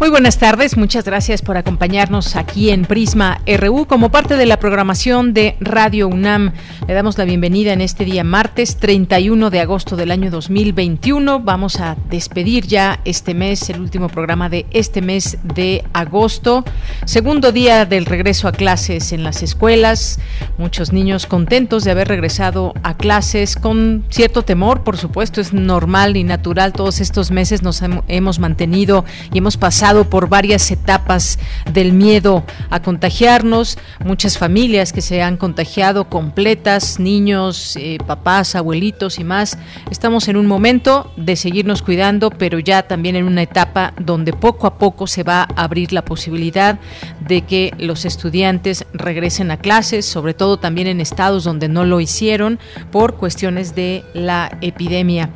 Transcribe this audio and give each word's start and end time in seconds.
Muy 0.00 0.10
buenas 0.10 0.38
tardes, 0.38 0.76
muchas 0.76 1.04
gracias 1.04 1.42
por 1.42 1.56
acompañarnos 1.56 2.36
aquí 2.36 2.70
en 2.70 2.84
Prisma 2.84 3.40
RU 3.58 3.86
como 3.86 4.12
parte 4.12 4.36
de 4.36 4.46
la 4.46 4.60
programación 4.60 5.34
de 5.34 5.56
Radio 5.58 6.06
UNAM. 6.06 6.52
Le 6.86 6.94
damos 6.94 7.18
la 7.18 7.24
bienvenida 7.24 7.72
en 7.72 7.80
este 7.80 8.04
día 8.04 8.22
martes 8.22 8.76
31 8.76 9.50
de 9.50 9.58
agosto 9.58 9.96
del 9.96 10.12
año 10.12 10.30
2021. 10.30 11.40
Vamos 11.40 11.80
a 11.80 11.96
despedir 12.08 12.68
ya 12.68 13.00
este 13.04 13.34
mes, 13.34 13.70
el 13.70 13.80
último 13.80 14.08
programa 14.08 14.48
de 14.48 14.66
este 14.70 15.02
mes 15.02 15.38
de 15.42 15.84
agosto. 15.92 16.64
Segundo 17.04 17.50
día 17.50 17.84
del 17.84 18.06
regreso 18.06 18.46
a 18.46 18.52
clases 18.52 19.10
en 19.10 19.24
las 19.24 19.42
escuelas. 19.42 20.20
Muchos 20.58 20.92
niños 20.92 21.26
contentos 21.26 21.82
de 21.82 21.90
haber 21.90 22.06
regresado 22.06 22.72
a 22.84 22.96
clases 22.96 23.56
con 23.56 24.04
cierto 24.10 24.42
temor, 24.42 24.84
por 24.84 24.96
supuesto, 24.96 25.40
es 25.40 25.52
normal 25.52 26.16
y 26.16 26.22
natural. 26.22 26.72
Todos 26.72 27.00
estos 27.00 27.32
meses 27.32 27.64
nos 27.64 27.82
hemos 28.06 28.38
mantenido 28.38 29.04
y 29.32 29.38
hemos 29.38 29.56
pasado 29.56 29.87
por 29.88 30.28
varias 30.28 30.70
etapas 30.70 31.38
del 31.72 31.94
miedo 31.94 32.44
a 32.68 32.82
contagiarnos, 32.82 33.78
muchas 34.04 34.36
familias 34.36 34.92
que 34.92 35.00
se 35.00 35.22
han 35.22 35.38
contagiado 35.38 36.10
completas, 36.10 37.00
niños, 37.00 37.74
eh, 37.76 37.96
papás, 38.06 38.54
abuelitos 38.54 39.18
y 39.18 39.24
más. 39.24 39.56
Estamos 39.90 40.28
en 40.28 40.36
un 40.36 40.46
momento 40.46 41.10
de 41.16 41.36
seguirnos 41.36 41.80
cuidando, 41.80 42.28
pero 42.28 42.58
ya 42.58 42.82
también 42.82 43.16
en 43.16 43.24
una 43.24 43.40
etapa 43.40 43.94
donde 43.98 44.34
poco 44.34 44.66
a 44.66 44.76
poco 44.76 45.06
se 45.06 45.22
va 45.22 45.48
a 45.56 45.64
abrir 45.64 45.94
la 45.94 46.04
posibilidad 46.04 46.78
de 47.20 47.42
que 47.42 47.72
los 47.78 48.04
estudiantes 48.04 48.84
regresen 48.92 49.50
a 49.50 49.56
clases, 49.56 50.04
sobre 50.04 50.34
todo 50.34 50.58
también 50.58 50.86
en 50.86 51.00
estados 51.00 51.44
donde 51.44 51.68
no 51.68 51.84
lo 51.84 51.98
hicieron 51.98 52.58
por 52.92 53.16
cuestiones 53.16 53.74
de 53.74 54.04
la 54.12 54.58
epidemia. 54.60 55.30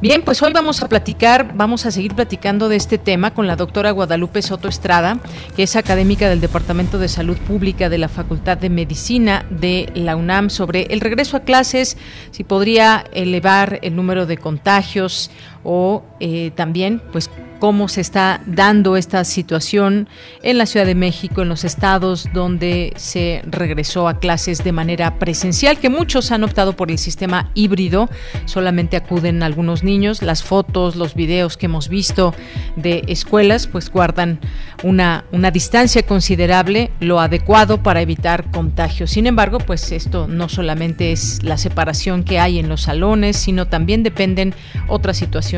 Bien, 0.00 0.22
pues 0.22 0.42
hoy 0.42 0.52
vamos 0.52 0.82
a 0.82 0.88
platicar, 0.88 1.56
vamos 1.56 1.86
a 1.86 1.90
seguir 1.90 2.14
platicando 2.14 2.68
de 2.68 2.76
este 2.76 2.98
tema 2.98 3.34
con 3.34 3.48
la 3.48 3.56
doctora 3.56 3.95
Guadalupe 3.96 4.42
Soto 4.42 4.68
Estrada, 4.68 5.18
que 5.56 5.64
es 5.64 5.74
académica 5.74 6.28
del 6.28 6.40
Departamento 6.40 6.98
de 6.98 7.08
Salud 7.08 7.36
Pública 7.38 7.88
de 7.88 7.98
la 7.98 8.08
Facultad 8.08 8.58
de 8.58 8.70
Medicina 8.70 9.44
de 9.50 9.90
la 9.94 10.14
UNAM, 10.14 10.50
sobre 10.50 10.82
el 10.90 11.00
regreso 11.00 11.36
a 11.36 11.40
clases, 11.40 11.96
si 12.30 12.44
podría 12.44 13.04
elevar 13.12 13.80
el 13.82 13.96
número 13.96 14.26
de 14.26 14.36
contagios 14.36 15.30
o 15.68 16.04
eh, 16.20 16.52
también, 16.54 17.02
pues, 17.10 17.28
cómo 17.58 17.88
se 17.88 18.02
está 18.02 18.42
dando 18.46 18.96
esta 18.98 19.24
situación 19.24 20.08
en 20.42 20.58
la 20.58 20.66
Ciudad 20.66 20.84
de 20.84 20.94
México, 20.94 21.40
en 21.40 21.48
los 21.48 21.64
estados 21.64 22.28
donde 22.34 22.92
se 22.96 23.42
regresó 23.46 24.08
a 24.08 24.18
clases 24.20 24.62
de 24.62 24.72
manera 24.72 25.18
presencial, 25.18 25.78
que 25.78 25.88
muchos 25.88 26.30
han 26.32 26.44
optado 26.44 26.74
por 26.74 26.90
el 26.90 26.98
sistema 26.98 27.50
híbrido, 27.54 28.10
solamente 28.44 28.96
acuden 28.96 29.42
algunos 29.42 29.82
niños, 29.82 30.22
las 30.22 30.42
fotos, 30.42 30.96
los 30.96 31.14
videos 31.14 31.56
que 31.56 31.66
hemos 31.66 31.88
visto 31.88 32.34
de 32.76 33.04
escuelas, 33.08 33.66
pues 33.66 33.90
guardan 33.90 34.38
una, 34.82 35.24
una 35.32 35.50
distancia 35.50 36.04
considerable, 36.04 36.90
lo 37.00 37.20
adecuado 37.20 37.82
para 37.82 38.02
evitar 38.02 38.50
contagios. 38.50 39.10
Sin 39.10 39.26
embargo, 39.26 39.58
pues 39.58 39.92
esto 39.92 40.28
no 40.28 40.50
solamente 40.50 41.10
es 41.10 41.42
la 41.42 41.56
separación 41.56 42.22
que 42.22 42.38
hay 42.38 42.58
en 42.58 42.68
los 42.68 42.82
salones, 42.82 43.38
sino 43.38 43.66
también 43.66 44.02
dependen 44.02 44.54
otras 44.88 45.16
situaciones 45.16 45.55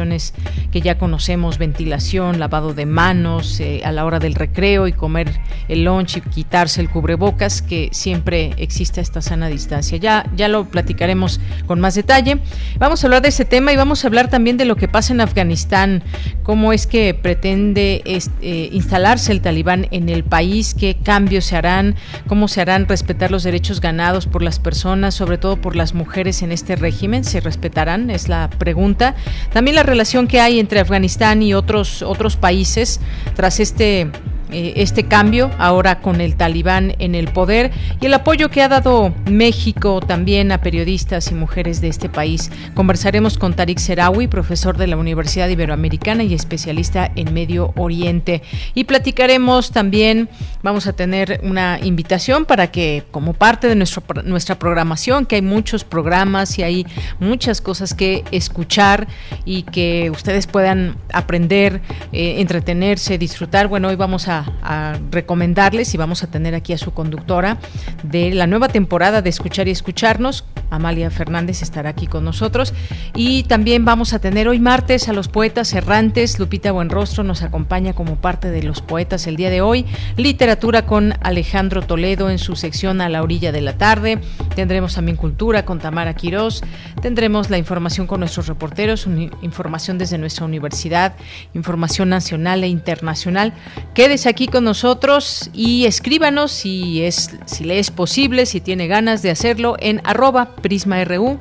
que 0.70 0.80
ya 0.80 0.98
conocemos, 0.98 1.58
ventilación, 1.58 2.38
lavado 2.38 2.74
de 2.74 2.86
manos 2.86 3.60
eh, 3.60 3.82
a 3.84 3.92
la 3.92 4.04
hora 4.04 4.18
del 4.18 4.34
recreo 4.34 4.86
y 4.86 4.92
comer 4.92 5.40
el 5.68 5.84
lunch 5.84 6.18
y 6.18 6.20
quitarse 6.20 6.80
el 6.80 6.90
cubrebocas, 6.90 7.62
que 7.62 7.88
siempre 7.92 8.52
existe 8.56 9.00
esta 9.00 9.22
sana 9.22 9.48
distancia. 9.48 9.98
Ya, 9.98 10.30
ya 10.36 10.48
lo 10.48 10.66
platicaremos 10.66 11.40
con 11.66 11.80
más 11.80 11.94
detalle. 11.94 12.38
Vamos 12.78 13.02
a 13.02 13.06
hablar 13.06 13.22
de 13.22 13.28
ese 13.28 13.44
tema 13.44 13.72
y 13.72 13.76
vamos 13.76 14.04
a 14.04 14.08
hablar 14.08 14.28
también 14.28 14.56
de 14.56 14.64
lo 14.64 14.76
que 14.76 14.88
pasa 14.88 15.12
en 15.12 15.20
Afganistán, 15.20 16.02
cómo 16.42 16.72
es 16.72 16.86
que 16.86 17.14
pretende 17.14 18.02
eh, 18.04 18.68
instalarse 18.72 19.32
el 19.32 19.40
talibán 19.40 19.88
en 19.90 20.08
el 20.08 20.24
país, 20.24 20.74
qué 20.74 20.96
cambios 20.96 21.44
se 21.44 21.56
harán, 21.56 21.96
cómo 22.26 22.48
se 22.48 22.60
harán 22.60 22.86
respetar 22.88 23.30
los 23.30 23.42
derechos 23.42 23.80
ganados 23.80 24.26
por 24.26 24.42
las 24.42 24.58
personas, 24.58 25.14
sobre 25.14 25.38
todo 25.38 25.60
por 25.60 25.76
las 25.76 25.94
mujeres 25.94 26.42
en 26.42 26.52
este 26.52 26.76
régimen, 26.76 27.24
se 27.24 27.40
respetarán, 27.40 28.10
es 28.10 28.28
la 28.28 28.50
pregunta. 28.50 29.14
También 29.52 29.76
la 29.76 29.82
relación 29.88 30.28
que 30.28 30.40
hay 30.40 30.60
entre 30.60 30.80
Afganistán 30.80 31.42
y 31.42 31.54
otros 31.54 32.02
otros, 32.02 32.36
países 32.36 33.00
tras 33.34 33.60
este 33.60 34.10
eh, 34.50 34.74
este 34.76 35.04
cambio 35.04 35.50
ahora 35.58 36.00
con 36.00 36.20
el 36.20 36.36
talibán 36.36 36.94
en 36.98 37.14
el 37.14 37.28
poder 37.28 37.70
y 38.00 38.06
el 38.06 38.14
apoyo 38.14 38.50
que 38.50 38.62
ha 38.62 38.68
dado 38.68 39.14
México 39.30 40.00
también 40.00 40.52
a 40.52 40.60
periodistas 40.60 41.30
y 41.30 41.34
mujeres 41.34 41.80
de 41.80 41.88
este 41.88 42.08
país. 42.08 42.50
Conversaremos 42.74 43.36
con 43.36 43.54
Tarik 43.54 43.78
Serawi, 43.78 44.26
profesor 44.26 44.76
de 44.76 44.86
la 44.86 44.96
Universidad 44.96 45.48
Iberoamericana 45.48 46.22
y 46.22 46.34
especialista 46.34 47.10
en 47.14 47.34
Medio 47.34 47.72
Oriente. 47.76 48.42
Y 48.74 48.84
platicaremos 48.84 49.70
también, 49.70 50.28
vamos 50.62 50.86
a 50.86 50.94
tener 50.94 51.40
una 51.42 51.78
invitación 51.82 52.44
para 52.44 52.70
que 52.70 53.04
como 53.10 53.34
parte 53.34 53.68
de 53.68 53.74
nuestro, 53.74 54.02
nuestra 54.24 54.58
programación, 54.58 55.26
que 55.26 55.36
hay 55.36 55.42
muchos 55.42 55.84
programas 55.84 56.58
y 56.58 56.62
hay 56.62 56.86
muchas 57.20 57.60
cosas 57.60 57.94
que 57.94 58.24
escuchar 58.30 59.08
y 59.44 59.62
que 59.64 60.10
ustedes 60.10 60.46
puedan 60.46 60.96
aprender, 61.12 61.80
eh, 62.12 62.40
entretenerse, 62.40 63.18
disfrutar. 63.18 63.68
Bueno, 63.68 63.88
hoy 63.88 63.96
vamos 63.96 64.28
a 64.28 64.37
a, 64.62 64.98
recomendarles 65.10 65.94
y 65.94 65.96
vamos 65.96 66.22
a 66.22 66.30
tener 66.30 66.54
aquí 66.54 66.72
a 66.72 66.78
su 66.78 66.92
conductora 66.92 67.58
de 68.02 68.32
la 68.32 68.46
nueva 68.46 68.68
temporada 68.68 69.22
de 69.22 69.30
Escuchar 69.30 69.68
y 69.68 69.70
Escucharnos. 69.70 70.44
Amalia 70.70 71.10
Fernández 71.10 71.62
estará 71.62 71.90
aquí 71.90 72.06
con 72.06 72.24
nosotros. 72.24 72.74
Y 73.14 73.44
también 73.44 73.84
vamos 73.84 74.12
a 74.12 74.18
tener 74.18 74.48
hoy 74.48 74.60
martes 74.60 75.08
a 75.08 75.12
los 75.12 75.28
poetas 75.28 75.72
errantes. 75.72 76.38
Lupita 76.38 76.72
Buenrostro 76.72 77.24
nos 77.24 77.42
acompaña 77.42 77.94
como 77.94 78.16
parte 78.16 78.50
de 78.50 78.62
los 78.62 78.82
poetas 78.82 79.26
el 79.26 79.36
día 79.36 79.50
de 79.50 79.60
hoy. 79.60 79.86
Literatura 80.16 80.84
con 80.84 81.14
Alejandro 81.22 81.82
Toledo 81.82 82.30
en 82.30 82.38
su 82.38 82.56
sección 82.56 83.00
A 83.00 83.08
la 83.08 83.22
orilla 83.22 83.52
de 83.52 83.60
la 83.60 83.78
tarde. 83.78 84.18
Tendremos 84.54 84.94
también 84.94 85.16
cultura 85.16 85.64
con 85.64 85.78
Tamara 85.78 86.14
Quirós. 86.14 86.62
Tendremos 87.00 87.50
la 87.50 87.58
información 87.58 88.06
con 88.06 88.20
nuestros 88.20 88.46
reporteros, 88.46 89.06
información 89.42 89.98
desde 89.98 90.18
nuestra 90.18 90.44
universidad, 90.44 91.14
información 91.54 92.08
nacional 92.08 92.64
e 92.64 92.68
internacional. 92.68 93.52
Quédese 93.94 94.27
aquí 94.28 94.46
con 94.46 94.64
nosotros 94.64 95.50
y 95.52 95.86
escríbanos 95.86 96.52
si, 96.52 97.02
es, 97.02 97.30
si 97.46 97.64
le 97.64 97.78
es 97.78 97.90
posible, 97.90 98.46
si 98.46 98.60
tiene 98.60 98.86
ganas 98.86 99.22
de 99.22 99.30
hacerlo 99.30 99.76
en 99.80 100.00
arroba 100.04 100.56
prisma.ru. 100.56 101.38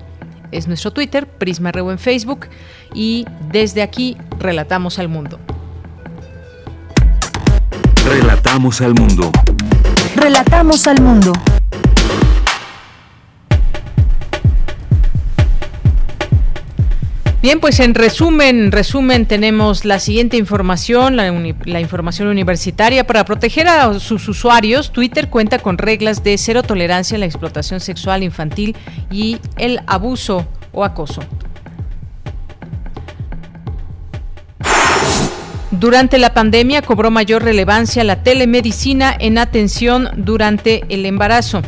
Es 0.52 0.68
nuestro 0.68 0.92
Twitter, 0.92 1.28
Prisma.ru 1.28 1.92
en 1.92 2.00
Facebook 2.00 2.48
y 2.94 3.26
desde 3.52 3.82
aquí 3.82 4.18
relatamos 4.40 4.98
al 4.98 5.10
mundo. 5.10 5.40
Relatamos 8.06 8.80
al 8.82 8.96
mundo. 8.96 9.32
Relatamos 10.16 10.88
al 10.88 11.02
mundo. 11.02 11.34
Bien, 17.48 17.62
pues 17.62 17.80
en 17.80 17.96
resumen, 17.96 18.74
resumen 18.74 19.26
tenemos 19.26 19.86
la 19.86 20.02
siguiente 20.02 20.36
información, 20.36 21.16
la, 21.16 21.32
la, 21.64 21.80
información 21.80 22.28
universitaria. 22.28 23.08
Para 23.08 23.24
proteger 23.24 23.70
a 23.70 23.98
sus 24.02 24.28
usuarios, 24.28 24.92
Twitter 24.92 25.30
cuenta 25.30 25.58
con 25.58 25.78
reglas 25.78 26.26
de 26.26 26.38
cero 26.38 26.62
tolerancia 26.62 27.16
a 27.16 27.20
la 27.20 27.26
explotación 27.26 27.80
sexual 27.80 28.22
infantil 28.24 28.76
y 29.10 29.38
el 29.56 29.80
abuso 29.88 30.46
o 30.74 30.84
acoso. 30.84 31.22
Durante 35.72 36.18
la 36.18 36.34
pandemia 36.34 36.82
cobró 36.82 37.12
mayor 37.12 37.46
relevancia 37.46 38.04
la 38.04 38.24
telemedicina 38.24 39.16
en 39.18 39.38
atención 39.38 40.10
durante 40.18 40.84
el 40.90 41.06
embarazo. 41.06 41.62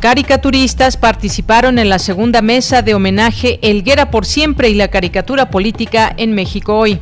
Caricaturistas 0.00 0.96
participaron 0.96 1.78
en 1.78 1.90
la 1.90 1.98
segunda 1.98 2.40
mesa 2.40 2.80
de 2.80 2.94
homenaje 2.94 3.58
Elguera 3.60 4.10
por 4.10 4.24
siempre 4.24 4.70
y 4.70 4.74
la 4.74 4.88
caricatura 4.88 5.50
política 5.50 6.10
en 6.16 6.32
México 6.32 6.78
hoy. 6.78 6.98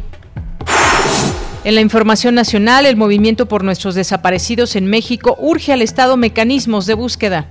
En 1.63 1.77
la 1.77 1.81
información 1.81 2.35
nacional, 2.35 2.87
el 2.87 2.97
movimiento 2.97 3.47
por 3.47 3.63
nuestros 3.63 3.95
desaparecidos 3.95 4.75
en 4.75 4.87
México 4.87 5.37
urge 5.39 5.73
al 5.73 5.81
Estado 5.81 6.17
mecanismos 6.17 6.87
de 6.87 6.95
búsqueda. 6.95 7.47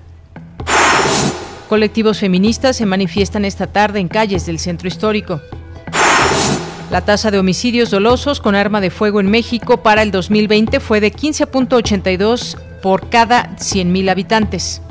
Colectivos 1.69 2.19
feministas 2.19 2.75
se 2.75 2.85
manifiestan 2.85 3.45
esta 3.45 3.67
tarde 3.67 3.99
en 3.99 4.09
calles 4.09 4.45
del 4.45 4.59
centro 4.59 4.89
histórico. 4.89 5.41
La 6.91 7.05
tasa 7.05 7.31
de 7.31 7.39
homicidios 7.39 7.89
dolosos 7.89 8.41
con 8.41 8.53
arma 8.53 8.81
de 8.81 8.89
fuego 8.89 9.21
en 9.21 9.31
México 9.31 9.77
para 9.77 10.01
el 10.01 10.11
2020 10.11 10.81
fue 10.81 10.99
de 10.99 11.13
15.82 11.13 12.57
por 12.81 13.07
cada 13.07 13.55
100.000 13.55 14.11
habitantes. 14.11 14.81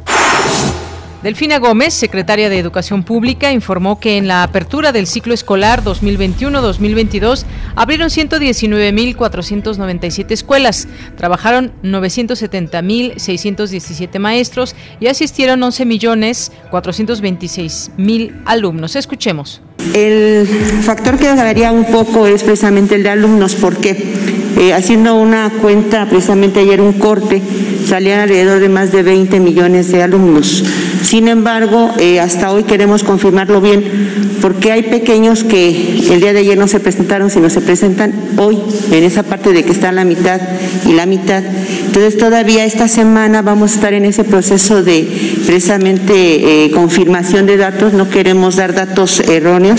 Delfina 1.26 1.58
Gómez, 1.58 1.92
secretaria 1.92 2.48
de 2.48 2.56
Educación 2.56 3.02
Pública, 3.02 3.50
informó 3.50 3.98
que 3.98 4.16
en 4.16 4.28
la 4.28 4.44
apertura 4.44 4.92
del 4.92 5.08
ciclo 5.08 5.34
escolar 5.34 5.82
2021-2022 5.82 7.44
abrieron 7.74 8.10
119.497 8.10 10.30
escuelas, 10.30 10.86
trabajaron 11.16 11.72
970.617 11.82 14.20
maestros 14.20 14.76
y 15.00 15.08
asistieron 15.08 15.62
11.426.000 15.62 18.42
alumnos. 18.46 18.94
Escuchemos. 18.94 19.62
El 19.94 20.46
factor 20.82 21.16
que 21.18 21.32
varía 21.34 21.72
un 21.72 21.84
poco 21.86 22.26
es 22.26 22.42
precisamente 22.42 22.94
el 22.94 23.02
de 23.02 23.10
alumnos, 23.10 23.54
porque 23.54 23.96
eh, 24.58 24.72
haciendo 24.72 25.16
una 25.16 25.50
cuenta, 25.60 26.08
precisamente 26.08 26.60
ayer 26.60 26.80
un 26.80 26.94
corte, 26.94 27.42
salían 27.86 28.20
alrededor 28.20 28.58
de 28.60 28.68
más 28.68 28.90
de 28.90 29.02
20 29.02 29.38
millones 29.40 29.92
de 29.92 30.02
alumnos. 30.02 30.64
Sin 31.02 31.28
embargo, 31.28 31.92
eh, 31.98 32.20
hasta 32.20 32.50
hoy 32.50 32.64
queremos 32.64 33.04
confirmarlo 33.04 33.60
bien, 33.60 33.84
porque 34.40 34.72
hay 34.72 34.82
pequeños 34.82 35.44
que 35.44 36.02
el 36.10 36.20
día 36.20 36.32
de 36.32 36.40
ayer 36.40 36.56
no 36.56 36.66
se 36.66 36.80
presentaron, 36.80 37.30
sino 37.30 37.50
se 37.50 37.60
presentan 37.60 38.14
hoy, 38.38 38.58
en 38.90 39.04
esa 39.04 39.22
parte 39.22 39.52
de 39.52 39.62
que 39.62 39.72
está 39.72 39.92
la 39.92 40.04
mitad 40.04 40.40
y 40.86 40.94
la 40.94 41.04
mitad. 41.04 41.42
Entonces, 41.86 42.16
todavía 42.16 42.64
esta 42.64 42.88
semana 42.88 43.42
vamos 43.42 43.72
a 43.72 43.74
estar 43.74 43.92
en 43.92 44.04
ese 44.04 44.24
proceso 44.24 44.82
de 44.82 45.06
precisamente 45.46 46.64
eh, 46.64 46.70
confirmación 46.70 47.46
de 47.46 47.56
datos, 47.56 47.92
no 47.92 48.08
queremos 48.08 48.56
dar 48.56 48.74
datos 48.74 49.20
erróneos, 49.20 49.75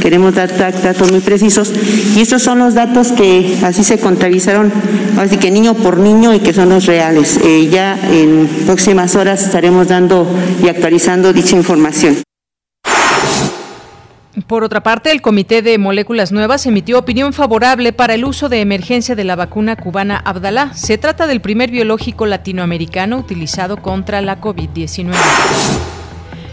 queremos 0.00 0.34
dar 0.34 0.56
datos 0.56 1.10
muy 1.10 1.20
precisos, 1.20 1.72
y 2.16 2.20
estos 2.20 2.42
son 2.42 2.58
los 2.58 2.74
datos 2.74 3.12
que 3.12 3.58
así 3.62 3.84
se 3.84 3.98
contabilizaron, 3.98 4.72
así 5.18 5.36
que 5.36 5.50
niño 5.50 5.74
por 5.74 5.98
niño 5.98 6.34
y 6.34 6.40
que 6.40 6.52
son 6.52 6.68
los 6.70 6.86
reales. 6.86 7.38
Eh, 7.44 7.68
ya 7.70 7.98
en 8.10 8.48
próximas 8.66 9.16
horas 9.16 9.44
estaremos 9.44 9.88
dando 9.88 10.26
y 10.62 10.68
actualizando 10.68 11.32
dicha 11.32 11.56
información. 11.56 12.18
Por 14.46 14.64
otra 14.64 14.82
parte, 14.82 15.10
el 15.10 15.20
Comité 15.20 15.62
de 15.62 15.78
Moléculas 15.78 16.32
Nuevas 16.32 16.64
emitió 16.66 16.98
opinión 16.98 17.32
favorable 17.32 17.92
para 17.92 18.14
el 18.14 18.24
uso 18.24 18.48
de 18.48 18.60
emergencia 18.60 19.14
de 19.14 19.24
la 19.24 19.36
vacuna 19.36 19.76
cubana 19.76 20.16
Abdalá. 20.24 20.72
Se 20.74 20.96
trata 20.96 21.26
del 21.26 21.40
primer 21.40 21.70
biológico 21.70 22.24
latinoamericano 22.24 23.18
utilizado 23.18 23.78
contra 23.78 24.22
la 24.22 24.40
COVID-19. 24.40 25.14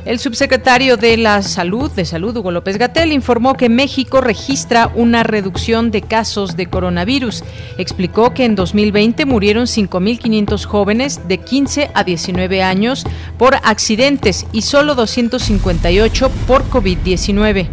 El 0.05 0.19
subsecretario 0.19 0.97
de 0.97 1.17
la 1.17 1.41
Salud, 1.41 1.89
de 1.89 2.05
Salud, 2.05 2.37
Hugo 2.37 2.51
López 2.51 2.77
Gatel, 2.77 3.11
informó 3.11 3.55
que 3.55 3.69
México 3.69 4.21
registra 4.21 4.91
una 4.93 5.23
reducción 5.23 5.89
de 5.89 6.03
casos 6.03 6.55
de 6.55 6.67
coronavirus. 6.67 7.43
Explicó 7.79 8.31
que 8.31 8.45
en 8.45 8.53
2020 8.53 9.25
murieron 9.25 9.65
5.500 9.65 10.63
jóvenes 10.65 11.27
de 11.27 11.39
15 11.39 11.89
a 11.95 12.03
19 12.03 12.61
años 12.61 13.03
por 13.39 13.55
accidentes 13.55 14.45
y 14.51 14.61
solo 14.61 14.93
258 14.93 16.29
por 16.45 16.69
COVID-19. 16.69 17.67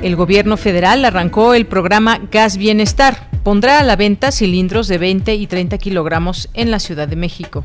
El 0.00 0.14
gobierno 0.14 0.56
federal 0.56 1.04
arrancó 1.04 1.54
el 1.54 1.66
programa 1.66 2.20
Gas 2.30 2.56
Bienestar. 2.56 3.28
Pondrá 3.42 3.80
a 3.80 3.82
la 3.82 3.96
venta 3.96 4.30
cilindros 4.30 4.86
de 4.86 4.98
20 4.98 5.34
y 5.34 5.48
30 5.48 5.76
kilogramos 5.78 6.48
en 6.54 6.70
la 6.70 6.78
Ciudad 6.78 7.08
de 7.08 7.16
México. 7.16 7.64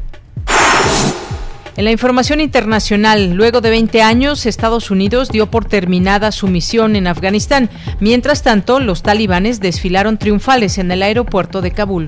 En 1.78 1.86
la 1.86 1.92
información 1.92 2.42
internacional, 2.42 3.36
luego 3.36 3.62
de 3.62 3.70
20 3.70 4.02
años, 4.02 4.48
Estados 4.48 4.90
Unidos 4.90 5.30
dio 5.30 5.52
por 5.52 5.66
terminada 5.66 6.32
su 6.32 6.48
misión 6.48 6.96
en 6.96 7.06
Afganistán. 7.06 7.70
Mientras 8.00 8.42
tanto, 8.42 8.80
los 8.80 9.04
talibanes 9.04 9.60
desfilaron 9.60 10.18
triunfales 10.18 10.80
en 10.80 10.90
el 10.90 11.04
aeropuerto 11.04 11.62
de 11.62 11.70
Kabul. 11.70 12.08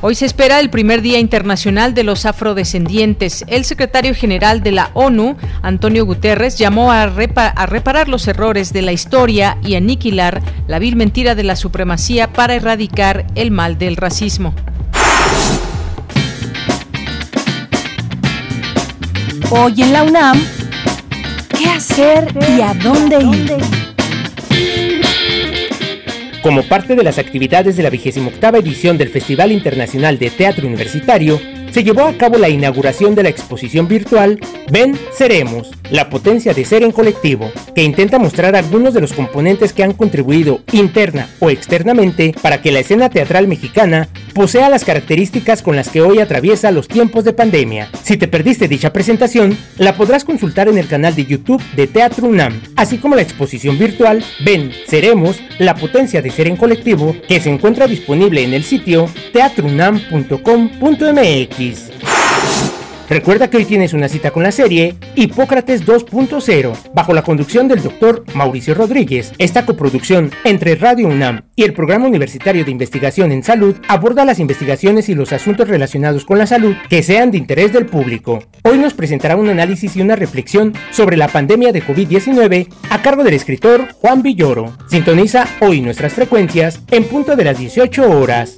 Hoy 0.00 0.14
se 0.14 0.24
espera 0.24 0.58
el 0.58 0.70
primer 0.70 1.02
Día 1.02 1.18
Internacional 1.18 1.92
de 1.92 2.04
los 2.04 2.24
Afrodescendientes. 2.24 3.44
El 3.46 3.66
secretario 3.66 4.14
general 4.14 4.62
de 4.62 4.72
la 4.72 4.90
ONU, 4.94 5.36
Antonio 5.60 6.06
Guterres, 6.06 6.56
llamó 6.56 6.90
a, 6.92 7.02
a, 7.02 7.66
reparar 7.66 8.08
los 8.08 8.26
errores 8.26 8.72
de 8.72 8.80
la 8.80 8.92
historia 8.92 9.58
y 9.62 9.74
aniquilar 9.74 10.40
la 10.66 10.78
vil 10.78 10.96
mentira 10.96 11.34
de 11.34 11.44
la 11.44 11.56
supremacía 11.56 12.32
para 12.32 12.54
erradicar 12.54 13.26
el 13.34 13.50
mal 13.50 13.76
del 13.76 13.96
racismo. 13.96 14.54
Hoy 19.50 19.80
en 19.80 19.94
la 19.94 20.02
UNAM, 20.02 20.38
¿qué 21.56 21.70
hacer 21.70 22.28
y 22.54 22.60
a 22.60 22.74
dónde 22.74 23.16
ir? 23.18 23.56
Como 26.42 26.62
parte 26.64 26.94
de 26.94 27.02
las 27.02 27.16
actividades 27.16 27.78
de 27.78 27.82
la 27.82 27.88
28 27.88 28.56
edición 28.58 28.98
del 28.98 29.08
Festival 29.08 29.50
Internacional 29.50 30.18
de 30.18 30.28
Teatro 30.28 30.66
Universitario, 30.66 31.40
se 31.70 31.84
llevó 31.84 32.02
a 32.02 32.16
cabo 32.16 32.38
la 32.38 32.48
inauguración 32.48 33.14
de 33.14 33.22
la 33.22 33.28
exposición 33.28 33.88
virtual 33.88 34.40
Ven, 34.70 34.98
Seremos, 35.12 35.70
la 35.90 36.10
potencia 36.10 36.52
de 36.52 36.64
ser 36.64 36.82
en 36.82 36.92
colectivo, 36.92 37.50
que 37.74 37.82
intenta 37.82 38.18
mostrar 38.18 38.56
algunos 38.56 38.94
de 38.94 39.00
los 39.00 39.12
componentes 39.12 39.72
que 39.72 39.82
han 39.82 39.92
contribuido 39.92 40.60
interna 40.72 41.28
o 41.40 41.50
externamente 41.50 42.34
para 42.42 42.60
que 42.60 42.72
la 42.72 42.80
escena 42.80 43.10
teatral 43.10 43.48
mexicana 43.48 44.08
posea 44.34 44.68
las 44.68 44.84
características 44.84 45.62
con 45.62 45.76
las 45.76 45.88
que 45.88 46.02
hoy 46.02 46.18
atraviesa 46.18 46.70
los 46.70 46.88
tiempos 46.88 47.24
de 47.24 47.32
pandemia. 47.32 47.90
Si 48.02 48.16
te 48.16 48.28
perdiste 48.28 48.68
dicha 48.68 48.92
presentación, 48.92 49.56
la 49.78 49.96
podrás 49.96 50.24
consultar 50.24 50.68
en 50.68 50.78
el 50.78 50.86
canal 50.86 51.14
de 51.14 51.26
YouTube 51.26 51.62
de 51.74 51.86
Teatro 51.86 52.26
UNAM, 52.26 52.60
así 52.76 52.98
como 52.98 53.16
la 53.16 53.22
exposición 53.22 53.78
virtual 53.78 54.24
Ven, 54.44 54.70
Seremos, 54.86 55.40
la 55.58 55.74
potencia 55.74 56.22
de 56.22 56.30
ser 56.30 56.46
en 56.46 56.56
colectivo, 56.56 57.16
que 57.26 57.40
se 57.40 57.50
encuentra 57.50 57.86
disponible 57.86 58.44
en 58.44 58.54
el 58.54 58.64
sitio 58.64 59.08
teatrounam.com.mx. 59.32 61.57
Recuerda 63.08 63.50
que 63.50 63.56
hoy 63.56 63.64
tienes 63.64 63.94
una 63.94 64.08
cita 64.08 64.30
con 64.30 64.44
la 64.44 64.52
serie 64.52 64.94
Hipócrates 65.16 65.84
2.0, 65.84 66.92
bajo 66.94 67.12
la 67.14 67.22
conducción 67.22 67.66
del 67.66 67.82
doctor 67.82 68.22
Mauricio 68.34 68.74
Rodríguez. 68.74 69.32
Esta 69.38 69.66
coproducción 69.66 70.30
entre 70.44 70.76
Radio 70.76 71.08
UNAM 71.08 71.42
y 71.56 71.64
el 71.64 71.72
Programa 71.72 72.06
Universitario 72.06 72.64
de 72.64 72.70
Investigación 72.70 73.32
en 73.32 73.42
Salud 73.42 73.74
aborda 73.88 74.24
las 74.24 74.38
investigaciones 74.38 75.08
y 75.08 75.16
los 75.16 75.32
asuntos 75.32 75.66
relacionados 75.66 76.24
con 76.24 76.38
la 76.38 76.46
salud 76.46 76.76
que 76.88 77.02
sean 77.02 77.32
de 77.32 77.38
interés 77.38 77.72
del 77.72 77.86
público. 77.86 78.38
Hoy 78.62 78.78
nos 78.78 78.94
presentará 78.94 79.34
un 79.34 79.48
análisis 79.48 79.96
y 79.96 80.00
una 80.00 80.14
reflexión 80.14 80.74
sobre 80.92 81.16
la 81.16 81.26
pandemia 81.26 81.72
de 81.72 81.82
COVID-19 81.82 82.68
a 82.90 83.02
cargo 83.02 83.24
del 83.24 83.34
escritor 83.34 83.88
Juan 83.94 84.22
Villoro. 84.22 84.76
Sintoniza 84.88 85.48
hoy 85.60 85.80
nuestras 85.80 86.12
frecuencias 86.12 86.82
en 86.92 87.02
punto 87.02 87.34
de 87.34 87.44
las 87.44 87.58
18 87.58 88.10
horas. 88.10 88.54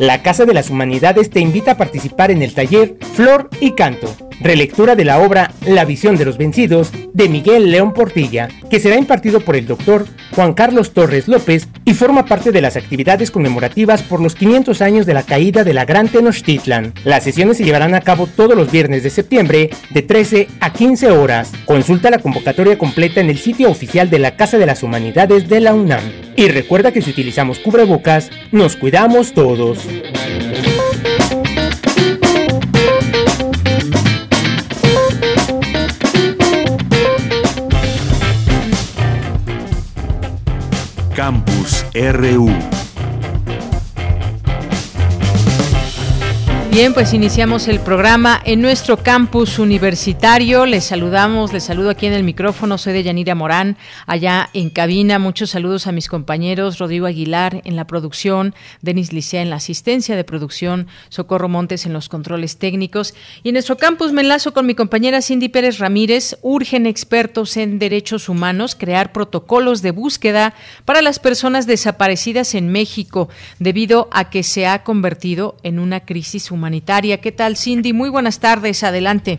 La 0.00 0.22
Casa 0.22 0.44
de 0.44 0.54
las 0.54 0.70
Humanidades 0.70 1.30
te 1.30 1.38
invita 1.38 1.72
a 1.72 1.76
participar 1.76 2.32
en 2.32 2.42
el 2.42 2.52
taller 2.52 2.96
Flor 3.14 3.48
y 3.60 3.72
Canto, 3.72 4.12
relectura 4.40 4.94
de 4.96 5.04
la 5.04 5.20
obra 5.20 5.52
La 5.66 5.84
visión 5.84 6.16
de 6.16 6.24
los 6.24 6.38
vencidos 6.38 6.90
de 7.12 7.28
Miguel 7.28 7.70
León 7.70 7.92
Portilla, 7.92 8.48
que 8.70 8.80
será 8.80 8.96
impartido 8.96 9.40
por 9.40 9.56
el 9.56 9.66
doctor 9.66 10.06
Juan 10.34 10.54
Carlos 10.54 10.92
Torres 10.92 11.28
López 11.28 11.68
y 11.84 11.94
forma 11.94 12.24
parte 12.24 12.52
de 12.52 12.60
las 12.60 12.76
actividades 12.76 13.30
conmemorativas 13.30 14.02
por 14.02 14.20
los 14.20 14.34
500 14.34 14.80
años 14.82 15.06
de 15.06 15.14
la 15.14 15.22
caída 15.22 15.64
de 15.64 15.74
la 15.74 15.84
Gran 15.84 16.08
Tenochtitlan. 16.08 16.92
Las 17.04 17.24
sesiones 17.24 17.56
se 17.56 17.64
llevarán 17.64 17.94
a 17.94 18.00
cabo 18.00 18.26
todos 18.26 18.56
los 18.56 18.70
viernes 18.70 19.02
de 19.02 19.10
septiembre 19.10 19.70
de 19.90 20.02
13 20.02 20.48
a 20.60 20.72
15 20.72 21.10
horas. 21.10 21.52
Consulta 21.64 22.10
la 22.10 22.18
convocatoria 22.18 22.78
completa 22.78 23.20
en 23.20 23.30
el 23.30 23.38
sitio 23.38 23.70
oficial 23.70 24.10
de 24.10 24.18
la 24.18 24.36
Casa 24.36 24.58
de 24.58 24.66
las 24.66 24.82
Humanidades 24.82 25.48
de 25.48 25.60
la 25.60 25.74
UNAM. 25.74 26.02
Y 26.36 26.48
recuerda 26.48 26.92
que 26.92 27.02
si 27.02 27.10
utilizamos 27.10 27.60
cubrebocas, 27.60 28.30
nos 28.50 28.76
cuidamos 28.76 29.32
todos. 29.32 29.78
Campus 41.24 41.86
RU 41.94 42.83
Bien, 46.74 46.92
pues 46.92 47.14
iniciamos 47.14 47.68
el 47.68 47.78
programa 47.78 48.42
en 48.44 48.60
nuestro 48.60 48.96
campus 48.96 49.60
universitario. 49.60 50.66
Les 50.66 50.82
saludamos, 50.82 51.52
les 51.52 51.62
saludo 51.62 51.88
aquí 51.88 52.06
en 52.06 52.14
el 52.14 52.24
micrófono. 52.24 52.78
Soy 52.78 52.92
de 52.92 53.04
Yanira 53.04 53.36
Morán, 53.36 53.76
allá 54.08 54.50
en 54.54 54.70
cabina. 54.70 55.20
Muchos 55.20 55.50
saludos 55.50 55.86
a 55.86 55.92
mis 55.92 56.08
compañeros 56.08 56.78
Rodrigo 56.78 57.06
Aguilar 57.06 57.62
en 57.64 57.76
la 57.76 57.86
producción, 57.86 58.56
Denis 58.82 59.12
Licea 59.12 59.40
en 59.40 59.50
la 59.50 59.56
asistencia 59.56 60.16
de 60.16 60.24
producción, 60.24 60.88
Socorro 61.10 61.48
Montes 61.48 61.86
en 61.86 61.92
los 61.92 62.08
controles 62.08 62.56
técnicos. 62.56 63.14
Y 63.44 63.50
en 63.50 63.52
nuestro 63.52 63.76
campus 63.76 64.10
me 64.10 64.22
enlazo 64.22 64.52
con 64.52 64.66
mi 64.66 64.74
compañera 64.74 65.22
Cindy 65.22 65.50
Pérez 65.50 65.78
Ramírez. 65.78 66.38
Urgen 66.42 66.86
expertos 66.86 67.56
en 67.56 67.78
derechos 67.78 68.28
humanos 68.28 68.74
crear 68.74 69.12
protocolos 69.12 69.80
de 69.80 69.92
búsqueda 69.92 70.54
para 70.84 71.02
las 71.02 71.20
personas 71.20 71.68
desaparecidas 71.68 72.52
en 72.56 72.68
México 72.70 73.28
debido 73.60 74.08
a 74.10 74.28
que 74.28 74.42
se 74.42 74.66
ha 74.66 74.82
convertido 74.82 75.56
en 75.62 75.78
una 75.78 76.00
crisis 76.00 76.50
humanitaria 76.50 76.63
humanitaria. 76.64 77.20
¿Qué 77.20 77.30
tal, 77.30 77.56
Cindy? 77.56 77.92
Muy 77.92 78.08
buenas 78.08 78.40
tardes, 78.40 78.82
adelante. 78.84 79.38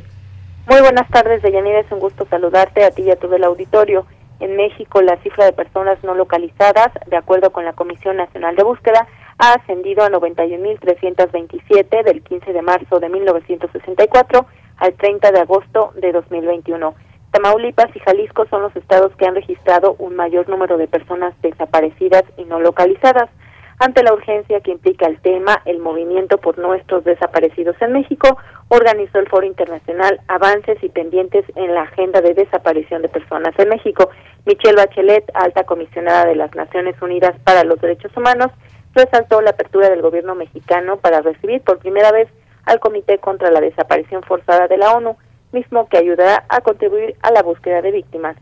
Muy 0.68 0.80
buenas 0.82 1.10
tardes, 1.10 1.42
Deyanira, 1.42 1.80
es 1.80 1.92
un 1.92 1.98
gusto 2.00 2.28
saludarte 2.30 2.84
a 2.84 2.92
ti 2.92 3.02
y 3.02 3.10
a 3.10 3.16
todo 3.16 3.36
el 3.36 3.44
auditorio. 3.44 4.06
En 4.40 4.56
México, 4.56 5.02
la 5.02 5.18
cifra 5.24 5.46
de 5.46 5.54
personas 5.54 5.98
no 6.04 6.14
localizadas, 6.14 6.92
de 7.08 7.18
acuerdo 7.18 7.50
con 7.52 7.66
la 7.66 7.74
Comisión 7.74 8.18
Nacional 8.18 8.56
de 8.56 8.62
Búsqueda, 8.62 9.08
ha 9.40 9.54
ascendido 9.54 10.04
a 10.04 10.10
91.327 10.10 12.04
del 12.04 12.22
15 12.22 12.54
de 12.54 12.62
marzo 12.62 13.00
de 13.00 13.10
1964 13.10 14.46
al 14.78 14.94
30 14.94 15.32
de 15.32 15.40
agosto 15.40 15.94
de 16.00 16.12
2021. 16.12 16.94
Tamaulipas 17.32 17.88
y 17.96 18.00
Jalisco 18.00 18.46
son 18.52 18.62
los 18.62 18.76
estados 18.76 19.16
que 19.18 19.26
han 19.26 19.34
registrado 19.34 19.96
un 19.98 20.16
mayor 20.16 20.48
número 20.48 20.78
de 20.78 20.88
personas 20.88 21.34
desaparecidas 21.42 22.24
y 22.38 22.44
no 22.44 22.60
localizadas. 22.60 23.32
Ante 23.78 24.04
la 24.04 24.14
urgencia 24.14 24.62
que 24.62 24.72
implica 24.72 25.06
el 25.06 25.20
tema, 25.20 25.62
el 25.66 25.80
movimiento 25.80 26.38
por 26.38 26.58
nuestros 26.58 27.04
desaparecidos 27.04 27.76
en 27.82 27.92
México 27.92 28.38
organizó 28.70 29.20
el 29.20 29.28
Foro 29.28 29.46
Internacional 29.46 30.22
Avances 30.30 30.82
y 30.82 30.88
Pendientes 30.88 31.44
en 31.56 31.74
la 31.74 31.82
Agenda 31.82 32.22
de 32.22 32.34
Desaparición 32.34 33.02
de 33.02 33.10
Personas 33.10 33.54
en 33.58 33.68
México. 33.68 34.10
Michelle 34.46 34.78
Bachelet, 34.78 35.30
alta 35.34 35.66
comisionada 35.66 36.26
de 36.26 36.36
las 36.36 36.56
Naciones 36.56 36.96
Unidas 37.02 37.36
para 37.44 37.66
los 37.66 37.82
Derechos 37.82 38.16
Humanos, 38.16 38.50
resaltó 38.94 39.42
la 39.42 39.52
apertura 39.52 39.90
del 39.90 40.02
gobierno 40.02 40.36
mexicano 40.36 40.96
para 40.98 41.20
recibir 41.20 41.62
por 41.62 41.80
primera 41.80 42.14
vez 42.14 42.30
al 42.64 42.80
Comité 42.80 43.18
contra 43.18 43.52
la 43.52 43.60
Desaparición 43.60 44.24
Forzada 44.24 44.70
de 44.70 44.78
la 44.78 44.94
ONU, 44.94 45.18
mismo 45.52 45.90
que 45.90 45.98
ayudará 45.98 46.46
a 46.48 46.62
contribuir 46.62 47.16
a 47.22 47.32
la 47.32 47.44
búsqueda 47.44 47.82
de 47.82 47.92
víctimas. 47.92 48.38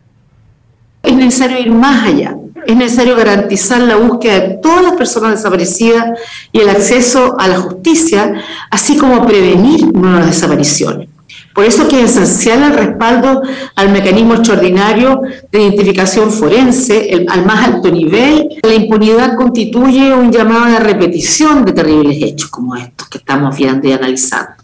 Es 1.03 1.15
necesario 1.15 1.59
ir 1.59 1.71
más 1.71 2.07
allá, 2.07 2.35
es 2.65 2.75
necesario 2.75 3.15
garantizar 3.15 3.81
la 3.81 3.97
búsqueda 3.97 4.39
de 4.39 4.57
todas 4.61 4.83
las 4.83 4.93
personas 4.93 5.31
desaparecidas 5.31 6.17
y 6.51 6.59
el 6.59 6.69
acceso 6.69 7.35
a 7.37 7.47
la 7.47 7.57
justicia, 7.59 8.41
así 8.71 8.97
como 8.97 9.25
prevenir 9.25 9.93
nuevas 9.93 10.27
desapariciones. 10.27 11.09
Por 11.53 11.65
eso 11.65 11.87
que 11.87 12.01
es 12.01 12.11
esencial 12.11 12.63
el 12.63 12.73
respaldo 12.73 13.43
al 13.75 13.91
mecanismo 13.91 14.33
extraordinario 14.35 15.21
de 15.51 15.61
identificación 15.61 16.31
forense 16.31 17.25
al 17.27 17.45
más 17.45 17.67
alto 17.67 17.91
nivel. 17.91 18.49
La 18.63 18.73
impunidad 18.73 19.35
constituye 19.35 20.13
un 20.13 20.31
llamado 20.31 20.77
a 20.77 20.79
repetición 20.79 21.63
de 21.63 21.73
terribles 21.73 22.17
hechos 22.23 22.49
como 22.49 22.75
estos 22.75 23.07
que 23.07 23.19
estamos 23.19 23.55
viendo 23.55 23.87
y 23.87 23.91
analizando. 23.91 24.62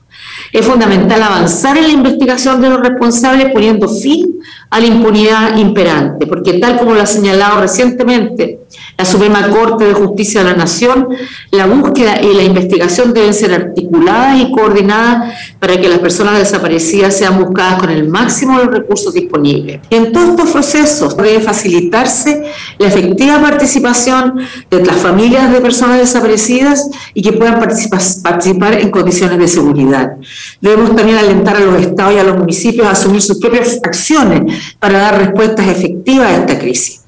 Es 0.52 0.66
fundamental 0.66 1.22
avanzar 1.22 1.78
en 1.78 1.84
la 1.84 1.94
investigación 1.94 2.62
de 2.62 2.70
los 2.70 2.80
responsables 2.80 3.52
poniendo 3.52 3.88
fin 3.88 4.40
a 4.70 4.80
la 4.80 4.88
impunidad 4.88 5.58
imperante, 5.58 6.26
porque 6.28 6.54
tal 6.54 6.78
como 6.78 6.94
lo 6.94 7.02
ha 7.02 7.06
señalado 7.06 7.62
recientemente 7.62 8.60
la 9.00 9.06
Suprema 9.06 9.50
Corte 9.50 9.86
de 9.86 9.94
Justicia 9.94 10.44
de 10.44 10.50
la 10.50 10.58
Nación, 10.58 11.08
la 11.52 11.68
búsqueda 11.68 12.22
y 12.22 12.36
la 12.36 12.44
investigación 12.44 13.14
deben 13.14 13.34
ser 13.34 13.54
articuladas 13.54 14.42
y 14.42 14.52
coordinadas 14.52 15.36
para 15.58 15.80
que 15.80 15.88
las 15.88 16.00
personas 16.00 16.38
desaparecidas 16.38 17.18
sean 17.18 17.42
buscadas 17.42 17.80
con 17.80 17.92
el 17.92 18.10
máximo 18.10 18.60
de 18.60 18.66
los 18.66 18.76
recursos 18.76 19.14
disponibles. 19.14 19.80
Y 19.90 19.96
en 19.96 20.12
todos 20.12 20.32
estos 20.32 20.52
procesos 20.52 21.16
debe 21.16 21.40
facilitarse 21.40 22.52
la 22.78 22.88
efectiva 22.90 23.40
participación 23.42 24.34
de 24.70 24.86
las 24.86 24.98
familias 24.98 25.50
de 25.50 25.62
personas 25.62 26.00
desaparecidas 26.00 26.90
y 27.14 27.22
que 27.22 27.32
puedan 27.32 27.58
participar 28.22 28.74
en 28.74 28.92
condiciones 28.92 29.40
de 29.40 29.48
seguridad. 29.48 30.18
Debemos 30.60 30.94
también 30.94 31.20
alentar 31.20 31.56
a 31.56 31.62
los 31.62 31.82
estados 31.82 32.16
y 32.16 32.18
a 32.18 32.26
los 32.26 32.38
municipios 32.38 32.86
a 32.86 32.92
asumir 32.92 33.22
sus 33.22 33.40
propias 33.40 33.80
acciones 33.82 34.76
para 34.78 35.00
dar 35.00 35.20
respuestas 35.20 35.70
efectivas 35.70 36.28
a 36.28 36.36
esta 36.36 36.60
crisis. 36.60 36.99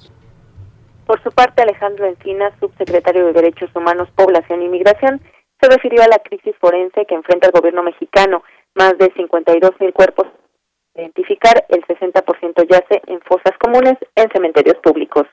Por 1.11 1.21
su 1.23 1.31
parte, 1.31 1.61
Alejandro 1.61 2.05
Encina, 2.05 2.57
subsecretario 2.61 3.25
de 3.25 3.33
Derechos 3.33 3.69
Humanos, 3.75 4.07
Población 4.15 4.61
y 4.61 4.69
Migración, 4.69 5.19
se 5.59 5.69
refirió 5.69 6.01
a 6.03 6.07
la 6.07 6.19
crisis 6.19 6.55
forense 6.57 7.05
que 7.05 7.15
enfrenta 7.15 7.47
el 7.47 7.51
gobierno 7.51 7.83
mexicano. 7.83 8.43
Más 8.75 8.97
de 8.97 9.11
52 9.17 9.71
mil 9.81 9.91
cuerpos 9.91 10.27
identificar, 10.95 11.65
el 11.67 11.81
60% 11.81 12.65
yace 12.65 13.01
en 13.07 13.19
fosas 13.27 13.51
comunes 13.59 13.97
en 14.15 14.29
cementerios 14.31 14.77
públicos. 14.81 15.27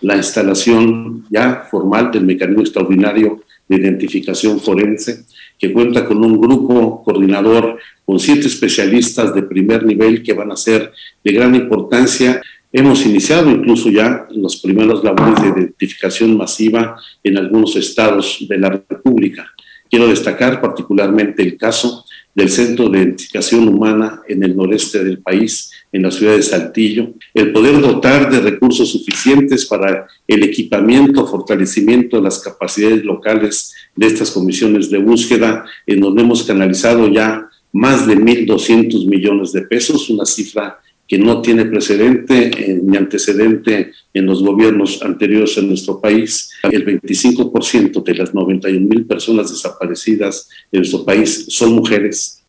La 0.00 0.16
instalación 0.16 1.26
ya 1.28 1.66
formal 1.70 2.10
del 2.10 2.24
mecanismo 2.24 2.62
extraordinario 2.62 3.42
de 3.68 3.76
identificación 3.76 4.58
forense, 4.58 5.26
que 5.58 5.70
cuenta 5.70 6.06
con 6.06 6.24
un 6.24 6.40
grupo 6.40 7.02
coordinador 7.04 7.78
con 8.06 8.18
siete 8.18 8.46
especialistas 8.46 9.34
de 9.34 9.42
primer 9.42 9.84
nivel 9.84 10.22
que 10.22 10.32
van 10.32 10.50
a 10.50 10.56
ser 10.56 10.92
de 11.22 11.32
gran 11.32 11.54
importancia 11.54 12.40
Hemos 12.76 13.06
iniciado 13.06 13.52
incluso 13.52 13.88
ya 13.88 14.26
los 14.32 14.56
primeros 14.56 15.04
labores 15.04 15.40
de 15.40 15.60
identificación 15.60 16.36
masiva 16.36 16.96
en 17.22 17.38
algunos 17.38 17.76
estados 17.76 18.44
de 18.48 18.58
la 18.58 18.68
República. 18.68 19.46
Quiero 19.88 20.08
destacar 20.08 20.60
particularmente 20.60 21.40
el 21.44 21.56
caso 21.56 22.04
del 22.34 22.48
Centro 22.48 22.88
de 22.88 22.98
Identificación 22.98 23.68
Humana 23.68 24.22
en 24.26 24.42
el 24.42 24.56
noreste 24.56 25.04
del 25.04 25.18
país, 25.18 25.70
en 25.92 26.02
la 26.02 26.10
ciudad 26.10 26.34
de 26.34 26.42
Saltillo, 26.42 27.14
el 27.32 27.52
poder 27.52 27.80
dotar 27.80 28.28
de 28.28 28.40
recursos 28.40 28.90
suficientes 28.90 29.66
para 29.66 30.08
el 30.26 30.42
equipamiento, 30.42 31.28
fortalecimiento 31.28 32.16
de 32.16 32.24
las 32.24 32.40
capacidades 32.40 33.04
locales 33.04 33.72
de 33.94 34.08
estas 34.08 34.32
comisiones 34.32 34.90
de 34.90 34.98
búsqueda, 34.98 35.64
en 35.86 36.00
donde 36.00 36.22
hemos 36.22 36.42
canalizado 36.42 37.06
ya 37.06 37.48
más 37.70 38.04
de 38.08 38.16
1.200 38.16 39.06
millones 39.06 39.52
de 39.52 39.62
pesos, 39.62 40.10
una 40.10 40.26
cifra 40.26 40.80
que 41.06 41.18
no 41.18 41.42
tiene 41.42 41.64
precedente 41.66 42.50
eh, 42.56 42.80
ni 42.82 42.96
antecedente 42.96 43.92
en 44.12 44.26
los 44.26 44.42
gobiernos 44.42 45.02
anteriores 45.02 45.56
en 45.58 45.68
nuestro 45.68 46.00
país. 46.00 46.52
El 46.62 46.84
25% 46.84 48.02
de 48.02 48.14
las 48.14 48.34
91 48.34 48.88
mil 48.88 49.06
personas 49.06 49.50
desaparecidas 49.50 50.48
en 50.72 50.80
nuestro 50.80 51.04
país 51.04 51.46
son 51.48 51.72
mujeres. 51.72 52.44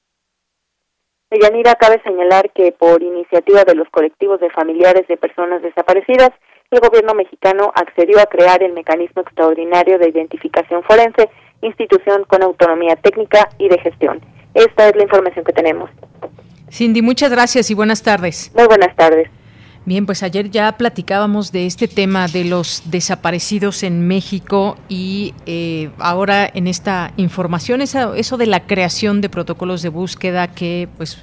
Yanira, 1.32 1.76
cabe 1.76 2.02
señalar 2.04 2.52
que 2.54 2.72
por 2.72 3.04
iniciativa 3.04 3.66
de 3.66 3.76
los 3.76 3.90
colectivos 3.90 4.40
de 4.40 4.50
familiares 4.52 5.08
de 5.08 5.18
personas 5.18 5.62
desaparecidas, 5.62 6.30
el 6.72 6.80
gobierno 6.80 7.14
mexicano 7.14 7.72
accedió 7.76 8.20
a 8.20 8.26
crear 8.26 8.64
el 8.64 8.74
mecanismo 8.74 9.22
extraordinario 9.22 10.00
de 10.00 10.10
identificación 10.10 10.84
forense, 10.84 11.30
institución 11.62 12.24
con 12.26 12.42
autonomía 12.42 12.96
técnica 12.96 13.50
y 13.58 13.68
de 13.70 13.80
gestión. 13.80 14.22
Esta 14.54 14.88
es 14.88 14.96
la 14.96 15.04
información 15.04 15.44
que 15.44 15.54
tenemos. 15.54 15.90
Cindy, 16.76 17.02
muchas 17.02 17.32
gracias 17.32 17.72
y 17.72 17.74
buenas 17.74 18.02
tardes. 18.04 18.52
Muy 18.54 18.68
buenas 18.68 18.94
tardes. 18.98 19.30
Bien, 19.86 20.06
pues 20.06 20.24
ayer 20.24 20.52
ya 20.52 20.74
platicábamos 20.74 21.54
de 21.54 21.68
este 21.68 21.88
tema 21.88 22.28
de 22.28 22.44
los 22.44 22.84
desaparecidos 22.88 23.82
en 23.84 24.06
México 24.06 24.78
y 24.90 25.34
eh, 25.46 25.90
ahora 26.00 26.52
en 26.54 26.68
esta 26.68 27.14
información, 27.16 27.80
eso, 27.80 28.14
eso 28.16 28.36
de 28.36 28.48
la 28.48 28.68
creación 28.68 29.22
de 29.22 29.30
protocolos 29.30 29.84
de 29.84 29.90
búsqueda 29.90 30.48
que 30.50 30.90
pues 30.98 31.20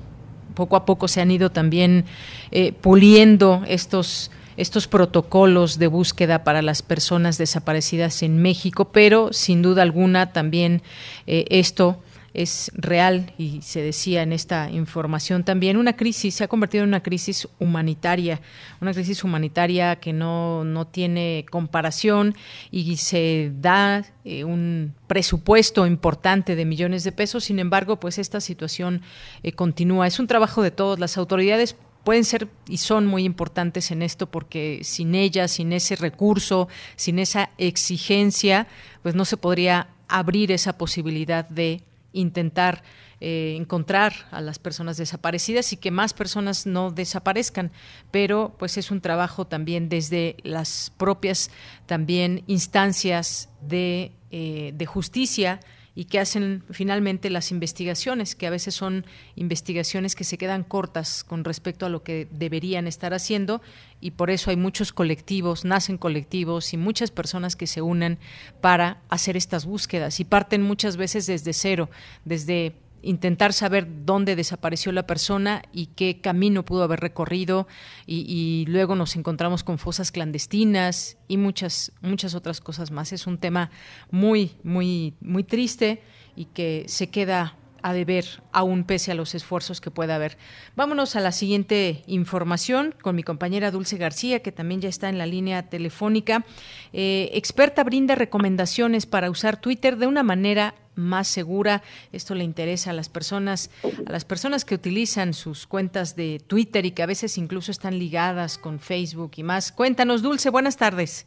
poco 0.55 0.75
a 0.75 0.87
poco 0.87 1.07
se 1.07 1.21
han 1.21 1.31
ido 1.31 1.51
también 1.51 2.07
eh, 2.51 2.73
puliendo 2.73 3.63
estos 3.67 4.31
estos 4.57 4.87
protocolos 4.87 5.79
de 5.79 5.87
búsqueda 5.87 6.45
para 6.45 6.63
las 6.63 6.83
personas 6.83 7.37
desaparecidas 7.37 8.23
en 8.23 8.41
México, 8.41 8.87
pero 8.93 9.33
sin 9.33 9.61
duda 9.61 9.83
alguna 9.83 10.33
también 10.33 10.83
eh, 11.27 11.45
esto 11.51 11.99
es 12.35 12.71
real 12.75 13.33
y 13.39 13.63
se 13.63 13.83
decía 13.83 14.23
en 14.23 14.33
esta 14.33 14.71
información 14.71 15.45
también 15.45 15.77
una 15.77 15.95
crisis 15.95 16.35
se 16.37 16.45
ha 16.45 16.49
convertido 16.49 16.85
en 16.85 16.89
una 16.89 17.03
crisis 17.03 17.49
humanitaria 17.59 18.41
una 18.81 18.93
crisis 18.93 19.23
humanitaria 19.25 19.97
que 19.97 20.13
no, 20.13 20.65
no 20.65 20.87
tiene 20.87 21.47
comparación 21.51 22.35
y 22.71 22.97
se 22.97 23.53
da 23.61 24.05
eh, 24.25 24.45
un 24.45 24.95
presupuesto 25.07 25.87
importante 25.87 26.57
de 26.57 26.65
millones 26.65 27.05
de 27.05 27.13
pesos. 27.13 27.45
Sin 27.45 27.59
embargo 27.59 27.99
pues 27.99 28.19
esta 28.19 28.41
situación 28.41 29.03
eh, 29.43 29.53
continúa. 29.53 30.07
Es 30.07 30.19
un 30.19 30.27
trabajo 30.27 30.63
de 30.63 30.71
todos. 30.71 30.99
Las 30.99 31.17
autoridades 31.19 31.77
pueden 32.05 32.25
ser 32.25 32.49
y 32.69 32.79
son 32.79 33.07
muy 33.07 33.25
importantes 33.25 33.91
en 33.91 34.03
esto 34.03 34.31
porque 34.31 34.81
sin 34.83 35.15
ellas, 35.15 35.53
sin 35.53 35.73
ese 35.73 35.97
recurso, 35.97 36.69
sin 36.97 37.19
esa 37.19 37.51
exigencia, 37.59 38.67
pues 39.03 39.15
no 39.15 39.25
se 39.25 39.37
podría 39.37 39.89
abrir 40.09 40.53
esa 40.53 40.77
posibilidad 40.77 41.49
de 41.49 41.83
intentar 42.13 42.83
eh, 43.21 43.55
encontrar 43.57 44.13
a 44.31 44.41
las 44.41 44.59
personas 44.59 44.97
desaparecidas 44.97 45.73
y 45.73 45.77
que 45.77 45.91
más 45.91 46.13
personas 46.13 46.67
no 46.67 46.91
desaparezcan, 46.91 47.71
pero 48.11 48.55
pues 48.59 48.77
es 48.77 48.91
un 48.91 49.01
trabajo 49.01 49.47
también 49.47 49.89
desde 49.89 50.37
las 50.43 50.93
propias 50.97 51.51
también 51.87 52.43
instancias 52.47 53.49
de, 53.61 54.13
eh, 54.31 54.73
de 54.75 54.87
justicia 54.87 55.61
y 55.95 56.07
que 56.07 56.19
hacen 56.19 56.65
finalmente 56.71 57.29
las 57.29 57.51
investigaciones, 57.51 58.35
que 58.35 58.47
a 58.47 58.51
veces 58.51 58.75
son 58.75 59.05
investigaciones 59.35 60.15
que 60.15 60.25
se 60.25 60.39
quedan 60.39 60.65
cortas 60.65 61.23
con 61.23 61.45
respecto 61.45 61.85
a 61.85 61.89
lo 61.91 62.03
que 62.03 62.29
deberían 62.31 62.87
estar 62.87 63.13
haciendo 63.13 63.61
y 64.01 64.13
por 64.13 64.31
eso 64.31 64.51
hay 64.51 64.57
muchos 64.57 64.93
colectivos, 64.93 65.65
nacen 65.65 65.99
colectivos 65.99 66.73
y 66.73 66.77
muchas 66.77 67.11
personas 67.11 67.57
que 67.57 67.67
se 67.67 67.83
unen 67.83 68.19
para 68.61 69.03
hacer 69.09 69.37
estas 69.37 69.67
búsquedas 69.67 70.19
y 70.21 70.25
parten 70.25 70.63
muchas 70.63 70.97
veces 70.97 71.27
desde 71.27 71.53
cero, 71.53 71.91
desde 72.25 72.75
intentar 73.03 73.53
saber 73.53 74.05
dónde 74.05 74.37
desapareció 74.37 74.93
la 74.93 75.07
persona 75.07 75.63
y 75.73 75.87
qué 75.87 76.21
camino 76.21 76.65
pudo 76.65 76.85
haber 76.85 77.01
recorrido. 77.01 77.67
Y, 78.07 78.65
luego 78.69 78.95
nos 78.95 79.17
encontramos 79.17 79.65
con 79.65 79.79
fosas 79.79 80.13
clandestinas 80.13 81.19
y 81.29 81.37
muchas 81.37 81.93
muchas 82.01 82.35
otras 82.35 82.61
cosas 82.61 82.91
más. 82.91 83.13
Es 83.13 83.27
un 83.27 83.39
tema 83.39 83.71
muy 84.11 84.53
muy 84.63 85.15
muy 85.21 85.45
triste 85.45 86.03
y 86.37 86.47
que 86.47 86.85
se 86.87 87.11
queda 87.11 87.57
a 87.83 87.93
deber 87.93 88.25
aún 88.53 88.85
pese 88.85 89.13
a 89.13 89.15
los 89.15 89.35
esfuerzos 89.35 89.81
que 89.81 89.91
pueda 89.91 90.17
haber. 90.17 90.39
Vámonos 90.77 91.17
a 91.17 91.21
la 91.21 91.33
siguiente 91.33 92.03
información 92.07 92.95
con 93.01 93.17
mi 93.17 93.23
compañera 93.23 93.71
Dulce 93.71 93.97
García, 93.97 94.41
que 94.41 94.53
también 94.53 94.81
ya 94.81 94.89
está 94.89 95.09
en 95.09 95.19
la 95.19 95.27
línea 95.27 95.69
telefónica. 95.69 96.45
Eh, 96.93 97.31
experta 97.35 97.85
brinda 97.85 98.15
recomendaciones 98.15 99.07
para 99.07 99.31
usar 99.31 99.61
Twitter 99.61 99.97
de 99.97 100.07
una 100.07 100.23
manera 100.23 100.75
más 100.95 101.29
segura. 101.29 101.83
Esto 102.13 102.35
le 102.35 102.45
interesa 102.45 102.91
a 102.91 102.95
las 102.95 103.09
personas, 103.09 103.71
a 104.07 104.13
las 104.13 104.25
personas 104.25 104.65
que 104.65 104.75
utilizan 104.75 105.35
sus 105.35 105.67
cuentas 105.67 106.17
de 106.17 106.41
Twitter 106.47 106.85
y 106.87 106.93
que 106.93 107.03
a 107.03 107.07
veces 107.07 107.39
incluso 107.39 107.71
están 107.71 107.99
ligadas 107.99 108.59
con 108.59 108.79
Facebook 108.79 109.33
y 109.37 109.43
más. 109.43 109.73
Cuéntanos, 109.73 110.23
Dulce, 110.23 110.51
buenas 110.51 110.77
tardes. 110.77 111.27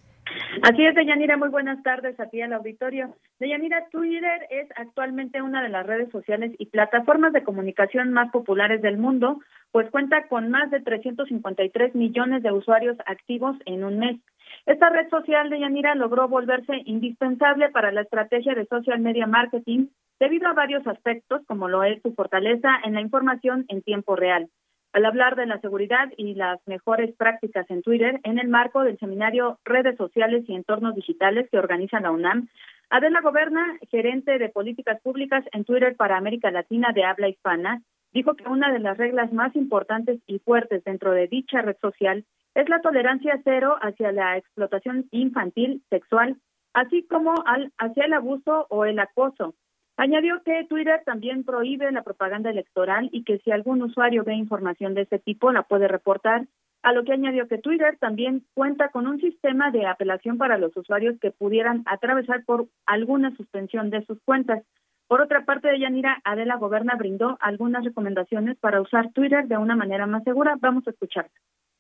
Así 0.62 0.86
es, 0.86 0.96
Deyanira, 0.96 1.38
muy 1.38 1.50
buenas 1.50 1.82
tardes 1.84 2.20
a 2.20 2.28
ti 2.28 2.42
al 2.42 2.54
auditorio. 2.54 3.16
Deyanira, 3.40 3.88
Twitter 3.92 4.48
es 4.50 4.68
actualmente 4.76 5.42
una 5.42 5.62
de 5.62 5.70
las 5.70 5.86
redes 5.86 6.10
sociales 6.12 6.54
y 6.58 6.68
plataformas 6.68 7.34
de 7.34 7.44
comunicación 7.44 8.14
más 8.14 8.32
populares 8.32 8.82
del 8.82 8.98
mundo, 8.98 9.42
pues 9.72 9.90
cuenta 9.92 10.28
con 10.28 10.50
más 10.50 10.72
de 10.72 10.80
353 10.80 11.96
millones 11.96 12.42
de 12.42 12.52
usuarios 12.52 12.98
activos 13.06 13.58
en 13.66 13.84
un 13.84 14.00
mes. 14.00 14.18
Esta 14.66 14.90
red 14.90 15.10
social 15.10 15.50
de 15.50 15.60
Yanira 15.60 15.94
logró 15.96 16.28
volverse 16.28 16.82
indispensable 16.86 17.70
para 17.70 17.92
la 17.92 18.02
estrategia 18.02 18.56
de 18.56 18.66
social 18.66 19.00
media 19.00 19.28
marketing 19.28 19.88
debido 20.20 20.48
a 20.48 20.54
varios 20.54 20.88
aspectos, 20.88 21.42
como 21.48 21.68
lo 21.68 21.84
es 21.84 22.02
su 22.02 22.14
fortaleza 22.14 22.70
en 22.84 22.94
la 22.94 23.02
información 23.02 23.66
en 23.68 23.82
tiempo 23.82 24.16
real. 24.16 24.50
Al 24.96 25.04
hablar 25.04 25.36
de 25.36 25.46
la 25.46 25.60
seguridad 25.60 26.10
y 26.16 26.36
las 26.36 26.66
mejores 26.68 27.14
prácticas 27.18 27.70
en 27.70 27.82
Twitter, 27.82 28.22
en 28.24 28.40
el 28.40 28.48
marco 28.48 28.82
del 28.82 28.98
seminario 28.98 29.60
Redes 29.66 29.98
Sociales 29.98 30.46
y 30.48 30.56
Entornos 30.56 30.96
Digitales 30.96 31.50
que 31.52 31.60
organiza 31.60 32.00
la 32.00 32.12
UNAM, 32.12 32.48
Adela 32.90 33.20
Goberna, 33.20 33.78
gerente 33.92 34.40
de 34.40 34.48
políticas 34.48 35.02
públicas 35.02 35.44
en 35.52 35.66
Twitter 35.66 35.98
para 35.98 36.16
América 36.16 36.50
Latina 36.50 36.94
de 36.96 37.04
habla 37.04 37.28
hispana, 37.28 37.82
dijo 38.14 38.36
que 38.36 38.48
una 38.48 38.72
de 38.72 38.80
las 38.80 38.98
reglas 38.98 39.34
más 39.34 39.54
importantes 39.58 40.22
y 40.28 40.40
fuertes 40.40 40.82
dentro 40.86 41.12
de 41.12 41.28
dicha 41.28 41.62
red 41.62 41.76
social 41.82 42.24
es 42.54 42.70
la 42.70 42.80
tolerancia 42.80 43.42
cero 43.44 43.76
hacia 43.82 44.14
la 44.14 44.38
explotación 44.38 45.10
infantil 45.12 45.84
sexual, 45.90 46.38
así 46.74 47.04
como 47.04 47.34
al, 47.46 47.74
hacia 47.80 48.06
el 48.06 48.14
abuso 48.14 48.66
o 48.70 48.86
el 48.86 48.98
acoso. 49.00 49.56
Añadió 49.98 50.44
que 50.44 50.66
Twitter 50.66 51.02
también 51.06 51.46
prohíbe 51.46 51.90
la 51.92 52.04
propaganda 52.04 52.50
electoral 52.50 53.10
y 53.14 53.24
que 53.24 53.40
si 53.40 53.52
algún 53.52 53.82
usuario 53.82 54.26
ve 54.26 54.36
información 54.36 54.94
de 54.94 55.04
ese 55.04 55.20
tipo 55.20 55.52
la 55.52 55.64
puede 55.64 55.88
reportar, 55.88 56.48
a 56.84 56.92
lo 56.92 57.04
que 57.04 57.14
añadió 57.14 57.48
que 57.48 57.58
Twitter 57.58 57.98
también 57.98 58.46
cuenta 58.54 58.90
con 58.90 59.08
un 59.08 59.20
sistema 59.20 59.72
de 59.72 59.88
apelación 59.88 60.38
para 60.38 60.58
los 60.58 60.76
usuarios 60.78 61.20
que 61.20 61.32
pudieran 61.32 61.82
atravesar 61.86 62.44
por 62.46 62.68
alguna 62.86 63.36
suspensión 63.36 63.90
de 63.90 64.06
sus 64.06 64.22
cuentas. 64.24 64.64
Por 65.08 65.22
otra 65.22 65.46
parte, 65.46 65.68
de 65.70 65.80
Yanira, 65.80 66.22
Adela 66.24 66.58
Goberna 66.58 66.96
brindó 66.96 67.38
algunas 67.40 67.84
recomendaciones 67.84 68.58
para 68.58 68.82
usar 68.82 69.12
Twitter 69.14 69.48
de 69.48 69.58
una 69.58 69.76
manera 69.76 70.06
más 70.06 70.24
segura. 70.24 70.58
Vamos 70.60 70.86
a 70.88 70.92
escucharla. 70.92 71.32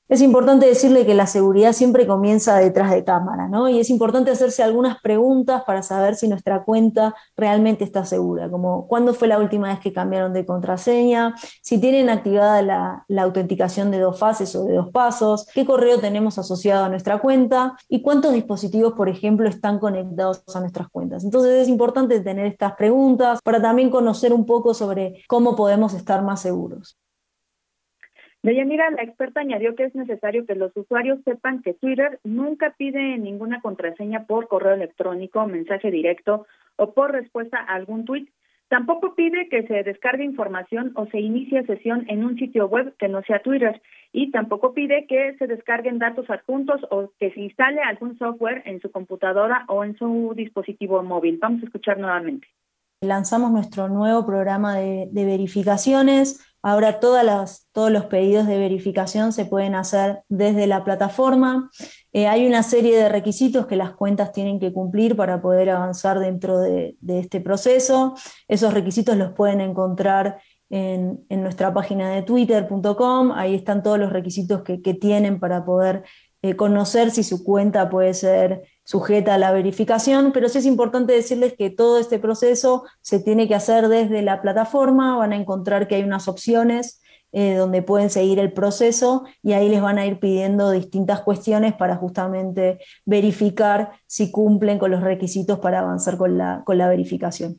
Es 0.07 0.21
importante 0.21 0.67
decirle 0.67 1.03
que 1.03 1.15
la 1.15 1.25
seguridad 1.25 1.73
siempre 1.73 2.05
comienza 2.05 2.57
detrás 2.57 2.91
de 2.91 3.03
cámara, 3.03 3.47
¿no? 3.47 3.69
Y 3.69 3.79
es 3.79 3.89
importante 3.89 4.29
hacerse 4.29 4.61
algunas 4.61 5.01
preguntas 5.01 5.63
para 5.65 5.81
saber 5.81 6.13
si 6.13 6.27
nuestra 6.27 6.63
cuenta 6.63 7.15
realmente 7.35 7.83
está 7.83 8.05
segura, 8.05 8.47
como 8.47 8.87
cuándo 8.87 9.15
fue 9.15 9.27
la 9.27 9.39
última 9.39 9.69
vez 9.69 9.79
que 9.79 9.93
cambiaron 9.93 10.31
de 10.31 10.45
contraseña, 10.45 11.33
si 11.63 11.79
tienen 11.79 12.11
activada 12.11 12.61
la, 12.61 13.03
la 13.07 13.23
autenticación 13.23 13.89
de 13.89 13.97
dos 13.97 14.19
fases 14.19 14.55
o 14.55 14.65
de 14.65 14.75
dos 14.75 14.91
pasos, 14.91 15.47
qué 15.55 15.65
correo 15.65 15.99
tenemos 15.99 16.37
asociado 16.37 16.85
a 16.85 16.89
nuestra 16.89 17.17
cuenta 17.17 17.75
y 17.89 18.03
cuántos 18.03 18.31
dispositivos, 18.33 18.93
por 18.93 19.09
ejemplo, 19.09 19.49
están 19.49 19.79
conectados 19.79 20.43
a 20.53 20.59
nuestras 20.59 20.87
cuentas. 20.89 21.23
Entonces 21.23 21.63
es 21.63 21.67
importante 21.67 22.19
tener 22.19 22.45
estas 22.45 22.75
preguntas 22.75 23.39
para 23.43 23.59
también 23.59 23.89
conocer 23.89 24.33
un 24.33 24.45
poco 24.45 24.75
sobre 24.75 25.23
cómo 25.27 25.55
podemos 25.55 25.95
estar 25.95 26.21
más 26.21 26.41
seguros. 26.41 26.95
Deyanira, 28.45 28.91
la 28.91 29.01
experta 29.01 29.39
añadió 29.39 29.75
que 29.75 29.85
es 29.85 29.95
necesario 29.95 30.45
que 30.45 30.53
los 30.53 30.71
usuarios 30.77 31.17
sepan 31.25 31.63
que 31.63 31.73
Twitter 31.73 32.19
nunca 32.23 32.75
pide 32.77 33.17
ninguna 33.17 33.59
contraseña 33.59 34.27
por 34.27 34.47
correo 34.47 34.75
electrónico, 34.75 35.47
mensaje 35.47 35.89
directo 35.89 36.45
o 36.75 36.93
por 36.93 37.11
respuesta 37.11 37.57
a 37.57 37.73
algún 37.73 38.05
tweet. 38.05 38.27
Tampoco 38.67 39.15
pide 39.15 39.49
que 39.49 39.63
se 39.63 39.81
descargue 39.81 40.23
información 40.23 40.91
o 40.93 41.07
se 41.07 41.19
inicie 41.19 41.65
sesión 41.65 42.05
en 42.07 42.23
un 42.23 42.37
sitio 42.37 42.67
web 42.67 42.93
que 42.99 43.07
no 43.07 43.23
sea 43.23 43.41
Twitter 43.41 43.81
y 44.11 44.29
tampoco 44.29 44.75
pide 44.75 45.07
que 45.07 45.35
se 45.39 45.47
descarguen 45.47 45.97
datos 45.97 46.29
adjuntos 46.29 46.81
o 46.91 47.11
que 47.19 47.31
se 47.31 47.39
instale 47.39 47.81
algún 47.81 48.15
software 48.19 48.61
en 48.67 48.79
su 48.79 48.91
computadora 48.91 49.65
o 49.69 49.83
en 49.83 49.97
su 49.97 50.33
dispositivo 50.35 51.01
móvil. 51.01 51.39
Vamos 51.41 51.63
a 51.63 51.65
escuchar 51.65 51.97
nuevamente. 51.97 52.47
Lanzamos 53.01 53.51
nuestro 53.51 53.87
nuevo 53.89 54.23
programa 54.23 54.75
de, 54.75 55.09
de 55.11 55.25
verificaciones 55.25 56.54
Ahora 56.67 56.99
todas 56.99 57.67
todos 57.73 57.91
los 57.91 58.05
pedidos 58.05 58.47
de 58.47 58.57
verificación 58.57 59.33
se 59.33 59.45
pueden 59.45 59.75
hacer 59.75 60.23
desde 60.29 60.65
la 60.65 60.83
plataforma. 60.83 61.69
Eh, 62.11 62.25
hay 62.25 62.47
una 62.47 62.63
serie 62.63 62.97
de 62.97 63.07
requisitos 63.07 63.67
que 63.67 63.75
las 63.75 63.91
cuentas 63.91 64.31
tienen 64.31 64.59
que 64.59 64.73
cumplir 64.73 65.15
para 65.15 65.43
poder 65.43 65.69
avanzar 65.69 66.17
dentro 66.17 66.57
de, 66.57 66.97
este 67.07 67.39
proceso. 67.39 68.15
Esos 68.47 68.73
requisitos 68.73 69.15
los 69.15 69.33
pueden 69.33 69.61
encontrar 69.61 70.39
en, 70.71 71.23
nuestra 71.29 71.71
página 71.71 72.09
de 72.09 72.23
twitter.com. 72.23 73.31
Ahí 73.33 73.53
están 73.53 73.83
todos 73.83 73.99
los 73.99 74.11
requisitos 74.11 74.63
que, 74.63 74.93
tienen 74.95 75.39
para 75.39 75.65
poder 75.65 76.03
eh, 76.41 76.55
conocer 76.55 77.11
si 77.11 77.21
su 77.21 77.43
cuenta 77.43 77.91
puede 77.91 78.15
ser 78.15 78.63
sujeta 78.85 79.33
a 79.33 79.37
la 79.37 79.51
verificación, 79.51 80.31
pero 80.31 80.47
sí 80.47 80.59
es 80.59 80.65
importante 80.65 81.11
decirles 81.11 81.55
que 81.57 81.69
todo 81.69 81.99
este 81.99 82.19
proceso 82.19 82.85
se 83.01 83.19
tiene 83.19 83.47
que 83.47 83.55
hacer 83.55 83.89
desde 83.89 84.21
la 84.21 84.41
plataforma, 84.41 85.17
van 85.17 85.33
a 85.33 85.35
encontrar 85.35 85.87
que 85.87 85.95
hay 85.95 86.03
unas 86.03 86.27
opciones 86.27 87.01
eh, 87.31 87.55
donde 87.55 87.81
pueden 87.81 88.09
seguir 88.09 88.39
el 88.39 88.53
proceso 88.53 89.25
y 89.41 89.53
ahí 89.53 89.67
les 89.67 89.81
van 89.81 89.97
a 89.97 90.05
ir 90.05 90.19
pidiendo 90.19 90.71
distintas 90.71 91.21
cuestiones 91.21 91.73
para 91.73 91.95
justamente 91.95 92.79
verificar 93.05 93.91
si 94.05 94.31
cumplen 94.31 94.77
con 94.79 94.91
los 94.91 95.03
requisitos 95.03 95.59
para 95.59 95.79
avanzar 95.79 96.15
con 96.17 96.37
la, 96.37 96.61
con 96.63 96.77
la 96.77 96.87
verificación. 96.87 97.57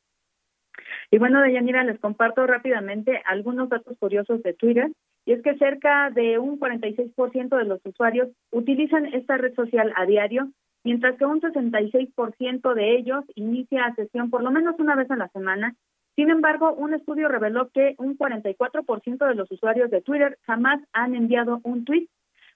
Y 1.10 1.18
bueno, 1.18 1.42
Deyanira, 1.42 1.84
les 1.84 1.98
comparto 1.98 2.46
rápidamente 2.46 3.20
algunos 3.26 3.68
datos 3.68 3.96
curiosos 3.98 4.42
de 4.42 4.54
Twitter. 4.54 4.90
Y 5.24 5.32
es 5.32 5.42
que 5.42 5.58
cerca 5.58 6.10
de 6.10 6.38
un 6.38 6.58
46% 6.58 7.56
de 7.56 7.64
los 7.64 7.84
usuarios 7.84 8.28
utilizan 8.52 9.06
esta 9.06 9.36
red 9.36 9.54
social 9.54 9.92
a 9.96 10.06
diario 10.06 10.52
mientras 10.86 11.18
que 11.18 11.26
un 11.26 11.40
66% 11.40 12.74
de 12.74 12.96
ellos 12.96 13.24
inicia 13.34 13.92
sesión 13.96 14.30
por 14.30 14.44
lo 14.44 14.52
menos 14.52 14.76
una 14.78 14.94
vez 14.94 15.10
a 15.10 15.16
la 15.16 15.26
semana. 15.30 15.74
Sin 16.14 16.30
embargo, 16.30 16.72
un 16.74 16.94
estudio 16.94 17.26
reveló 17.26 17.70
que 17.70 17.96
un 17.98 18.16
44% 18.16 19.26
de 19.26 19.34
los 19.34 19.50
usuarios 19.50 19.90
de 19.90 20.00
Twitter 20.00 20.38
jamás 20.42 20.80
han 20.92 21.16
enviado 21.16 21.58
un 21.64 21.84
tweet. 21.84 22.06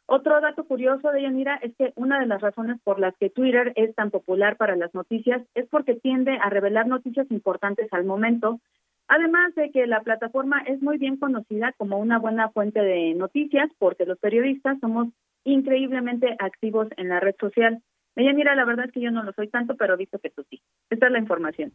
Otro 0.07 0.41
dato 0.41 0.63
curioso 0.63 1.11
de 1.11 1.23
Yanira 1.23 1.57
es 1.57 1.75
que 1.77 1.93
una 1.97 2.21
de 2.21 2.27
las 2.27 2.41
razones 2.41 2.81
por 2.85 3.01
las 3.01 3.17
que 3.17 3.31
Twitter 3.31 3.73
es 3.75 3.97
tan 3.97 4.13
popular 4.13 4.57
para 4.57 4.77
las 4.77 4.95
noticias 4.95 5.43
es 5.57 5.67
porque 5.69 5.97
tiende 5.97 6.39
a 6.41 6.51
revelar 6.51 6.87
noticias 6.87 7.29
importantes 7.33 7.93
al 7.93 8.05
momento, 8.05 8.61
además 9.09 9.57
de 9.57 9.73
que 9.73 9.89
la 9.89 10.03
plataforma 10.03 10.61
es 10.69 10.81
muy 10.81 10.99
bien 10.99 11.17
conocida 11.17 11.75
como 11.79 11.99
una 11.99 12.21
buena 12.21 12.49
fuente 12.51 12.81
de 12.81 13.13
noticias 13.15 13.69
porque 13.81 14.07
los 14.07 14.19
periodistas 14.19 14.79
somos 14.79 15.09
increíblemente 15.43 16.37
activos 16.39 16.87
en 16.97 17.09
la 17.09 17.19
red 17.19 17.35
social. 17.41 17.83
Ella 18.17 18.33
mira, 18.33 18.55
la 18.55 18.65
verdad 18.65 18.87
es 18.87 18.93
que 18.93 19.01
yo 19.01 19.11
no 19.11 19.23
lo 19.23 19.33
soy 19.33 19.49
tanto, 19.49 19.77
pero 19.77 19.97
visto 19.97 20.19
que 20.19 20.31
tú 20.31 20.45
sí. 20.51 20.61
Esta 20.91 21.07
es 21.07 21.13
la 21.13 21.19
información. 21.19 21.73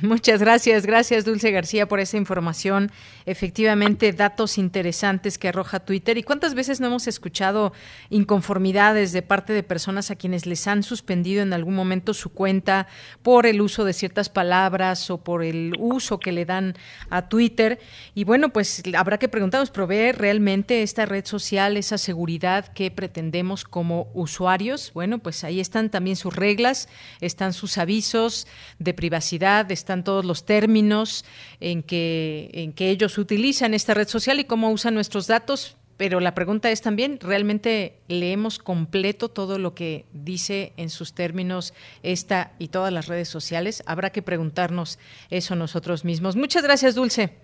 Muchas 0.00 0.40
gracias, 0.40 0.86
gracias 0.86 1.26
Dulce 1.26 1.50
García 1.50 1.86
por 1.86 2.00
esa 2.00 2.16
información. 2.16 2.90
Efectivamente, 3.26 4.12
datos 4.12 4.56
interesantes 4.56 5.36
que 5.36 5.48
arroja 5.48 5.80
Twitter. 5.80 6.16
¿Y 6.16 6.22
cuántas 6.22 6.54
veces 6.54 6.80
no 6.80 6.86
hemos 6.86 7.06
escuchado 7.06 7.72
inconformidades 8.08 9.12
de 9.12 9.20
parte 9.20 9.52
de 9.52 9.62
personas 9.62 10.10
a 10.10 10.16
quienes 10.16 10.46
les 10.46 10.66
han 10.66 10.82
suspendido 10.82 11.42
en 11.42 11.52
algún 11.52 11.74
momento 11.74 12.14
su 12.14 12.32
cuenta 12.32 12.86
por 13.22 13.44
el 13.44 13.60
uso 13.60 13.84
de 13.84 13.92
ciertas 13.92 14.30
palabras 14.30 15.10
o 15.10 15.22
por 15.22 15.44
el 15.44 15.74
uso 15.78 16.18
que 16.18 16.32
le 16.32 16.46
dan 16.46 16.74
a 17.10 17.28
Twitter? 17.28 17.78
Y 18.14 18.24
bueno, 18.24 18.48
pues 18.48 18.82
habrá 18.96 19.18
que 19.18 19.28
preguntarnos, 19.28 19.70
¿provee 19.70 20.12
realmente 20.12 20.82
esta 20.82 21.04
red 21.04 21.26
social 21.26 21.76
esa 21.76 21.98
seguridad 21.98 22.72
que 22.72 22.90
pretendemos 22.90 23.64
como 23.64 24.10
usuarios? 24.14 24.92
Bueno, 24.94 25.18
pues 25.18 25.44
ahí 25.44 25.60
están 25.74 25.90
también 25.90 26.14
sus 26.14 26.36
reglas, 26.36 26.88
están 27.20 27.52
sus 27.52 27.78
avisos 27.78 28.46
de 28.78 28.94
privacidad, 28.94 29.72
está 29.72 29.84
están 29.84 30.04
todos 30.04 30.24
los 30.24 30.46
términos 30.46 31.24
en 31.58 31.82
que, 31.82 32.48
en 32.52 32.72
que 32.72 32.90
ellos 32.90 33.18
utilizan 33.18 33.74
esta 33.74 33.92
red 33.92 34.06
social 34.06 34.38
y 34.38 34.44
cómo 34.44 34.70
usan 34.70 34.94
nuestros 34.94 35.26
datos. 35.26 35.76
Pero 35.96 36.20
la 36.20 36.32
pregunta 36.32 36.70
es 36.70 36.80
también, 36.80 37.18
¿realmente 37.20 37.96
leemos 38.06 38.60
completo 38.60 39.28
todo 39.28 39.58
lo 39.58 39.74
que 39.74 40.04
dice 40.12 40.72
en 40.76 40.90
sus 40.90 41.12
términos 41.12 41.74
esta 42.04 42.52
y 42.60 42.68
todas 42.68 42.92
las 42.92 43.08
redes 43.08 43.28
sociales? 43.28 43.82
Habrá 43.84 44.10
que 44.10 44.22
preguntarnos 44.22 45.00
eso 45.30 45.56
nosotros 45.56 46.04
mismos. 46.04 46.36
Muchas 46.36 46.62
gracias, 46.62 46.94
Dulce. 46.94 47.36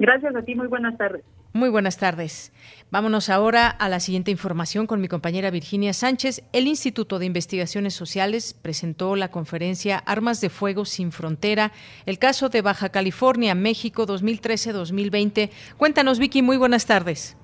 Gracias 0.00 0.34
a 0.34 0.42
ti, 0.42 0.56
muy 0.56 0.66
buenas 0.66 0.98
tardes. 0.98 1.22
Muy 1.56 1.70
buenas 1.70 1.96
tardes. 1.96 2.52
Vámonos 2.90 3.30
ahora 3.30 3.68
a 3.70 3.88
la 3.88 3.98
siguiente 3.98 4.30
información 4.30 4.86
con 4.86 5.00
mi 5.00 5.08
compañera 5.08 5.50
Virginia 5.50 5.94
Sánchez. 5.94 6.44
El 6.52 6.66
Instituto 6.66 7.18
de 7.18 7.24
Investigaciones 7.24 7.94
Sociales 7.94 8.52
presentó 8.52 9.16
la 9.16 9.30
conferencia 9.30 9.96
Armas 9.96 10.42
de 10.42 10.50
Fuego 10.50 10.84
sin 10.84 11.12
Frontera, 11.12 11.72
el 12.04 12.18
caso 12.18 12.50
de 12.50 12.60
Baja 12.60 12.90
California, 12.90 13.54
México 13.54 14.06
2013-2020. 14.06 15.48
Cuéntanos, 15.78 16.18
Vicky, 16.18 16.42
muy 16.42 16.58
buenas 16.58 16.84
tardes. 16.84 17.38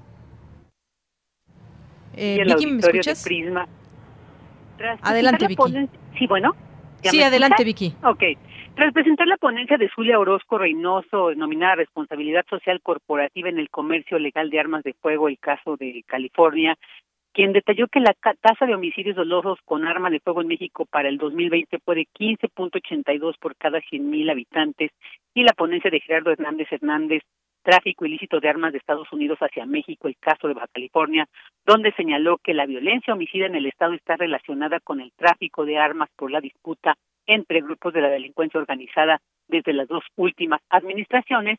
Eh, 2.14 2.42
Vicky, 2.44 2.66
¿me 2.66 2.80
escuchas? 2.80 3.24
Prisma. 3.24 3.66
Adelante, 5.00 5.46
Vicky. 5.46 5.88
Sí, 6.18 6.26
bueno. 6.26 6.54
Sí, 7.02 7.22
adelante, 7.22 7.64
Vicky. 7.64 7.94
Ok. 8.04 8.22
Tras 8.74 8.94
presentar 8.94 9.26
la 9.26 9.36
ponencia 9.36 9.76
de 9.76 9.90
Zulia 9.90 10.18
Orozco 10.18 10.56
Reynoso, 10.56 11.28
denominada 11.28 11.74
Responsabilidad 11.74 12.46
Social 12.48 12.80
Corporativa 12.80 13.50
en 13.50 13.58
el 13.58 13.68
Comercio 13.68 14.18
Legal 14.18 14.48
de 14.48 14.60
Armas 14.60 14.82
de 14.82 14.94
Fuego, 14.94 15.28
el 15.28 15.38
caso 15.38 15.76
de 15.76 16.02
California, 16.06 16.78
quien 17.34 17.52
detalló 17.52 17.86
que 17.88 18.00
la 18.00 18.14
tasa 18.14 18.64
de 18.64 18.74
homicidios 18.74 19.14
dolosos 19.14 19.58
con 19.66 19.86
arma 19.86 20.08
de 20.08 20.20
fuego 20.20 20.40
en 20.40 20.48
México 20.48 20.86
para 20.86 21.10
el 21.10 21.18
2020 21.18 21.80
fue 21.84 21.96
de 21.96 22.06
15.82 22.18 23.38
por 23.38 23.56
cada 23.56 23.78
100.000 23.78 24.30
habitantes, 24.30 24.90
y 25.34 25.42
la 25.42 25.52
ponencia 25.52 25.90
de 25.90 26.00
Gerardo 26.00 26.30
Hernández 26.30 26.68
Hernández, 26.72 27.22
Tráfico 27.62 28.06
ilícito 28.06 28.40
de 28.40 28.48
armas 28.48 28.72
de 28.72 28.78
Estados 28.78 29.12
Unidos 29.12 29.38
hacia 29.38 29.66
México, 29.66 30.08
el 30.08 30.16
caso 30.16 30.48
de 30.48 30.54
Baja 30.54 30.66
California, 30.72 31.28
donde 31.64 31.92
señaló 31.92 32.38
que 32.38 32.54
la 32.54 32.66
violencia 32.66 33.14
homicida 33.14 33.46
en 33.46 33.54
el 33.54 33.66
Estado 33.66 33.92
está 33.92 34.16
relacionada 34.16 34.80
con 34.80 35.00
el 35.00 35.12
tráfico 35.12 35.64
de 35.64 35.78
armas 35.78 36.08
por 36.16 36.32
la 36.32 36.40
disputa 36.40 36.96
entre 37.26 37.60
grupos 37.60 37.92
de 37.92 38.00
la 38.00 38.08
delincuencia 38.08 38.60
organizada 38.60 39.20
desde 39.48 39.72
las 39.72 39.88
dos 39.88 40.04
últimas 40.16 40.60
administraciones, 40.70 41.58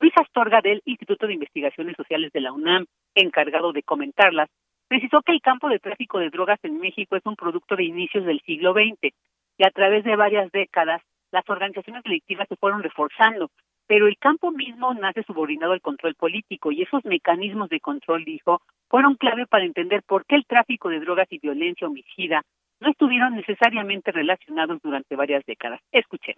Luis 0.00 0.12
Astorga 0.16 0.60
del 0.60 0.82
Instituto 0.84 1.26
de 1.26 1.34
Investigaciones 1.34 1.96
Sociales 1.96 2.32
de 2.32 2.40
la 2.40 2.52
UNAM, 2.52 2.86
encargado 3.14 3.72
de 3.72 3.82
comentarlas, 3.82 4.50
precisó 4.88 5.22
que 5.22 5.32
el 5.32 5.40
campo 5.40 5.68
de 5.68 5.78
tráfico 5.78 6.18
de 6.18 6.30
drogas 6.30 6.58
en 6.62 6.78
México 6.78 7.16
es 7.16 7.22
un 7.24 7.36
producto 7.36 7.76
de 7.76 7.84
inicios 7.84 8.24
del 8.24 8.40
siglo 8.40 8.72
XX 8.72 9.14
y 9.56 9.66
a 9.66 9.70
través 9.70 10.04
de 10.04 10.16
varias 10.16 10.50
décadas 10.52 11.02
las 11.30 11.48
organizaciones 11.48 12.02
delictivas 12.04 12.46
se 12.48 12.56
fueron 12.56 12.82
reforzando, 12.82 13.50
pero 13.86 14.06
el 14.06 14.16
campo 14.18 14.50
mismo 14.50 14.94
nace 14.94 15.22
subordinado 15.24 15.72
al 15.72 15.80
control 15.80 16.14
político 16.14 16.72
y 16.72 16.82
esos 16.82 17.04
mecanismos 17.04 17.68
de 17.68 17.80
control, 17.80 18.24
dijo, 18.24 18.62
fueron 18.88 19.16
clave 19.16 19.46
para 19.46 19.64
entender 19.64 20.02
por 20.06 20.24
qué 20.26 20.36
el 20.36 20.46
tráfico 20.46 20.88
de 20.88 21.00
drogas 21.00 21.26
y 21.30 21.38
violencia 21.38 21.86
homicida 21.86 22.42
no 22.80 22.90
estuvieron 22.90 23.34
necesariamente 23.34 24.12
relacionados 24.12 24.78
durante 24.82 25.16
varias 25.16 25.44
décadas. 25.46 25.80
Escuchen. 25.92 26.34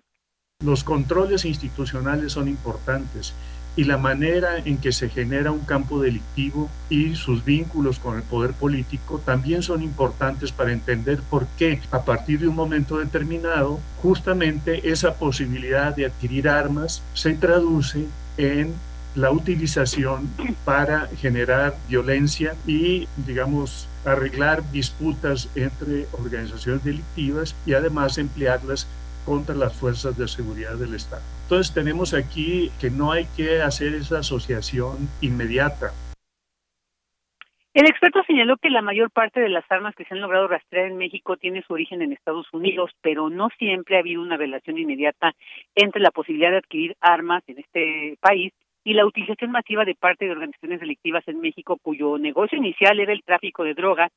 Los 0.64 0.85
controles 0.85 1.44
institucionales 1.44 2.33
son 2.33 2.49
importantes 2.49 3.35
y 3.77 3.85
la 3.85 3.99
manera 3.99 4.57
en 4.57 4.79
que 4.79 4.90
se 4.90 5.11
genera 5.11 5.53
un 5.53 5.64
campo 5.66 6.01
delictivo 6.01 6.70
y 6.88 7.14
sus 7.14 7.44
vínculos 7.44 7.99
con 7.99 8.16
el 8.16 8.22
poder 8.22 8.53
político 8.55 9.20
también 9.25 9.62
son 9.62 9.83
importantes 9.83 10.51
para 10.51 10.72
entender 10.72 11.20
por 11.29 11.46
qué 11.59 11.81
a 11.90 12.05
partir 12.05 12.40
de 12.40 12.49
un 12.49 12.57
momento 12.57 12.96
determinado 12.96 13.79
justamente 14.01 14.88
esa 14.90 15.18
posibilidad 15.18 15.94
de 15.94 16.07
adquirir 16.07 16.49
armas 16.49 17.03
se 17.12 17.35
traduce 17.35 18.07
en 18.38 18.75
la 19.16 19.31
utilización 19.31 20.29
para 20.64 21.07
generar 21.16 21.72
violencia 21.88 22.55
y, 22.66 23.09
digamos, 23.26 23.88
arreglar 24.05 24.62
disputas 24.70 25.50
entre 25.57 26.05
organizaciones 26.12 26.85
delictivas 26.85 27.57
y 27.66 27.72
además 27.72 28.18
emplearlas 28.18 28.87
contra 29.24 29.55
las 29.55 29.74
fuerzas 29.74 30.16
de 30.18 30.29
seguridad 30.29 30.76
del 30.76 30.94
Estado. 30.94 31.22
Entonces 31.44 31.74
tenemos 31.74 32.12
aquí 32.12 32.70
que 32.79 32.90
no 32.90 33.11
hay 33.11 33.26
que 33.37 33.62
hacer 33.62 33.94
esa 33.94 34.18
asociación 34.18 35.09
inmediata. 35.22 35.92
El 37.72 37.87
experto 37.87 38.22
señaló 38.26 38.57
que 38.57 38.70
la 38.70 38.81
mayor 38.81 39.11
parte 39.11 39.40
de 39.40 39.50
las 39.50 39.64
armas 39.70 39.94
que 39.94 40.05
se 40.05 40.14
han 40.14 40.20
logrado 40.20 40.48
rastrear 40.48 40.87
en 40.87 40.96
México 40.96 41.37
tiene 41.37 41.62
su 41.62 41.74
origen 41.74 42.00
en 42.00 42.12
Estados 42.12 42.46
Unidos, 42.52 42.90
pero 43.02 43.29
no 43.29 43.48
siempre 43.59 43.96
ha 43.96 44.00
habido 44.00 44.22
una 44.22 44.37
relación 44.37 44.79
inmediata 44.79 45.35
entre 45.74 46.00
la 46.00 46.11
posibilidad 46.11 46.50
de 46.50 46.59
adquirir 46.59 46.96
armas 47.00 47.42
en 47.48 47.59
este 47.59 48.16
país 48.20 48.52
y 48.87 48.94
la 48.94 49.05
utilización 49.05 49.51
masiva 49.51 49.85
de 49.85 49.96
parte 49.96 50.27
de 50.27 50.31
organizaciones 50.31 50.79
delictivas 50.79 51.27
en 51.27 51.40
México 51.40 51.77
cuyo 51.83 52.18
negocio 52.18 52.57
inicial 52.57 53.01
era 53.01 53.12
el 53.12 53.25
tráfico 53.25 53.64
de 53.64 53.75
drogas, 53.75 54.12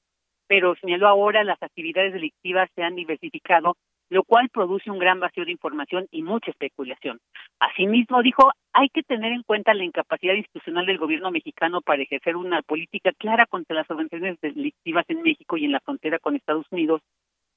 pero 0.46 0.76
señaló 0.76 1.08
ahora 1.08 1.44
las 1.44 1.62
actividades 1.64 2.14
delictivas 2.14 2.70
se 2.76 2.84
han 2.84 2.96
diversificado, 2.96 3.78
lo 4.12 4.24
cual 4.24 4.48
produce 4.50 4.92
un 4.92 5.00
gran 5.00 5.20
vacío 5.20 5.44
de 5.44 5.54
información 5.54 6.06
y 6.12 6.22
mucha 6.22 6.52
especulación. 6.52 7.18
Asimismo, 7.60 8.22
dijo, 8.22 8.52
hay 8.72 8.90
que 8.90 9.02
tener 9.02 9.32
en 9.32 9.42
cuenta 9.42 9.74
la 9.74 9.86
incapacidad 9.86 10.36
institucional 10.36 10.86
del 10.86 11.00
gobierno 11.00 11.32
mexicano 11.32 11.82
para 11.82 12.04
ejercer 12.04 12.36
una 12.36 12.62
política 12.62 13.12
clara 13.14 13.48
contra 13.48 13.76
las 13.76 13.90
organizaciones 13.90 14.40
delictivas 14.40 15.06
en 15.08 15.24
México 15.24 15.58
y 15.58 15.66
en 15.66 15.72
la 15.72 15.80
frontera 15.80 16.20
con 16.20 16.36
Estados 16.36 16.68
Unidos 16.70 17.02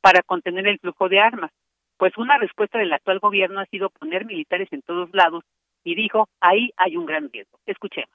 para 0.01 0.23
contener 0.23 0.67
el 0.67 0.79
flujo 0.79 1.11
de 1.11 1.21
armas. 1.21 1.51
Pues 1.99 2.17
una 2.17 2.39
respuesta 2.39 2.79
del 2.79 2.95
actual 2.95 3.19
gobierno 3.19 3.61
ha 3.61 3.67
sido 3.67 3.91
poner 3.91 4.25
militares 4.25 4.69
en 4.71 4.81
todos 4.81 5.11
lados 5.13 5.45
y 5.85 5.95
dijo, 5.95 6.29
ahí 6.41 6.71
hay 6.77 6.97
un 6.97 7.07
gran 7.07 7.31
riesgo. 7.33 7.59
Escuchemos. 7.67 8.11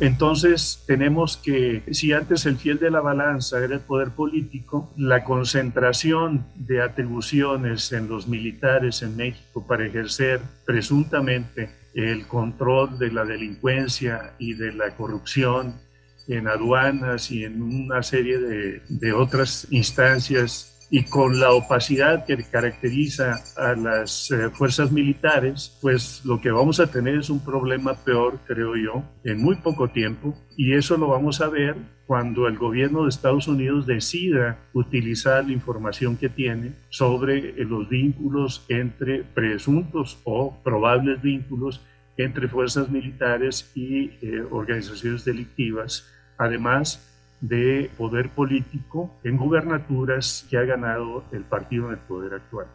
Entonces 0.00 0.82
tenemos 0.86 1.36
que, 1.36 1.82
si 1.92 2.12
antes 2.12 2.46
el 2.46 2.56
fiel 2.56 2.78
de 2.78 2.90
la 2.90 3.00
balanza 3.00 3.62
era 3.62 3.74
el 3.74 3.80
poder 3.80 4.10
político, 4.10 4.92
la 4.96 5.22
concentración 5.22 6.46
de 6.56 6.82
atribuciones 6.82 7.92
en 7.92 8.08
los 8.08 8.26
militares 8.26 9.02
en 9.02 9.16
México 9.16 9.64
para 9.66 9.86
ejercer 9.86 10.40
presuntamente 10.66 11.70
el 11.94 12.26
control 12.26 12.98
de 12.98 13.12
la 13.12 13.24
delincuencia 13.24 14.34
y 14.38 14.54
de 14.54 14.72
la 14.72 14.96
corrupción 14.96 15.80
en 16.26 16.48
aduanas 16.48 17.30
y 17.30 17.44
en 17.44 17.62
una 17.62 18.02
serie 18.02 18.38
de, 18.38 18.82
de 18.88 19.12
otras 19.12 19.68
instancias 19.70 20.71
y 20.94 21.04
con 21.04 21.40
la 21.40 21.52
opacidad 21.52 22.26
que 22.26 22.36
caracteriza 22.44 23.42
a 23.56 23.74
las 23.74 24.30
eh, 24.30 24.50
fuerzas 24.50 24.92
militares, 24.92 25.78
pues 25.80 26.22
lo 26.26 26.38
que 26.38 26.50
vamos 26.50 26.80
a 26.80 26.86
tener 26.86 27.16
es 27.16 27.30
un 27.30 27.42
problema 27.42 27.94
peor, 27.94 28.38
creo 28.46 28.76
yo, 28.76 29.02
en 29.24 29.42
muy 29.42 29.56
poco 29.56 29.88
tiempo. 29.88 30.36
Y 30.54 30.74
eso 30.74 30.98
lo 30.98 31.08
vamos 31.08 31.40
a 31.40 31.48
ver 31.48 31.76
cuando 32.06 32.46
el 32.46 32.58
gobierno 32.58 33.04
de 33.04 33.08
Estados 33.08 33.48
Unidos 33.48 33.86
decida 33.86 34.58
utilizar 34.74 35.46
la 35.46 35.54
información 35.54 36.18
que 36.18 36.28
tiene 36.28 36.72
sobre 36.90 37.38
eh, 37.38 37.64
los 37.64 37.88
vínculos 37.88 38.66
entre 38.68 39.22
presuntos 39.22 40.18
o 40.24 40.62
probables 40.62 41.22
vínculos 41.22 41.80
entre 42.18 42.48
fuerzas 42.48 42.90
militares 42.90 43.72
y 43.74 44.10
eh, 44.20 44.44
organizaciones 44.50 45.24
delictivas. 45.24 46.06
Además, 46.36 47.11
de 47.42 47.90
poder 47.98 48.30
político 48.30 49.10
en 49.24 49.36
gubernaturas 49.36 50.46
que 50.48 50.56
ha 50.56 50.62
ganado 50.62 51.24
el 51.32 51.44
partido 51.44 51.88
en 51.88 51.92
el 51.92 51.98
poder 51.98 52.34
actual. 52.34 52.68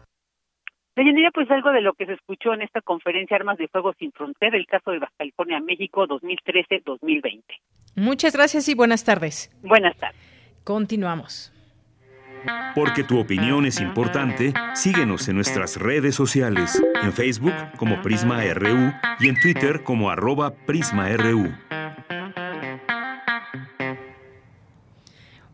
Deyanira, 0.94 1.30
pues 1.32 1.50
algo 1.50 1.70
de 1.70 1.80
lo 1.80 1.94
que 1.94 2.06
se 2.06 2.12
escuchó 2.12 2.52
en 2.54 2.62
esta 2.62 2.80
conferencia 2.80 3.36
Armas 3.36 3.56
de 3.56 3.68
Fuego 3.68 3.92
sin 3.98 4.12
Frontera, 4.12 4.56
el 4.56 4.66
caso 4.66 4.90
de 4.90 4.98
Baja 4.98 5.12
California, 5.16 5.60
México 5.60 6.06
2013-2020. 6.06 7.42
Muchas 7.96 8.34
gracias 8.34 8.68
y 8.68 8.74
buenas 8.74 9.04
tardes. 9.04 9.50
Buenas 9.62 9.96
tardes. 9.96 10.20
Continuamos. 10.64 11.52
Porque 12.74 13.04
tu 13.04 13.18
opinión 13.18 13.64
es 13.64 13.80
importante, 13.80 14.52
síguenos 14.74 15.28
en 15.28 15.36
nuestras 15.36 15.76
redes 15.76 16.14
sociales, 16.14 16.82
en 17.02 17.12
Facebook 17.12 17.54
como 17.78 18.00
Prisma 18.02 18.42
RU 18.54 18.92
y 19.20 19.28
en 19.28 19.40
Twitter 19.40 19.82
como 19.82 20.10
arroba 20.10 20.54
PrismaRU. 20.66 21.48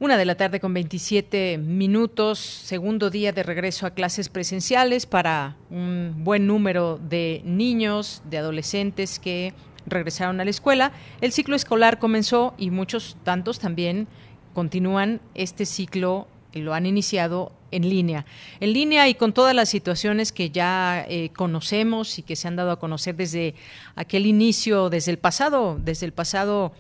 Una 0.04 0.18
de 0.18 0.26
la 0.26 0.34
tarde 0.34 0.60
con 0.60 0.74
27 0.74 1.56
minutos, 1.56 2.38
segundo 2.38 3.08
día 3.08 3.32
de 3.32 3.42
regreso 3.42 3.86
a 3.86 3.92
clases 3.92 4.28
presenciales 4.28 5.06
para 5.06 5.56
un 5.70 6.16
buen 6.18 6.46
número 6.46 6.98
de 6.98 7.40
niños, 7.46 8.20
de 8.28 8.36
adolescentes 8.36 9.18
que 9.18 9.54
regresaron 9.86 10.38
a 10.42 10.44
la 10.44 10.50
escuela. 10.50 10.92
El 11.22 11.32
ciclo 11.32 11.56
escolar 11.56 11.98
comenzó 11.98 12.52
y 12.58 12.68
muchos 12.68 13.16
tantos 13.24 13.58
también 13.58 14.06
continúan 14.52 15.22
este 15.34 15.64
ciclo, 15.64 16.28
lo 16.52 16.74
han 16.74 16.84
iniciado 16.84 17.52
en 17.70 17.88
línea. 17.88 18.26
En 18.60 18.74
línea 18.74 19.08
y 19.08 19.14
con 19.14 19.32
todas 19.32 19.54
las 19.54 19.70
situaciones 19.70 20.32
que 20.32 20.50
ya 20.50 21.06
eh, 21.08 21.30
conocemos 21.34 22.18
y 22.18 22.22
que 22.22 22.36
se 22.36 22.46
han 22.46 22.56
dado 22.56 22.72
a 22.72 22.78
conocer 22.78 23.16
desde 23.16 23.54
aquel 23.94 24.26
inicio, 24.26 24.90
desde 24.90 25.12
el 25.12 25.18
pasado, 25.18 25.78
desde 25.82 26.04
el 26.04 26.12
pasado 26.12 26.74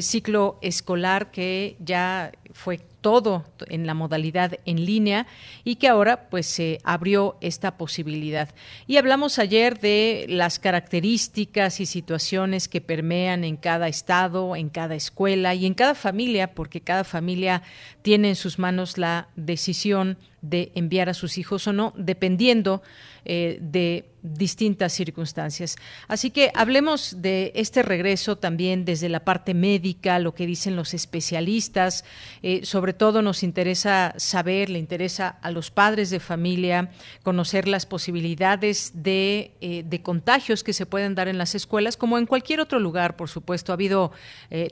ciclo 0.00 0.56
escolar 0.62 1.32
que 1.32 1.76
ya 1.80 2.30
fue 2.52 2.80
todo 3.00 3.44
en 3.68 3.86
la 3.86 3.94
modalidad 3.94 4.58
en 4.64 4.84
línea 4.84 5.26
y 5.64 5.76
que 5.76 5.88
ahora 5.88 6.28
pues 6.28 6.46
se 6.46 6.78
abrió 6.84 7.36
esta 7.40 7.76
posibilidad. 7.76 8.48
Y 8.86 8.96
hablamos 8.96 9.38
ayer 9.38 9.80
de 9.80 10.26
las 10.28 10.58
características 10.58 11.80
y 11.80 11.86
situaciones 11.86 12.68
que 12.68 12.80
permean 12.80 13.44
en 13.44 13.56
cada 13.56 13.88
estado, 13.88 14.56
en 14.56 14.68
cada 14.68 14.94
escuela 14.94 15.54
y 15.54 15.66
en 15.66 15.74
cada 15.74 15.94
familia, 15.94 16.54
porque 16.54 16.80
cada 16.80 17.04
familia 17.04 17.62
tiene 18.02 18.30
en 18.30 18.36
sus 18.36 18.58
manos 18.58 18.98
la 18.98 19.28
decisión 19.36 20.18
de 20.42 20.72
enviar 20.74 21.08
a 21.08 21.14
sus 21.14 21.36
hijos 21.38 21.66
o 21.66 21.72
no, 21.72 21.92
dependiendo 21.96 22.82
eh, 23.26 23.58
de 23.60 24.06
distintas 24.22 24.92
circunstancias. 24.92 25.76
Así 26.08 26.30
que 26.30 26.50
hablemos 26.54 27.16
de 27.20 27.52
este 27.54 27.82
regreso 27.82 28.36
también 28.36 28.84
desde 28.84 29.08
la 29.08 29.20
parte 29.20 29.54
médica, 29.54 30.18
lo 30.18 30.34
que 30.34 30.46
dicen 30.46 30.76
los 30.76 30.94
especialistas. 30.94 32.04
Eh, 32.42 32.60
sobre 32.64 32.89
todo 32.94 33.20
nos 33.20 33.42
interesa 33.42 34.14
saber, 34.16 34.70
le 34.70 34.78
interesa 34.78 35.38
a 35.42 35.50
los 35.50 35.70
padres 35.70 36.10
de 36.10 36.20
familia 36.20 36.90
conocer 37.22 37.68
las 37.68 37.84
posibilidades 37.86 38.92
de, 38.94 39.52
eh, 39.60 39.82
de 39.84 40.02
contagios 40.02 40.64
que 40.64 40.72
se 40.72 40.86
pueden 40.86 41.14
dar 41.14 41.28
en 41.28 41.38
las 41.38 41.54
escuelas, 41.54 41.96
como 41.96 42.16
en 42.16 42.26
cualquier 42.26 42.60
otro 42.60 42.80
lugar, 42.80 43.16
por 43.16 43.28
supuesto. 43.28 43.72
Ha 43.72 43.74
habido, 43.74 44.12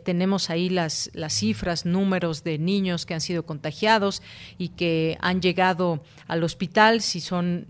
tenemos 0.04 0.50
ahí 0.50 0.68
las, 0.68 1.10
las 1.12 1.34
cifras, 1.34 1.84
números 1.84 2.44
de 2.44 2.58
niños 2.58 3.06
que 3.06 3.14
han 3.14 3.20
sido 3.20 3.44
contagiados 3.44 4.22
y 4.56 4.70
que 4.70 5.18
han 5.20 5.42
llegado 5.42 6.02
al 6.26 6.42
hospital, 6.42 7.02
si 7.02 7.20
son 7.20 7.66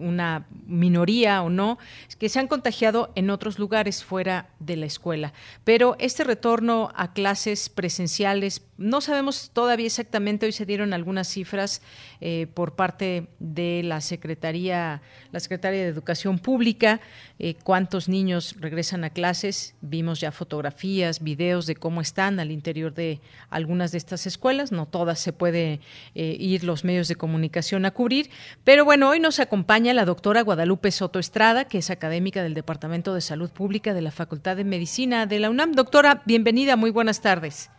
un 0.00 0.14
una 0.14 0.46
minoría 0.66 1.42
o 1.42 1.50
no, 1.50 1.76
que 2.18 2.28
se 2.28 2.38
han 2.38 2.46
contagiado 2.46 3.10
en 3.16 3.30
otros 3.30 3.58
lugares 3.58 4.04
fuera 4.04 4.48
de 4.60 4.76
la 4.76 4.86
escuela. 4.86 5.32
Pero 5.64 5.96
este 5.98 6.22
retorno 6.24 6.90
a 6.94 7.12
clases 7.12 7.68
presenciales 7.68 8.62
no 8.78 9.00
sabemos 9.00 9.50
todavía 9.52 9.83
exactamente, 9.86 10.46
hoy 10.46 10.52
se 10.52 10.66
dieron 10.66 10.92
algunas 10.92 11.28
cifras 11.28 11.82
eh, 12.20 12.46
por 12.54 12.74
parte 12.74 13.28
de 13.38 13.82
la 13.84 14.00
Secretaría, 14.00 15.02
la 15.32 15.40
Secretaría 15.40 15.82
de 15.82 15.88
Educación 15.88 16.38
Pública, 16.38 17.00
eh, 17.38 17.54
cuántos 17.62 18.08
niños 18.08 18.56
regresan 18.60 19.04
a 19.04 19.10
clases, 19.10 19.74
vimos 19.80 20.20
ya 20.20 20.32
fotografías, 20.32 21.22
videos 21.22 21.66
de 21.66 21.74
cómo 21.74 22.00
están 22.00 22.40
al 22.40 22.50
interior 22.50 22.94
de 22.94 23.20
algunas 23.50 23.92
de 23.92 23.98
estas 23.98 24.26
escuelas, 24.26 24.72
no 24.72 24.86
todas 24.86 25.18
se 25.18 25.32
puede 25.32 25.80
eh, 26.14 26.36
ir 26.38 26.64
los 26.64 26.84
medios 26.84 27.08
de 27.08 27.16
comunicación 27.16 27.84
a 27.84 27.90
cubrir, 27.90 28.30
pero 28.64 28.84
bueno, 28.84 29.08
hoy 29.08 29.20
nos 29.20 29.40
acompaña 29.40 29.94
la 29.94 30.04
doctora 30.04 30.42
Guadalupe 30.42 30.90
Soto 30.90 31.18
Estrada, 31.18 31.64
que 31.66 31.78
es 31.78 31.90
académica 31.90 32.42
del 32.42 32.54
Departamento 32.54 33.14
de 33.14 33.20
Salud 33.20 33.50
Pública 33.50 33.94
de 33.94 34.02
la 34.02 34.10
Facultad 34.10 34.56
de 34.56 34.64
Medicina 34.64 35.26
de 35.26 35.38
la 35.40 35.50
UNAM. 35.50 35.72
Doctora, 35.72 36.22
bienvenida, 36.24 36.76
muy 36.76 36.90
buenas 36.90 37.20
tardes. 37.20 37.70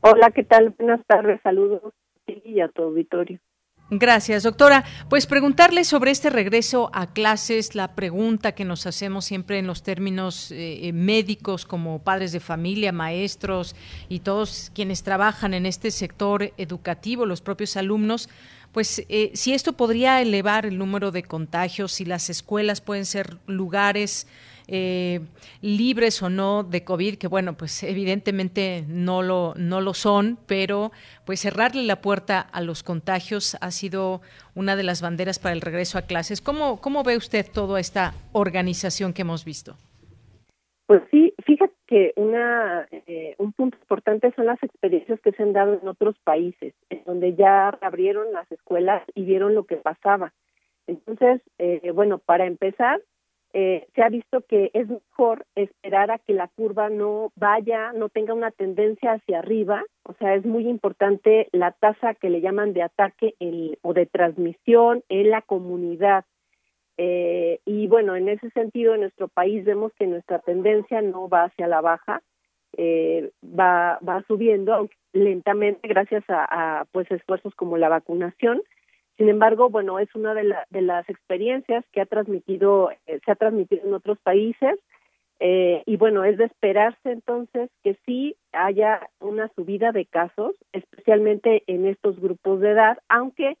Hola, 0.00 0.30
¿qué 0.30 0.44
tal? 0.44 0.70
Buenas 0.78 1.04
tardes, 1.06 1.40
saludos 1.42 1.92
y 2.26 2.60
a 2.60 2.68
tu 2.68 2.82
auditorio. 2.82 3.40
Gracias, 3.90 4.42
doctora. 4.42 4.84
Pues 5.08 5.26
preguntarle 5.26 5.82
sobre 5.82 6.10
este 6.10 6.28
regreso 6.28 6.90
a 6.92 7.06
clases, 7.14 7.74
la 7.74 7.94
pregunta 7.94 8.52
que 8.52 8.66
nos 8.66 8.86
hacemos 8.86 9.24
siempre 9.24 9.58
en 9.58 9.66
los 9.66 9.82
términos 9.82 10.52
eh, 10.52 10.90
médicos 10.92 11.64
como 11.64 12.02
padres 12.04 12.32
de 12.32 12.40
familia, 12.40 12.92
maestros 12.92 13.74
y 14.10 14.20
todos 14.20 14.70
quienes 14.74 15.02
trabajan 15.02 15.54
en 15.54 15.64
este 15.64 15.90
sector 15.90 16.52
educativo, 16.58 17.24
los 17.24 17.40
propios 17.40 17.78
alumnos, 17.78 18.28
pues 18.72 19.06
eh, 19.08 19.30
si 19.32 19.54
esto 19.54 19.72
podría 19.72 20.20
elevar 20.20 20.66
el 20.66 20.76
número 20.76 21.10
de 21.10 21.22
contagios, 21.22 21.92
si 21.92 22.04
las 22.04 22.28
escuelas 22.28 22.82
pueden 22.82 23.06
ser 23.06 23.38
lugares 23.46 24.26
eh, 24.68 25.20
libres 25.62 26.22
o 26.22 26.28
no 26.28 26.62
de 26.62 26.84
COVID, 26.84 27.16
que 27.16 27.26
bueno, 27.26 27.54
pues 27.54 27.82
evidentemente 27.82 28.84
no 28.86 29.22
lo, 29.22 29.54
no 29.56 29.80
lo 29.80 29.94
son, 29.94 30.38
pero 30.46 30.92
pues 31.24 31.40
cerrarle 31.40 31.82
la 31.84 32.00
puerta 32.00 32.40
a 32.40 32.60
los 32.60 32.82
contagios 32.82 33.56
ha 33.60 33.70
sido 33.70 34.20
una 34.54 34.76
de 34.76 34.82
las 34.82 35.00
banderas 35.02 35.38
para 35.38 35.54
el 35.54 35.62
regreso 35.62 35.98
a 35.98 36.02
clases. 36.02 36.40
¿Cómo, 36.40 36.80
cómo 36.80 37.02
ve 37.02 37.16
usted 37.16 37.46
toda 37.50 37.80
esta 37.80 38.14
organización 38.32 39.12
que 39.12 39.22
hemos 39.22 39.44
visto? 39.44 39.76
Pues 40.86 41.02
sí, 41.10 41.34
fíjate 41.44 41.74
que 41.86 42.12
una, 42.16 42.86
eh, 42.90 43.34
un 43.38 43.52
punto 43.52 43.76
importante 43.78 44.32
son 44.36 44.46
las 44.46 44.62
experiencias 44.62 45.20
que 45.20 45.32
se 45.32 45.42
han 45.42 45.52
dado 45.52 45.78
en 45.80 45.88
otros 45.88 46.16
países, 46.24 46.74
en 46.90 47.02
donde 47.04 47.34
ya 47.34 47.68
abrieron 47.80 48.32
las 48.32 48.50
escuelas 48.52 49.02
y 49.14 49.24
vieron 49.24 49.54
lo 49.54 49.64
que 49.64 49.76
pasaba. 49.76 50.32
Entonces, 50.86 51.42
eh, 51.58 51.90
bueno, 51.92 52.18
para 52.18 52.46
empezar, 52.46 53.00
eh, 53.54 53.86
se 53.94 54.02
ha 54.02 54.08
visto 54.10 54.42
que 54.42 54.70
es 54.74 54.88
mejor 54.88 55.46
esperar 55.54 56.10
a 56.10 56.18
que 56.18 56.34
la 56.34 56.48
curva 56.48 56.90
no 56.90 57.32
vaya, 57.34 57.92
no 57.92 58.10
tenga 58.10 58.34
una 58.34 58.50
tendencia 58.50 59.12
hacia 59.12 59.38
arriba, 59.38 59.82
o 60.02 60.12
sea, 60.14 60.34
es 60.34 60.44
muy 60.44 60.68
importante 60.68 61.48
la 61.52 61.72
tasa 61.72 62.14
que 62.14 62.28
le 62.28 62.42
llaman 62.42 62.74
de 62.74 62.82
ataque 62.82 63.34
o 63.82 63.94
de 63.94 64.06
transmisión 64.06 65.02
en 65.08 65.30
la 65.30 65.42
comunidad. 65.42 66.24
Eh, 66.98 67.60
y 67.64 67.86
bueno, 67.86 68.16
en 68.16 68.28
ese 68.28 68.50
sentido, 68.50 68.94
en 68.94 69.02
nuestro 69.02 69.28
país 69.28 69.64
vemos 69.64 69.92
que 69.94 70.06
nuestra 70.06 70.40
tendencia 70.40 71.00
no 71.00 71.28
va 71.28 71.44
hacia 71.44 71.68
la 71.68 71.80
baja, 71.80 72.22
eh, 72.76 73.30
va, 73.42 73.98
va 74.06 74.22
subiendo 74.26 74.90
lentamente 75.12 75.88
gracias 75.88 76.24
a, 76.28 76.80
a 76.80 76.84
pues 76.86 77.10
esfuerzos 77.10 77.54
como 77.54 77.78
la 77.78 77.88
vacunación, 77.88 78.62
sin 79.18 79.28
embargo, 79.28 79.68
bueno, 79.68 79.98
es 79.98 80.08
una 80.14 80.32
de, 80.32 80.54
de 80.70 80.80
las 80.80 81.08
experiencias 81.08 81.84
que 81.92 82.00
ha 82.00 82.06
transmitido, 82.06 82.92
eh, 83.06 83.18
se 83.24 83.32
ha 83.32 83.34
transmitido 83.34 83.84
en 83.84 83.92
otros 83.92 84.16
países. 84.20 84.78
Eh, 85.40 85.82
y 85.86 85.96
bueno, 85.96 86.24
es 86.24 86.38
de 86.38 86.44
esperarse 86.44 87.10
entonces 87.10 87.70
que 87.82 87.96
sí 88.06 88.36
haya 88.52 89.08
una 89.20 89.48
subida 89.54 89.90
de 89.90 90.06
casos, 90.06 90.54
especialmente 90.72 91.64
en 91.66 91.86
estos 91.86 92.18
grupos 92.20 92.60
de 92.60 92.70
edad, 92.70 92.98
aunque 93.08 93.56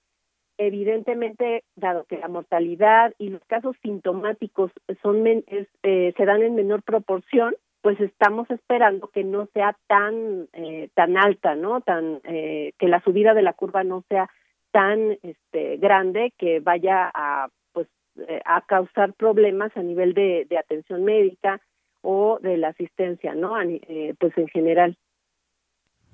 evidentemente, 0.58 1.62
dado 1.76 2.04
que 2.04 2.18
la 2.18 2.26
mortalidad 2.26 3.14
y 3.18 3.28
los 3.28 3.44
casos 3.44 3.76
sintomáticos 3.82 4.72
son 5.02 5.24
eh, 5.26 6.14
se 6.16 6.24
dan 6.24 6.42
en 6.42 6.56
menor 6.56 6.82
proporción, 6.82 7.54
pues 7.80 8.00
estamos 8.00 8.50
esperando 8.50 9.06
que 9.08 9.22
no 9.22 9.46
sea 9.54 9.76
tan 9.86 10.48
tan 10.94 11.16
alta, 11.16 11.54
no, 11.54 11.80
tan 11.80 12.20
que 12.22 12.74
la 12.80 13.00
subida 13.02 13.34
de 13.34 13.42
la 13.42 13.52
curva 13.52 13.84
no 13.84 14.02
sea 14.08 14.28
tan 14.70 15.18
este, 15.22 15.76
grande 15.78 16.32
que 16.38 16.60
vaya 16.60 17.10
a 17.14 17.48
pues 17.72 17.88
eh, 18.28 18.40
a 18.44 18.62
causar 18.62 19.12
problemas 19.14 19.76
a 19.76 19.82
nivel 19.82 20.14
de, 20.14 20.46
atención 20.58 21.04
médica 21.04 21.60
o 22.02 22.38
de 22.40 22.56
la 22.56 22.68
asistencia, 22.68 23.34
¿no? 23.34 23.60
Eh, 23.60 24.14
pues 24.18 24.36
en 24.36 24.48
general. 24.48 24.96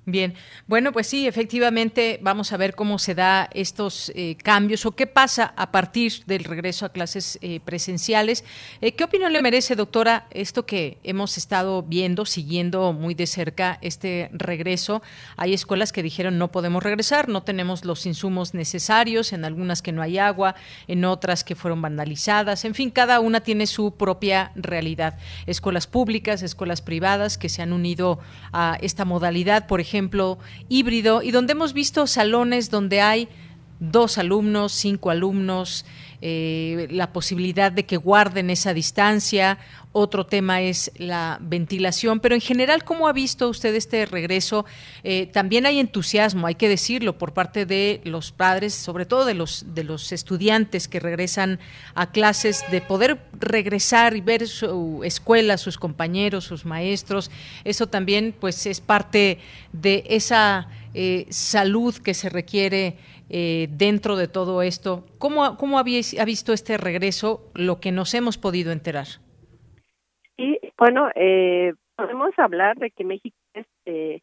Bien, 0.07 0.35
bueno, 0.67 0.91
pues 0.91 1.07
sí, 1.07 1.25
efectivamente 1.25 2.19
vamos 2.21 2.53
a 2.53 2.57
ver 2.57 2.75
cómo 2.75 2.99
se 2.99 3.15
da 3.15 3.49
estos 3.51 4.11
eh, 4.13 4.37
cambios 4.43 4.85
o 4.85 4.91
qué 4.91 5.07
pasa 5.07 5.55
a 5.57 5.71
partir 5.71 6.23
del 6.27 6.43
regreso 6.43 6.85
a 6.85 6.89
clases 6.89 7.39
eh, 7.41 7.59
presenciales. 7.59 8.43
Eh, 8.81 8.91
¿Qué 8.91 9.03
opinión 9.03 9.33
le 9.33 9.41
merece, 9.41 9.75
doctora, 9.75 10.27
esto 10.29 10.67
que 10.67 10.99
hemos 11.01 11.39
estado 11.39 11.81
viendo, 11.81 12.27
siguiendo 12.27 12.93
muy 12.93 13.15
de 13.15 13.25
cerca 13.25 13.79
este 13.81 14.29
regreso? 14.31 15.01
Hay 15.37 15.55
escuelas 15.55 15.91
que 15.91 16.03
dijeron 16.03 16.37
no 16.37 16.51
podemos 16.51 16.83
regresar, 16.83 17.27
no 17.27 17.41
tenemos 17.41 17.83
los 17.83 18.05
insumos 18.05 18.53
necesarios, 18.53 19.33
en 19.33 19.43
algunas 19.43 19.81
que 19.81 19.91
no 19.91 20.03
hay 20.03 20.19
agua, 20.19 20.53
en 20.87 21.03
otras 21.03 21.43
que 21.43 21.55
fueron 21.55 21.81
vandalizadas, 21.81 22.63
en 22.63 22.75
fin, 22.75 22.91
cada 22.91 23.19
una 23.21 23.41
tiene 23.41 23.65
su 23.65 23.95
propia 23.95 24.51
realidad. 24.53 25.17
Escuelas 25.47 25.87
públicas, 25.87 26.43
escuelas 26.43 26.83
privadas 26.83 27.39
que 27.39 27.49
se 27.49 27.63
han 27.63 27.73
unido 27.73 28.19
a 28.53 28.77
esta 28.81 29.03
modalidad, 29.03 29.65
por 29.65 29.81
ejemplo, 29.81 29.94
ejemplo, 29.95 30.37
híbrido, 30.67 31.21
y 31.23 31.31
donde 31.31 31.53
hemos 31.53 31.73
visto 31.73 32.05
salones 32.05 32.69
donde 32.69 32.99
hay 32.99 33.29
dos 33.79 34.17
alumnos, 34.17 34.73
cinco 34.73 35.09
alumnos, 35.09 35.85
eh, 36.27 36.87
la 36.89 37.13
posibilidad 37.13 37.71
de 37.71 37.85
que 37.85 37.97
guarden 37.97 38.49
esa 38.49 38.73
distancia. 38.73 39.59
Otro 39.91 40.25
tema 40.25 40.59
es 40.59 40.91
la 40.97 41.37
ventilación, 41.39 42.19
pero 42.19 42.33
en 42.33 42.41
general, 42.41 42.83
¿cómo 42.83 43.07
ha 43.07 43.13
visto 43.13 43.47
usted 43.47 43.75
este 43.75 44.07
regreso? 44.07 44.65
Eh, 45.03 45.27
también 45.27 45.67
hay 45.67 45.79
entusiasmo, 45.79 46.47
hay 46.47 46.55
que 46.55 46.67
decirlo, 46.67 47.19
por 47.19 47.33
parte 47.35 47.67
de 47.67 48.01
los 48.05 48.31
padres, 48.31 48.73
sobre 48.73 49.05
todo 49.05 49.23
de 49.25 49.35
los, 49.35 49.75
de 49.75 49.83
los 49.83 50.11
estudiantes 50.11 50.87
que 50.87 50.99
regresan 50.99 51.59
a 51.93 52.09
clases, 52.09 52.65
de 52.71 52.81
poder 52.81 53.21
regresar 53.39 54.15
y 54.15 54.21
ver 54.21 54.47
su 54.47 55.01
escuela, 55.03 55.59
sus 55.59 55.77
compañeros, 55.77 56.45
sus 56.45 56.65
maestros. 56.65 57.29
Eso 57.63 57.85
también, 57.85 58.33
pues, 58.39 58.65
es 58.65 58.81
parte 58.81 59.37
de 59.73 60.03
esa 60.07 60.69
eh, 60.95 61.27
salud 61.29 61.93
que 61.93 62.15
se 62.15 62.29
requiere 62.29 62.97
eh, 63.29 63.67
dentro 63.71 64.15
de 64.15 64.27
todo 64.27 64.61
esto. 64.61 65.05
¿Cómo, 65.17 65.57
cómo 65.57 65.79
ha 65.79 65.83
visto 65.83 66.53
este 66.53 66.77
regreso, 66.77 67.51
lo 67.53 67.79
que 67.79 67.91
nos 67.91 68.13
hemos 68.13 68.37
podido 68.37 68.71
enterar? 68.71 69.07
Sí, 70.37 70.59
bueno, 70.77 71.09
eh, 71.15 71.73
podemos 71.95 72.31
hablar 72.37 72.77
de 72.77 72.91
que 72.91 73.03
México 73.03 73.37
es 73.53 73.65
eh, 73.85 74.21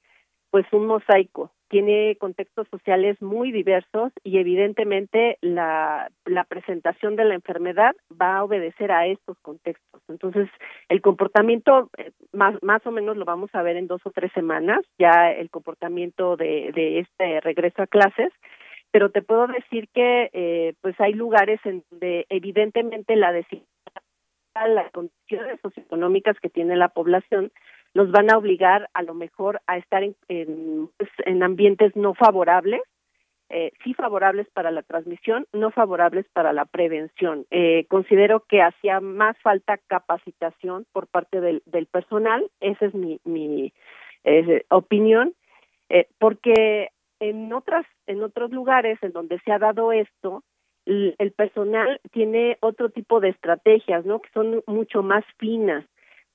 pues 0.50 0.66
un 0.72 0.86
mosaico, 0.86 1.50
tiene 1.68 2.16
contextos 2.16 2.68
sociales 2.68 3.16
muy 3.22 3.50
diversos 3.50 4.12
y 4.22 4.36
evidentemente 4.36 5.38
la, 5.40 6.10
la 6.26 6.44
presentación 6.44 7.16
de 7.16 7.24
la 7.24 7.34
enfermedad 7.34 7.96
va 8.20 8.36
a 8.36 8.44
obedecer 8.44 8.92
a 8.92 9.06
estos 9.06 9.38
contextos. 9.40 10.02
Entonces, 10.08 10.50
el 10.90 11.00
comportamiento 11.00 11.88
eh, 11.96 12.10
más, 12.32 12.62
más 12.62 12.86
o 12.86 12.90
menos 12.90 13.16
lo 13.16 13.24
vamos 13.24 13.48
a 13.54 13.62
ver 13.62 13.78
en 13.78 13.86
dos 13.86 14.02
o 14.04 14.10
tres 14.10 14.30
semanas, 14.34 14.80
ya 14.98 15.32
el 15.32 15.48
comportamiento 15.48 16.36
de 16.36 16.98
este 16.98 17.40
regreso 17.40 17.80
a 17.80 17.86
clases, 17.86 18.30
pero 18.92 19.10
te 19.10 19.22
puedo 19.22 19.48
decir 19.48 19.88
que 19.92 20.30
eh, 20.32 20.74
pues 20.80 20.94
hay 21.00 21.14
lugares 21.14 21.58
en 21.64 21.82
donde 21.90 22.26
evidentemente 22.28 23.16
la 23.16 23.32
desigualdad, 23.32 23.66
las 24.68 24.92
condiciones 24.92 25.58
socioeconómicas 25.62 26.38
que 26.38 26.50
tiene 26.50 26.76
la 26.76 26.90
población 26.90 27.50
los 27.94 28.10
van 28.10 28.30
a 28.30 28.38
obligar 28.38 28.88
a 28.94 29.02
lo 29.02 29.14
mejor 29.14 29.60
a 29.66 29.78
estar 29.78 30.02
en, 30.02 30.16
pues, 30.96 31.10
en 31.24 31.42
ambientes 31.42 31.96
no 31.96 32.14
favorables, 32.14 32.82
eh, 33.48 33.72
sí 33.84 33.92
favorables 33.94 34.48
para 34.50 34.70
la 34.70 34.82
transmisión, 34.82 35.46
no 35.52 35.70
favorables 35.70 36.26
para 36.32 36.52
la 36.52 36.64
prevención. 36.64 37.46
Eh, 37.50 37.86
considero 37.88 38.40
que 38.40 38.62
hacía 38.62 39.00
más 39.00 39.36
falta 39.42 39.78
capacitación 39.88 40.86
por 40.92 41.06
parte 41.06 41.40
del, 41.40 41.62
del 41.66 41.86
personal, 41.86 42.50
esa 42.60 42.86
es 42.86 42.94
mi, 42.94 43.20
mi 43.24 43.72
eh, 44.24 44.64
opinión, 44.70 45.34
eh, 45.90 46.08
porque 46.18 46.88
en 47.22 47.52
otras 47.52 47.86
en 48.06 48.22
otros 48.22 48.50
lugares 48.50 48.98
en 49.02 49.12
donde 49.12 49.38
se 49.40 49.52
ha 49.52 49.58
dado 49.58 49.92
esto, 49.92 50.42
el, 50.84 51.32
personal 51.36 52.00
tiene 52.10 52.58
otro 52.60 52.90
tipo 52.90 53.20
de 53.20 53.28
estrategias, 53.28 54.04
¿no? 54.04 54.20
Que 54.20 54.30
son 54.30 54.62
mucho 54.66 55.02
más 55.02 55.24
finas 55.38 55.84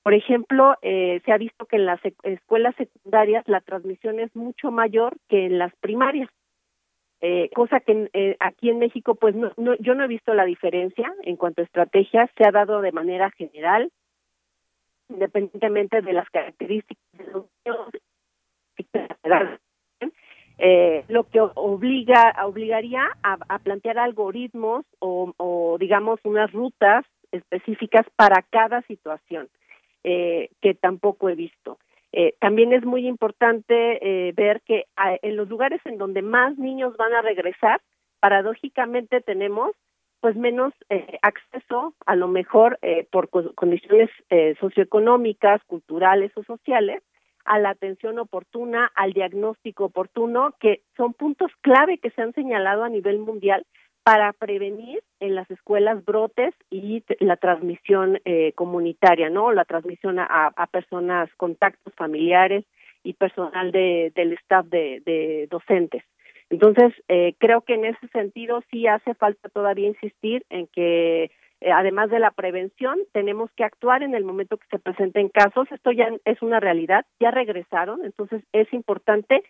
por 0.08 0.14
ejemplo, 0.14 0.74
eh, 0.80 1.20
se 1.26 1.32
ha 1.32 1.36
visto 1.36 1.66
que 1.66 1.76
en 1.76 1.84
las 1.84 2.00
escuelas 2.22 2.74
secundarias 2.76 3.46
la 3.46 3.60
transmisión 3.60 4.20
es 4.20 4.34
mucho 4.34 4.70
mayor 4.70 5.18
que 5.28 5.44
en 5.44 5.58
las 5.58 5.76
primarias, 5.76 6.30
eh, 7.20 7.50
cosa 7.54 7.80
que 7.80 8.08
eh, 8.14 8.34
aquí 8.40 8.70
en 8.70 8.78
México, 8.78 9.16
pues 9.16 9.34
no, 9.34 9.52
no, 9.58 9.74
yo 9.74 9.94
no 9.94 10.04
he 10.04 10.08
visto 10.08 10.32
la 10.32 10.46
diferencia 10.46 11.12
en 11.24 11.36
cuanto 11.36 11.60
a 11.60 11.66
estrategias, 11.66 12.30
se 12.38 12.48
ha 12.48 12.52
dado 12.52 12.80
de 12.80 12.92
manera 12.92 13.30
general, 13.32 13.92
independientemente 15.10 16.00
de 16.00 16.12
las 16.14 16.30
características 16.30 17.04
de 17.18 17.32
los 17.32 17.44
eh, 20.58 21.04
lo 21.08 21.24
que 21.24 21.40
obliga 21.40 22.34
obligaría 22.44 23.08
a, 23.22 23.58
plantear 23.60 23.98
algoritmos 23.98 24.84
o, 24.98 25.76
digamos 25.78 26.20
unas 26.24 26.52
rutas 26.52 27.04
específicas 27.32 28.06
para 28.16 28.42
cada 28.42 28.82
situación 28.82 29.48
eh, 30.04 30.50
que 30.60 30.74
tampoco 30.74 31.28
he 31.28 31.34
visto. 31.34 31.78
Eh, 32.12 32.34
también 32.40 32.72
es 32.72 32.84
muy 32.84 33.06
importante 33.06 33.74
eh, 34.00 34.32
ver 34.32 34.62
que 34.62 34.86
a, 34.96 35.16
en 35.20 35.36
los 35.36 35.48
lugares 35.48 35.80
en 35.84 35.98
donde 35.98 36.22
más 36.22 36.56
niños 36.56 36.96
van 36.96 37.12
a 37.12 37.22
regresar, 37.22 37.80
paradójicamente 38.20 39.20
tenemos 39.20 39.72
pues 40.20 40.34
menos 40.34 40.72
eh, 40.88 41.18
acceso, 41.22 41.94
a 42.04 42.16
lo 42.16 42.26
mejor 42.26 42.80
por 43.12 43.28
co 43.28 43.54
condiciones 43.54 44.10
socioeconómicas, 44.58 45.62
culturales 45.64 46.32
o 46.34 46.42
sociales, 46.42 47.02
a 47.48 47.58
la 47.58 47.70
atención 47.70 48.18
oportuna, 48.18 48.90
al 48.94 49.12
diagnóstico 49.12 49.86
oportuno, 49.86 50.54
que 50.60 50.82
son 50.96 51.14
puntos 51.14 51.50
clave 51.62 51.98
que 51.98 52.10
se 52.10 52.22
han 52.22 52.34
señalado 52.34 52.84
a 52.84 52.88
nivel 52.88 53.18
mundial 53.18 53.64
para 54.04 54.32
prevenir 54.32 55.02
en 55.20 55.34
las 55.34 55.50
escuelas 55.50 56.04
brotes 56.04 56.54
y 56.70 57.02
la 57.20 57.36
transmisión 57.36 58.20
eh, 58.24 58.52
comunitaria, 58.54 59.30
¿no? 59.30 59.52
La 59.52 59.64
transmisión 59.64 60.18
a, 60.18 60.68
personas, 60.70 61.28
contactos 61.36 61.94
familiares 61.94 62.64
y 63.02 63.14
personal 63.14 63.72
de, 63.72 64.12
del 64.14 64.32
staff 64.34 64.66
de, 64.66 65.02
de 65.04 65.46
docentes. 65.50 66.04
Entonces, 66.50 66.94
eh, 67.08 67.34
creo 67.38 67.60
que 67.62 67.74
en 67.74 67.84
ese 67.84 68.08
sentido 68.08 68.62
sí 68.70 68.86
hace 68.86 69.14
falta 69.14 69.48
todavía 69.50 69.88
insistir 69.88 70.44
en 70.48 70.66
que 70.68 71.30
eh, 71.60 71.72
además 71.72 72.10
de 72.10 72.20
la 72.20 72.30
prevención, 72.30 72.98
tenemos 73.12 73.50
que 73.52 73.64
actuar 73.64 74.02
en 74.02 74.14
el 74.14 74.24
momento 74.24 74.56
que 74.56 74.66
se 74.70 74.78
presenten 74.78 75.28
casos. 75.28 75.66
Esto 75.72 75.90
ya 75.90 76.08
es 76.24 76.40
una 76.42 76.60
realidad, 76.60 77.04
ya 77.18 77.30
regresaron, 77.30 78.04
entonces 78.04 78.42
es 78.52 78.72
importante 78.72 79.42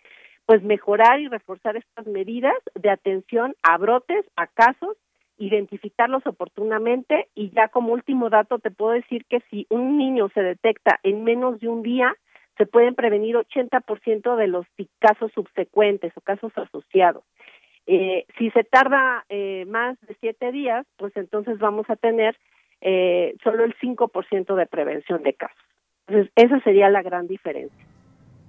pues 0.45 0.63
mejorar 0.63 1.19
y 1.19 1.27
reforzar 1.27 1.77
estas 1.77 2.07
medidas 2.07 2.55
de 2.73 2.89
atención 2.89 3.55
a 3.61 3.77
brotes, 3.77 4.25
a 4.35 4.47
casos, 4.47 4.97
identificarlos 5.37 6.25
oportunamente 6.25 7.27
y 7.35 7.51
ya 7.51 7.67
como 7.67 7.93
último 7.93 8.31
dato 8.31 8.57
te 8.57 8.71
puedo 8.71 8.93
decir 8.93 9.25
que 9.25 9.41
si 9.51 9.67
un 9.69 9.97
niño 9.97 10.29
se 10.33 10.41
detecta 10.41 10.99
en 11.03 11.23
menos 11.23 11.59
de 11.59 11.67
un 11.67 11.83
día, 11.83 12.15
se 12.57 12.65
pueden 12.65 12.95
prevenir 12.95 13.35
80% 13.35 14.35
de 14.35 14.47
los 14.47 14.65
casos 14.99 15.31
subsecuentes 15.33 16.11
o 16.17 16.21
casos 16.21 16.51
asociados. 16.57 17.23
Eh, 17.91 18.27
si 18.37 18.51
se 18.51 18.63
tarda 18.63 19.25
eh, 19.29 19.65
más 19.67 19.99
de 20.01 20.15
siete 20.19 20.51
días, 20.51 20.85
pues 20.95 21.11
entonces 21.17 21.57
vamos 21.57 21.89
a 21.89 21.95
tener 21.95 22.37
eh, 22.81 23.33
solo 23.43 23.63
el 23.63 23.75
5% 23.79 24.53
de 24.53 24.67
prevención 24.67 25.23
de 25.23 25.33
casos. 25.33 25.57
Entonces, 26.05 26.31
esa 26.35 26.59
sería 26.59 26.87
la 26.91 27.01
gran 27.01 27.25
diferencia. 27.25 27.83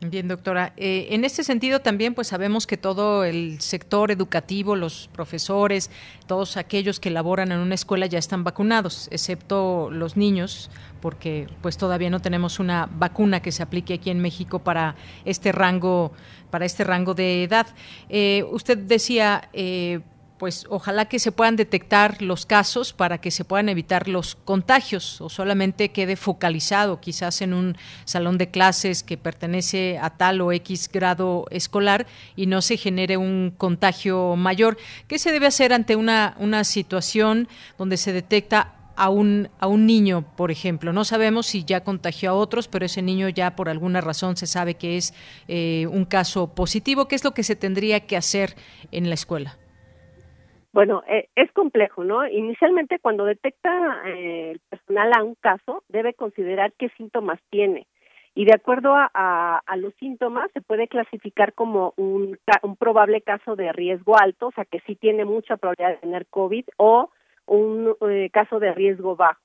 Bien, 0.03 0.29
doctora. 0.29 0.73
Eh, 0.79 1.09
en 1.11 1.27
este 1.27 1.45
sentido 1.45 1.81
también, 1.81 2.15
pues 2.15 2.29
sabemos 2.29 2.67
que 2.67 2.79
todo 2.79 3.23
el 3.23 3.61
sector 3.61 4.11
educativo, 4.11 4.75
los 4.75 5.11
profesores, 5.13 5.91
todos 6.27 6.57
aquellos 6.57 6.99
que 7.01 7.11
laboran 7.11 7.53
en 7.53 7.59
una 7.59 7.75
escuela 7.75 8.07
ya 8.07 8.19
están 8.19 8.43
vacunados, 8.43 9.09
excepto 9.13 9.91
los 9.91 10.17
niños, 10.17 10.71
porque 11.03 11.49
pues 11.61 11.77
todavía 11.77 12.09
no 12.09 12.21
tenemos 12.21 12.61
una 12.61 12.89
vacuna 12.91 13.43
que 13.43 13.53
se 13.53 13.63
aplique 13.63 13.93
aquí 13.93 14.09
en 14.09 14.21
México 14.21 14.61
para 14.61 14.97
este 15.27 15.53
rango, 15.53 16.13
para 16.51 16.65
este 16.65 16.83
rango 16.83 17.13
de 17.13 17.45
edad. 17.45 17.67
Eh, 18.09 18.43
usted 18.51 18.79
decía, 18.79 19.51
eh, 19.53 20.01
pues 20.41 20.65
ojalá 20.71 21.05
que 21.05 21.19
se 21.19 21.33
puedan 21.33 21.57
detectar 21.57 22.23
los 22.23 22.47
casos 22.47 22.95
para 22.95 23.21
que 23.21 23.31
se 23.31 23.45
puedan 23.45 23.69
evitar 23.69 24.09
los 24.09 24.37
contagios 24.37 25.21
o 25.21 25.29
solamente 25.29 25.91
quede 25.91 26.17
focalizado 26.17 26.99
quizás 26.99 27.43
en 27.43 27.53
un 27.53 27.77
salón 28.07 28.39
de 28.39 28.51
clases 28.51 29.03
que 29.03 29.19
pertenece 29.19 29.99
a 30.01 30.09
tal 30.09 30.41
o 30.41 30.51
X 30.53 30.89
grado 30.91 31.45
escolar 31.51 32.07
y 32.37 32.47
no 32.47 32.63
se 32.63 32.79
genere 32.79 33.19
un 33.19 33.53
contagio 33.55 34.35
mayor. 34.35 34.79
¿Qué 35.09 35.19
se 35.19 35.31
debe 35.31 35.47
hacer 35.47 35.75
ante 35.75 35.95
una, 35.95 36.35
una 36.39 36.65
situación 36.65 37.47
donde 37.77 37.99
se 37.99 38.15
detecta 38.15 38.73
a 38.97 39.11
un, 39.11 39.51
a 39.59 39.67
un 39.67 39.85
niño, 39.85 40.25
por 40.37 40.51
ejemplo. 40.51 40.95
No 40.95 41.05
sabemos 41.05 41.49
si 41.49 41.65
ya 41.65 41.85
contagió 41.85 42.31
a 42.31 42.35
otros, 42.35 42.67
pero 42.67 42.87
ese 42.87 43.03
niño 43.03 43.29
ya 43.29 43.57
por 43.57 43.69
alguna 43.69 44.01
razón 44.01 44.39
se 44.39 44.47
sabe 44.47 44.75
que 44.75 44.97
es 44.97 45.13
eh, 45.49 45.87
un 45.91 46.07
caso 46.07 46.55
positivo. 46.55 47.09
¿Qué 47.09 47.17
es 47.17 47.25
lo 47.25 47.35
que 47.35 47.43
se 47.43 47.57
tendría 47.57 48.01
que 48.01 48.17
hacer 48.17 48.57
en 48.91 49.09
la 49.11 49.15
escuela? 49.15 49.59
Bueno, 50.73 51.03
eh, 51.09 51.29
es 51.35 51.51
complejo, 51.53 52.05
¿no? 52.05 52.27
Inicialmente, 52.29 53.01
cuando 53.01 53.25
detecta 53.25 54.03
eh, 54.07 54.53
el 54.53 54.61
personal 54.61 55.13
a 55.13 55.25
un 55.25 55.35
caso, 55.35 55.83
debe 55.89 56.15
considerar 56.15 56.73
qué 56.79 56.91
síntomas 56.91 57.41
tiene. 57.51 57.89
Y 58.37 58.45
de 58.45 58.55
acuerdo 58.55 58.95
a, 58.95 59.61
los 59.77 59.93
síntomas, 59.95 60.49
se 60.53 60.61
puede 60.61 60.87
clasificar 60.87 61.53
como 61.55 61.93
un, 61.97 62.39
un, 62.63 62.77
probable 62.77 63.23
caso 63.23 63.57
de 63.57 63.73
riesgo 63.73 64.17
alto, 64.17 64.49
o 64.49 64.53
sea, 64.53 64.65
que 64.65 64.79
sí 64.87 64.95
tiene 64.95 65.25
mucha 65.25 65.57
probabilidad 65.57 65.91
de 65.91 66.07
tener 66.07 66.27
COVID, 66.27 66.65
o 66.77 67.11
un 67.47 67.97
eh, 68.09 68.31
caso 68.33 68.61
de 68.61 68.73
riesgo 68.73 69.17
bajo. 69.17 69.41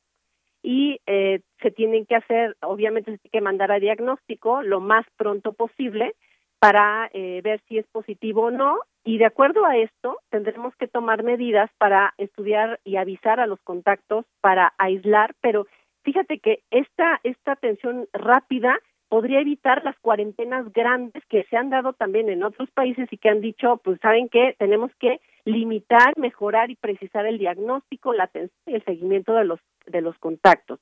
Y 0.62 1.00
eh, 1.08 1.42
se 1.62 1.72
tienen 1.72 2.06
que 2.06 2.16
hacer, 2.16 2.56
obviamente, 2.62 3.12
se 3.12 3.18
tiene 3.18 3.32
que 3.32 3.42
mandar 3.42 3.72
a 3.72 3.80
diagnóstico 3.80 4.62
lo 4.62 4.80
más 4.80 5.06
pronto 5.18 5.54
posible 5.54 6.16
para 6.60 7.10
ver 7.14 7.62
si 7.68 7.78
es 7.78 7.86
positivo 7.88 8.44
o 8.44 8.52
no 8.52 8.80
y 9.06 9.20
de 9.20 9.26
acuerdo 9.26 9.66
a 9.66 9.78
esto 9.78 10.20
tendremos 10.30 10.76
que 10.76 10.88
tomar 10.88 11.24
medidas 11.24 11.70
para 11.78 12.16
estudiar 12.18 12.80
y 12.84 12.98
avisar 12.98 13.40
a 13.40 13.46
los 13.46 13.62
contactos 13.62 14.26
para 14.42 14.74
aislar, 14.80 15.36
pero 15.42 15.68
fíjate 16.04 16.40
que 16.40 16.64
esta 16.72 17.22
esta 17.24 17.52
atención 17.54 18.08
rápida 18.12 18.80
podría 19.08 19.42
evitar 19.42 19.84
las 19.86 19.98
cuarentenas 20.00 20.74
grandes 20.74 21.24
que 21.30 21.44
se 21.44 21.56
han 21.56 21.70
dado 21.70 21.94
también 21.94 22.30
en 22.30 22.44
otros 22.44 22.70
países 22.72 23.08
y 23.12 23.18
que 23.18 23.30
han 23.30 23.42
dicho, 23.42 23.80
pues 23.84 24.00
saben 24.02 24.28
que 24.28 24.56
tenemos 24.58 24.92
que 25.00 25.22
limitar, 25.46 26.18
mejorar 26.18 26.72
y 26.72 26.76
precisar 26.76 27.28
el 27.28 27.38
diagnóstico, 27.38 28.12
la 28.12 28.24
atención 28.24 28.60
y 28.66 28.74
el 28.74 28.84
seguimiento 28.86 29.34
de 29.36 29.46
los 29.46 29.60
de 29.86 30.02
los 30.02 30.18
contactos. 30.18 30.80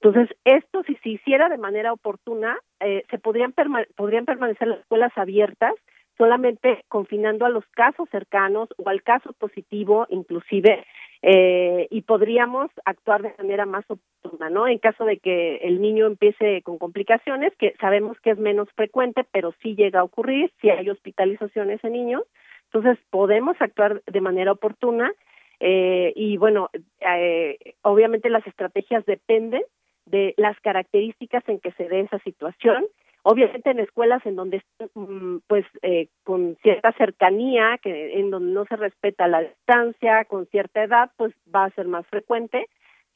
Entonces, 0.00 0.36
esto 0.44 0.84
si 0.84 0.94
se 0.96 1.08
hiciera 1.08 1.48
de 1.48 1.58
manera 1.58 1.92
oportuna, 1.92 2.56
eh, 2.78 3.02
se 3.10 3.18
podrían, 3.18 3.52
podrían 3.96 4.26
permanecer 4.26 4.68
las 4.68 4.78
escuelas 4.80 5.12
abiertas 5.16 5.74
solamente 6.16 6.84
confinando 6.88 7.44
a 7.44 7.48
los 7.48 7.66
casos 7.68 8.08
cercanos 8.10 8.68
o 8.76 8.88
al 8.88 9.02
caso 9.02 9.32
positivo 9.32 10.06
inclusive 10.10 10.84
eh, 11.22 11.86
y 11.90 12.02
podríamos 12.02 12.70
actuar 12.84 13.22
de 13.22 13.34
manera 13.38 13.64
más 13.64 13.84
oportuna, 13.88 14.50
¿no? 14.50 14.68
En 14.68 14.78
caso 14.78 15.06
de 15.06 15.18
que 15.18 15.56
el 15.56 15.80
niño 15.80 16.06
empiece 16.06 16.60
con 16.62 16.76
complicaciones, 16.76 17.54
que 17.56 17.74
sabemos 17.80 18.20
que 18.20 18.30
es 18.30 18.38
menos 18.38 18.68
frecuente, 18.72 19.24
pero 19.32 19.54
sí 19.62 19.74
llega 19.74 20.00
a 20.00 20.04
ocurrir, 20.04 20.52
si 20.60 20.68
hay 20.68 20.90
hospitalizaciones 20.90 21.82
en 21.82 21.92
niños, 21.92 22.24
entonces 22.64 22.98
podemos 23.10 23.56
actuar 23.60 24.02
de 24.06 24.20
manera 24.20 24.52
oportuna 24.52 25.12
eh, 25.60 26.12
y 26.14 26.36
bueno, 26.36 26.68
eh, 27.00 27.56
obviamente 27.82 28.28
las 28.28 28.46
estrategias 28.46 29.06
dependen 29.06 29.62
de 30.06 30.34
las 30.36 30.58
características 30.60 31.42
en 31.48 31.58
que 31.60 31.72
se 31.72 31.88
dé 31.88 32.00
esa 32.00 32.18
situación. 32.18 32.84
Obviamente 33.24 33.70
en 33.70 33.80
escuelas 33.80 34.24
en 34.26 34.36
donde 34.36 34.62
mm, 34.94 35.38
pues 35.48 35.64
eh, 35.82 36.08
con 36.22 36.56
cierta 36.62 36.92
cercanía 36.92 37.78
que 37.82 38.20
en 38.20 38.30
donde 38.30 38.52
no 38.52 38.64
se 38.66 38.76
respeta 38.76 39.26
la 39.26 39.40
distancia 39.40 40.24
con 40.26 40.46
cierta 40.46 40.84
edad 40.84 41.10
pues 41.16 41.34
va 41.52 41.64
a 41.64 41.70
ser 41.70 41.88
más 41.88 42.06
frecuente 42.06 42.66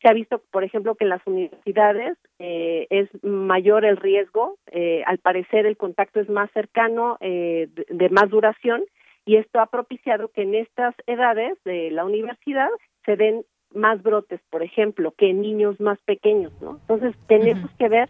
se 0.01 0.09
ha 0.09 0.13
visto 0.13 0.43
por 0.51 0.65
ejemplo 0.65 0.95
que 0.95 1.05
en 1.05 1.11
las 1.11 1.27
universidades 1.27 2.17
eh, 2.39 2.87
es 2.91 3.09
mayor 3.23 3.85
el 3.85 3.99
riesgo 3.99 4.57
eh, 4.73 5.03
al 5.07 5.19
parecer 5.19 5.67
el 5.67 5.77
contacto 5.77 6.21
es 6.21 6.29
más 6.29 6.51
cercano 6.53 7.19
de, 7.21 7.69
de 7.89 8.09
más 8.09 8.31
duración 8.31 8.85
y 9.27 9.37
esto 9.37 9.61
ha 9.61 9.67
propiciado 9.67 10.29
que 10.29 10.43
en 10.43 10.55
estas 10.55 10.95
edades 11.07 11.59
de 11.65 11.91
la 11.91 12.07
universidad 12.07 12.71
se 13.05 13.17
den 13.17 13.45
más 13.75 14.03
brotes, 14.03 14.41
por 14.49 14.63
ejemplo, 14.63 15.13
que 15.13 15.29
en 15.29 15.43
niños 15.43 15.79
más 15.81 15.99
pequeños, 16.07 16.53
¿no? 16.63 16.79
Entonces 16.81 17.15
tenemos 17.27 17.71
que 17.79 17.89
ver 17.91 18.09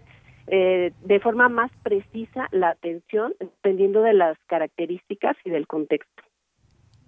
eh, 0.50 0.92
de 1.04 1.20
forma 1.20 1.48
más 1.48 1.70
precisa 1.82 2.48
la 2.52 2.70
atención 2.70 3.34
dependiendo 3.38 4.02
de 4.02 4.14
las 4.14 4.38
características 4.46 5.36
y 5.44 5.50
del 5.50 5.66
contexto. 5.66 6.22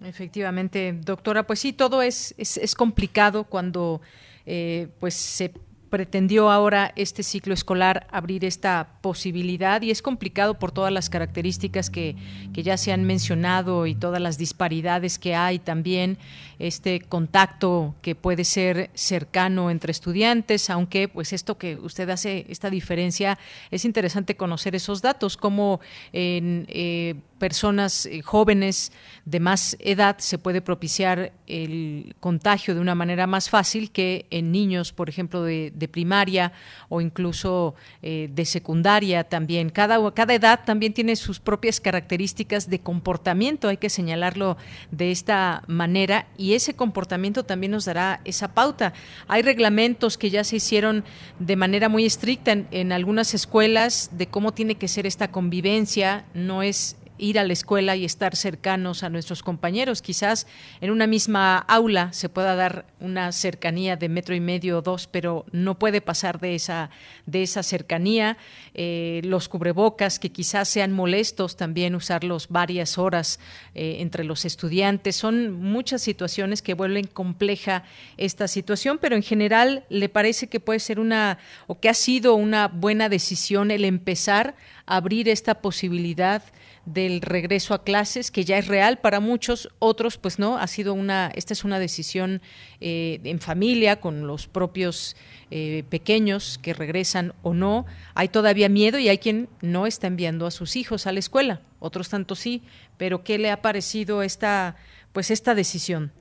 Efectivamente, 0.03 0.93
doctora, 0.93 1.45
pues 1.45 1.59
sí, 1.59 1.73
todo 1.73 2.01
es, 2.01 2.33
es, 2.37 2.57
es 2.57 2.75
complicado 2.75 3.43
cuando 3.43 4.01
eh, 4.45 4.87
pues 4.99 5.13
se 5.13 5.53
pretendió 5.91 6.49
ahora 6.49 6.93
este 6.95 7.21
ciclo 7.21 7.53
escolar 7.53 8.07
abrir 8.11 8.45
esta 8.45 8.87
posibilidad 9.01 9.81
y 9.81 9.91
es 9.91 10.01
complicado 10.01 10.57
por 10.57 10.71
todas 10.71 10.91
las 10.91 11.09
características 11.09 11.89
que, 11.89 12.15
que, 12.53 12.63
ya 12.63 12.77
se 12.77 12.93
han 12.93 13.03
mencionado 13.03 13.85
y 13.85 13.93
todas 13.93 14.21
las 14.21 14.37
disparidades 14.37 15.19
que 15.19 15.35
hay 15.35 15.59
también, 15.59 16.17
este 16.59 17.01
contacto 17.01 17.93
que 18.01 18.15
puede 18.15 18.45
ser 18.45 18.89
cercano 18.93 19.69
entre 19.69 19.91
estudiantes, 19.91 20.69
aunque 20.69 21.09
pues 21.09 21.33
esto 21.33 21.57
que 21.57 21.75
usted 21.75 22.09
hace, 22.09 22.45
esta 22.47 22.69
diferencia, 22.69 23.37
es 23.69 23.83
interesante 23.83 24.35
conocer 24.35 24.73
esos 24.73 25.01
datos, 25.01 25.37
como 25.37 25.81
en... 26.13 26.65
Eh, 26.69 27.15
personas 27.41 28.05
eh, 28.05 28.21
jóvenes 28.21 28.91
de 29.25 29.39
más 29.39 29.75
edad 29.79 30.19
se 30.19 30.37
puede 30.37 30.61
propiciar 30.61 31.33
el 31.47 32.15
contagio 32.19 32.75
de 32.75 32.79
una 32.79 32.93
manera 32.93 33.25
más 33.25 33.49
fácil 33.49 33.89
que 33.89 34.27
en 34.29 34.51
niños, 34.51 34.93
por 34.93 35.09
ejemplo, 35.09 35.41
de, 35.41 35.89
primaria 35.91 36.53
o 36.87 37.01
incluso 37.01 37.73
eh, 38.03 38.29
de 38.31 38.45
secundaria 38.45 39.23
también. 39.23 39.71
Cada, 39.71 39.97
edad 40.35 40.59
también 40.63 40.93
tiene 40.93 41.15
sus 41.15 41.39
propias 41.39 41.81
características 41.81 42.69
de 42.69 42.79
comportamiento, 42.79 43.69
hay 43.69 43.77
que 43.77 43.89
señalarlo 43.89 44.55
de 44.91 45.09
esta 45.09 45.63
manera 45.65 46.27
y 46.37 46.53
ese 46.53 46.75
comportamiento 46.75 47.43
también 47.43 47.71
nos 47.71 47.85
dará 47.85 48.21
esa 48.23 48.53
pauta. 48.53 48.93
Hay 49.27 49.41
reglamentos 49.41 50.19
que 50.19 50.29
ya 50.29 50.43
se 50.43 50.57
hicieron 50.57 51.03
de 51.39 51.55
manera 51.55 51.89
muy 51.89 52.05
estricta 52.05 52.51
en 52.51 52.91
algunas 52.91 53.33
escuelas 53.33 54.11
de 54.11 54.27
cómo 54.27 54.53
tiene 54.53 54.75
que 54.75 54.87
ser 54.87 55.07
esta 55.07 55.31
convivencia, 55.31 56.25
no 56.35 56.61
es 56.61 56.97
ir 57.21 57.37
a 57.37 57.43
la 57.43 57.53
escuela 57.53 57.95
y 57.95 58.03
estar 58.03 58.35
cercanos 58.35 59.03
a 59.03 59.09
nuestros 59.09 59.43
compañeros. 59.43 60.01
Quizás 60.01 60.47
en 60.81 60.89
una 60.89 61.05
misma 61.05 61.59
aula 61.59 62.11
se 62.13 62.29
pueda 62.29 62.55
dar 62.55 62.85
una 62.99 63.31
cercanía 63.31 63.95
de 63.95 64.09
metro 64.09 64.33
y 64.35 64.39
medio 64.39 64.79
o 64.79 64.81
dos, 64.81 65.07
pero 65.07 65.45
no 65.51 65.77
puede 65.77 66.01
pasar 66.01 66.39
de 66.39 66.55
esa, 66.55 66.89
de 67.27 67.43
esa 67.43 67.61
cercanía. 67.61 68.37
Eh, 68.73 69.21
los 69.23 69.47
cubrebocas, 69.49 70.17
que 70.17 70.31
quizás 70.31 70.67
sean 70.67 70.91
molestos 70.91 71.55
también 71.55 71.93
usarlos 71.93 72.47
varias 72.49 72.97
horas 72.97 73.39
eh, 73.75 73.97
entre 73.99 74.23
los 74.23 74.43
estudiantes. 74.43 75.15
Son 75.15 75.51
muchas 75.53 76.01
situaciones 76.01 76.63
que 76.63 76.73
vuelven 76.73 77.05
compleja 77.05 77.83
esta 78.17 78.47
situación, 78.47 78.97
pero 78.99 79.15
en 79.15 79.23
general 79.23 79.85
le 79.89 80.09
parece 80.09 80.47
que 80.47 80.59
puede 80.59 80.79
ser 80.79 80.99
una, 80.99 81.37
o 81.67 81.79
que 81.79 81.87
ha 81.87 81.93
sido 81.93 82.33
una 82.33 82.67
buena 82.67 83.09
decisión 83.09 83.69
el 83.69 83.85
empezar 83.85 84.55
a 84.87 84.97
abrir 84.97 85.29
esta 85.29 85.61
posibilidad 85.61 86.41
del 86.85 87.21
regreso 87.21 87.73
a 87.73 87.83
clases, 87.83 88.31
que 88.31 88.43
ya 88.43 88.57
es 88.57 88.67
real 88.67 88.99
para 88.99 89.19
muchos, 89.19 89.69
otros 89.79 90.17
pues 90.17 90.39
no, 90.39 90.57
ha 90.57 90.67
sido 90.67 90.93
una, 90.93 91.31
esta 91.35 91.53
es 91.53 91.63
una 91.63 91.79
decisión 91.79 92.41
eh, 92.79 93.19
en 93.23 93.39
familia, 93.39 93.99
con 93.99 94.27
los 94.27 94.47
propios 94.47 95.15
eh, 95.51 95.83
pequeños 95.89 96.57
que 96.57 96.73
regresan 96.73 97.33
o 97.43 97.53
no. 97.53 97.85
Hay 98.15 98.29
todavía 98.29 98.69
miedo 98.69 98.99
y 98.99 99.09
hay 99.09 99.17
quien 99.17 99.47
no 99.61 99.85
está 99.85 100.07
enviando 100.07 100.45
a 100.45 100.51
sus 100.51 100.75
hijos 100.75 101.07
a 101.07 101.11
la 101.11 101.19
escuela, 101.19 101.61
otros 101.79 102.09
tanto 102.09 102.35
sí, 102.35 102.63
pero 102.97 103.23
¿qué 103.23 103.37
le 103.37 103.51
ha 103.51 103.61
parecido 103.61 104.23
esta, 104.23 104.75
pues 105.13 105.31
esta 105.31 105.55
decisión? 105.55 106.11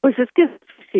Pues 0.00 0.18
es 0.18 0.28
que 0.34 0.48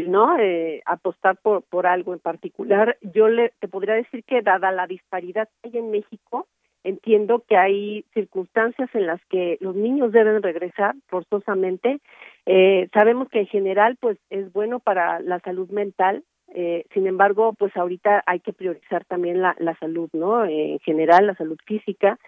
¿no? 0.03 0.39
Eh, 0.39 0.83
apostar 0.87 1.37
por, 1.37 1.62
por 1.62 1.87
algo 1.87 2.12
en 2.12 2.21
particular. 2.21 2.97
Yo 3.01 3.29
le, 3.29 3.53
te 3.61 3.69
podría 3.69 3.95
decir 3.95 4.25
que 4.25 4.43
dada 4.43 4.73
la 4.73 4.87
disparidad 4.87 5.49
que 5.62 5.71
hay 5.71 5.79
en 5.79 5.91
México, 5.91 6.49
entiendo 6.85 7.43
que 7.49 7.57
hay 7.57 8.05
circunstancias 8.14 8.89
en 8.95 9.07
las 9.07 9.20
que 9.26 9.59
los 9.61 9.74
niños 9.74 10.12
deben 10.12 10.43
regresar 10.43 10.95
forzosamente. 11.09 12.01
Eh, 12.47 12.89
sabemos 12.93 13.28
que 13.28 13.41
en 13.41 13.47
general, 13.47 13.97
pues, 14.01 14.18
es 14.30 14.53
bueno 14.53 14.78
para 14.80 15.20
la 15.20 15.41
salud 15.41 15.68
mental. 15.70 16.22
Eh, 16.55 16.85
sin 16.95 17.07
embargo, 17.07 17.55
pues 17.55 17.76
ahorita 17.76 18.22
hay 18.26 18.39
que 18.41 18.53
priorizar 18.53 19.05
también 19.07 19.43
la, 19.43 19.57
la 19.59 19.76
salud, 19.78 20.09
¿no? 20.12 20.45
en 20.45 20.78
general, 20.80 21.26
la 21.26 21.35
salud 21.35 21.59
física. 21.66 22.18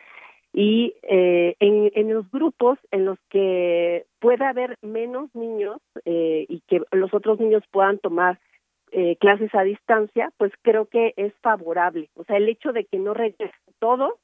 Y 0.52 0.94
eh, 1.02 1.54
en, 1.60 1.92
en 1.94 2.14
los 2.14 2.30
grupos 2.30 2.78
en 2.90 3.04
los 3.04 3.18
que 3.28 4.06
pueda 4.20 4.48
haber 4.48 4.78
menos 4.80 5.28
niños 5.34 5.82
eh, 6.06 6.46
y 6.48 6.60
que 6.66 6.80
los 6.92 7.12
otros 7.12 7.38
niños 7.38 7.62
puedan 7.70 7.98
tomar 7.98 8.38
eh, 8.90 9.16
clases 9.16 9.54
a 9.54 9.64
distancia, 9.64 10.32
pues 10.38 10.52
creo 10.62 10.86
que 10.86 11.12
es 11.16 11.34
favorable. 11.42 12.08
O 12.14 12.24
sea, 12.24 12.38
el 12.38 12.48
hecho 12.48 12.72
de 12.72 12.86
que 12.86 12.98
no 12.98 13.12
regresen 13.12 13.50
todos 13.80 14.14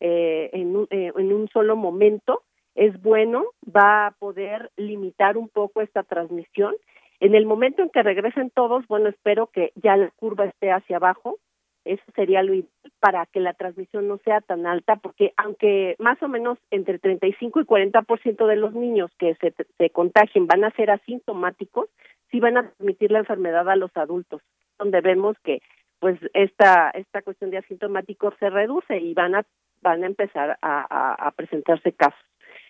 eh, 0.00 0.50
en, 0.52 0.76
un, 0.76 0.86
eh, 0.90 1.12
en 1.16 1.32
un 1.32 1.48
solo 1.48 1.76
momento 1.76 2.42
es 2.74 3.00
bueno, 3.00 3.44
va 3.64 4.08
a 4.08 4.10
poder 4.12 4.70
limitar 4.76 5.36
un 5.38 5.48
poco 5.48 5.80
esta 5.80 6.02
transmisión. 6.02 6.74
En 7.20 7.34
el 7.34 7.46
momento 7.46 7.82
en 7.82 7.88
que 7.88 8.02
regresen 8.02 8.50
todos, 8.50 8.86
bueno, 8.86 9.08
espero 9.08 9.46
que 9.46 9.72
ya 9.76 9.96
la 9.96 10.10
curva 10.16 10.44
esté 10.44 10.70
hacia 10.70 10.96
abajo. 10.96 11.38
Eso 11.84 12.04
sería 12.14 12.42
lo 12.42 12.52
ideal 12.52 12.68
para 13.00 13.26
que 13.26 13.40
la 13.40 13.54
transmisión 13.54 14.08
no 14.08 14.18
sea 14.18 14.40
tan 14.40 14.66
alta, 14.66 14.96
porque 14.96 15.32
aunque 15.36 15.94
más 15.98 16.20
o 16.22 16.28
menos 16.28 16.58
entre 16.70 16.98
35 16.98 17.60
y 17.60 17.64
40% 17.64 18.46
de 18.46 18.56
los 18.56 18.74
niños 18.74 19.10
que 19.18 19.34
se, 19.36 19.54
se 19.78 19.90
contagien 19.90 20.46
van 20.46 20.64
a 20.64 20.70
ser 20.72 20.90
asintomáticos, 20.90 21.88
sí 22.30 22.40
van 22.40 22.56
a 22.56 22.62
transmitir 22.62 23.12
la 23.12 23.20
enfermedad 23.20 23.68
a 23.68 23.76
los 23.76 23.96
adultos, 23.96 24.42
donde 24.78 25.00
vemos 25.00 25.36
que 25.44 25.60
pues 25.98 26.18
esta 26.34 26.90
esta 26.90 27.22
cuestión 27.22 27.50
de 27.50 27.58
asintomáticos 27.58 28.34
se 28.38 28.50
reduce 28.50 28.98
y 28.98 29.14
van 29.14 29.34
a 29.34 29.46
van 29.86 30.02
a 30.02 30.06
empezar 30.06 30.58
a, 30.62 31.32
presentarse 31.36 31.92
casos. 31.92 32.20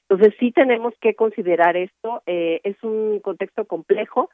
Entonces 0.09 0.35
sí 0.39 0.53
tenemos 0.53 0.95
que 1.01 1.15
considerar 1.15 1.77
esto, 1.77 2.23
eh, 2.27 2.61
es 2.63 2.77
un 2.83 3.21
contexto 3.21 3.65
complejo, 3.65 4.31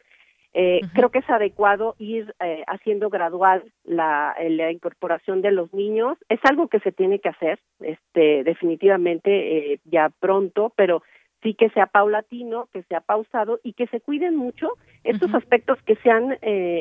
eh, 0.55 0.80
Creo 0.93 1.09
que 1.09 1.20
es 1.20 1.30
adecuado 1.30 1.95
ir 1.99 2.35
eh, 2.39 2.62
haciendo 2.66 3.09
gradual 3.09 3.64
la, 3.85 4.37
la, 4.39 4.70
incorporación 4.70 5.41
de 5.41 5.51
los 5.51 5.72
niños. 5.72 6.18
Es 6.28 6.41
algo 6.45 6.68
que 6.68 6.78
se 6.80 6.93
tiene 6.93 7.20
que 7.20 7.30
hacer, 7.30 7.59
este, 7.80 8.45
definitivamente 8.45 9.80
ya 9.87 10.11
pronto, 10.20 10.70
pero 10.76 11.03
sí 11.43 11.55
que 11.55 11.70
sea 11.70 11.87
paulatino, 11.87 12.68
que 12.70 12.83
sea 12.83 13.01
pausado 13.01 13.61
y 13.62 13.72
que 13.72 13.87
se 13.87 14.03
cuiden 14.03 14.37
mucho 14.37 14.72
estos 15.05 15.35
aspectos 15.35 15.78
que 15.87 15.97
se 15.97 16.11
han 16.11 16.37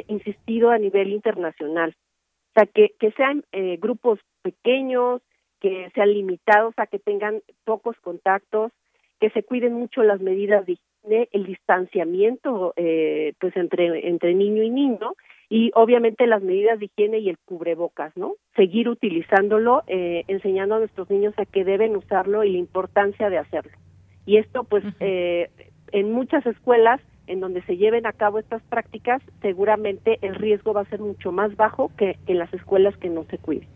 insistido 0.09 0.71
a 0.71 0.77
nivel 0.77 1.13
internacional. 1.13 1.95
O 2.49 2.53
sea, 2.55 2.65
que, 2.65 2.91
que 2.99 3.11
sean 3.11 3.45
grupos 3.79 4.19
pequeños, 4.41 5.21
que 5.61 5.89
sean 5.93 6.11
limitados 6.11 6.73
a 6.77 6.87
que 6.87 6.99
tengan 6.99 7.41
pocos 7.63 7.95
contactos, 8.01 8.71
que 9.19 9.29
se 9.29 9.43
cuiden 9.43 9.73
mucho 9.73 10.03
las 10.03 10.19
medidas 10.19 10.65
de 10.65 10.73
higiene, 10.73 11.29
el 11.31 11.45
distanciamiento 11.45 12.73
eh, 12.75 13.33
pues 13.39 13.55
entre 13.55 14.09
entre 14.09 14.33
niño 14.33 14.63
y 14.63 14.69
niño 14.69 15.13
y 15.49 15.71
obviamente 15.75 16.27
las 16.27 16.41
medidas 16.41 16.79
de 16.79 16.85
higiene 16.85 17.19
y 17.19 17.29
el 17.29 17.37
cubrebocas, 17.37 18.15
¿no? 18.17 18.35
Seguir 18.55 18.89
utilizándolo, 18.89 19.83
eh, 19.87 20.23
enseñando 20.27 20.75
a 20.75 20.79
nuestros 20.79 21.09
niños 21.09 21.33
a 21.37 21.45
que 21.45 21.63
deben 21.63 21.95
usarlo 21.95 22.43
y 22.43 22.53
la 22.53 22.57
importancia 22.57 23.29
de 23.29 23.37
hacerlo. 23.37 23.77
Y 24.25 24.37
esto 24.37 24.63
pues 24.63 24.83
eh, 24.99 25.49
en 25.91 26.11
muchas 26.11 26.45
escuelas 26.45 27.01
en 27.27 27.39
donde 27.39 27.61
se 27.63 27.77
lleven 27.77 28.07
a 28.07 28.13
cabo 28.13 28.39
estas 28.39 28.63
prácticas, 28.63 29.21
seguramente 29.41 30.17
el 30.21 30.35
riesgo 30.35 30.73
va 30.73 30.81
a 30.81 30.89
ser 30.89 30.99
mucho 30.99 31.31
más 31.31 31.55
bajo 31.55 31.91
que 31.97 32.17
en 32.25 32.39
las 32.39 32.51
escuelas 32.53 32.97
que 32.97 33.09
no 33.09 33.23
se 33.25 33.37
cuiden. 33.37 33.69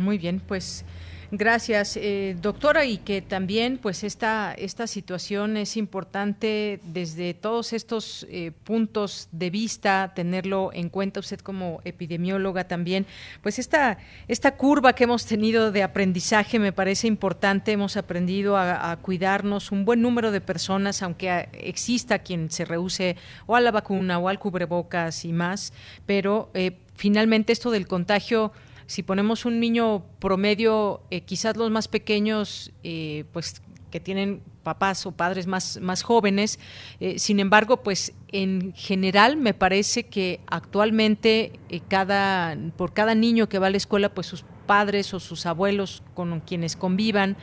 Muy 0.00 0.16
bien, 0.16 0.40
pues 0.40 0.86
gracias, 1.30 1.98
eh, 1.98 2.34
doctora, 2.40 2.86
y 2.86 2.96
que 2.96 3.20
también, 3.20 3.76
pues 3.76 4.02
esta 4.02 4.54
esta 4.54 4.86
situación 4.86 5.58
es 5.58 5.76
importante 5.76 6.80
desde 6.84 7.34
todos 7.34 7.74
estos 7.74 8.26
eh, 8.30 8.52
puntos 8.64 9.28
de 9.30 9.50
vista 9.50 10.12
tenerlo 10.14 10.70
en 10.72 10.88
cuenta 10.88 11.20
usted 11.20 11.38
como 11.40 11.82
epidemióloga 11.84 12.64
también. 12.64 13.04
Pues 13.42 13.58
esta 13.58 13.98
esta 14.26 14.56
curva 14.56 14.94
que 14.94 15.04
hemos 15.04 15.26
tenido 15.26 15.70
de 15.70 15.82
aprendizaje 15.82 16.58
me 16.58 16.72
parece 16.72 17.06
importante. 17.06 17.72
Hemos 17.72 17.98
aprendido 17.98 18.56
a, 18.56 18.96
cuidarnos 19.02 19.70
un 19.70 19.84
buen 19.84 20.00
número 20.00 20.30
de 20.30 20.40
personas, 20.40 21.02
aunque 21.02 21.50
exista 21.52 22.20
quien 22.20 22.50
se 22.50 22.64
rehúse 22.64 23.16
o 23.46 23.54
a 23.54 23.60
la 23.60 23.70
vacuna 23.70 24.18
o 24.18 24.28
al 24.28 24.38
cubrebocas 24.38 25.26
y 25.26 25.32
más, 25.34 25.74
pero 26.06 26.50
eh, 26.54 26.78
finalmente 26.94 27.52
esto 27.52 27.70
del 27.70 27.86
contagio 27.86 28.52
si 28.90 29.04
ponemos 29.04 29.44
un 29.44 29.60
niño 29.60 30.02
promedio, 30.18 31.02
eh, 31.12 31.20
quizás 31.20 31.56
los 31.56 31.70
más 31.70 31.86
pequeños, 31.86 32.72
eh, 32.82 33.22
pues 33.32 33.62
que 33.92 34.00
tienen 34.00 34.42
papás 34.64 35.06
o 35.06 35.12
padres 35.12 35.46
más, 35.46 35.78
más 35.80 36.02
jóvenes. 36.02 36.58
Eh, 36.98 37.20
sin 37.20 37.38
embargo, 37.38 37.84
pues 37.84 38.12
en 38.32 38.72
general 38.74 39.36
me 39.36 39.54
parece 39.54 40.04
que 40.04 40.40
actualmente 40.48 41.52
eh, 41.68 41.80
cada, 41.86 42.56
por 42.76 42.92
cada 42.92 43.14
niño 43.14 43.48
que 43.48 43.60
va 43.60 43.68
a 43.68 43.70
la 43.70 43.76
escuela, 43.76 44.12
pues 44.12 44.26
sus 44.26 44.44
padres 44.70 45.12
o 45.14 45.18
sus 45.18 45.46
abuelos 45.46 46.00
con 46.14 46.38
quienes 46.38 46.76
convivan 46.76 47.36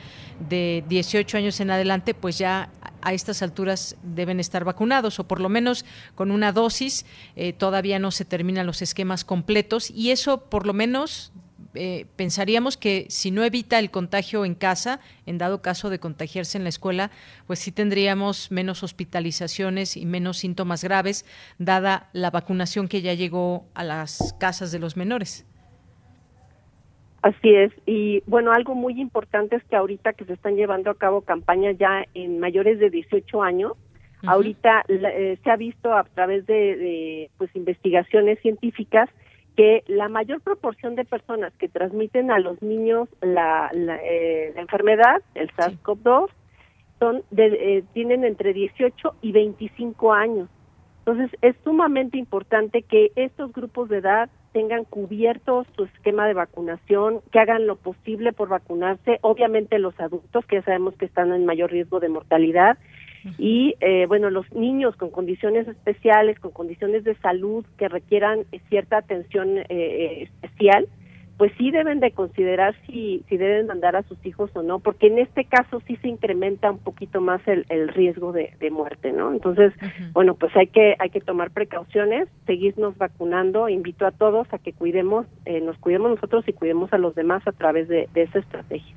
de 0.48 0.86
18 0.88 1.36
años 1.36 1.60
en 1.60 1.72
adelante, 1.72 2.14
pues 2.14 2.38
ya 2.38 2.70
a 3.02 3.12
estas 3.12 3.42
alturas 3.42 3.98
deben 4.02 4.40
estar 4.40 4.64
vacunados 4.64 5.20
o 5.20 5.28
por 5.28 5.42
lo 5.42 5.50
menos 5.50 5.84
con 6.16 6.32
una 6.32 6.54
dosis. 6.54 7.06
Eh, 7.36 7.52
todavía 7.52 8.00
no 8.00 8.12
se 8.12 8.24
terminan 8.24 8.66
los 8.66 8.82
esquemas 8.82 9.26
completos 9.26 9.92
y 9.92 10.12
eso 10.12 10.46
por 10.46 10.66
lo 10.66 10.72
menos 10.72 11.34
eh, 11.74 12.06
pensaríamos 12.16 12.78
que 12.78 13.08
si 13.10 13.30
no 13.30 13.44
evita 13.44 13.78
el 13.78 13.92
contagio 13.92 14.46
en 14.46 14.56
casa, 14.56 15.02
en 15.26 15.38
dado 15.38 15.62
caso 15.62 15.90
de 15.90 16.00
contagiarse 16.00 16.58
en 16.58 16.64
la 16.64 16.70
escuela, 16.70 17.12
pues 17.46 17.60
sí 17.60 17.74
tendríamos 17.74 18.52
menos 18.52 18.84
hospitalizaciones 18.84 19.98
y 19.98 20.06
menos 20.06 20.38
síntomas 20.38 20.82
graves, 20.82 21.26
dada 21.58 22.08
la 22.14 22.32
vacunación 22.32 22.88
que 22.88 23.02
ya 23.02 23.16
llegó 23.16 23.68
a 23.74 23.84
las 23.84 24.34
casas 24.40 24.72
de 24.72 24.80
los 24.80 24.96
menores. 24.96 25.46
Así 27.22 27.54
es, 27.56 27.74
y 27.86 28.22
bueno, 28.28 28.52
algo 28.52 28.76
muy 28.76 29.02
importante 29.02 29.56
es 29.56 29.64
que 29.66 29.76
ahorita 29.76 30.14
que 30.14 30.26
se 30.26 30.34
están 30.34 30.56
llevando 30.56 30.92
a 30.92 30.96
cabo 30.96 31.22
campañas 31.22 31.76
ya 31.78 32.06
en 32.14 32.40
mayores 32.40 32.80
de 32.80 32.90
18 32.90 33.42
años, 33.42 33.74
ahorita 34.26 34.84
eh, 34.88 35.38
se 35.44 35.52
ha 35.52 35.56
visto 35.56 35.94
a 35.94 36.04
través 36.04 36.46
de, 36.46 36.54
de 36.54 37.30
pues 37.38 37.56
investigaciones 37.56 38.40
científicas 38.42 39.10
que 39.58 39.84
la 39.88 40.08
mayor 40.08 40.40
proporción 40.42 40.96
de 40.96 41.04
personas 41.04 41.52
que 41.58 41.68
transmiten 41.68 42.30
a 42.30 42.38
los 42.38 42.62
niños 42.62 43.10
la, 43.22 43.72
la, 43.74 43.98
eh, 43.98 44.54
enfermedad, 44.56 45.24
el 45.34 45.50
SARS-CoV-2, 45.54 46.30
son 47.00 47.24
de, 47.32 47.48
eh, 47.48 47.84
tienen 47.94 48.24
entre 48.24 48.54
18 48.54 49.16
y 49.22 49.32
25 49.32 50.14
años. 50.14 50.48
Entonces, 51.00 51.32
es 51.42 51.56
sumamente 51.64 52.18
importante 52.18 52.84
que 52.84 53.12
estos 53.16 53.52
grupos 53.52 53.90
de 53.90 53.98
edad 53.98 54.30
tengan 54.52 54.86
cubierto 54.86 55.66
su 55.76 55.86
esquema 55.86 56.28
de 56.28 56.34
vacunación, 56.34 57.22
que 57.32 57.40
hagan 57.40 57.68
lo 57.68 57.76
posible 57.76 58.34
por 58.34 58.50
vacunarse, 58.50 59.20
obviamente 59.22 59.80
los 59.80 60.00
adultos, 60.00 60.46
que 60.46 60.58
ya 60.58 60.64
sabemos 60.64 60.96
que 60.96 61.06
están 61.06 61.34
en 61.34 61.46
mayor 61.46 61.72
riesgo 61.72 62.00
de 62.00 62.10
mortalidad, 62.10 62.78
y 63.38 63.76
eh, 63.82 64.06
bueno, 64.08 64.30
los 64.30 64.50
niños 64.54 64.96
con 64.96 65.10
condiciones 65.10 65.68
especiales, 65.68 66.40
con 66.40 66.52
condiciones 66.52 67.04
de 67.04 67.16
salud 67.16 67.66
que 67.78 67.90
requieran 67.90 68.46
cierta 68.70 68.98
atención 68.98 69.58
eh, 69.70 70.30
especial, 70.44 70.88
pues 71.38 71.52
sí 71.58 71.72
deben 71.72 72.00
de 72.00 72.12
considerar 72.12 72.76
si, 72.86 73.24
si 73.30 73.38
deben 73.38 73.68
mandar 73.68 73.96
a 73.96 74.04
sus 74.04 74.24
hijos 74.26 74.50
o 74.56 74.64
no, 74.64 74.80
porque 74.80 75.08
en 75.08 75.20
este 75.20 75.46
caso 75.46 75.82
sí 75.88 75.96
se 75.98 76.08
incrementa 76.08 76.72
un 76.72 76.80
poquito 76.80 77.22
más 77.22 77.42
el, 77.48 77.66
el 77.70 77.90
riesgo 77.90 78.32
de, 78.32 78.54
de, 78.60 78.72
muerte, 78.72 79.12
¿no? 79.12 79.32
Entonces, 79.32 79.74
bueno, 80.14 80.36
pues 80.36 80.56
hay 80.56 80.68
que 80.68 80.96
hay 81.00 81.10
que 81.10 81.22
tomar 81.22 81.52
precauciones, 81.52 82.28
seguirnos 82.46 82.98
vacunando, 82.98 83.70
invito 83.70 84.06
a 84.06 84.12
todos 84.12 84.52
a 84.52 84.58
que 84.58 84.74
cuidemos, 84.74 85.28
eh, 85.46 85.62
nos 85.62 85.78
cuidemos 85.78 86.12
nosotros 86.12 86.48
y 86.48 86.54
cuidemos 86.54 86.92
a 86.92 86.98
los 86.98 87.14
demás 87.16 87.48
a 87.48 87.52
través 87.52 87.88
de, 87.88 88.10
de 88.14 88.24
esa 88.24 88.40
estrategia. 88.40 88.96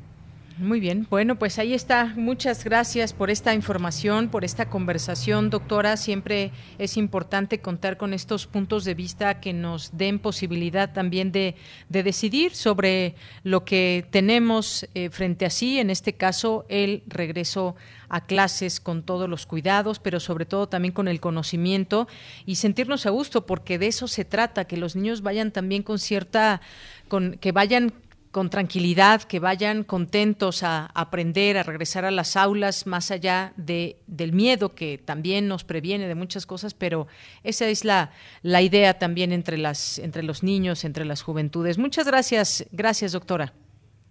Muy 0.60 0.78
bien, 0.78 1.06
bueno, 1.08 1.38
pues 1.38 1.58
ahí 1.58 1.72
está. 1.72 2.12
Muchas 2.16 2.64
gracias 2.64 3.14
por 3.14 3.30
esta 3.30 3.54
información, 3.54 4.28
por 4.28 4.44
esta 4.44 4.68
conversación, 4.68 5.48
doctora. 5.48 5.96
Siempre 5.96 6.52
es 6.78 6.98
importante 6.98 7.60
contar 7.62 7.96
con 7.96 8.12
estos 8.12 8.46
puntos 8.46 8.84
de 8.84 8.92
vista 8.92 9.40
que 9.40 9.54
nos 9.54 9.96
den 9.96 10.18
posibilidad 10.18 10.92
también 10.92 11.32
de, 11.32 11.56
decidir 11.88 12.54
sobre 12.54 13.14
lo 13.42 13.64
que 13.64 14.04
tenemos 14.10 14.86
eh, 14.94 15.08
frente 15.08 15.46
a 15.46 15.50
sí, 15.50 15.78
en 15.78 15.88
este 15.88 16.12
caso 16.12 16.66
el 16.68 17.04
regreso 17.06 17.74
a 18.10 18.26
clases 18.26 18.80
con 18.80 19.02
todos 19.02 19.30
los 19.30 19.46
cuidados, 19.46 19.98
pero 19.98 20.20
sobre 20.20 20.44
todo 20.44 20.68
también 20.68 20.92
con 20.92 21.08
el 21.08 21.20
conocimiento 21.20 22.06
y 22.44 22.56
sentirnos 22.56 23.06
a 23.06 23.10
gusto, 23.10 23.46
porque 23.46 23.78
de 23.78 23.86
eso 23.86 24.08
se 24.08 24.26
trata, 24.26 24.66
que 24.66 24.76
los 24.76 24.94
niños 24.94 25.22
vayan 25.22 25.52
también 25.52 25.82
con 25.82 25.98
cierta, 25.98 26.60
con, 27.08 27.38
que 27.40 27.52
vayan 27.52 27.94
con 28.30 28.48
tranquilidad, 28.48 29.22
que 29.22 29.40
vayan 29.40 29.82
contentos 29.82 30.62
a 30.62 30.86
aprender, 30.94 31.58
a 31.58 31.62
regresar 31.62 32.04
a 32.04 32.10
las 32.10 32.36
aulas, 32.36 32.86
más 32.86 33.10
allá 33.10 33.52
de, 33.56 33.96
del 34.06 34.32
miedo 34.32 34.74
que 34.74 34.98
también 34.98 35.48
nos 35.48 35.64
previene 35.64 36.06
de 36.06 36.14
muchas 36.14 36.46
cosas, 36.46 36.74
pero 36.74 37.08
esa 37.42 37.66
es 37.66 37.84
la, 37.84 38.10
la 38.42 38.62
idea 38.62 38.98
también 38.98 39.32
entre, 39.32 39.58
las, 39.58 39.98
entre 39.98 40.22
los 40.22 40.42
niños, 40.42 40.84
entre 40.84 41.04
las 41.04 41.22
juventudes. 41.22 41.78
Muchas 41.78 42.06
gracias, 42.06 42.66
gracias 42.70 43.12
doctora. 43.12 43.52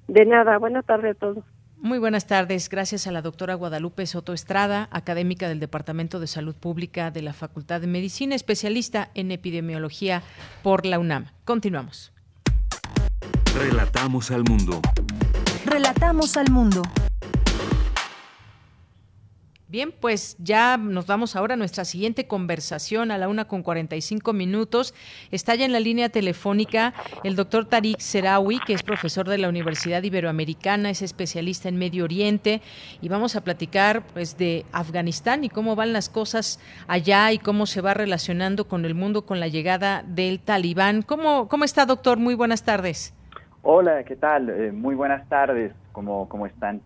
De 0.07 0.25
nada, 0.25 0.57
buenas 0.57 0.85
tardes 0.85 1.15
a 1.15 1.19
todos. 1.19 1.45
Muy 1.81 1.97
buenas 1.97 2.27
tardes. 2.27 2.67
Gracias 2.67 3.07
a 3.07 3.11
la 3.11 3.21
doctora 3.21 3.53
Guadalupe 3.53 4.05
Soto 4.05 4.33
Estrada, 4.33 4.89
académica 4.91 5.47
del 5.47 5.61
Departamento 5.61 6.19
de 6.19 6.27
Salud 6.27 6.53
Pública 6.53 7.09
de 7.09 7.21
la 7.21 7.31
Facultad 7.31 7.79
de 7.79 7.87
Medicina, 7.87 8.35
especialista 8.35 9.11
en 9.13 9.31
epidemiología 9.31 10.21
por 10.61 10.85
la 10.85 10.99
UNAM. 10.99 11.27
Continuamos. 11.45 12.11
Relatamos 13.55 14.29
al 14.29 14.43
mundo. 14.43 14.79
Relatamos 15.65 16.37
al 16.37 16.51
mundo. 16.51 16.83
Bien, 19.67 19.91
pues 19.91 20.35
ya 20.39 20.77
nos 20.77 21.05
vamos 21.07 21.35
ahora 21.35 21.53
a 21.53 21.57
nuestra 21.57 21.85
siguiente 21.85 22.25
conversación 22.27 23.11
a 23.11 23.17
la 23.17 23.27
una 23.27 23.45
con 23.45 23.61
45 23.61 24.33
minutos. 24.33 24.93
Está 25.31 25.55
ya 25.55 25.65
en 25.65 25.71
la 25.71 25.79
línea 25.79 26.09
telefónica 26.09 26.93
el 27.23 27.35
doctor 27.35 27.65
Tariq 27.65 27.99
Serawi, 27.99 28.59
que 28.65 28.73
es 28.73 28.83
profesor 28.83 29.27
de 29.27 29.37
la 29.37 29.49
Universidad 29.49 30.01
Iberoamericana, 30.03 30.89
es 30.89 31.01
especialista 31.01 31.69
en 31.69 31.77
Medio 31.77 32.03
Oriente 32.03 32.61
y 33.01 33.09
vamos 33.09 33.35
a 33.35 33.43
platicar 33.43 34.05
pues 34.07 34.37
de 34.37 34.65
Afganistán 34.71 35.43
y 35.43 35.49
cómo 35.49 35.75
van 35.75 35.93
las 35.93 36.09
cosas 36.09 36.59
allá 36.87 37.31
y 37.31 37.39
cómo 37.39 37.65
se 37.65 37.81
va 37.81 37.93
relacionando 37.93 38.67
con 38.67 38.85
el 38.85 38.95
mundo 38.95 39.25
con 39.25 39.39
la 39.39 39.47
llegada 39.47 40.03
del 40.07 40.39
Talibán. 40.39 41.01
¿Cómo, 41.01 41.47
cómo 41.47 41.63
está, 41.63 41.85
doctor? 41.85 42.17
Muy 42.17 42.35
buenas 42.35 42.63
tardes. 42.63 43.13
Hola, 43.61 44.03
¿qué 44.03 44.15
tal? 44.15 44.49
Eh, 44.49 44.71
muy 44.71 44.95
buenas 44.95 45.27
tardes, 45.27 45.73
¿Cómo, 45.91 46.29
¿cómo 46.29 46.45
están? 46.45 46.81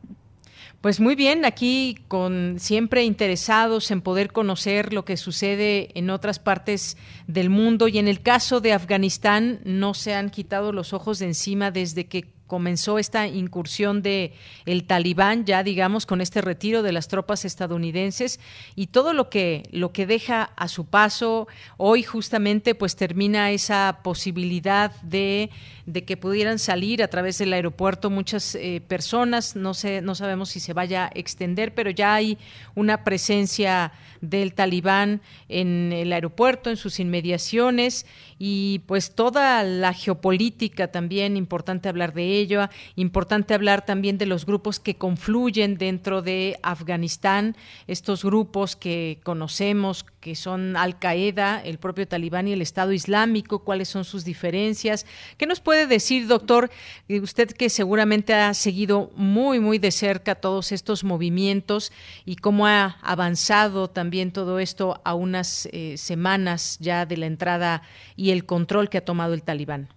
Pues 0.82 1.00
muy 1.00 1.16
bien, 1.16 1.46
aquí 1.46 1.98
con 2.08 2.56
siempre 2.60 3.04
interesados 3.04 3.90
en 3.92 4.02
poder 4.02 4.34
conocer 4.34 4.92
lo 4.92 5.06
que 5.06 5.16
sucede 5.16 5.98
en 5.98 6.10
otras 6.10 6.40
partes 6.40 6.98
del 7.28 7.50
mundo 7.50 7.88
y 7.88 8.00
en 8.00 8.10
el 8.10 8.22
caso 8.22 8.60
de 8.60 8.74
Afganistán 8.74 9.60
no 9.64 9.94
se 9.94 10.14
han 10.14 10.30
quitado 10.30 10.74
los 10.74 10.92
ojos 10.92 11.20
de 11.20 11.28
encima 11.28 11.72
desde 11.72 12.08
que 12.08 12.34
comenzó 12.54 13.00
esta 13.00 13.26
incursión 13.26 14.04
de 14.04 14.32
el 14.68 14.84
Talibán 14.84 15.44
ya 15.44 15.64
digamos 15.64 16.06
con 16.06 16.22
este 16.22 16.40
retiro 16.40 16.84
de 16.84 16.92
las 16.92 17.08
tropas 17.08 17.46
estadounidenses 17.46 18.40
y 18.76 18.88
todo 18.88 19.14
lo 19.14 19.28
que 19.32 19.64
lo 19.72 19.92
que 19.92 20.06
deja 20.06 20.44
a 20.56 20.68
su 20.68 20.86
paso 20.86 21.48
hoy 21.78 22.04
justamente 22.04 22.76
pues 22.76 22.96
termina 22.96 23.50
esa 23.50 24.02
posibilidad 24.04 24.92
de, 25.02 25.50
de 25.88 26.06
que 26.06 26.16
pudieran 26.16 26.60
salir 26.60 27.02
a 27.02 27.08
través 27.08 27.40
del 27.40 27.54
aeropuerto 27.54 28.12
muchas 28.12 28.54
eh, 28.54 28.84
personas. 28.88 29.56
No 29.56 29.74
sé 29.74 30.04
no 30.04 30.14
sabemos 30.14 30.50
si 30.50 30.60
se 30.60 30.74
vaya 30.74 31.06
a 31.06 31.12
extender 31.16 31.74
pero 31.74 31.90
ya 31.90 32.14
hay 32.14 32.38
una 32.76 33.04
presencia 33.04 33.94
del 34.22 34.54
Talibán 34.54 35.22
en 35.50 35.92
el 35.92 36.14
aeropuerto 36.14 36.70
en 36.70 36.78
sus 36.78 37.00
inmediaciones 37.00 38.06
y 38.46 38.80
pues 38.88 39.16
toda 39.16 39.64
la 39.64 39.94
geopolítica 39.94 40.90
también 40.90 41.38
importante 41.38 41.88
hablar 41.88 42.14
de 42.14 42.40
ello, 42.40 42.68
importante 42.98 43.54
hablar 43.54 43.86
también 43.86 44.18
de 44.18 44.26
los 44.26 44.46
grupos 44.46 44.82
que 44.82 44.96
confluyen 44.96 45.78
dentro 45.78 46.22
de 46.22 46.60
Afganistán, 46.62 47.56
estos 47.88 48.26
grupos 48.26 48.76
que 48.76 49.22
conocemos 49.24 50.04
que 50.20 50.36
son 50.36 50.76
Al 50.76 51.00
Qaeda, 51.00 51.62
el 51.64 51.80
propio 51.80 52.06
Talibán 52.06 52.50
y 52.50 52.54
el 52.54 52.62
Estado 52.62 52.92
Islámico, 52.92 53.60
cuáles 53.60 53.88
son 53.88 54.04
sus 54.04 54.26
diferencias. 54.26 55.06
¿Qué 55.38 55.46
nos 55.46 55.62
puede 55.62 55.88
decir, 55.88 56.28
doctor, 56.28 56.70
eh, 57.08 57.22
usted 57.22 57.50
que 57.52 57.70
seguramente 57.70 58.34
ha 58.34 58.54
seguido 58.54 59.12
muy, 59.16 59.62
muy 59.62 59.80
de 59.80 59.92
cerca 59.92 60.36
todos 60.36 60.74
estos 60.74 61.06
movimientos 61.06 61.94
y 62.26 62.38
cómo 62.38 62.68
ha 62.68 62.98
avanzado 63.02 63.90
también 63.90 64.32
todo 64.32 64.60
esto 64.60 65.02
a 65.06 65.14
unas 65.14 65.70
eh, 65.72 65.96
semanas 65.98 66.78
ya 66.82 67.06
de 67.06 67.18
la 67.18 67.26
entrada 67.26 67.84
y 68.18 68.33
el 68.34 68.46
control 68.46 68.90
que 68.90 68.98
ha 68.98 69.06
tomado 69.06 69.34
el 69.34 69.44
talibán. 69.44 69.88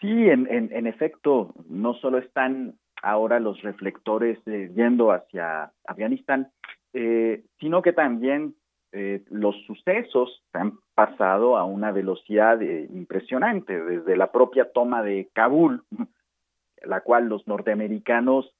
Sí, 0.00 0.28
en, 0.28 0.86
efecto, 0.86 1.54
no 1.68 1.94
solo 1.94 2.18
están 2.18 2.74
ahora 3.02 3.40
los 3.40 3.62
reflectores 3.62 4.38
eh, 4.46 4.70
yendo 4.74 5.10
hacia 5.10 5.72
Afganistán, 5.86 6.48
eh, 6.92 7.44
sino 7.58 7.80
que 7.80 7.94
también 7.94 8.54
eh, 8.92 9.24
los 9.30 9.56
sucesos 9.66 10.42
han 10.52 10.78
pasado 10.94 11.56
a 11.56 11.64
una 11.64 11.92
velocidad 11.92 12.60
impresionante, 12.60 13.82
desde 13.82 14.16
la 14.16 14.30
propia 14.30 14.70
toma 14.70 15.02
de 15.02 15.30
Kabul, 15.32 15.82
la 16.84 17.00
cual 17.00 17.28
los 17.28 17.46
norteamericanos 17.46 18.52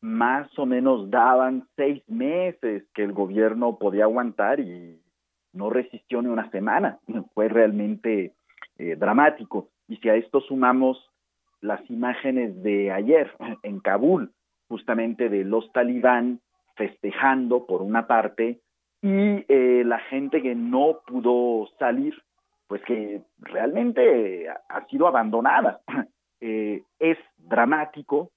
más 0.00 0.50
o 0.58 0.66
menos 0.66 1.10
daban 1.10 1.68
seis 1.76 2.02
meses 2.08 2.84
que 2.94 3.04
el 3.04 3.12
gobierno 3.12 3.78
podía 3.78 4.04
aguantar 4.04 4.60
y 4.60 4.99
no 5.52 5.70
resistió 5.70 6.22
ni 6.22 6.28
una 6.28 6.50
semana. 6.50 6.98
Fue 7.34 7.48
realmente 7.48 8.34
eh, 8.78 8.96
dramático. 8.96 9.68
Y 9.88 9.96
si 9.96 10.08
a 10.08 10.14
esto 10.14 10.40
sumamos 10.40 11.10
las 11.60 11.80
imágenes 11.90 12.62
de 12.62 12.90
ayer 12.90 13.30
en 13.62 13.80
Kabul, 13.80 14.32
justamente 14.68 15.28
de 15.28 15.44
los 15.44 15.70
talibán 15.72 16.40
festejando 16.76 17.66
por 17.66 17.82
una 17.82 18.06
parte 18.06 18.60
y 19.02 19.44
eh, 19.48 19.82
la 19.84 19.98
gente 19.98 20.40
que 20.40 20.54
no 20.54 21.00
pudo 21.06 21.68
salir, 21.78 22.14
pues 22.68 22.82
que 22.82 23.22
realmente 23.38 24.48
ha 24.48 24.86
sido 24.86 25.06
abandonada. 25.06 25.80
Eh, 26.42 26.84
es 26.98 27.18
dramático, 27.36 28.30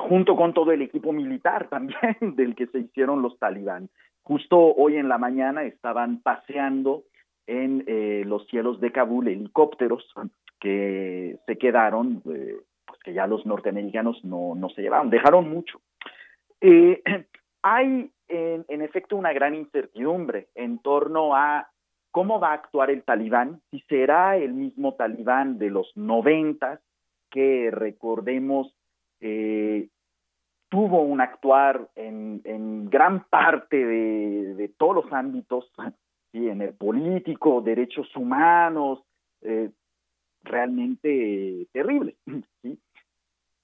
junto 0.00 0.34
con 0.34 0.52
todo 0.52 0.72
el 0.72 0.82
equipo 0.82 1.12
militar 1.12 1.68
también 1.68 2.16
del 2.34 2.56
que 2.56 2.66
se 2.66 2.80
hicieron 2.80 3.22
los 3.22 3.38
talibán. 3.38 3.88
Justo 4.26 4.58
hoy 4.58 4.96
en 4.96 5.08
la 5.08 5.18
mañana 5.18 5.62
estaban 5.62 6.20
paseando 6.20 7.04
en 7.46 7.84
los 8.28 8.44
cielos 8.48 8.80
de 8.80 8.90
Kabul 8.90 9.28
helicópteros 9.28 10.04
que 10.58 11.38
se 11.46 11.58
quedaron, 11.58 12.22
pues 12.22 12.98
que 13.04 13.12
ya 13.12 13.28
los 13.28 13.46
norteamericanos 13.46 14.24
no, 14.24 14.56
no 14.56 14.68
se 14.70 14.82
llevaron, 14.82 15.10
dejaron 15.10 15.48
mucho. 15.48 15.80
hay 17.62 18.10
en, 18.26 18.82
efecto 18.82 19.14
una 19.14 19.32
gran 19.32 19.54
incertidumbre 19.54 20.48
en 20.56 20.80
torno 20.80 21.36
a 21.36 21.70
cómo 22.10 22.40
va 22.40 22.50
a 22.50 22.54
actuar 22.54 22.90
el 22.90 23.04
talibán, 23.04 23.60
si 23.70 23.78
será 23.82 24.36
el 24.36 24.54
mismo 24.54 24.94
talibán 24.94 25.56
de 25.58 25.70
los 25.70 25.96
noventas, 25.96 26.80
que 27.30 27.70
recordemos 27.70 28.74
eh, 29.20 29.88
tuvo 30.68 31.02
un 31.02 31.20
actuar 31.20 31.88
en, 31.94 32.90
gran 32.90 33.24
parte 33.24 33.76
de, 33.76 34.68
todos 34.76 35.04
los 35.04 35.12
ámbitos, 35.12 35.70
¿sí? 36.32 36.48
en 36.48 36.62
el 36.62 36.74
político, 36.74 37.60
derechos 37.60 38.14
humanos, 38.16 39.02
eh, 39.42 39.70
realmente 40.42 41.66
terrible. 41.72 42.16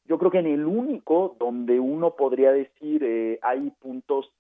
Yo 0.05 0.19
creo 0.19 0.31
que 0.31 0.39
en 0.39 0.47
el 0.47 0.67
único 0.67 1.37
donde 1.39 1.79
uno 1.81 2.17
podría 2.17 2.53
decir 2.53 3.03
eh, 3.05 3.39
hay 3.43 3.71
puntos 3.79 4.31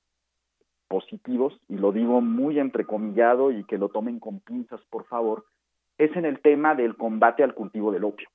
positivos, 0.89 1.59
y 1.69 1.77
lo 1.77 1.93
digo 1.93 2.21
muy 2.21 2.59
entrecomillado 2.59 3.51
y 3.51 3.65
que 3.65 3.79
lo 3.79 3.89
tomen 3.89 4.21
con 4.21 4.41
pinzas, 4.41 4.81
por 4.91 5.07
favor, 5.07 5.47
es 5.97 6.15
en 6.17 6.27
el 6.27 6.41
tema 6.41 6.75
del 6.75 6.97
combate 6.97 7.43
al 7.43 7.55
cultivo 7.55 7.93
del 7.93 8.05
opio. 8.05 8.29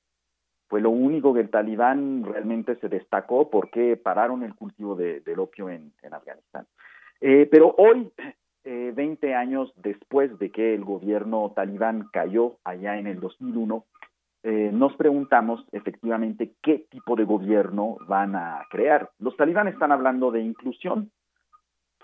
Fue 0.68 0.80
lo 0.80 0.90
único 0.90 1.32
que 1.32 1.40
el 1.40 1.50
talibán 1.50 2.24
realmente 2.24 2.76
se 2.76 2.88
destacó 2.88 3.48
porque 3.50 3.96
pararon 3.96 4.42
el 4.42 4.54
cultivo 4.54 4.94
del 4.94 5.38
opio 5.38 5.70
en, 5.70 5.92
Afganistán. 6.12 6.66
Eh, 7.20 7.48
pero 7.50 7.74
hoy, 7.78 8.10
eh, 8.64 8.92
20 8.94 9.34
años 9.34 9.72
después 9.76 10.38
de 10.38 10.50
que 10.50 10.74
el 10.74 10.84
gobierno 10.84 11.52
talibán 11.56 12.08
cayó 12.12 12.58
allá 12.64 12.98
en 12.98 13.06
el 13.06 13.18
2001, 13.18 13.86
eh, 14.42 14.70
nos 14.72 14.94
preguntamos 14.96 15.64
efectivamente 15.72 16.52
qué 16.62 16.86
tipo 16.90 17.16
de 17.16 17.24
gobierno 17.24 17.96
van 18.06 18.36
a 18.36 18.60
crear. 18.70 19.10
Los 19.18 19.36
talibán 19.36 19.68
están 19.68 19.90
hablando 19.90 20.30
de 20.30 20.42
inclusión, 20.42 21.10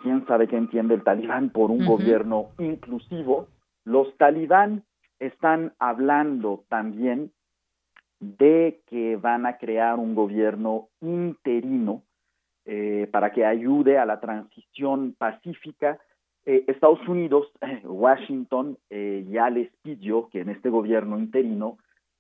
quién 0.03 0.27
sabe 0.27 0.49
qué 0.49 0.57
entiende 0.57 0.95
el 0.95 1.05
talibán 1.05 1.51
por 1.51 1.71
un 1.71 1.87
gobierno 1.87 2.51
inclusivo. 2.59 3.49
Los 3.85 4.17
talibán 4.17 4.85
están 5.21 5.75
hablando 5.79 6.65
también 6.69 7.31
de 8.21 8.81
que 8.87 9.17
van 9.17 9.47
a 9.47 9.59
crear 9.59 9.99
un 9.99 10.15
gobierno 10.15 10.89
interino 11.01 12.03
eh, 12.67 13.09
para 13.13 13.31
que 13.31 13.45
ayude 13.45 13.99
a 13.99 14.07
la 14.07 14.21
transición 14.21 15.15
pacífica. 15.19 15.99
Eh, 16.47 16.65
Estados 16.67 17.07
Unidos, 17.07 17.53
Washington, 17.85 18.79
eh, 18.89 19.27
ya 19.29 19.51
les 19.51 19.71
pidió 19.83 20.29
que 20.31 20.41
en 20.41 20.49
este 20.49 20.71
gobierno 20.71 21.19
interino 21.19 21.77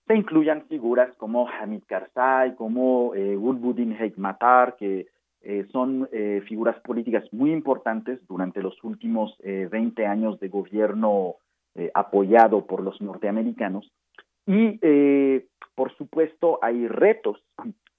se 0.07 0.15
incluyan 0.15 0.67
figuras 0.67 1.15
como 1.17 1.49
Hamid 1.49 1.85
Karzai, 1.87 2.57
como 2.57 3.13
Gulbuddin 3.15 3.97
Hekmatar, 3.99 4.77
que 4.77 5.07
son 5.73 6.07
figuras 6.47 6.79
políticas 6.81 7.25
muy 7.33 7.53
importantes 7.53 8.21
durante 8.29 8.61
los 8.61 8.83
últimos 8.85 9.35
20 9.43 10.03
eh, 10.03 10.07
años 10.07 10.39
de 10.41 10.49
gobierno 10.49 11.37
apoyado 11.95 12.67
por 12.67 12.83
los 12.83 13.01
norteamericanos. 13.01 13.91
Y, 14.47 14.79
por 15.75 15.97
supuesto, 15.97 16.59
hay 16.63 16.87
retos 16.89 17.43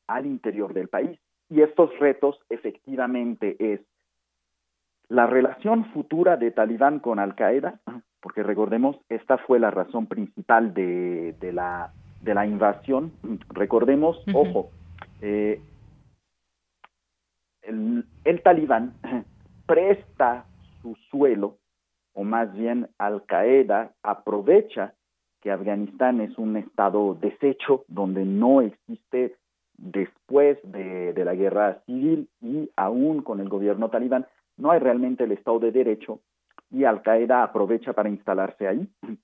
al 0.08 0.26
interior 0.26 0.74
del 0.74 0.88
país. 0.88 1.20
Y 1.50 1.62
estos 1.62 1.98
retos 2.00 2.40
efectivamente 2.50 3.56
es 3.60 3.82
la 5.08 5.28
relación 5.28 5.86
futura 5.92 6.38
de 6.38 6.52
Talibán 6.52 7.00
con 7.00 7.20
Al 7.20 7.36
Qaeda, 7.36 7.80
porque 8.22 8.42
recordemos, 8.42 8.98
esta 9.10 9.38
fue 9.38 9.60
la 9.60 9.70
razón 9.70 10.08
principal 10.08 10.74
de, 10.74 11.34
de, 11.40 11.54
la, 11.54 11.94
de 12.22 12.34
la 12.34 12.46
invasión. 12.48 13.12
Recordemos, 13.50 14.24
ojo, 14.34 14.72
eh, 15.22 15.62
el, 17.62 18.42
talibán 18.44 18.94
presta 19.66 20.46
su 20.82 20.96
suelo, 21.10 21.58
o 22.14 22.24
más 22.24 22.54
bien 22.54 22.88
Al 22.98 23.26
Qaeda 23.26 23.92
aprovecha 24.04 24.94
que 25.46 25.52
Afganistán 25.52 26.22
es 26.22 26.36
un 26.40 26.58
estado 26.58 27.16
deshecho 27.22 27.86
donde 27.88 28.26
no 28.26 28.62
existe 28.62 29.36
después 29.78 30.58
de, 30.64 31.14
la 31.24 31.36
guerra 31.36 31.84
civil 31.86 32.28
y 32.42 32.72
aún 32.76 33.22
con 33.22 33.40
el 33.40 33.48
gobierno 33.48 33.92
talibán 33.92 34.26
no 34.58 34.72
hay 34.72 34.80
realmente 34.80 35.26
el 35.26 35.34
Estado 35.34 35.60
de 35.60 35.72
Derecho 35.72 36.20
y 36.72 36.86
Al 36.86 37.04
Qaeda 37.04 37.44
aprovecha 37.44 37.94
para 37.94 38.10
instalarse 38.10 38.68
ahí. 38.68 38.90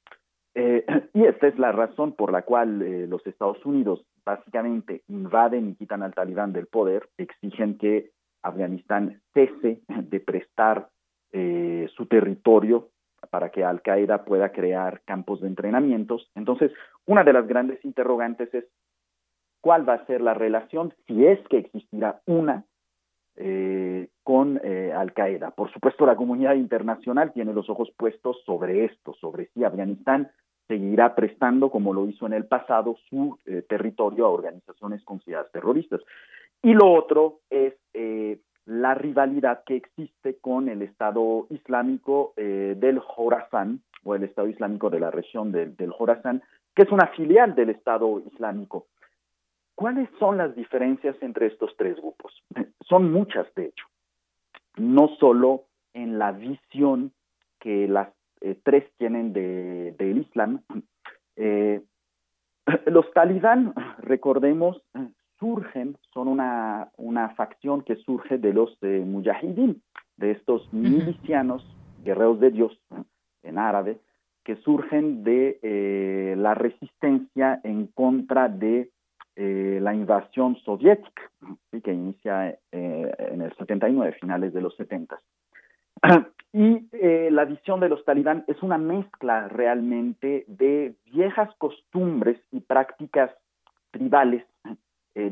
Eh, 0.54 0.86
y 1.14 1.24
esta 1.24 1.48
es 1.48 1.58
la 1.58 1.72
razón 1.72 2.12
por 2.12 2.34
la 2.34 2.42
cual 2.42 2.82
eh, 2.82 3.08
los 3.08 3.26
Estados 3.26 3.66
Unidos 3.66 4.06
básicamente 4.26 5.02
invaden 5.08 5.70
y 5.70 5.76
quitan 5.76 6.04
al 6.04 6.14
talibán 6.14 6.52
del 6.52 6.68
poder, 6.68 7.08
exigen 7.18 7.78
que 7.78 8.12
Afganistán 8.44 9.22
cese 9.34 9.80
de 9.88 10.20
prestar 10.20 10.90
eh, 11.32 11.88
su 11.96 12.06
territorio 12.08 12.90
para 13.30 13.50
que 13.50 13.64
Al 13.64 13.82
Qaeda 13.82 14.26
pueda 14.26 14.52
crear 14.52 15.02
campos 15.06 15.42
de 15.42 15.48
entrenamientos. 15.48 16.30
Entonces, 16.36 16.72
una 17.06 17.24
de 17.24 17.34
las 17.34 17.48
grandes 17.48 17.84
interrogantes 17.86 18.54
es 18.54 18.66
cuál 19.62 19.88
va 19.88 19.94
a 19.96 20.06
ser 20.06 20.22
la 20.22 20.34
relación, 20.34 20.94
si 21.08 21.26
es 21.26 21.40
que 21.48 21.60
existirá 21.60 22.22
una, 22.26 22.66
eh, 23.36 24.10
con 24.24 24.60
eh, 24.64 24.92
Al 24.96 25.14
Qaeda. 25.14 25.52
Por 25.52 25.72
supuesto, 25.72 26.06
la 26.06 26.16
comunidad 26.16 26.56
internacional 26.56 27.32
tiene 27.32 27.54
los 27.54 27.70
ojos 27.70 27.92
puestos 27.96 28.42
sobre 28.46 28.86
esto, 28.86 29.14
sobre 29.14 29.48
si 29.54 29.64
Afganistán 29.64 30.32
seguirá 30.68 31.16
prestando, 31.16 31.70
como 31.70 31.94
lo 31.94 32.08
hizo 32.08 32.26
en 32.26 32.34
el 32.34 32.46
pasado, 32.46 32.96
su 33.10 33.38
territorio 33.68 34.26
a 34.26 34.30
organizaciones 34.30 35.04
consideradas 35.04 35.52
terroristas. 35.52 36.02
Y 36.64 36.74
lo 36.74 36.92
otro 36.94 37.40
es 37.50 37.74
eh, 37.94 38.40
la 38.66 38.93
rivalidad 38.93 39.64
que 39.66 39.76
existe 39.76 40.38
con 40.39 40.70
el 40.70 40.82
Estado 40.82 41.47
Islámico 41.49 42.34
eh, 42.38 42.76
del 42.78 42.99
Jorazán, 42.99 43.82
o 44.03 44.16
el 44.16 44.24
Estado 44.24 44.47
Islámico 44.47 44.89
de 44.89 44.99
la 44.99 45.12
región 45.12 45.51
del, 45.51 45.76
del 45.76 45.91
Jorazán, 45.91 46.41
que 46.76 46.84
es 46.84 46.91
una 46.91 47.07
filial 47.07 47.55
del 47.55 47.70
Estado 47.70 48.22
Islámico. 48.32 48.88
¿Cuáles 49.76 50.09
son 50.20 50.38
las 50.38 50.55
diferencias 50.55 51.16
entre 51.22 51.47
estos 51.47 51.76
tres 51.78 51.97
grupos? 51.97 52.34
Son 52.88 53.12
muchas, 53.12 53.47
de 53.55 53.66
hecho. 53.66 53.86
No 54.78 55.09
solo 55.20 55.66
en 55.93 56.20
la 56.20 56.32
visión 56.32 57.14
que 57.59 57.88
las 57.88 58.09
eh, 58.41 58.59
tres 58.64 58.86
tienen 58.97 59.34
de, 59.34 59.95
del 59.97 60.20
Islam. 60.20 60.62
los 62.86 63.12
talibán, 63.14 63.74
recordemos, 63.99 64.82
surgen, 65.42 65.98
son 66.14 66.28
una, 66.28 66.92
una 66.98 67.30
facción 67.30 67.82
que 67.82 67.96
surge 67.96 68.38
de 68.38 68.54
los 68.54 68.78
eh, 68.84 69.04
mujahidin, 69.04 69.82
de 70.16 70.32
estos 70.32 70.72
milicianos, 70.72 71.66
guerreros 72.06 72.39
de 72.39 72.52
Dios 72.52 72.80
en 73.42 73.58
árabe, 73.58 73.98
que 74.44 74.56
surgen 74.58 75.24
de 75.24 75.60
eh, 75.64 76.36
la 76.38 76.54
resistencia 76.54 77.60
en 77.64 77.88
contra 77.88 78.50
de 78.50 78.92
eh, 79.36 79.80
la 79.82 79.96
invasión 79.96 80.58
soviética, 80.58 81.24
que 81.84 81.92
inicia 81.92 82.60
en 82.72 83.42
el 83.42 83.52
79, 83.58 84.18
finales 84.22 84.54
de 84.54 84.62
los 84.62 84.76
70. 84.76 85.20
Y 86.54 86.89
la 87.30 87.46
visión 87.46 87.80
de 87.80 87.88
los 87.88 88.04
talibán 88.04 88.44
es 88.46 88.62
una 88.62 88.78
mezcla 88.78 89.48
realmente 89.48 90.44
de 90.50 90.96
viejas 91.06 91.50
costumbres 91.58 92.42
y 92.52 92.60
prácticas 92.60 93.32
tribales 93.92 94.44
eh, 94.44 94.51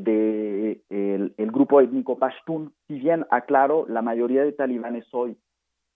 del 0.03 0.81
de 0.89 1.33
el, 1.37 1.51
grupo 1.51 1.81
étnico 1.81 2.17
pashtun. 2.17 2.73
Si 2.87 2.99
bien, 2.99 3.25
aclaro, 3.29 3.85
la 3.87 4.01
mayoría 4.01 4.43
de 4.43 4.51
talibanes 4.51 5.05
hoy 5.13 5.37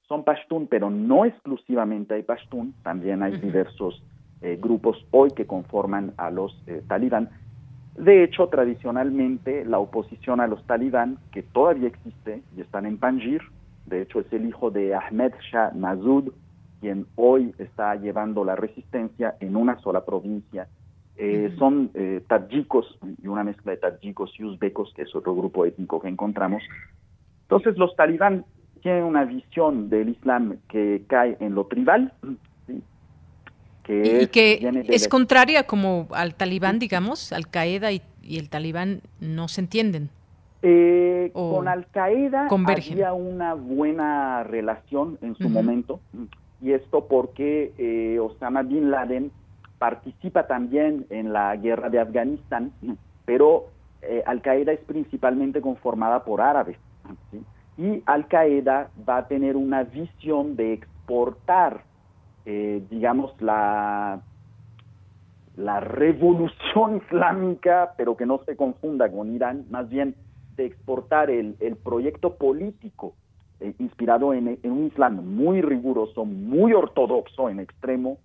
son 0.08 0.24
pashtun, 0.24 0.68
pero 0.68 0.89
no 0.89 1.26
exclusivamente 1.26 2.14
hay 2.14 2.24
pashtun, 2.24 2.74
también 2.84 3.24
hay 3.24 3.38
diversos 3.38 4.04
eh, 4.41 4.60
grupos 4.62 4.97
hoy 5.12 5.32
que 5.32 5.45
conforman 5.45 6.14
a 6.18 6.30
los 6.30 6.62
eh, 6.68 6.84
talibán. 6.88 7.30
De 7.95 8.24
hecho, 8.24 8.47
tradicionalmente, 8.47 9.66
la 9.66 9.80
oposición 9.80 10.39
a 10.41 10.47
los 10.47 10.66
talibán, 10.66 11.18
que 11.32 11.43
todavía 11.43 11.88
existe 11.88 12.41
y 12.58 12.62
están 12.62 12.86
en 12.86 12.97
Panjir, 12.97 13.41
de 13.86 14.01
hecho 14.01 14.20
es 14.20 14.32
el 14.34 14.45
hijo 14.45 14.72
de 14.72 14.95
Ahmed 14.95 15.34
Shah 15.51 15.72
Mazud, 15.76 16.34
quien 16.82 17.06
hoy 17.16 17.54
está 17.60 17.95
llevando 17.95 18.43
la 18.43 18.56
resistencia 18.56 19.36
en 19.39 19.56
una 19.56 19.80
sola 19.80 20.04
provincia 20.04 20.68
Eh, 21.16 21.53
son 21.59 21.91
eh, 21.93 22.24
tadjikos 22.28 22.97
y 23.22 23.28
una 23.28 23.43
mezcla 23.43 23.72
de 23.72 23.78
tadjikos 23.78 24.32
y 24.39 24.45
uzbecos, 24.45 24.91
que 24.95 25.03
es 25.03 25.16
otro 25.16 25.36
grupo 25.36 25.66
étnico 25.66 26.01
que 26.01 26.07
encontramos. 26.07 26.64
Entonces 27.43 27.78
los 27.78 27.95
talibán 27.95 28.45
tienen 28.82 29.03
una 29.03 29.24
visión 29.24 29.89
del 29.89 30.09
Islam 30.09 30.57
que 30.68 31.03
cae 31.07 31.38
en 31.39 31.53
lo 31.53 31.66
tribal, 31.66 32.14
que 33.84 33.97
y, 33.97 34.09
es, 34.24 34.30
que 34.30 34.86
es 34.89 35.07
contraria 35.07 35.64
como 35.64 36.07
al 36.11 36.36
talibán, 36.36 36.80
digamos, 36.80 37.32
Al 37.32 37.47
Qaeda 37.47 37.91
y, 37.91 38.01
el 38.24 38.49
talibán 38.49 39.01
no 39.20 39.47
se 39.49 39.61
entienden. 39.61 40.09
Eh, 40.61 41.30
con 41.34 41.68
Al 41.68 41.88
Qaeda 41.88 42.47
había 42.49 43.14
una 43.14 43.53
buena 43.53 44.43
relación 44.43 45.18
en 45.22 45.36
su 45.36 45.49
momento, 45.49 45.99
y 46.61 46.72
esto 46.72 47.05
porque 47.07 47.74
eh, 47.78 48.18
Osama 48.20 48.64
Bin 48.64 48.89
Laden 48.89 49.32
participa 49.84 50.47
también 50.47 51.05
en 51.09 51.34
la 51.34 51.57
guerra 51.57 51.89
de 51.89 51.99
Afganistán, 51.99 52.71
pero 53.25 53.65
eh, 54.01 54.23
Al 54.25 54.41
Qaeda 54.41 54.71
es 54.71 54.79
principalmente 54.79 55.59
conformada 55.59 56.23
por 56.23 56.39
árabes. 56.39 56.77
Y 57.77 58.01
Al 58.05 58.29
Qaeda 58.29 58.91
va 59.09 59.17
a 59.17 59.27
tener 59.27 59.57
una 59.57 59.84
visión 59.84 60.55
de 60.55 60.71
exportar, 60.71 61.84
eh, 62.45 62.81
digamos, 62.89 63.36
la, 63.41 64.21
la 65.57 65.81
revolución 65.81 66.95
islámica, 67.05 67.93
pero 67.97 68.15
que 68.15 68.25
no 68.25 68.39
se 68.45 68.55
confunda 68.55 69.11
con 69.11 69.36
Irán, 69.36 69.65
más 69.69 69.89
bien 69.89 70.15
de 70.55 70.65
exportar 70.65 71.29
el, 71.29 71.57
el 71.59 71.75
proyecto 71.75 72.36
político 72.36 73.15
eh, 73.59 73.73
inspirado 73.79 74.34
en, 74.34 74.57
en, 74.63 74.71
un 74.71 74.86
Islam 74.86 75.15
muy 75.25 75.61
riguroso, 75.61 76.23
muy 76.23 76.71
ortodoxo 76.71 77.49
en 77.49 77.59
extremo, 77.59 78.17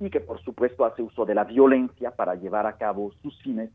y 0.00 0.10
que 0.10 0.20
por 0.20 0.40
supuesto 0.42 0.84
hace 0.84 1.02
uso 1.02 1.24
de 1.24 1.34
la 1.34 1.44
violencia 1.44 2.10
para 2.10 2.34
llevar 2.34 2.66
a 2.66 2.76
cabo 2.76 3.12
sus 3.22 3.40
fines, 3.42 3.70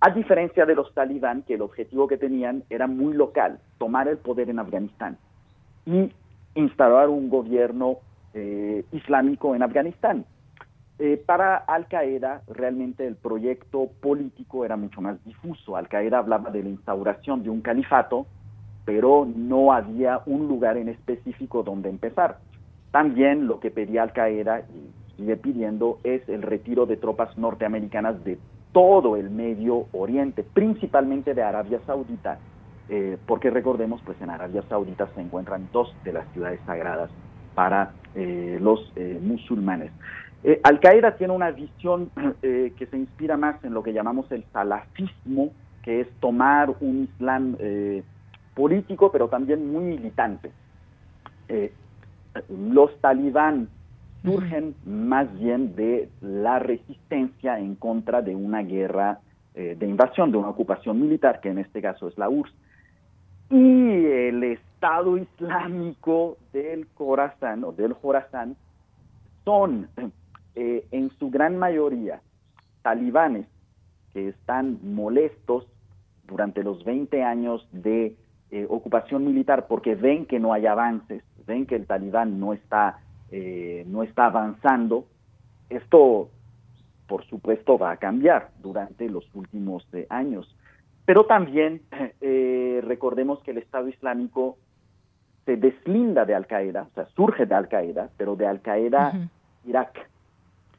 a 0.00 0.10
diferencia 0.10 0.64
de 0.64 0.74
los 0.74 0.94
talibán, 0.94 1.42
que 1.42 1.54
el 1.54 1.62
objetivo 1.62 2.06
que 2.06 2.16
tenían 2.16 2.62
era 2.70 2.86
muy 2.86 3.14
local, 3.14 3.58
tomar 3.78 4.08
el 4.08 4.18
poder 4.18 4.48
en 4.48 4.60
Afganistán 4.60 5.18
y 5.86 6.12
instalar 6.54 7.08
un 7.08 7.28
gobierno 7.28 7.98
eh, 8.34 8.84
islámico 8.92 9.54
en 9.54 9.62
Afganistán. 9.62 10.24
Eh, 11.00 11.22
para 11.24 11.56
Al 11.56 11.86
Qaeda, 11.86 12.42
realmente 12.48 13.06
el 13.06 13.16
proyecto 13.16 13.88
político 14.00 14.64
era 14.64 14.76
mucho 14.76 15.00
más 15.00 15.22
difuso. 15.24 15.76
Al 15.76 15.88
Qaeda 15.88 16.18
hablaba 16.18 16.50
de 16.50 16.62
la 16.62 16.68
instauración 16.68 17.42
de 17.42 17.50
un 17.50 17.60
califato, 17.60 18.26
pero 18.84 19.26
no 19.34 19.72
había 19.72 20.22
un 20.26 20.48
lugar 20.48 20.76
en 20.76 20.88
específico 20.88 21.62
donde 21.62 21.88
empezar. 21.88 22.38
También 22.90 23.46
lo 23.46 23.60
que 23.60 23.70
pedía 23.70 24.02
Al 24.02 24.12
Qaeda, 24.12 24.60
y 24.60 24.90
sigue 25.18 25.36
pidiendo 25.36 25.98
es 26.04 26.26
el 26.28 26.42
retiro 26.42 26.86
de 26.86 26.96
tropas 26.96 27.36
norteamericanas 27.36 28.24
de 28.24 28.38
todo 28.72 29.16
el 29.16 29.30
Medio 29.30 29.86
Oriente, 29.92 30.44
principalmente 30.44 31.34
de 31.34 31.42
Arabia 31.42 31.80
Saudita, 31.84 32.38
eh, 32.88 33.18
porque 33.26 33.50
recordemos, 33.50 34.00
pues 34.04 34.18
en 34.22 34.30
Arabia 34.30 34.62
Saudita 34.68 35.08
se 35.14 35.20
encuentran 35.20 35.68
dos 35.72 35.94
de 36.04 36.12
las 36.12 36.26
ciudades 36.32 36.60
sagradas 36.64 37.10
para 37.54 37.92
eh, 38.14 38.58
los 38.62 38.92
eh, 38.96 39.18
musulmanes. 39.20 39.92
Al 40.62 40.78
Qaeda 40.78 41.16
tiene 41.16 41.32
una 41.32 41.50
visión 41.50 42.10
que 42.40 42.88
se 42.88 42.96
inspira 42.96 43.36
más 43.36 43.62
en 43.64 43.74
lo 43.74 43.82
que 43.82 43.92
llamamos 43.92 44.30
el 44.30 44.44
salafismo, 44.52 45.50
que 45.82 46.02
es 46.02 46.08
tomar 46.20 46.72
un 46.80 47.08
Islam 47.12 47.56
político, 48.54 49.10
pero 49.10 49.28
también 49.28 49.72
muy 49.72 49.82
militante. 49.82 50.52
los 52.48 52.96
talibán 53.00 53.68
surgen 54.22 54.74
más 54.84 55.32
bien 55.38 55.74
de 55.76 56.08
la 56.20 56.58
resistencia 56.58 57.58
en 57.58 57.74
contra 57.76 58.22
de 58.22 58.34
una 58.34 58.62
guerra 58.62 59.20
eh, 59.54 59.76
de 59.78 59.86
invasión, 59.86 60.30
de 60.30 60.38
una 60.38 60.50
ocupación 60.50 61.00
militar, 61.00 61.40
que 61.40 61.50
en 61.50 61.58
este 61.58 61.80
caso 61.82 62.08
es 62.08 62.18
la 62.18 62.28
URSS. 62.28 62.54
Y 63.50 64.04
el 64.04 64.44
Estado 64.44 65.16
Islámico 65.16 66.36
del 66.52 66.86
Khorasan 66.88 67.64
o 67.64 67.72
del 67.72 67.94
Jorazán 67.94 68.56
son 69.44 69.88
eh, 70.54 70.84
en 70.90 71.10
su 71.18 71.30
gran 71.30 71.56
mayoría 71.56 72.20
talibanes 72.82 73.46
que 74.12 74.28
están 74.28 74.78
molestos 74.82 75.66
durante 76.26 76.62
los 76.62 76.84
20 76.84 77.22
años 77.22 77.66
de 77.72 78.16
eh, 78.50 78.66
ocupación 78.68 79.24
militar 79.24 79.66
porque 79.66 79.94
ven 79.94 80.26
que 80.26 80.38
no 80.38 80.52
hay 80.52 80.66
avances, 80.66 81.22
ven 81.46 81.66
que 81.66 81.76
el 81.76 81.86
talibán 81.86 82.38
no 82.38 82.52
está 82.52 83.00
eh, 83.30 83.84
no 83.86 84.02
está 84.02 84.26
avanzando. 84.26 85.06
Esto, 85.68 86.30
por 87.06 87.24
supuesto, 87.26 87.78
va 87.78 87.92
a 87.92 87.96
cambiar 87.96 88.50
durante 88.60 89.08
los 89.08 89.24
últimos 89.34 89.86
eh, 89.92 90.06
años. 90.08 90.54
Pero 91.04 91.26
también 91.26 91.82
eh, 92.20 92.80
recordemos 92.84 93.42
que 93.42 93.50
el 93.50 93.58
Estado 93.58 93.88
Islámico 93.88 94.56
se 95.44 95.56
deslinda 95.56 96.24
de 96.24 96.34
Al 96.34 96.46
Qaeda, 96.46 96.88
o 96.90 96.94
sea, 96.94 97.06
surge 97.16 97.46
de 97.46 97.54
Al 97.54 97.68
Qaeda, 97.68 98.10
pero 98.16 98.36
de 98.36 98.46
Al 98.46 98.60
Qaeda 98.60 99.12
Irak. 99.64 100.08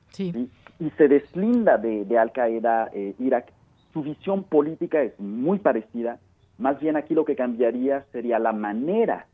Sí. 0.09 0.49
Y 0.79 0.89
se 0.91 1.07
deslinda 1.07 1.77
de, 1.77 2.05
de 2.05 2.17
Al 2.17 2.31
Qaeda 2.31 2.91
Irak. 3.17 3.51
Su 3.93 4.03
visión 4.03 4.43
política 4.43 5.01
es 5.01 5.19
muy 5.19 5.57
parecida. 5.57 6.19
Más 6.59 6.79
bien 6.79 6.95
aquí 6.95 7.15
lo 7.15 7.25
que 7.25 7.35
cambiaría 7.35 8.05
sería 8.11 8.37
la 8.37 8.53
manera 8.53 9.25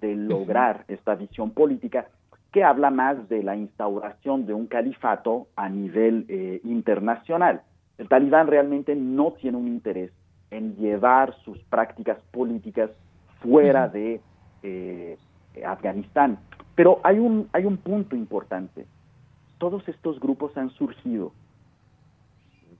de 0.00 0.14
lograr 0.14 0.84
esta 0.88 1.14
visión 1.14 1.50
política 1.52 2.06
que 2.52 2.64
habla 2.64 2.90
más 2.90 3.28
de 3.28 3.42
la 3.42 3.56
instauración 3.56 4.46
de 4.46 4.54
un 4.54 4.66
califato 4.66 5.48
a 5.56 5.68
nivel 5.68 6.24
eh, 6.28 6.60
internacional. 6.64 7.62
El 7.98 8.08
talibán 8.08 8.46
realmente 8.46 8.94
no 8.94 9.32
tiene 9.32 9.58
un 9.58 9.68
interés 9.68 10.12
en 10.50 10.76
llevar 10.76 11.34
sus 11.44 11.58
prácticas 11.64 12.18
políticas 12.30 12.90
fuera 13.40 13.88
de 13.88 14.20
eh, 14.62 15.18
Afganistán. 15.64 16.38
Pero 16.74 17.00
hay 17.02 17.18
un, 17.18 17.48
hay 17.52 17.64
un 17.64 17.78
punto 17.78 18.16
importante. 18.16 18.86
Todos 19.58 19.88
estos 19.88 20.20
grupos 20.20 20.56
han 20.56 20.70
surgido 20.70 21.32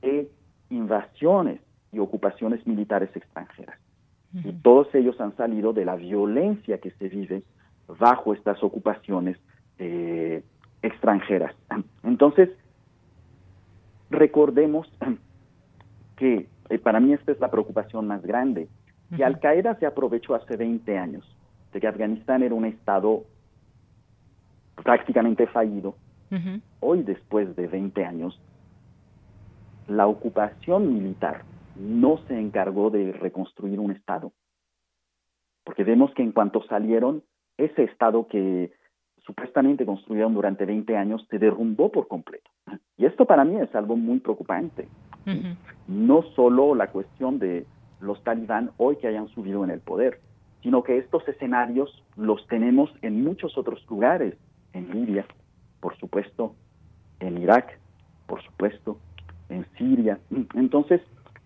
de 0.02 0.30
invasiones 0.70 1.60
y 1.92 1.98
ocupaciones 1.98 2.66
militares 2.66 3.10
extranjeras. 3.14 3.78
Y 4.34 4.52
todos 4.52 4.94
ellos 4.94 5.18
han 5.18 5.34
salido 5.36 5.72
de 5.72 5.86
la 5.86 5.96
violencia 5.96 6.78
que 6.78 6.90
se 6.90 7.08
vive 7.08 7.42
bajo 7.98 8.34
estas 8.34 8.62
ocupaciones 8.62 9.38
eh, 9.78 10.42
extranjeras. 10.82 11.54
Entonces, 12.02 12.50
recordemos 14.10 14.90
que 16.16 16.48
eh, 16.68 16.78
para 16.78 17.00
mí 17.00 17.12
esta 17.12 17.32
es 17.32 17.40
la 17.40 17.50
preocupación 17.50 18.06
más 18.06 18.22
grande. 18.22 18.68
Que 19.14 19.24
Al 19.24 19.38
Qaeda 19.38 19.76
se 19.76 19.86
aprovechó 19.86 20.34
hace 20.34 20.56
20 20.56 20.98
años 20.98 21.24
de 21.72 21.80
que 21.80 21.86
Afganistán 21.86 22.42
era 22.42 22.54
un 22.54 22.64
estado 22.64 23.24
prácticamente 24.82 25.46
fallido. 25.46 25.94
Hoy, 26.80 27.02
después 27.02 27.54
de 27.54 27.68
20 27.68 28.04
años, 28.04 28.40
la 29.86 30.08
ocupación 30.08 30.92
militar 30.92 31.44
no 31.76 32.18
se 32.26 32.38
encargó 32.38 32.90
de 32.90 33.12
reconstruir 33.12 33.78
un 33.78 33.92
estado. 33.92 34.32
Porque 35.64 35.84
vemos 35.84 36.12
que 36.14 36.22
en 36.22 36.32
cuanto 36.32 36.62
salieron, 36.64 37.22
ese 37.58 37.84
estado 37.84 38.26
que 38.26 38.72
supuestamente 39.26 39.84
construyeron 39.84 40.34
durante 40.34 40.64
20 40.64 40.96
años 40.96 41.26
se 41.28 41.38
derrumbó 41.38 41.90
por 41.90 42.06
completo. 42.08 42.48
Y 42.96 43.04
esto 43.04 43.26
para 43.26 43.44
mí 43.44 43.56
es 43.60 43.74
algo 43.74 43.96
muy 43.96 44.20
preocupante. 44.20 44.88
No 45.88 46.22
solo 46.34 46.74
la 46.76 46.92
cuestión 46.92 47.40
de 47.40 47.66
los 48.00 48.22
talibán 48.22 48.70
hoy 48.76 48.96
que 48.96 49.08
hayan 49.08 49.28
subido 49.28 49.64
en 49.64 49.70
el 49.70 49.80
poder, 49.80 50.20
sino 50.62 50.82
que 50.84 50.98
estos 50.98 51.26
escenarios 51.28 52.04
los 52.16 52.46
tenemos 52.46 52.90
en 53.02 53.24
muchos 53.24 53.58
otros 53.58 53.84
lugares, 53.90 54.34
en 54.72 54.90
Libia, 54.90 55.26
por 55.80 55.96
supuesto, 55.98 56.54
en 57.20 57.38
Irak, 57.38 57.78
por 58.26 58.42
supuesto, 58.42 58.98
en 59.48 59.66
Siria. 59.76 60.20
Entonces, 60.54 61.00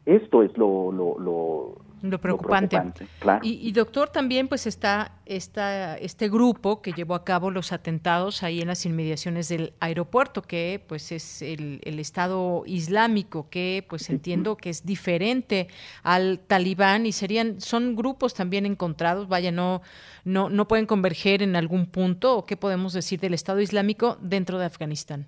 esto 0.04 0.42
es 0.42 0.56
lo, 0.58 0.92
lo, 0.92 1.18
lo 1.18 1.76
lo 2.02 2.20
preocupante. 2.20 2.80
y, 3.42 3.72
doctor, 3.72 4.08
también 4.08 4.48
pues 4.48 4.66
está 4.66 5.12
este 5.26 6.28
grupo 6.28 6.82
que 6.82 6.92
llevó 6.92 7.14
a 7.14 7.24
cabo 7.24 7.50
los 7.50 7.72
atentados 7.72 8.42
ahí 8.42 8.60
en 8.60 8.68
las 8.68 8.84
inmediaciones 8.86 9.48
del 9.48 9.74
aeropuerto, 9.80 10.42
que 10.42 10.82
pues 10.86 11.12
es 11.12 11.42
el, 11.42 11.80
Estado 12.00 12.62
Islámico, 12.66 13.48
que 13.50 13.84
pues 13.88 14.08
entiendo 14.08 14.56
que 14.56 14.70
es 14.70 14.86
diferente 14.86 15.68
al 16.02 16.38
talibán 16.40 17.04
y 17.04 17.12
serían, 17.12 17.60
son 17.60 17.94
grupos 17.94 18.34
también 18.34 18.64
encontrados, 18.64 19.28
vaya, 19.28 19.52
no, 19.52 19.82
no, 20.24 20.48
no 20.48 20.66
pueden 20.66 20.86
converger 20.86 21.42
en 21.42 21.56
algún 21.56 21.86
punto, 21.86 22.36
o 22.38 22.46
qué 22.46 22.56
podemos 22.56 22.94
decir 22.94 23.20
del 23.20 23.34
Estado 23.34 23.60
Islámico 23.60 24.16
dentro 24.20 24.58
de 24.58 24.64
Afganistán. 24.64 25.26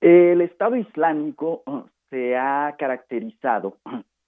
El 0.00 0.40
Estado 0.42 0.76
Islámico 0.76 1.62
uh, 1.66 1.82
se 2.10 2.36
ha 2.36 2.76
caracterizado 2.78 3.76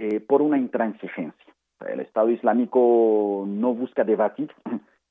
eh, 0.00 0.18
por 0.20 0.40
una 0.40 0.56
intransigencia. 0.56 1.54
El 1.86 2.00
Estado 2.00 2.30
Islámico 2.30 3.44
no 3.46 3.74
busca 3.74 4.02
debatir 4.02 4.50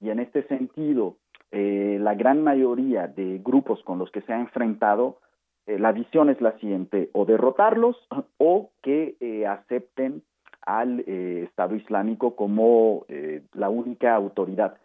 y 0.01 0.09
en 0.09 0.19
este 0.19 0.47
sentido 0.47 1.17
eh, 1.51 1.97
la 1.99 2.15
gran 2.15 2.43
mayoría 2.43 3.07
de 3.07 3.39
grupos 3.43 3.83
con 3.83 3.99
los 3.99 4.11
que 4.11 4.21
se 4.21 4.33
ha 4.33 4.39
enfrentado 4.39 5.19
eh, 5.67 5.77
la 5.77 5.91
visión 5.91 6.29
es 6.29 6.41
la 6.41 6.57
siguiente, 6.59 7.11
o 7.13 7.25
derrotarlos 7.25 7.95
o 8.37 8.71
que 8.81 9.15
eh, 9.19 9.45
acepten 9.45 10.23
al 10.65 10.99
Estado 10.99 11.75
Islámico 11.75 12.35
como 12.35 13.05
la 13.53 13.69
única 13.69 14.13
autoridad. 14.13 14.77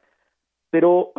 Pero, 0.71 1.13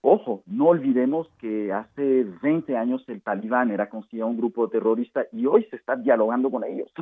ojo, 0.00 0.42
no 0.46 0.66
olvidemos 0.66 1.28
que 1.38 1.72
hace 1.72 2.24
20 2.42 2.76
años 2.76 3.02
el 3.08 3.20
talibán 3.22 3.72
era 3.72 3.88
considerado 3.88 4.30
un 4.30 4.38
grupo 4.38 4.68
terrorista 4.68 5.26
y 5.32 5.46
hoy 5.46 5.64
se 5.70 5.76
está 5.76 5.96
dialogando 5.96 6.50
con 6.50 6.62
ellos. 6.62 6.92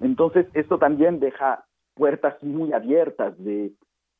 Entonces, 0.00 0.46
esto 0.54 0.78
también 0.78 1.20
deja 1.20 1.64
puertas 1.94 2.42
muy 2.42 2.72
abiertas 2.72 3.36
de 3.38 3.72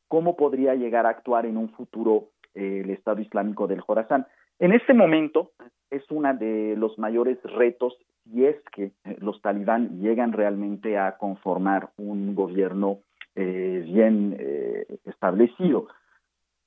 cómo 0.08 0.36
podría 0.36 0.74
llegar 0.74 1.06
a 1.06 1.10
actuar 1.10 1.46
en 1.46 1.56
un 1.56 1.70
futuro 1.70 2.28
el 2.54 2.90
Estado 2.90 3.20
Islámico 3.20 3.66
del 3.66 3.80
Jorazán. 3.80 4.26
En 4.58 4.72
este 4.72 4.94
momento 4.94 5.52
es 5.90 6.02
uno 6.10 6.34
de 6.34 6.74
los 6.76 6.98
mayores 6.98 7.38
retos 7.42 7.96
si 8.24 8.44
es 8.44 8.56
que 8.74 8.92
eh, 9.04 9.16
los 9.18 9.40
talibán 9.42 10.00
llegan 10.00 10.32
realmente 10.32 10.98
a 10.98 11.16
conformar 11.16 11.90
un 11.96 12.34
gobierno 12.34 12.98
eh, 13.34 13.82
bien 13.84 14.36
eh, 14.38 14.86
establecido. 15.04 15.88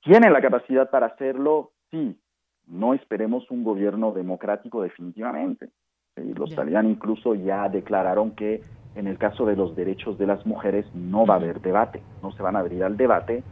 ¿Tienen 0.02 0.32
la 0.32 0.42
capacidad 0.42 0.90
para 0.90 1.06
hacerlo? 1.06 1.72
Sí. 1.90 2.18
No 2.66 2.94
esperemos 2.94 3.50
un 3.50 3.64
gobierno 3.64 4.12
democrático 4.12 4.82
definitivamente. 4.82 5.70
Los 6.16 6.54
talibán 6.54 6.88
incluso 6.88 7.34
ya 7.34 7.68
declararon 7.68 8.30
que 8.30 8.62
en 8.94 9.06
el 9.06 9.18
caso 9.18 9.44
de 9.44 9.54
los 9.54 9.76
derechos 9.76 10.16
de 10.16 10.26
las 10.26 10.46
mujeres 10.46 10.86
no 10.94 11.26
va 11.26 11.34
a 11.34 11.36
haber 11.36 11.60
debate, 11.60 12.00
no 12.22 12.32
se 12.32 12.42
van 12.42 12.56
a 12.56 12.60
abrir 12.60 12.82
al 12.84 12.96
debate, 12.96 13.42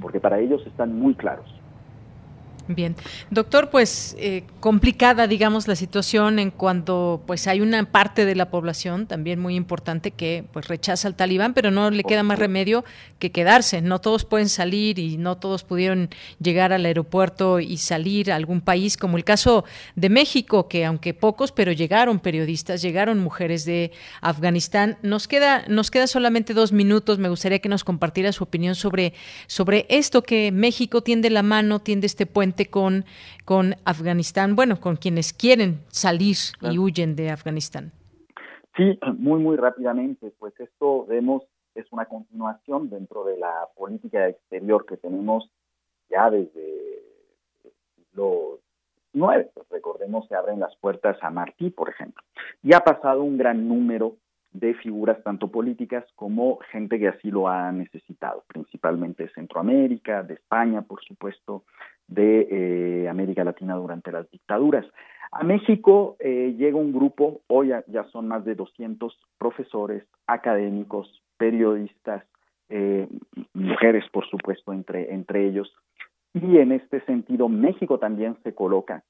porque 0.00 0.18
para 0.18 0.40
ellos 0.40 0.66
están 0.66 0.98
muy 0.98 1.14
claros. 1.14 1.46
Bien, 2.68 2.94
doctor, 3.30 3.70
pues 3.70 4.14
eh, 4.18 4.44
complicada, 4.60 5.26
digamos, 5.26 5.66
la 5.68 5.74
situación 5.74 6.38
en 6.38 6.50
cuanto, 6.50 7.22
pues 7.26 7.46
hay 7.46 7.62
una 7.62 7.82
parte 7.90 8.26
de 8.26 8.34
la 8.34 8.50
población 8.50 9.06
también 9.06 9.40
muy 9.40 9.54
importante 9.54 10.10
que, 10.10 10.44
pues 10.52 10.68
rechaza 10.68 11.08
al 11.08 11.14
talibán, 11.14 11.54
pero 11.54 11.70
no 11.70 11.90
le 11.90 12.04
queda 12.04 12.22
más 12.22 12.38
remedio 12.38 12.84
que 13.18 13.32
quedarse. 13.32 13.80
No 13.80 14.00
todos 14.00 14.26
pueden 14.26 14.50
salir 14.50 14.98
y 14.98 15.16
no 15.16 15.38
todos 15.38 15.64
pudieron 15.64 16.10
llegar 16.40 16.74
al 16.74 16.84
aeropuerto 16.84 17.58
y 17.58 17.78
salir 17.78 18.30
a 18.30 18.36
algún 18.36 18.60
país, 18.60 18.98
como 18.98 19.16
el 19.16 19.24
caso 19.24 19.64
de 19.96 20.10
México, 20.10 20.68
que 20.68 20.84
aunque 20.84 21.14
pocos, 21.14 21.52
pero 21.52 21.72
llegaron 21.72 22.20
periodistas, 22.20 22.82
llegaron 22.82 23.18
mujeres 23.18 23.64
de 23.64 23.92
Afganistán. 24.20 24.98
Nos 25.02 25.26
queda, 25.26 25.64
nos 25.68 25.90
queda 25.90 26.06
solamente 26.06 26.52
dos 26.52 26.72
minutos. 26.72 27.18
Me 27.18 27.30
gustaría 27.30 27.60
que 27.60 27.70
nos 27.70 27.82
compartiera 27.82 28.32
su 28.32 28.44
opinión 28.44 28.74
sobre 28.74 29.14
sobre 29.46 29.86
esto 29.88 30.22
que 30.22 30.52
México 30.52 31.02
tiende 31.02 31.30
la 31.30 31.42
mano, 31.42 31.80
tiende 31.80 32.06
este 32.06 32.26
puente 32.26 32.57
con, 32.66 33.04
con 33.44 33.74
Afganistán, 33.84 34.56
bueno, 34.56 34.80
con 34.80 34.96
quienes 34.96 35.32
quieren 35.32 35.80
salir 35.88 36.36
y 36.60 36.78
huyen 36.78 37.16
de 37.16 37.30
Afganistán? 37.30 37.92
Sí, 38.76 38.98
muy, 39.16 39.40
muy 39.40 39.56
rápidamente, 39.56 40.32
pues 40.38 40.58
esto 40.60 41.06
vemos 41.06 41.42
es 41.78 41.86
una 41.92 42.06
continuación 42.06 42.90
dentro 42.90 43.24
de 43.24 43.38
la 43.38 43.68
política 43.76 44.28
exterior 44.28 44.84
que 44.86 44.96
tenemos 44.96 45.50
ya 46.10 46.30
desde 46.30 47.02
siglo 47.94 48.60
XIX. 49.12 49.48
Pues 49.54 49.68
recordemos, 49.70 50.26
se 50.28 50.34
abren 50.34 50.60
las 50.60 50.74
puertas 50.76 51.16
a 51.22 51.30
Martí, 51.30 51.70
por 51.70 51.88
ejemplo. 51.88 52.22
Y 52.62 52.72
ha 52.74 52.80
pasado 52.80 53.22
un 53.22 53.38
gran 53.38 53.68
número 53.68 54.16
de 54.52 54.74
figuras 54.74 55.22
tanto 55.22 55.48
políticas 55.48 56.04
como 56.14 56.58
gente 56.70 56.98
que 56.98 57.08
así 57.08 57.30
lo 57.30 57.48
ha 57.48 57.70
necesitado, 57.72 58.44
principalmente 58.46 59.24
de 59.24 59.32
Centroamérica, 59.32 60.22
de 60.22 60.34
España, 60.34 60.82
por 60.82 61.02
supuesto, 61.04 61.64
de 62.06 62.48
eh, 62.50 63.08
América 63.08 63.44
Latina 63.44 63.74
durante 63.76 64.10
las 64.10 64.30
dictaduras. 64.30 64.86
A 65.30 65.44
México 65.44 66.16
eh, 66.20 66.54
llega 66.56 66.78
un 66.78 66.92
grupo, 66.92 67.42
hoy 67.48 67.68
ya, 67.86 68.04
son 68.04 68.28
más 68.28 68.44
de 68.44 68.54
200 68.54 69.18
profesores, 69.38 70.04
académicos, 70.26 71.22
periodistas, 71.36 72.24
eh, 72.70 73.06
mujeres, 73.52 74.04
por 74.10 74.26
supuesto, 74.28 74.72
entre, 74.72 75.12
entre 75.12 75.46
ellos. 75.46 75.70
Y 76.32 76.58
en 76.58 76.72
este 76.72 77.02
sentido, 77.02 77.48
México 77.48 77.98
también 77.98 78.36
se 78.42 78.54
coloca 78.54 79.04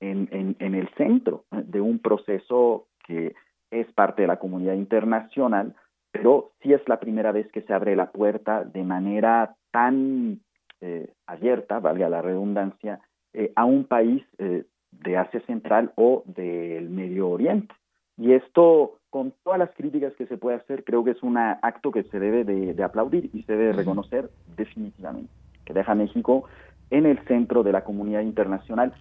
en, 0.00 0.28
en, 0.30 0.56
en 0.58 0.74
el 0.74 0.88
centro 0.96 1.44
de 1.50 1.80
un 1.80 1.98
proceso 1.98 2.86
que 3.06 3.34
es 3.70 3.90
parte 3.92 4.22
de 4.22 4.28
la 4.28 4.38
comunidad 4.38 4.74
internacional, 4.74 5.74
pero 6.10 6.52
sí 6.62 6.72
es 6.72 6.80
la 6.88 7.00
primera 7.00 7.32
vez 7.32 7.50
que 7.52 7.62
se 7.62 7.72
abre 7.72 7.96
la 7.96 8.10
puerta 8.10 8.64
de 8.64 8.82
manera 8.82 9.56
tan 9.70 10.40
eh, 10.80 11.12
abierta, 11.26 11.80
valga 11.80 12.08
la 12.08 12.22
redundancia, 12.22 13.00
eh, 13.34 13.52
a 13.56 13.64
un 13.64 13.84
país 13.84 14.24
eh, 14.38 14.64
de 14.90 15.16
Asia 15.16 15.40
Central 15.46 15.92
o 15.96 16.22
del 16.26 16.88
Medio 16.88 17.28
Oriente. 17.28 17.74
Y 18.16 18.32
esto, 18.32 18.98
con 19.10 19.32
todas 19.44 19.58
las 19.58 19.70
críticas 19.74 20.12
que 20.14 20.26
se 20.26 20.38
puede 20.38 20.56
hacer, 20.56 20.84
creo 20.84 21.04
que 21.04 21.12
es 21.12 21.22
un 21.22 21.36
acto 21.36 21.92
que 21.92 22.02
se 22.04 22.18
debe 22.18 22.44
de, 22.44 22.82
aplaudir 22.82 23.30
y 23.32 23.42
se 23.44 23.56
debe 23.56 23.72
reconocer 23.72 24.30
definitivamente, 24.56 25.30
que 25.64 25.74
deja 25.74 25.92
a 25.92 25.94
México 25.94 26.44
en 26.90 27.06
el 27.06 27.18
centro 27.26 27.62
de 27.62 27.72
la 27.72 27.84
comunidad 27.84 28.22
internacional 28.22 28.92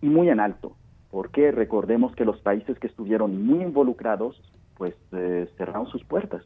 y 0.00 0.08
muy 0.08 0.28
en 0.28 0.38
alto, 0.38 0.76
porque 1.14 1.52
recordemos 1.52 2.12
que 2.16 2.24
los 2.24 2.40
países 2.40 2.76
que 2.80 2.88
estuvieron 2.88 3.46
muy 3.46 3.62
involucrados, 3.62 4.42
pues 4.76 4.96
cerraron 5.56 5.86
sus 5.86 6.02
puertas. 6.02 6.42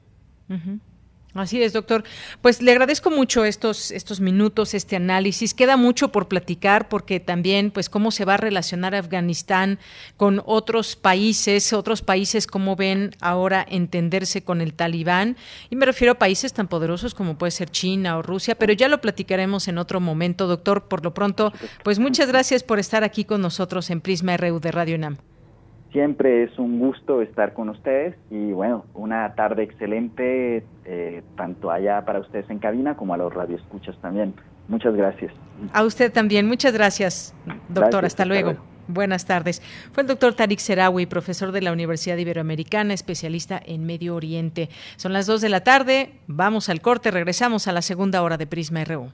Así 1.35 1.62
es, 1.62 1.74
doctor. 1.74 2.05
Pues 2.41 2.62
le 2.62 2.72
agradezco 2.72 3.11
mucho 3.11 3.45
estos, 3.45 3.91
estos 3.91 4.18
minutos, 4.20 4.72
este 4.72 4.97
análisis. 4.97 5.53
Queda 5.53 5.76
mucho 5.76 6.11
por 6.11 6.26
platicar 6.26 6.89
porque 6.89 7.20
también, 7.20 7.70
pues, 7.70 7.91
cómo 7.91 8.11
se 8.11 8.24
va 8.24 8.35
a 8.35 8.39
relacionar 8.39 8.95
Afganistán 8.95 9.79
con 10.16 10.43
otros 10.47 10.97
países, 10.97 11.72
otros 11.74 12.01
países, 12.01 12.47
cómo 12.47 12.76
ven 12.76 13.14
ahora 13.20 13.64
entenderse 13.68 14.43
con 14.43 14.62
el 14.62 14.72
talibán. 14.72 15.37
Y 15.68 15.76
me 15.76 15.87
refiero 15.87 16.12
a 16.12 16.18
países 16.18 16.55
tan 16.55 16.66
poderosos 16.66 17.14
como 17.14 17.37
puede 17.37 17.51
ser 17.51 17.70
China 17.70 18.16
o 18.16 18.22
Rusia, 18.22 18.55
pero 18.55 18.72
ya 18.72 18.89
lo 18.89 19.01
platicaremos 19.01 19.68
en 19.68 19.79
otro 19.79 20.01
momento, 20.01 20.47
doctor. 20.47 20.89
Por 20.89 21.05
lo 21.05 21.12
pronto, 21.12 21.53
pues 21.85 21.99
muchas 21.99 22.29
gracias 22.29 22.62
por 22.62 22.79
estar 22.79 23.05
aquí 23.05 23.24
con 23.24 23.43
nosotros 23.43 23.91
en 23.91 24.01
Prisma 24.01 24.37
RU 24.39 24.61
de 24.61 24.72
Radio 24.72 24.97
UNAM. 24.97 25.28
Siempre 25.93 26.43
es 26.43 26.59
un 26.59 26.78
gusto 26.78 27.22
estar 27.22 27.55
con 27.55 27.70
ustedes 27.70 28.14
y 28.30 28.53
bueno, 28.53 28.84
una 28.95 29.34
tarde 29.34 29.62
excelente, 29.62 30.64
eh, 30.84 31.22
tanto 31.36 31.70
allá 31.70 32.05
para 32.05 32.20
ustedes 32.20 32.49
en 32.51 32.59
cabina 32.59 32.97
como 32.97 33.14
a 33.14 33.16
los 33.16 33.32
radioescuchas 33.32 33.97
también. 34.03 34.34
Muchas 34.68 34.95
gracias. 34.95 35.32
A 35.72 35.82
usted 35.84 36.12
también, 36.12 36.47
muchas 36.47 36.74
gracias, 36.74 37.34
doctor. 37.70 38.05
hasta, 38.05 38.26
luego. 38.26 38.57
Buenas 38.86 39.24
tardes. 39.24 39.62
Fue 39.93 40.03
el 40.03 40.07
doctor 40.07 40.34
Tarik 40.34 40.59
Serawi, 40.59 41.07
profesor 41.07 41.53
de 41.53 41.62
la 41.62 41.72
Universidad 41.72 42.16
Iberoamericana, 42.16 42.93
especialista 42.93 43.61
en 43.64 43.84
Medio 43.84 44.14
Oriente. 44.14 44.68
Son 44.97 45.12
las 45.12 45.26
dos 45.26 45.41
de 45.41 45.49
la 45.49 45.62
tarde, 45.62 46.12
vamos 46.26 46.68
al 46.68 46.82
corte, 46.82 47.11
regresamos 47.11 47.66
a 47.66 47.72
la 47.72 47.82
segunda 47.82 48.22
hora 48.22 48.36
de 48.36 48.47
Prisma 48.47 48.84
RU. 48.84 49.09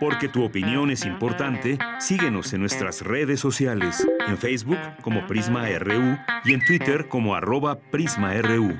Porque 0.00 0.28
tu 0.28 0.44
opinión 0.44 0.90
es 0.90 1.04
importante, 1.04 1.78
síguenos 1.98 2.52
en 2.52 2.60
nuestras 2.60 3.02
redes 3.02 3.40
sociales, 3.40 4.06
en 4.26 4.36
Facebook 4.38 4.78
como 5.02 5.26
Prisma 5.26 5.66
RU 5.78 6.18
y 6.44 6.54
en 6.54 6.64
Twitter 6.66 7.08
como 7.08 7.34
arroba 7.34 7.78
PrismaRU. 7.78 8.76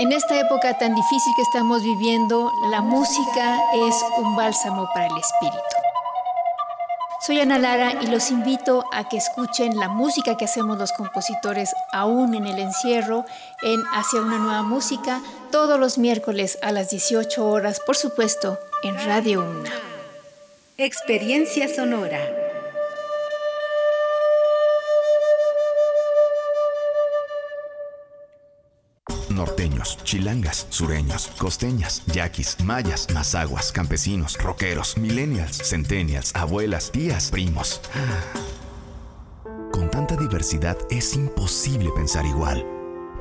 En 0.00 0.12
esta 0.12 0.40
época 0.40 0.78
tan 0.78 0.94
difícil 0.94 1.32
que 1.36 1.42
estamos 1.42 1.82
viviendo, 1.82 2.50
la 2.70 2.80
música 2.80 3.58
es 3.74 4.02
un 4.16 4.34
bálsamo 4.34 4.88
para 4.94 5.06
el 5.06 5.16
espíritu. 5.18 5.76
Soy 7.20 7.38
Ana 7.38 7.58
Lara 7.58 7.92
y 8.00 8.06
los 8.06 8.30
invito 8.30 8.82
a 8.94 9.06
que 9.06 9.18
escuchen 9.18 9.78
la 9.78 9.90
música 9.90 10.38
que 10.38 10.46
hacemos 10.46 10.78
los 10.78 10.92
compositores 10.92 11.74
aún 11.92 12.34
en 12.34 12.46
el 12.46 12.58
encierro 12.58 13.26
en 13.60 13.82
Hacia 13.92 14.22
una 14.22 14.38
nueva 14.38 14.62
música 14.62 15.20
todos 15.50 15.78
los 15.78 15.98
miércoles 15.98 16.58
a 16.62 16.72
las 16.72 16.90
18 16.90 17.46
horas, 17.46 17.80
por 17.80 17.96
supuesto, 17.96 18.58
en 18.82 18.94
Radio 19.04 19.40
Una. 19.42 19.72
Experiencia 20.76 21.68
sonora. 21.68 22.20
norteños, 29.40 29.96
chilangas, 30.04 30.66
sureños, 30.68 31.28
costeñas, 31.38 32.02
yaquis, 32.06 32.62
mayas, 32.62 33.06
mazaguas, 33.14 33.72
campesinos, 33.72 34.36
rockeros, 34.36 34.98
millennials, 34.98 35.56
centennials, 35.56 36.34
abuelas, 36.34 36.90
tías, 36.90 37.30
primos. 37.30 37.80
Con 39.72 39.90
tanta 39.90 40.16
diversidad 40.16 40.76
es 40.90 41.14
imposible 41.14 41.88
pensar 41.94 42.26
igual, 42.26 42.66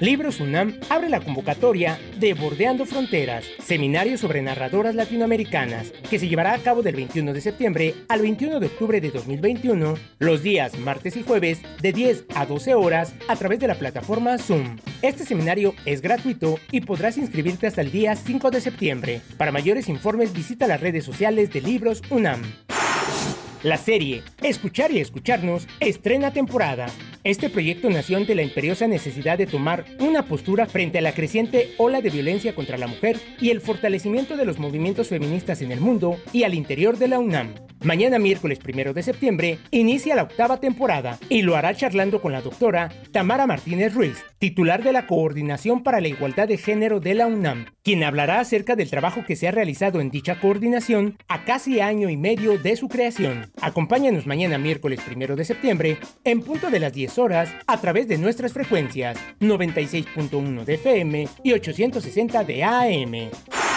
Libros 0.00 0.40
UNAM 0.40 0.80
abre 0.88 1.10
la 1.10 1.20
convocatoria 1.20 1.98
de 2.18 2.32
Bordeando 2.32 2.86
Fronteras, 2.86 3.44
seminario 3.62 4.16
sobre 4.16 4.40
narradoras 4.40 4.94
latinoamericanas, 4.94 5.92
que 6.08 6.18
se 6.18 6.26
llevará 6.26 6.54
a 6.54 6.58
cabo 6.58 6.80
del 6.80 6.96
21 6.96 7.34
de 7.34 7.42
septiembre 7.42 7.94
al 8.08 8.22
21 8.22 8.60
de 8.60 8.66
octubre 8.66 8.98
de 9.02 9.10
2021, 9.10 9.94
los 10.18 10.42
días 10.42 10.78
martes 10.78 11.16
y 11.16 11.22
jueves 11.22 11.60
de 11.82 11.92
10 11.92 12.24
a 12.34 12.46
12 12.46 12.74
horas 12.74 13.12
a 13.28 13.36
través 13.36 13.60
de 13.60 13.68
la 13.68 13.74
plataforma 13.74 14.38
Zoom. 14.38 14.78
Este 15.02 15.26
seminario 15.26 15.74
es 15.84 16.00
gratuito 16.00 16.58
y 16.72 16.80
podrás 16.80 17.18
inscribirte 17.18 17.66
hasta 17.66 17.82
el 17.82 17.92
día 17.92 18.16
5 18.16 18.50
de 18.50 18.62
septiembre. 18.62 19.20
Para 19.36 19.52
mayores 19.52 19.90
informes 19.90 20.32
visita 20.32 20.66
las 20.66 20.80
redes 20.80 21.04
sociales 21.04 21.52
de 21.52 21.60
Libros 21.60 22.00
UNAM. 22.08 22.40
La 23.62 23.76
serie 23.76 24.22
Escuchar 24.42 24.90
y 24.90 25.00
Escucharnos 25.00 25.68
estrena 25.80 26.32
temporada. 26.32 26.86
Este 27.24 27.50
proyecto 27.50 27.90
nació 27.90 28.16
ante 28.16 28.34
la 28.34 28.42
imperiosa 28.42 28.86
necesidad 28.86 29.36
de 29.36 29.46
tomar 29.46 29.84
una 29.98 30.24
postura 30.24 30.64
frente 30.64 30.96
a 30.96 31.02
la 31.02 31.12
creciente 31.12 31.74
ola 31.76 32.00
de 32.00 32.08
violencia 32.08 32.54
contra 32.54 32.78
la 32.78 32.86
mujer 32.86 33.18
y 33.38 33.50
el 33.50 33.60
fortalecimiento 33.60 34.38
de 34.38 34.46
los 34.46 34.58
movimientos 34.58 35.08
feministas 35.08 35.60
en 35.60 35.72
el 35.72 35.80
mundo 35.80 36.16
y 36.32 36.44
al 36.44 36.54
interior 36.54 36.96
de 36.96 37.08
la 37.08 37.18
UNAM. 37.18 37.54
Mañana 37.82 38.18
miércoles 38.18 38.58
primero 38.58 38.92
de 38.92 39.02
septiembre 39.02 39.58
inicia 39.70 40.14
la 40.14 40.24
octava 40.24 40.60
temporada 40.60 41.18
y 41.30 41.42
lo 41.42 41.56
hará 41.56 41.74
charlando 41.74 42.20
con 42.20 42.32
la 42.32 42.42
doctora 42.42 42.90
Tamara 43.10 43.46
Martínez 43.46 43.94
Ruiz, 43.94 44.22
titular 44.38 44.82
de 44.82 44.92
la 44.92 45.06
Coordinación 45.06 45.82
para 45.82 46.02
la 46.02 46.08
Igualdad 46.08 46.48
de 46.48 46.58
Género 46.58 47.00
de 47.00 47.14
la 47.14 47.26
UNAM, 47.26 47.66
quien 47.82 48.04
hablará 48.04 48.40
acerca 48.40 48.76
del 48.76 48.90
trabajo 48.90 49.24
que 49.26 49.34
se 49.34 49.48
ha 49.48 49.50
realizado 49.50 50.00
en 50.02 50.10
dicha 50.10 50.40
coordinación 50.40 51.16
a 51.26 51.44
casi 51.44 51.80
año 51.80 52.10
y 52.10 52.18
medio 52.18 52.58
de 52.58 52.76
su 52.76 52.88
creación. 52.88 53.49
Acompáñanos 53.60 54.26
mañana 54.26 54.58
miércoles 54.58 55.00
primero 55.00 55.36
de 55.36 55.44
septiembre 55.44 55.98
en 56.24 56.42
punto 56.42 56.70
de 56.70 56.80
las 56.80 56.92
10 56.92 57.18
horas 57.18 57.50
a 57.66 57.80
través 57.80 58.08
de 58.08 58.18
nuestras 58.18 58.52
frecuencias 58.52 59.18
96.1 59.40 60.64
de 60.64 60.74
FM 60.74 61.28
y 61.44 61.52
860 61.52 62.44
de 62.44 62.64
AM. 62.64 63.69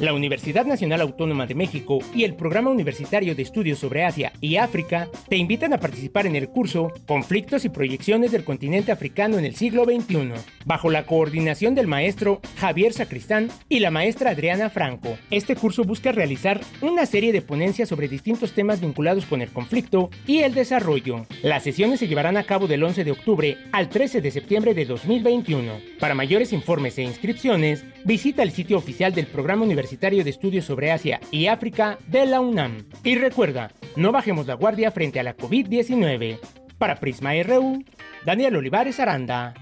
La 0.00 0.12
Universidad 0.12 0.66
Nacional 0.66 1.00
Autónoma 1.02 1.46
de 1.46 1.54
México 1.54 2.00
y 2.12 2.24
el 2.24 2.34
Programa 2.34 2.68
Universitario 2.68 3.36
de 3.36 3.42
Estudios 3.42 3.78
sobre 3.78 4.04
Asia 4.04 4.32
y 4.40 4.56
África 4.56 5.08
te 5.28 5.36
invitan 5.36 5.72
a 5.72 5.78
participar 5.78 6.26
en 6.26 6.34
el 6.34 6.48
curso 6.48 6.92
Conflictos 7.06 7.64
y 7.64 7.68
Proyecciones 7.68 8.32
del 8.32 8.42
Continente 8.42 8.90
Africano 8.90 9.38
en 9.38 9.44
el 9.44 9.54
siglo 9.54 9.84
XXI, 9.84 10.32
bajo 10.64 10.90
la 10.90 11.06
coordinación 11.06 11.76
del 11.76 11.86
maestro 11.86 12.40
Javier 12.56 12.92
Sacristán 12.92 13.50
y 13.68 13.78
la 13.78 13.92
maestra 13.92 14.30
Adriana 14.30 14.68
Franco. 14.68 15.16
Este 15.30 15.54
curso 15.54 15.84
busca 15.84 16.10
realizar 16.10 16.60
una 16.80 17.06
serie 17.06 17.32
de 17.32 17.42
ponencias 17.42 17.88
sobre 17.88 18.08
distintos 18.08 18.52
temas 18.52 18.80
vinculados 18.80 19.26
con 19.26 19.42
el 19.42 19.50
conflicto 19.50 20.10
y 20.26 20.40
el 20.40 20.54
desarrollo. 20.54 21.24
Las 21.44 21.62
sesiones 21.62 22.00
se 22.00 22.08
llevarán 22.08 22.36
a 22.36 22.44
cabo 22.44 22.66
del 22.66 22.82
11 22.82 23.04
de 23.04 23.12
octubre 23.12 23.58
al 23.70 23.88
13 23.90 24.20
de 24.20 24.32
septiembre 24.32 24.74
de 24.74 24.86
2021. 24.86 25.72
Para 26.00 26.16
mayores 26.16 26.52
informes 26.52 26.98
e 26.98 27.02
inscripciones, 27.02 27.84
visita 28.04 28.42
el 28.42 28.50
sitio 28.50 28.76
oficial 28.76 29.14
del 29.14 29.28
Programa 29.28 29.62
Universitario 29.62 29.83
De 29.90 30.30
Estudios 30.30 30.64
sobre 30.64 30.90
Asia 30.90 31.20
y 31.30 31.46
África 31.46 31.98
de 32.06 32.26
la 32.26 32.40
UNAM. 32.40 32.86
Y 33.02 33.16
recuerda, 33.16 33.70
no 33.96 34.12
bajemos 34.12 34.46
la 34.46 34.54
guardia 34.54 34.90
frente 34.90 35.20
a 35.20 35.22
la 35.22 35.36
COVID-19. 35.36 36.38
Para 36.78 36.96
Prisma 36.96 37.32
RU, 37.42 37.84
Daniel 38.24 38.56
Olivares 38.56 38.98
Aranda. 38.98 39.54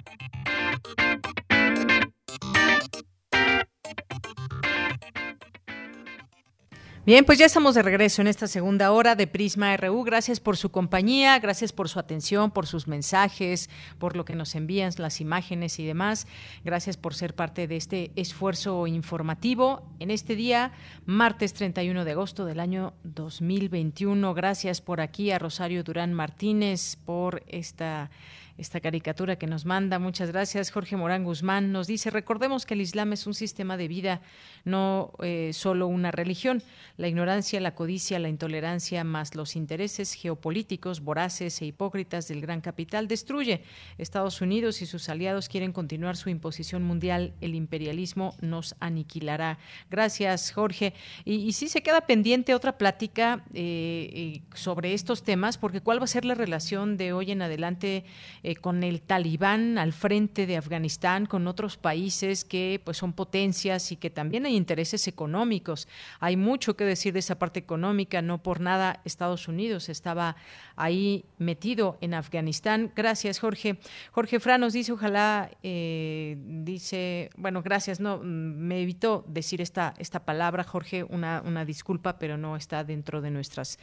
Bien, 7.05 7.25
pues 7.25 7.37
ya 7.37 7.47
estamos 7.47 7.75
de 7.75 7.83
regreso 7.83 8.23
en 8.23 8.29
esta 8.29 8.47
segunda 8.47 8.93
hora 8.93 9.17
de 9.17 9.27
Prisma 9.27 9.77
RU. 9.77 10.05
Gracias 10.05 10.39
por 10.39 10.57
su 10.57 10.71
compañía, 10.71 11.37
gracias 11.41 11.73
por 11.73 11.89
su 11.89 11.99
atención, 11.99 12.53
por 12.53 12.69
sus 12.69 12.87
mensajes, 12.87 13.71
por 13.99 14.15
lo 14.15 14.25
que 14.25 14.37
nos 14.37 14.55
envían, 14.55 14.93
las 14.99 15.21
imágenes 15.21 15.81
y 15.81 15.85
demás. 15.85 16.29
Gracias 16.65 16.97
por 16.97 17.15
ser 17.15 17.35
parte 17.35 17.67
de 17.67 17.77
este 17.77 18.13
esfuerzo 18.15 18.87
informativo 18.87 19.83
en 19.99 20.13
este 20.13 20.37
día, 20.37 20.71
martes 21.05 21.55
31 21.55 22.05
de 22.05 22.13
agosto 22.13 22.45
del 22.45 22.61
año 22.61 22.95
2021. 23.03 24.33
Gracias 24.33 24.81
por 24.81 25.01
aquí 25.01 25.33
a 25.33 25.41
Rosario 25.41 25.83
Durán 25.83 26.15
Martínez 26.15 26.95
por 27.05 27.43
esta 27.49 28.11
esta 28.59 28.81
caricatura 28.81 29.37
que 29.37 29.47
nos 29.47 29.65
manda. 29.65 29.99
Muchas 29.99 30.31
gracias. 30.31 30.71
Jorge 30.71 30.97
Morán 30.97 31.25
Guzmán 31.25 31.73
nos 31.73 31.87
dice, 31.87 32.11
recordemos 32.11 32.67
que 32.67 32.75
el 32.75 32.81
Islam 32.81 33.13
es 33.13 33.27
un 33.27 33.35
sistema 33.35 33.77
de 33.77 33.89
vida, 33.89 34.21
no 34.65 35.13
eh, 35.23 35.51
solo 35.53 35.87
una 35.87 36.11
religión. 36.11 36.63
La 36.97 37.09
ignorancia, 37.09 37.61
la 37.61 37.75
codicia, 37.75 38.19
la 38.19 38.29
intolerancia, 38.29 39.05
más 39.05 39.35
los 39.35 39.57
intereses 39.57 40.15
geopolíticos 40.15 41.01
voraces 41.01 41.61
e 41.63 41.67
hipócritas 41.67 42.29
del 42.29 42.41
gran 42.41 42.61
capital 42.61 43.09
destruye. 43.09 43.63
Estados 43.99 44.41
Unidos 44.41 44.83
y 44.83 44.87
sus 44.87 45.09
aliados 45.09 45.49
quieren 45.49 45.73
continuar 45.73 46.17
su 46.17 46.29
imposición 46.29 46.83
mundial. 46.83 47.33
El 47.41 47.55
imperialismo 47.55 48.37
nos 48.41 48.75
aniquilará. 48.81 49.59
Gracias, 49.91 50.53
Jorge. 50.53 50.95
Y, 51.25 51.53
si 51.53 51.69
se 51.69 51.83
queda 51.83 52.03
pendiente 52.03 52.55
otra 52.55 52.79
plática 52.79 53.45
eh, 53.55 54.11
eh, 54.13 54.43
sobre 54.55 54.95
estos 54.95 55.23
temas, 55.23 55.59
porque 55.59 55.81
cuál 55.81 56.01
va 56.01 56.05
a 56.05 56.09
ser 56.09 56.25
la 56.25 56.35
relación 56.35 56.97
de 56.97 57.13
hoy 57.13 57.31
en 57.31 57.43
adelante 57.43 58.05
eh, 58.43 58.57
con 58.57 58.83
el 58.83 59.03
talibán 59.03 59.79
al 59.79 59.93
frente 59.93 60.47
de 60.47 60.57
Afganistán, 60.57 61.27
con 61.27 61.47
otros 61.47 61.77
países 61.77 62.45
que 62.45 62.81
pues 62.85 62.97
son 62.97 63.13
potencias 63.13 63.93
y 63.93 63.97
que 63.97 64.11
también 64.11 64.47
hay 64.47 64.57
intereses 64.57 65.07
económicos. 65.09 65.89
Hay 66.21 66.37
mucho 66.37 66.77
que 66.77 66.85
decir 66.85 67.13
de 67.13 67.21
esa 67.21 67.39
parte 67.39 67.61
económica, 67.61 68.23
no 68.23 68.43
por 68.43 68.61
nada 68.61 69.01
Estados 69.05 69.49
Unidos 69.49 69.89
estaba 69.89 70.37
ahí 70.77 71.25
metido 71.39 71.99
en 72.01 72.15
Afganistán. 72.15 72.93
Gracias, 72.95 73.39
Jorge. 73.39 73.79
Jorge 74.11 74.41
Franos 74.41 74.73
dice, 74.73 74.93
ojalá, 74.93 75.51
eh, 75.63 76.37
dice, 76.39 77.31
bueno, 77.37 77.63
gracias, 77.63 78.01
no, 78.01 78.19
me 78.19 78.83
evitó 78.83 79.25
decir 79.29 79.61
esta, 79.61 79.95
esta 79.99 80.25
palabra, 80.25 80.65
Jorge, 80.65 81.05
una, 81.05 81.43
una 81.45 81.65
disculpa, 81.65 82.19
pero 82.19 82.37
no 82.37 82.57
está 82.57 82.85
dentro 82.85 83.21
de 83.21 83.31
nuestras 83.31 83.79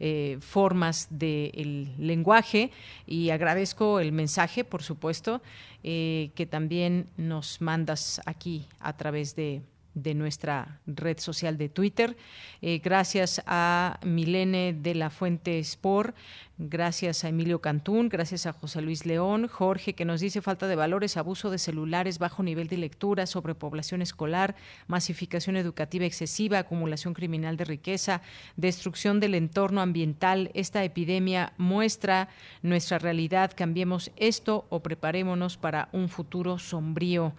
eh, 0.00 0.38
formas 0.40 1.08
del 1.10 1.94
lenguaje 1.98 2.70
y 3.06 3.30
agradezco 3.30 4.00
el 4.04 4.12
mensaje, 4.12 4.64
por 4.64 4.82
supuesto, 4.82 5.42
eh, 5.82 6.30
que 6.34 6.46
también 6.46 7.08
nos 7.16 7.60
mandas 7.60 8.20
aquí 8.26 8.68
a 8.78 8.96
través 8.96 9.34
de 9.34 9.62
de 9.94 10.14
nuestra 10.14 10.80
red 10.86 11.18
social 11.18 11.56
de 11.56 11.68
Twitter. 11.68 12.16
Eh, 12.60 12.80
gracias 12.82 13.42
a 13.46 13.98
Milene 14.04 14.72
de 14.72 14.94
la 14.94 15.10
Fuente 15.10 15.58
Sport, 15.60 16.14
gracias 16.58 17.24
a 17.24 17.28
Emilio 17.28 17.60
Cantún, 17.60 18.08
gracias 18.08 18.46
a 18.46 18.52
José 18.52 18.80
Luis 18.80 19.06
León, 19.06 19.48
Jorge 19.48 19.94
que 19.94 20.04
nos 20.04 20.20
dice 20.20 20.42
falta 20.42 20.68
de 20.68 20.76
valores, 20.76 21.16
abuso 21.16 21.50
de 21.50 21.58
celulares, 21.58 22.18
bajo 22.18 22.42
nivel 22.42 22.68
de 22.68 22.78
lectura, 22.78 23.26
sobrepoblación 23.26 24.02
escolar, 24.02 24.54
masificación 24.86 25.56
educativa 25.56 26.04
excesiva, 26.04 26.58
acumulación 26.58 27.14
criminal 27.14 27.56
de 27.56 27.64
riqueza, 27.64 28.22
destrucción 28.56 29.20
del 29.20 29.34
entorno 29.34 29.80
ambiental. 29.80 30.50
Esta 30.54 30.84
epidemia 30.84 31.52
muestra 31.56 32.28
nuestra 32.62 32.98
realidad. 32.98 33.52
Cambiemos 33.54 34.10
esto 34.16 34.66
o 34.70 34.80
preparémonos 34.80 35.56
para 35.56 35.88
un 35.92 36.08
futuro 36.08 36.58
sombrío. 36.58 37.32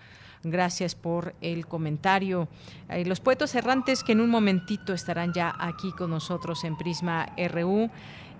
Gracias 0.47 0.93
por 0.93 1.33
el 1.41 1.65
comentario. 1.65 2.47
Eh, 2.87 3.03
los 3.03 3.19
poetas 3.19 3.55
errantes 3.55 4.03
que 4.03 4.11
en 4.11 4.21
un 4.21 4.29
momentito 4.29 4.93
estarán 4.93 5.33
ya 5.33 5.55
aquí 5.59 5.91
con 5.91 6.11
nosotros 6.11 6.63
en 6.63 6.77
Prisma 6.77 7.33
RU. 7.49 7.89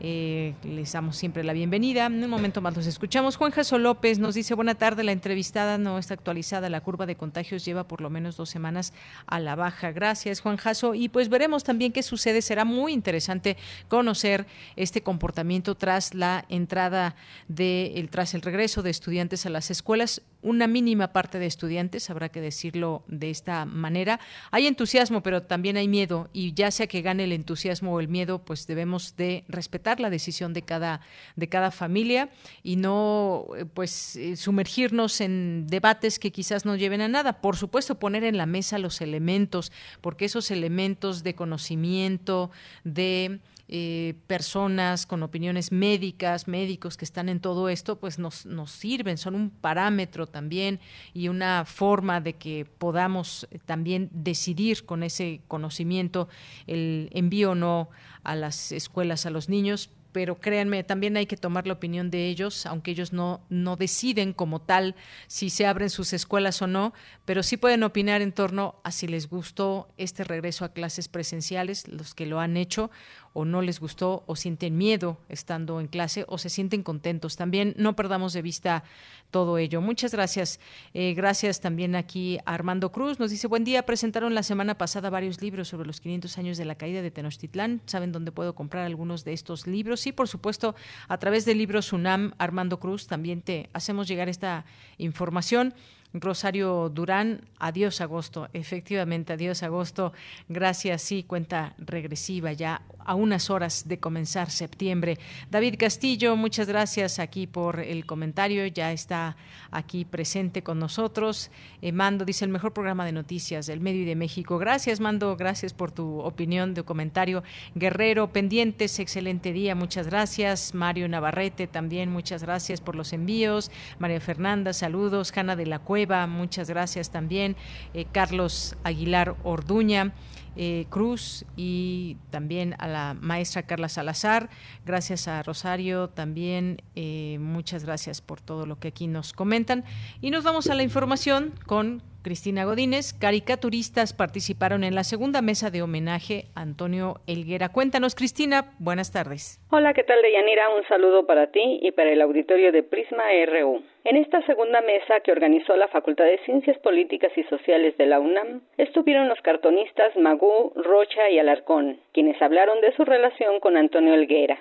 Eh, 0.01 0.53
les 0.64 0.91
damos 0.91 1.16
siempre 1.16 1.43
la 1.43 1.53
bienvenida. 1.53 2.06
En 2.06 2.24
un 2.24 2.30
momento 2.30 2.62
más 2.62 2.76
los 2.76 2.86
escuchamos. 2.86 3.38
Juan 3.38 3.51
Jaso 3.51 3.80
López 3.80 4.20
nos 4.20 4.36
dice, 4.36 4.53
buena 4.53 4.76
tarde, 4.76 5.03
la 5.03 5.14
entrevistada 5.14 5.78
no 5.78 5.97
está 5.97 6.14
actualizada, 6.14 6.70
la 6.70 6.82
curva 6.82 7.06
de 7.06 7.16
contagios 7.16 7.64
lleva 7.64 7.88
por 7.88 8.01
lo 8.01 8.10
menos 8.10 8.36
dos 8.38 8.49
semanas 8.49 8.93
a 9.26 9.39
la 9.39 9.56
baja. 9.56 9.91
Gracias, 9.91 10.41
Juan 10.41 10.58
Jaso. 10.58 10.93
Y 10.93 11.10
pues 11.10 11.30
veremos 11.30 11.64
también 11.64 11.91
qué 11.91 12.03
sucede. 12.03 12.41
Será 12.41 12.66
muy 12.66 12.93
interesante 12.93 13.58
conocer 13.88 14.45
este 14.76 15.01
comportamiento 15.01 15.76
tras 15.76 16.14
la 16.14 16.45
entrada 16.49 17.16
de, 17.47 18.08
tras 18.12 18.36
el 18.36 18.41
regreso 18.41 18.84
de 18.84 18.91
estudiantes 18.91 19.45
a 19.45 19.49
las 19.49 19.72
escuelas. 19.72 20.22
Una 20.46 20.68
mínima 20.68 21.12
parte 21.12 21.39
de 21.39 21.48
estudiantes, 21.48 22.12
habrá 22.12 22.30
que 22.30 22.39
decirlo 22.39 23.04
de 23.08 23.32
esta 23.32 23.66
manera. 23.66 24.20
Hay 24.52 24.68
entusiasmo, 24.68 25.24
pero 25.24 25.41
también 25.41 25.76
hay 25.76 25.88
miedo. 25.88 26.30
Y 26.34 26.54
ya 26.54 26.70
sea 26.70 26.86
que 26.86 27.02
gane 27.02 27.24
el 27.24 27.32
entusiasmo 27.32 27.96
o 27.96 28.00
el 28.00 28.10
miedo, 28.10 28.38
pues 28.46 28.68
debemos 28.68 29.16
de 29.18 29.43
respetar 29.48 30.00
la 30.00 30.12
decisión 30.12 30.54
de 30.54 30.62
cada, 30.62 31.02
de 31.36 31.50
cada 31.50 31.72
familia 31.72 32.30
y 32.62 32.76
no 32.76 33.48
eh, 33.58 33.66
pues 33.66 34.18
eh, 34.18 34.36
sumergirnos 34.36 35.20
en 35.20 35.66
debates 35.66 36.20
que 36.20 36.32
quizás 36.32 36.64
no 36.64 36.76
lleven 36.76 37.02
a 37.02 37.08
nada. 37.08 37.41
Por 37.41 37.58
supuesto, 37.58 37.96
poner 37.96 38.24
en 38.24 38.38
la 38.38 38.46
mesa 38.46 38.78
los 38.78 39.02
elementos, 39.02 39.72
porque 40.02 40.26
esos 40.26 40.52
elementos 40.52 41.24
de 41.24 41.34
conocimiento, 41.34 42.52
de 42.84 43.39
eh, 43.68 44.13
personas 44.28 45.05
con 45.05 45.24
opiniones 45.24 45.72
médicas, 45.72 46.47
médicos 46.47 46.97
que 46.97 47.05
están 47.05 47.30
en 47.30 47.39
todo 47.39 47.70
esto, 47.70 47.97
pues 47.99 48.20
nos, 48.20 48.45
nos 48.45 48.72
sirven, 48.72 49.18
son 49.18 49.36
un 49.36 49.49
parámetro 49.49 50.28
también 50.28 50.80
y 51.13 51.30
una 51.30 51.66
forma 51.66 52.22
de 52.22 52.34
que 52.34 52.66
podamos 52.66 53.47
también 53.66 54.09
decidir 54.11 54.86
con 54.86 55.01
ese 55.03 55.41
conocimiento 55.47 56.30
el 56.68 57.09
envío 57.11 57.51
o 57.51 57.55
no 57.55 57.89
a 58.24 58.36
las 58.36 58.72
escuelas 58.72 59.26
a 59.26 59.30
los 59.30 59.49
niños, 59.49 59.89
pero 60.16 60.39
créanme, 60.39 60.86
también 60.86 61.18
hay 61.18 61.26
que 61.26 61.36
tomar 61.36 61.68
la 61.68 61.74
opinión 61.74 62.09
de 62.09 62.30
ellos, 62.30 62.66
aunque 62.66 62.91
ellos 62.91 63.11
no, 63.11 63.41
no 63.49 63.76
deciden 63.76 64.32
como 64.32 64.61
tal 64.61 64.95
si 65.28 65.49
se 65.49 65.66
abren 65.66 65.89
sus 65.89 66.13
escuelas 66.13 66.61
o 66.61 66.68
no, 66.68 66.93
pero 67.26 67.43
sí 67.43 67.57
pueden 67.57 67.84
opinar 67.84 68.22
en 68.22 68.32
torno 68.32 68.76
a 68.86 68.91
si 68.91 69.09
les 69.09 69.28
gustó 69.28 69.89
este 69.97 70.24
regreso 70.24 70.63
a 70.63 70.72
clases 70.72 71.09
presenciales, 71.09 71.89
los 71.89 72.13
que 72.13 72.28
lo 72.28 72.39
han 72.39 72.55
hecho, 72.55 72.91
o 73.36 73.44
no 73.44 73.62
les 73.62 73.82
gustó, 73.82 74.24
o 74.28 74.38
sienten 74.38 74.78
miedo 74.78 75.18
estando 75.28 75.82
en 75.82 75.88
clase, 75.88 76.24
o 76.30 76.38
se 76.38 76.50
sienten 76.50 76.84
contentos. 76.84 77.36
También 77.36 77.76
no 77.78 77.94
perdamos 77.94 78.32
de 78.32 78.42
vista 78.42 78.86
todo 79.30 79.58
ello. 79.58 79.82
Muchas 79.82 80.14
gracias. 80.14 80.62
Eh, 80.94 81.14
gracias 81.14 81.60
también 81.60 81.98
aquí 81.98 82.38
a 82.46 82.54
Armando 82.54 82.94
Cruz. 82.94 83.20
Nos 83.20 83.32
dice, 83.32 83.48
buen 83.48 83.66
día, 83.66 83.86
presentaron 83.86 84.34
la 84.34 84.42
semana 84.42 84.78
pasada 84.78 85.10
varios 85.10 85.42
libros 85.42 85.68
sobre 85.68 85.86
los 85.86 86.00
500 86.00 86.38
años 86.38 86.58
de 86.58 86.64
la 86.64 86.76
caída 86.76 87.02
de 87.02 87.12
Tenochtitlán. 87.12 87.82
¿Saben 87.86 88.14
dónde 88.14 88.32
puedo 88.32 88.56
comprar 88.56 88.86
algunos 88.86 89.26
de 89.26 89.34
estos 89.34 89.68
libros? 89.68 90.00
Sí, 90.00 90.14
por 90.14 90.30
supuesto, 90.30 90.74
a 91.10 91.18
través 91.18 91.44
del 91.44 91.58
libro 91.58 91.82
Sunam, 91.82 92.32
Armando 92.38 92.80
Cruz, 92.80 93.08
también 93.08 93.42
te 93.42 93.70
hacemos 93.74 94.08
llegar 94.08 94.30
esta 94.30 94.64
información. 94.98 95.74
Rosario 96.22 96.89
Durán, 96.89 97.41
adiós 97.59 98.01
agosto, 98.01 98.49
efectivamente, 98.53 99.34
adiós 99.34 99.63
agosto, 99.63 100.13
gracias, 100.47 101.01
sí, 101.01 101.24
cuenta 101.24 101.74
regresiva 101.78 102.53
ya 102.53 102.82
a 103.05 103.16
unas 103.16 103.49
horas 103.49 103.88
de 103.88 103.99
comenzar 103.99 104.49
septiembre. 104.49 105.18
David 105.51 105.76
Castillo, 105.78 106.36
muchas 106.36 106.68
gracias 106.68 107.20
aquí 107.20 107.47
por 107.47 107.80
el 107.80 108.05
comentario, 108.05 108.66
ya 108.68 108.91
está 108.91 109.38
aquí 109.72 110.05
presente 110.05 110.63
con 110.63 110.80
nosotros. 110.80 111.51
Eh, 111.82 111.91
Mando 111.91 112.26
dice 112.26 112.45
el 112.45 112.51
mejor 112.51 112.74
programa 112.74 113.05
de 113.05 113.11
noticias 113.11 113.68
del 113.68 113.80
medio 113.80 114.01
y 114.01 114.05
de 114.05 114.16
México. 114.16 114.57
Gracias, 114.57 114.99
Mando, 114.99 115.36
gracias 115.36 115.74
por 115.74 115.91
tu 115.91 116.20
opinión, 116.20 116.74
de 116.74 116.84
comentario. 116.84 117.43
Guerrero, 117.76 118.32
pendientes, 118.32 118.99
excelente 118.99 119.53
día, 119.53 119.76
muchas 119.76 120.07
gracias. 120.07 120.74
Mario 120.74 121.07
Navarrete, 121.07 121.68
también 121.68 122.11
muchas 122.11 122.43
gracias 122.43 122.82
por 122.82 122.95
los 122.95 123.13
envíos. 123.13 123.72
María 123.99 124.20
Fernanda, 124.20 124.74
saludos. 124.74 125.32
Jana 125.32 125.55
de 125.55 125.66
la 125.66 125.80
Cueva, 125.80 126.05
muchas 126.28 126.70
gracias 126.70 127.10
también. 127.10 127.56
Eh, 127.93 128.06
Carlos 128.12 128.76
Aguilar 128.84 129.36
Orduña. 129.43 130.14
Eh, 130.58 130.86
Cruz 130.89 131.43
y 131.58 132.16
también 132.30 132.76
a 132.80 132.88
la 132.88 133.18
maestra 133.20 133.64
Carla 133.64 133.89
Salazar. 133.89 134.49
Gracias 134.86 135.28
a 135.28 135.43
Rosario 135.43 136.08
también. 136.08 136.82
Eh, 136.95 137.38
muchas 137.41 137.84
gracias 137.84 138.22
por 138.22 138.39
todo 138.39 138.66
lo 138.66 138.80
que 138.80 138.88
aquí 138.88 139.08
nos 139.08 139.34
comentan. 139.34 139.84
Y 140.22 140.32
nos 140.32 140.45
vamos 140.45 140.70
a 140.70 140.76
la 140.76 140.84
información 140.84 141.53
con 141.66 142.01
Cristina 142.26 142.66
Godínez. 142.66 143.14
Caricaturistas 143.14 144.14
participaron 144.14 144.84
en 144.84 144.96
la 144.96 145.04
segunda 145.04 145.44
mesa 145.44 145.70
de 145.70 145.84
homenaje 145.84 146.46
a 146.56 146.62
Antonio 146.62 147.18
Elguera. 147.28 147.70
Cuéntanos, 147.70 148.16
Cristina. 148.16 148.74
Buenas 148.80 149.14
tardes. 149.14 149.62
Hola, 149.70 149.94
¿qué 149.94 150.04
tal, 150.04 150.24
Deyanira? 150.24 150.74
Un 150.76 150.84
saludo 150.88 151.28
para 151.28 151.52
ti 151.52 151.78
y 151.84 151.92
para 151.92 152.12
el 152.12 152.20
auditorio 152.24 152.72
de 152.72 152.82
Prisma 152.82 153.26
RU. 153.46 153.84
En 154.06 154.18
esta 154.18 154.44
segunda 154.48 154.82
mesa 154.82 155.20
que 155.24 155.32
organizó 155.32 155.76
la 155.76 155.88
Facultad 155.90 156.26
de 156.26 156.40
Ciencias 156.46 156.80
Políticas 156.80 157.32
y 157.38 157.44
Sociales 157.44 157.96
de 157.98 158.08
la 158.08 158.20
UNAM, 158.20 158.62
estuvieron 158.80 159.30
los 159.30 159.40
cartonistas 159.42 160.16
Magú, 160.16 160.74
Rocha 160.76 161.30
y 161.30 161.38
Alarcón, 161.38 162.00
quienes 162.12 162.42
hablaron 162.42 162.82
de 162.82 162.92
su 162.96 163.06
relación 163.06 163.60
con 163.60 163.78
Antonio 163.78 164.16
Elguera. 164.16 164.58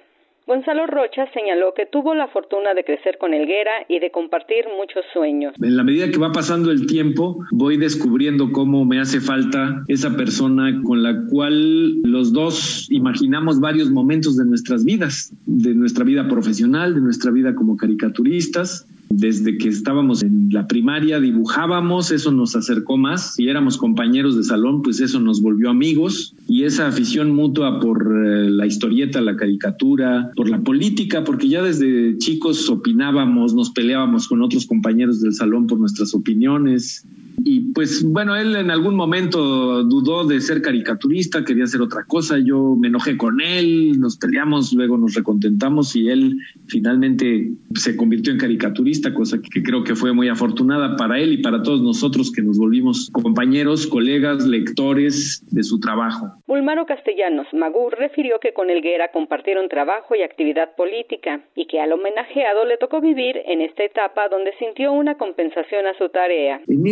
Gonzalo 0.47 0.87
Rocha 0.87 1.25
señaló 1.33 1.73
que 1.75 1.87
tuvo 1.87 2.15
la 2.15 2.29
fortuna 2.29 2.75
de 2.75 2.85
crecer 2.85 3.17
con 3.19 3.33
Elguera 3.33 3.87
y 3.89 3.99
de 3.99 4.11
compartir 4.11 4.67
muchos 4.77 5.03
sueños. 5.13 5.55
En 5.63 5.77
la 5.77 5.85
medida 5.85 6.11
que 6.11 6.19
va 6.19 6.33
pasando 6.33 6.71
el 6.71 6.87
tiempo, 6.87 7.39
voy 7.51 7.79
descubriendo 7.79 8.53
cómo 8.53 8.85
me 8.85 9.01
hace 9.01 9.21
falta 9.21 9.83
esa 9.89 10.17
persona 10.17 10.83
con 10.85 11.03
la 11.03 11.25
cual 11.31 12.03
los 12.03 12.35
dos 12.35 12.87
imaginamos 12.91 13.59
varios 13.59 13.91
momentos 13.91 14.37
de 14.37 14.45
nuestras 14.45 14.85
vidas, 14.85 15.33
de 15.47 15.75
nuestra 15.75 16.05
vida 16.05 16.29
profesional, 16.29 16.95
de 16.95 17.01
nuestra 17.01 17.31
vida 17.31 17.55
como 17.55 17.79
caricaturistas, 17.79 18.87
desde 19.17 19.59
que 19.59 19.69
estábamos 19.69 20.23
en 20.23 20.49
la 20.51 20.67
primaria 20.67 21.21
dibujábamos, 21.21 22.11
eso 22.11 22.33
nos 22.33 22.57
acercó 22.57 22.97
más. 22.97 23.35
Si 23.35 23.49
éramos 23.49 23.77
compañeros 23.77 24.37
de 24.37 24.43
salón, 24.43 24.83
pues 24.83 25.01
eso 25.01 25.21
nos 25.21 25.41
volvió 25.41 25.71
amigos. 25.71 26.35
Y 26.49 26.65
esa 26.65 26.89
afición 26.89 27.35
mutua 27.35 27.81
por 27.81 28.03
eh, 28.03 28.51
la 28.51 28.67
historieta, 28.67 29.21
la 29.21 29.37
caricatura, 29.37 30.31
por 30.35 30.49
la 30.49 30.61
política, 30.61 31.25
porque 31.25 31.49
ya 31.49 31.63
desde 31.63 32.19
chicos 32.19 32.69
opinábamos, 32.69 33.55
nos 33.55 33.71
peleábamos 33.71 34.29
con 34.29 34.43
otros 34.43 34.67
compañeros 34.67 35.21
del 35.21 35.33
salón 35.33 35.67
por 35.67 35.79
nuestras 35.79 36.15
opiniones. 36.15 37.07
Y 37.47 37.73
pues 37.73 38.03
bueno, 38.03 38.35
él 38.37 38.57
en 38.57 38.71
algún 38.71 38.95
momento 38.97 39.85
dudó 39.85 40.27
de 40.27 40.41
ser 40.41 40.63
caricaturista, 40.63 41.45
quería 41.45 41.65
hacer 41.65 41.83
otra 41.83 42.05
cosa, 42.05 42.39
yo 42.39 42.75
me 42.75 42.89
enojé 42.89 43.19
con 43.19 43.41
él, 43.43 44.01
nos 44.01 44.17
peleamos, 44.17 44.73
luego 44.73 44.97
nos 44.97 45.15
recontentamos 45.15 45.95
y 45.95 46.09
él 46.09 46.39
finalmente 46.69 47.53
se 47.75 47.97
convirtió 47.97 48.33
en 48.33 48.39
caricaturista, 48.39 49.13
cosa 49.13 49.39
que 49.43 49.63
creo 49.63 49.85
que 49.85 49.95
fue 49.95 50.15
muy 50.15 50.29
afortunada 50.29 50.97
para 50.97 51.21
él 51.21 51.35
y 51.35 51.43
para 51.43 51.63
todos 51.63 51.83
nosotros 51.83 52.33
que 52.33 52.43
nos 52.43 52.59
volvimos 52.59 53.11
compañeros, 53.13 53.87
colegas, 53.87 54.47
lectores 54.47 55.45
de 55.51 55.63
su 55.63 55.79
trabajo. 55.81 56.33
Ulmaro 56.47 56.87
Castellanos 56.87 57.47
Magur 57.53 57.95
refirió 57.99 58.39
que 58.41 58.55
con 58.55 58.71
Elguera 58.71 59.11
compartieron 59.13 59.69
trabajo 59.69 60.15
y 60.15 60.23
actividad 60.23 60.75
política 60.77 61.45
y 61.55 61.67
que 61.67 61.81
al 61.81 61.93
homenajeado 61.93 62.65
le 62.65 62.79
tocó 62.79 63.03
vivir 63.03 63.37
en 63.45 63.61
esta 63.61 63.85
etapa 63.85 64.29
donde 64.31 64.53
sintió 64.59 64.93
una 64.93 65.17
compensación 65.17 65.87
a 65.87 65.99
su 65.99 66.09
tarea. 66.09 66.63
En 66.67 66.83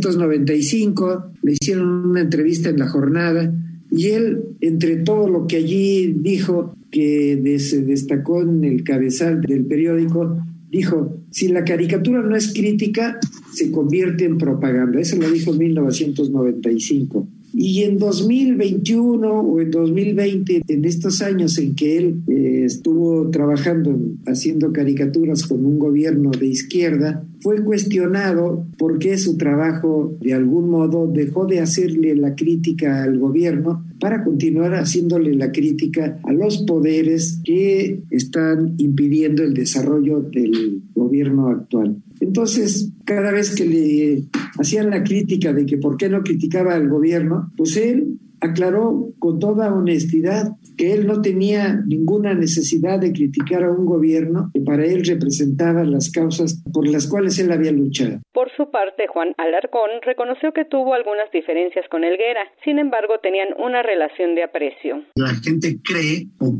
1995 0.00 1.32
le 1.42 1.52
hicieron 1.52 1.88
una 2.10 2.20
entrevista 2.20 2.70
en 2.70 2.78
la 2.78 2.88
jornada 2.88 3.52
y 3.90 4.08
él, 4.08 4.42
entre 4.60 4.96
todo 4.96 5.28
lo 5.28 5.46
que 5.46 5.56
allí 5.56 6.14
dijo, 6.18 6.74
que 6.90 7.58
se 7.58 7.82
destacó 7.82 8.42
en 8.42 8.64
el 8.64 8.84
cabezal 8.84 9.40
del 9.40 9.64
periódico, 9.66 10.38
dijo, 10.70 11.16
si 11.30 11.48
la 11.48 11.64
caricatura 11.64 12.22
no 12.22 12.36
es 12.36 12.52
crítica, 12.52 13.18
se 13.52 13.70
convierte 13.70 14.24
en 14.24 14.38
propaganda. 14.38 15.00
Eso 15.00 15.16
lo 15.16 15.30
dijo 15.30 15.52
en 15.52 15.58
1995. 15.58 17.28
Y 17.52 17.82
en 17.82 17.98
2021 17.98 19.28
o 19.28 19.60
en 19.60 19.70
2020, 19.70 20.62
en 20.68 20.84
estos 20.84 21.20
años 21.20 21.58
en 21.58 21.74
que 21.74 21.98
él 21.98 22.22
eh, 22.28 22.62
estuvo 22.64 23.28
trabajando, 23.30 23.98
haciendo 24.26 24.72
caricaturas 24.72 25.46
con 25.46 25.64
un 25.64 25.78
gobierno 25.78 26.30
de 26.30 26.46
izquierda, 26.46 27.24
fue 27.40 27.62
cuestionado 27.64 28.66
por 28.78 28.98
qué 28.98 29.18
su 29.18 29.36
trabajo 29.36 30.16
de 30.20 30.34
algún 30.34 30.70
modo 30.70 31.06
dejó 31.06 31.46
de 31.46 31.60
hacerle 31.60 32.14
la 32.14 32.34
crítica 32.34 33.02
al 33.02 33.18
gobierno 33.18 33.84
para 34.00 34.24
continuar 34.24 34.74
haciéndole 34.74 35.34
la 35.34 35.52
crítica 35.52 36.18
a 36.24 36.32
los 36.32 36.58
poderes 36.62 37.40
que 37.44 38.02
están 38.10 38.74
impidiendo 38.78 39.42
el 39.42 39.54
desarrollo 39.54 40.20
del 40.22 40.82
gobierno 40.94 41.48
actual. 41.48 42.02
Entonces, 42.20 42.90
cada 43.04 43.30
vez 43.30 43.54
que 43.54 43.66
le 43.66 44.24
hacían 44.58 44.90
la 44.90 45.04
crítica 45.04 45.52
de 45.52 45.66
que 45.66 45.78
por 45.78 45.96
qué 45.96 46.08
no 46.08 46.22
criticaba 46.22 46.74
al 46.74 46.88
gobierno, 46.88 47.52
pues 47.56 47.76
él 47.76 48.18
aclaró 48.40 49.12
con 49.18 49.38
toda 49.38 49.72
honestidad 49.72 50.52
que 50.76 50.92
él 50.94 51.06
no 51.06 51.20
tenía 51.20 51.80
ninguna 51.86 52.34
necesidad 52.34 52.98
de 52.98 53.12
criticar 53.12 53.64
a 53.64 53.70
un 53.70 53.86
gobierno 53.86 54.50
que 54.54 54.60
para 54.60 54.84
él 54.84 55.04
representaba 55.04 55.84
las 55.84 56.10
causas 56.10 56.62
por 56.72 56.88
las 56.88 57.06
cuales 57.06 57.38
él 57.38 57.52
había 57.52 57.72
luchado. 57.72 58.20
Por 58.32 58.50
su 58.56 58.70
parte, 58.70 59.06
Juan 59.08 59.34
Alarcón 59.36 59.90
reconoció 60.02 60.52
que 60.52 60.64
tuvo 60.64 60.94
algunas 60.94 61.30
diferencias 61.32 61.86
con 61.90 62.04
Elguera, 62.04 62.40
sin 62.64 62.78
embargo 62.78 63.14
tenían 63.22 63.48
una 63.58 63.82
relación 63.82 64.34
de 64.34 64.44
aprecio. 64.44 65.02
La 65.16 65.34
gente 65.34 65.78
cree, 65.84 66.28
o 66.38 66.56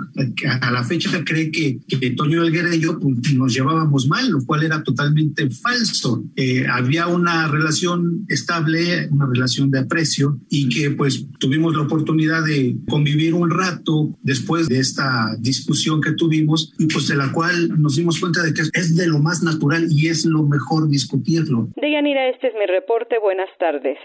a 0.60 0.70
la 0.70 0.84
fecha 0.84 1.10
cree 1.24 1.50
que, 1.50 1.78
que 1.88 2.10
Toño 2.10 2.42
Elguera 2.42 2.74
y 2.74 2.80
yo 2.80 2.98
pues, 3.00 3.34
nos 3.34 3.54
llevábamos 3.54 4.06
mal, 4.08 4.28
lo 4.28 4.38
cual 4.46 4.64
era 4.64 4.82
totalmente 4.82 5.48
falso. 5.50 6.22
Eh, 6.36 6.64
había 6.70 7.06
una 7.06 7.48
relación 7.48 8.26
estable, 8.28 9.08
una 9.10 9.26
relación 9.26 9.70
de 9.70 9.80
aprecio 9.80 10.38
y 10.48 10.68
que 10.68 10.90
pues 10.90 11.26
tuvimos 11.38 11.69
la 11.76 11.82
oportunidad 11.82 12.44
de 12.44 12.76
convivir 12.88 13.34
un 13.34 13.50
rato 13.50 14.10
después 14.22 14.68
de 14.68 14.78
esta 14.78 15.36
discusión 15.38 16.00
que 16.00 16.12
tuvimos 16.12 16.72
y 16.78 16.86
pues 16.86 17.08
de 17.08 17.16
la 17.16 17.32
cual 17.32 17.80
nos 17.80 17.96
dimos 17.96 18.20
cuenta 18.20 18.42
de 18.42 18.54
que 18.54 18.62
es 18.62 18.96
de 18.96 19.06
lo 19.06 19.18
más 19.18 19.42
natural 19.42 19.86
y 19.90 20.08
es 20.08 20.24
lo 20.24 20.42
mejor 20.44 20.88
discutirlo. 20.88 21.68
Deyanira, 21.76 22.28
este 22.28 22.48
es 22.48 22.54
mi 22.54 22.66
reporte. 22.66 23.18
Buenas 23.18 23.50
tardes. 23.58 23.98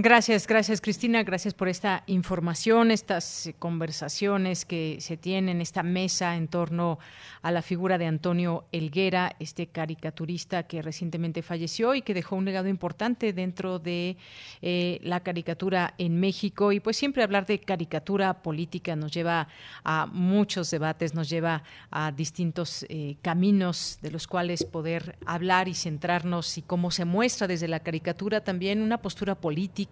Gracias, 0.00 0.46
gracias 0.46 0.80
Cristina, 0.80 1.24
gracias 1.24 1.54
por 1.54 1.66
esta 1.66 2.04
información, 2.06 2.92
estas 2.92 3.50
conversaciones 3.58 4.64
que 4.64 4.98
se 5.00 5.16
tienen, 5.16 5.60
esta 5.60 5.82
mesa 5.82 6.36
en 6.36 6.46
torno 6.46 7.00
a 7.42 7.50
la 7.50 7.62
figura 7.62 7.98
de 7.98 8.06
Antonio 8.06 8.64
Elguera, 8.70 9.34
este 9.40 9.66
caricaturista 9.66 10.62
que 10.62 10.82
recientemente 10.82 11.42
falleció 11.42 11.96
y 11.96 12.02
que 12.02 12.14
dejó 12.14 12.36
un 12.36 12.44
legado 12.44 12.68
importante 12.68 13.32
dentro 13.32 13.80
de 13.80 14.16
eh, 14.62 15.00
la 15.02 15.18
caricatura 15.24 15.94
en 15.98 16.20
México. 16.20 16.70
Y 16.70 16.78
pues 16.78 16.96
siempre 16.96 17.24
hablar 17.24 17.46
de 17.46 17.58
caricatura 17.58 18.40
política 18.40 18.94
nos 18.94 19.10
lleva 19.10 19.48
a 19.82 20.06
muchos 20.06 20.70
debates, 20.70 21.12
nos 21.12 21.28
lleva 21.28 21.64
a 21.90 22.12
distintos 22.12 22.86
eh, 22.88 23.16
caminos 23.20 23.98
de 24.00 24.12
los 24.12 24.28
cuales 24.28 24.62
poder 24.62 25.18
hablar 25.26 25.66
y 25.66 25.74
centrarnos 25.74 26.56
y 26.56 26.62
cómo 26.62 26.92
se 26.92 27.04
muestra 27.04 27.48
desde 27.48 27.66
la 27.66 27.80
caricatura 27.80 28.44
también 28.44 28.80
una 28.80 29.02
postura 29.02 29.34
política 29.34 29.87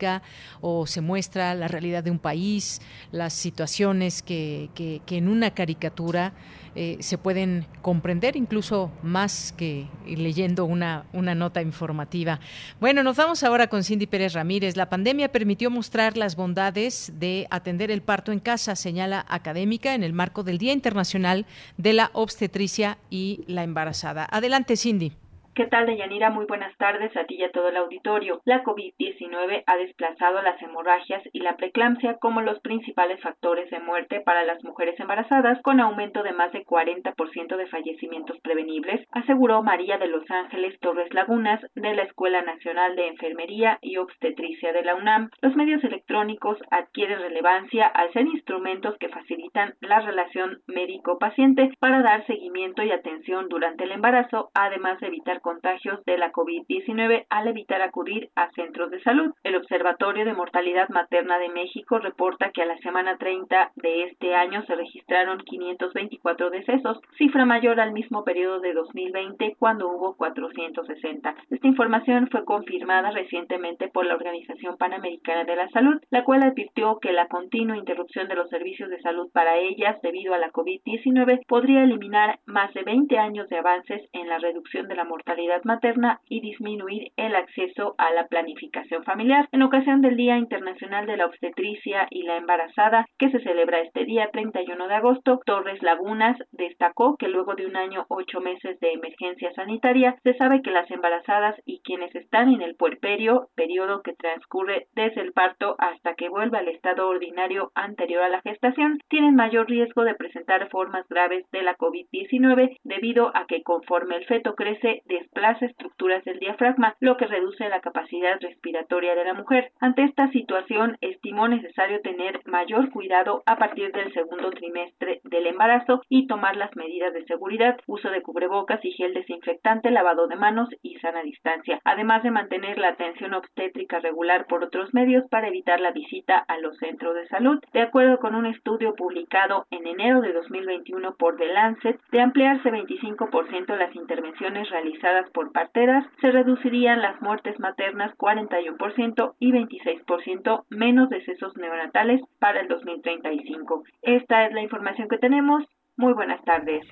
o 0.61 0.87
se 0.87 1.01
muestra 1.01 1.55
la 1.55 1.69
realidad 1.69 2.05
de 2.05 2.11
un 2.11 2.19
país, 2.19 2.81
las 3.13 3.33
situaciones 3.33 4.23
que, 4.23 4.71
en 5.09 5.29
una 5.29 5.53
caricatura 5.53 6.33
eh, 6.75 6.99
se 7.01 7.17
pueden 7.17 7.67
comprender 7.81 8.37
incluso 8.37 8.91
más 9.03 9.55
que 9.57 9.87
leyendo 10.07 10.67
una, 10.67 11.07
una 11.15 11.35
nota 11.35 11.63
informativa. 11.63 12.39
Bueno, 12.81 13.03
nos 13.03 13.17
vamos 13.17 13.43
ahora 13.43 13.69
con 13.69 13.83
Cindy 13.83 14.07
Pérez 14.07 14.35
Ramírez. 14.35 14.77
La 14.77 14.91
pandemia 14.91 15.33
permitió 15.33 15.71
mostrar 15.71 16.19
las 16.19 16.37
bondades 16.37 17.13
de 17.19 17.47
atender 17.51 17.91
el 17.91 18.03
parto 18.03 18.31
en 18.31 18.41
casa, 18.41 18.77
señala 18.77 19.25
académica 19.29 19.95
en 19.95 20.03
el 20.03 20.13
marco 20.13 20.43
del 20.43 20.59
Día 20.59 20.75
Internacional 20.75 21.47
de 21.79 21.95
la 21.95 22.11
Obstetricia 22.13 22.99
y 23.09 23.45
la 23.47 23.65
Embarazada. 23.65 24.29
Adelante, 24.31 24.77
Cindy. 24.77 25.13
¿Qué 25.57 25.67
tal, 25.69 25.87
Deyanira? 25.87 26.29
Muy 26.29 26.45
buenas 26.45 26.77
tardes 26.77 27.17
a 27.17 27.25
ti 27.25 27.37
y 27.37 27.43
a 27.43 27.51
todo 27.51 27.69
el 27.69 27.79
auditorio. 27.79 28.43
La 28.45 28.63
COVID-19 28.63 29.65
ha 29.67 29.77
desplazado 29.79 30.43
las 30.43 30.61
hemorragias 30.61 31.23
y 31.33 31.41
la 31.41 31.57
preeclampsia 31.57 32.19
como 32.19 32.43
los 32.43 32.61
principales 32.61 33.23
factores 33.23 33.71
de 33.71 33.81
muerte 33.81 34.21
para 34.21 34.45
las 34.45 34.63
mujeres 34.63 35.01
embarazadas, 35.01 35.59
con 35.63 35.81
aumento 35.81 36.23
de 36.23 36.35
más 36.35 36.53
de 36.53 36.63
40% 36.63 37.57
de 37.57 37.67
fallecimientos 37.69 38.39
prevenibles, 38.41 39.07
aseguró 39.13 39.63
María 39.63 39.97
de 39.97 40.09
Los 40.09 40.31
Ángeles 40.31 40.79
Torres 40.81 41.15
Lagunas 41.15 41.63
de 41.75 41.95
la 41.95 42.03
Escuela 42.03 42.43
Nacional 42.43 42.95
de 42.95 43.09
Enfermería 43.09 43.79
y 43.81 43.97
Obstetricia 43.97 44.75
de 44.75 44.83
la 44.83 44.95
UNAM. 44.95 45.31
Los 45.41 45.57
medios 45.57 45.83
electrónicos 45.85 46.59
adquieren 46.71 47.21
relevancia 47.21 47.87
al 47.87 48.13
ser 48.13 48.27
instrumentos 48.27 48.99
que 48.99 49.09
facilitan 49.09 49.73
la 49.81 50.01
relación 50.01 50.59
médico-paciente 50.67 51.71
para 51.81 52.03
dar 52.03 52.27
seguimiento 52.27 52.83
y 52.83 52.91
atención 52.91 53.49
durante 53.49 53.85
el 53.85 53.93
embarazo, 53.93 54.51
además 54.53 55.01
de 55.01 55.07
evitar 55.07 55.41
contagios 55.47 56.05
de 56.07 56.19
la 56.19 56.33
COVID-19 56.33 57.27
al 57.31 57.47
evitar 57.47 57.81
acudir 57.81 58.31
a 58.35 58.51
centros 58.51 58.91
de 58.91 59.01
salud. 59.03 59.33
El 59.45 59.55
Observatorio 59.55 60.25
de 60.25 60.35
Mortalidad 60.35 60.89
Materna 60.89 61.39
de 61.39 61.51
México 61.51 62.01
reporta 62.01 62.51
que 62.51 62.63
a 62.63 62.67
la 62.67 62.77
semana 62.79 63.17
30 63.17 63.71
de 63.77 64.03
este 64.07 64.35
año 64.35 64.65
se 64.67 64.75
registraron 64.75 65.39
524 65.39 66.51
decesos, 66.51 66.99
cifra 67.17 67.45
mayor 67.47 67.79
al 67.79 67.93
mismo 67.93 68.25
periodo 68.25 68.59
de 68.59 68.73
2020 68.73 69.55
cuando 69.57 69.89
hubo 69.89 70.17
460. 70.17 71.37
Esta 71.49 71.67
información 71.69 72.27
fue 72.29 72.45
confirmada 72.45 73.13
recientemente 73.13 73.87
por 73.87 74.05
la 74.05 74.17
Organización 74.17 74.77
Panamericana 74.77 75.45
de 75.45 75.55
la 75.55 75.69
Salud, 75.69 76.03
la 76.11 76.25
cual 76.25 76.43
advirtió 76.43 76.99
que 76.99 77.13
la 77.13 77.29
continua 77.29 77.77
interrupción 77.77 78.27
de 78.27 78.35
los 78.35 78.51
servicios 78.51 78.91
de 78.91 79.01
salud 79.01 79.31
para 79.33 79.59
ellas 79.59 79.97
debido 80.03 80.35
a 80.35 80.39
la 80.39 80.51
COVID-19 80.51 81.47
podría 81.47 81.85
eliminar 81.85 82.41
más 82.47 82.75
de 82.75 82.83
20 82.83 83.17
años 83.17 83.49
de 83.49 83.59
avances 83.59 84.03
en 84.13 84.29
la 84.29 84.39
reducción 84.39 84.89
de 84.89 84.97
la 84.97 85.05
mortalidad 85.05 85.36
materna 85.65 86.21
y 86.29 86.41
disminuir 86.41 87.13
el 87.17 87.35
acceso 87.35 87.95
a 87.99 88.11
la 88.13 88.27
planificación 88.27 89.05
familiar. 89.05 89.49
En 89.53 89.63
ocasión 89.63 90.01
del 90.01 90.17
Día 90.17 90.37
Internacional 90.39 91.07
de 91.07 91.17
la 91.17 91.27
Obstetricia 91.27 92.07
y 92.11 92.23
la 92.23 92.37
Embarazada, 92.37 93.07
que 93.19 93.31
se 93.31 93.41
celebra 93.41 93.81
este 93.81 94.05
día 94.05 94.31
31 94.33 94.89
de 94.89 94.95
agosto, 94.95 95.41
Torres 95.45 95.83
Lagunas 95.83 96.37
destacó 96.53 97.17
que 97.17 97.29
luego 97.29 97.55
de 97.55 97.67
un 97.67 97.77
año 97.77 98.07
ocho 98.09 98.41
meses 98.41 98.79
de 98.81 98.93
emergencia 98.93 99.53
sanitaria, 99.55 100.17
se 100.23 100.35
sabe 100.35 100.63
que 100.63 100.71
las 100.71 100.91
embarazadas 100.91 101.57
y 101.65 101.81
quienes 101.81 102.15
están 102.15 102.53
en 102.53 102.63
el 102.63 102.77
puerperio, 102.77 103.49
periodo 103.55 104.03
que 104.03 104.15
transcurre 104.15 104.87
desde 104.95 105.21
el 105.21 105.33
parto 105.33 105.77
hasta 105.79 106.15
que 106.15 106.29
vuelva 106.29 106.59
al 106.59 106.69
estado 106.69 107.09
ordinario 107.09 107.71
anterior 107.75 108.23
a 108.23 108.29
la 108.29 108.41
gestación, 108.43 108.99
tienen 109.09 109.35
mayor 109.35 109.69
riesgo 109.69 110.05
de 110.05 110.15
presentar 110.15 110.69
formas 110.71 111.07
graves 111.09 111.45
de 111.53 111.63
la 111.63 111.77
COVID-19 111.77 112.79
debido 112.85 113.31
a 113.35 113.47
que 113.47 113.63
conforme 113.63 114.17
el 114.17 114.27
feto 114.27 114.55
crece, 114.55 115.03
desplaza 115.27 115.67
estructuras 115.67 116.25
del 116.25 116.39
diafragma, 116.39 116.95
lo 117.01 117.17
que 117.17 117.27
reduce 117.27 117.69
la 117.69 117.81
capacidad 117.81 118.39
respiratoria 118.41 119.15
de 119.15 119.25
la 119.25 119.35
mujer. 119.35 119.73
Ante 119.81 120.05
esta 120.05 120.31
situación, 120.31 120.97
estimó 121.01 121.49
necesario 121.49 122.01
tener 122.01 122.41
mayor 122.47 122.91
cuidado 122.91 123.43
a 123.45 123.57
partir 123.57 123.93
del 123.93 124.13
segundo 124.13 124.51
trimestre 124.51 125.21
del 125.25 125.49
embarazo 125.49 126.03
y 126.09 126.27
tomar 126.27 126.57
las 126.57 126.75
medidas 126.77 127.13
de 127.13 127.25
seguridad, 127.25 127.77
uso 127.87 128.09
de 128.11 128.23
cubrebocas 128.23 128.85
y 128.85 128.93
gel 128.93 129.15
desinfectante, 129.15 129.91
lavado 129.91 130.29
de 130.29 130.37
manos 130.37 130.69
y 130.83 130.95
sana 131.01 131.23
distancia, 131.23 131.81
además 131.85 132.23
de 132.23 132.31
mantener 132.31 132.79
la 132.79 132.89
atención 132.89 133.35
obstétrica 133.35 133.99
regular 133.99 134.47
por 134.47 134.63
otros 134.63 134.95
medios 134.95 135.25
para 135.29 135.49
evitar 135.49 135.81
la 135.81 135.91
visita 135.91 136.39
a 136.39 136.59
los 136.59 136.77
centros 136.79 137.15
de 137.15 137.27
salud. 137.29 137.59
De 137.73 137.83
acuerdo 137.83 138.19
con 138.19 138.35
un 138.35 138.47
estudio 138.47 138.95
publicado 138.95 139.67
en 139.71 139.87
enero 139.87 140.21
de 140.21 140.33
2021 140.33 141.17
por 141.17 141.37
The 141.37 141.47
Lancet, 141.47 142.01
de 142.13 142.21
ampliarse 142.21 142.71
25% 142.71 143.77
las 143.77 143.95
intervenciones 143.95 144.71
realizadas 144.71 145.06
por 145.33 145.53
parteras, 145.53 146.05
se 146.21 146.31
reducirían 146.31 147.01
las 147.01 147.21
muertes 147.21 147.59
maternas 147.59 148.17
41% 148.17 149.35
y 149.39 149.53
26% 149.53 150.65
menos 150.71 151.11
decesos 151.11 151.57
neonatales 151.57 152.21
para 152.39 152.61
el 152.61 152.69
2035. 152.69 153.85
Esta 154.03 154.47
es 154.47 154.53
la 154.53 154.63
información 154.63 155.09
que 155.09 155.19
tenemos. 155.19 155.65
Muy 155.97 156.13
buenas 156.13 156.43
tardes. 156.45 156.87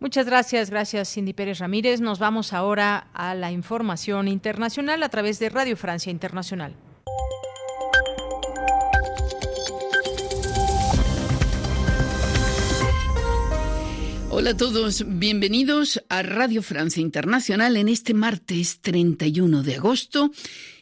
Muchas 0.00 0.26
gracias, 0.26 0.70
gracias 0.70 1.12
Cindy 1.12 1.32
Pérez 1.32 1.58
Ramírez. 1.58 2.00
Nos 2.00 2.18
vamos 2.18 2.52
ahora 2.52 3.08
a 3.14 3.34
la 3.34 3.50
información 3.50 4.28
internacional 4.28 5.02
a 5.02 5.08
través 5.08 5.38
de 5.38 5.48
Radio 5.48 5.76
Francia 5.76 6.12
Internacional. 6.12 6.74
Hola 14.40 14.50
a 14.50 14.56
todos, 14.56 15.04
bienvenidos 15.04 16.00
a 16.08 16.22
Radio 16.22 16.62
Francia 16.62 17.00
Internacional 17.00 17.76
en 17.76 17.88
este 17.88 18.14
martes 18.14 18.78
31 18.80 19.64
de 19.64 19.74
agosto 19.74 20.30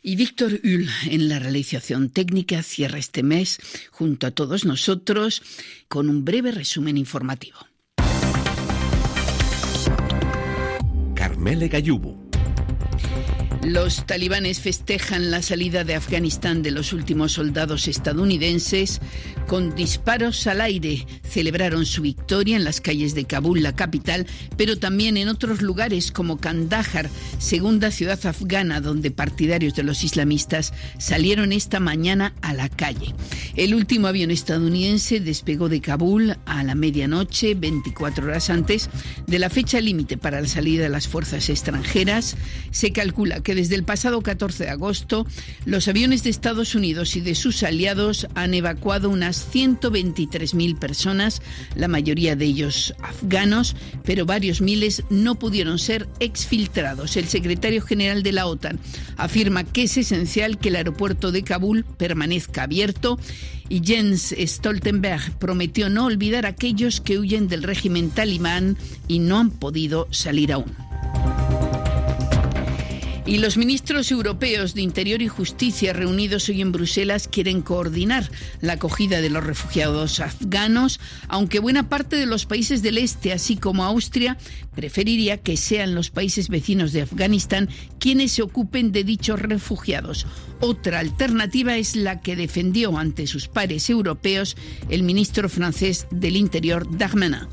y 0.03 0.17
Víctor 0.17 0.61
Hull 0.63 0.91
en 1.07 1.31
la 1.31 1.39
realización 1.39 2.11
técnica 2.11 2.63
cierra 2.63 2.99
este 2.99 3.23
mes 3.23 3.59
junto 3.91 4.27
a 4.27 4.31
todos 4.31 4.67
nosotros 4.67 5.41
con 5.89 6.11
un 6.11 6.23
breve 6.23 6.53
resumen 6.53 6.99
informativo. 6.99 7.57
Carmele 11.15 11.69
Gallubo 11.69 12.26
Los 13.67 14.07
talibanes 14.07 14.61
festejan 14.61 15.33
la 15.33 15.43
salida 15.43 15.83
de 15.83 15.97
Afganistán 15.97 16.63
de 16.63 16.71
los 16.71 16.93
últimos 16.93 17.33
soldados 17.33 17.89
estadounidenses 17.89 19.01
con 19.49 19.75
disparos 19.75 20.47
al 20.47 20.61
aire. 20.61 21.05
Celebraron 21.29 21.85
su 21.85 22.03
victoria 22.03 22.55
en 22.55 22.63
las 22.63 22.81
calles 22.81 23.17
de 23.17 23.25
Kabul, 23.25 23.65
la 23.65 23.75
capital, 23.75 24.25
pero 24.57 24.79
también 24.79 25.17
en 25.17 25.29
otros 25.29 25.63
lugares 25.63 26.13
como 26.13 26.39
Kandahar, 26.39 27.11
segunda 27.39 27.91
ciudad 27.91 28.25
afgana 28.25 28.81
donde 28.81 29.11
partidarios 29.11 29.75
de 29.75 29.83
los 29.83 30.05
islamistas 30.05 30.73
salieron 30.99 31.53
esta 31.53 31.81
mañana 31.81 32.35
a 32.43 32.55
la 32.55 32.69
calle. 32.69 33.17
El 33.57 33.75
último 33.75 34.07
avión 34.07 34.31
estadounidense 34.31 35.19
despegó 35.19 35.69
de 35.69 35.81
Kabul 35.81 36.37
a 36.47 36.63
la 36.63 36.77
medianoche, 36.77 37.57
24 37.57 38.27
horas 38.27 38.49
antes 38.49 38.91
de 39.27 39.41
la 39.41 39.51
fecha 39.51 39.81
límite 39.81 40.17
para 40.17 40.41
la 40.41 40.47
salida 40.47 40.85
de 40.85 40.89
las 40.89 41.09
fuerzas 41.09 41.49
extranjeras. 41.49 42.37
Se 42.71 42.93
calcula 42.93 43.41
que 43.41 43.56
desde 43.57 43.75
el 43.75 43.83
pasado 43.83 44.21
14 44.21 44.65
de 44.65 44.71
agosto 44.71 45.27
los 45.65 45.89
aviones 45.89 46.23
de 46.23 46.31
Estados 46.31 46.75
Unidos 46.75 47.17
y 47.17 47.21
de 47.21 47.35
sus 47.35 47.63
aliados 47.63 48.29
han 48.35 48.55
evacuado 48.55 49.11
unas 49.11 49.53
123.000 49.53 50.79
personas, 50.79 51.43
la 51.75 51.89
mayoría 51.89 52.37
de 52.37 52.45
ellos 52.45 52.95
afganos, 53.03 53.75
pero 54.05 54.27
varios 54.27 54.61
miles 54.61 55.03
no 55.11 55.37
pudieron 55.37 55.79
ser 55.79 56.07
exfiltrados. 56.21 57.17
El 57.17 57.27
secretario 57.27 57.83
general 57.83 58.23
de 58.23 58.33
la 58.33 58.47
OTAN 58.47 58.79
afirma 59.17 59.65
que 59.65 59.85
es 59.85 59.97
esencial 59.97 60.59
que 60.59 60.69
el 60.69 60.77
aeropuerto 60.77 61.33
de 61.33 61.43
Kabul 61.43 61.85
permanezca 61.85 62.65
abierto 62.65 63.19
y 63.69 63.83
Jens 63.85 64.35
Stoltenberg 64.39 65.39
prometió 65.39 65.89
no 65.89 66.05
olvidar 66.05 66.47
a 66.47 66.51
aquellos 66.51 67.01
que 67.01 67.19
huyen 67.19 67.49
del 67.49 67.63
régimen 67.63 68.11
talibán 68.11 68.77
y 69.09 69.19
no 69.19 69.39
han 69.39 69.51
podido 69.51 70.09
salir 70.11 70.53
aún. 70.53 70.86
Y 73.27 73.39
los 73.39 73.57
ministros 73.57 74.13
europeos 74.13 74.75
de 74.75 74.83
Interior 74.83 75.21
y 75.21 75.27
Justicia 75.27 75.93
reunidos 75.93 76.49
hoy 76.49 76.61
en 76.61 76.71
Bruselas 76.71 77.27
quieren 77.27 77.61
coordinar 77.61 78.31
la 78.61 78.75
acogida 78.75 79.21
de 79.21 79.31
los 79.31 79.43
refugiados 79.43 80.21
afganos, 80.21 81.01
aunque 81.27 81.59
buena 81.59 81.89
parte 81.89 82.15
de 82.15 82.27
los 82.27 82.47
países 82.47 82.83
del 82.83 82.99
este, 82.99 83.33
así 83.33 83.57
como 83.57 83.83
Austria, 83.83 84.39
preferiría 84.77 85.39
que 85.39 85.57
sean 85.57 85.97
los 85.97 86.11
países 86.11 86.49
vecinos 86.49 86.93
de 86.93 87.03
Afganistán 87.03 87.69
quienes 87.99 88.31
se 88.31 88.43
ocupen 88.43 88.93
de 88.93 89.03
dichos 89.03 89.41
refugiados. 89.41 90.25
Otra 90.61 91.01
alternativa 91.01 91.77
es 91.77 91.97
la 91.97 92.21
que 92.21 92.37
defendió 92.37 92.97
ante 92.97 93.27
sus 93.27 93.49
pares 93.49 93.91
europeos 93.91 94.57
el 94.89 95.03
ministro 95.03 95.49
francés 95.49 96.07
del 96.13 96.37
Interior, 96.37 96.87
Darmanin. 96.97 97.49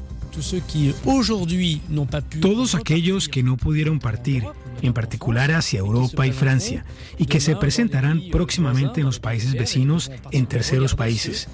Todos 2.42 2.76
aquellos 2.76 3.30
que 3.30 3.44
no 3.44 3.58
pudieron 3.58 4.00
partir 4.00 4.44
en 4.82 4.94
particular 4.94 5.52
hacia 5.52 5.80
Europa 5.80 6.26
y 6.28 6.32
Francia, 6.32 6.86
y 7.18 7.26
que 7.26 7.40
se 7.40 7.56
presentarán 7.56 8.24
próximamente 8.32 9.02
en 9.02 9.06
los 9.06 9.20
países 9.20 9.54
vecinos 9.54 10.12
en 10.32 10.46
terceros 10.46 10.96
países. 10.96 11.48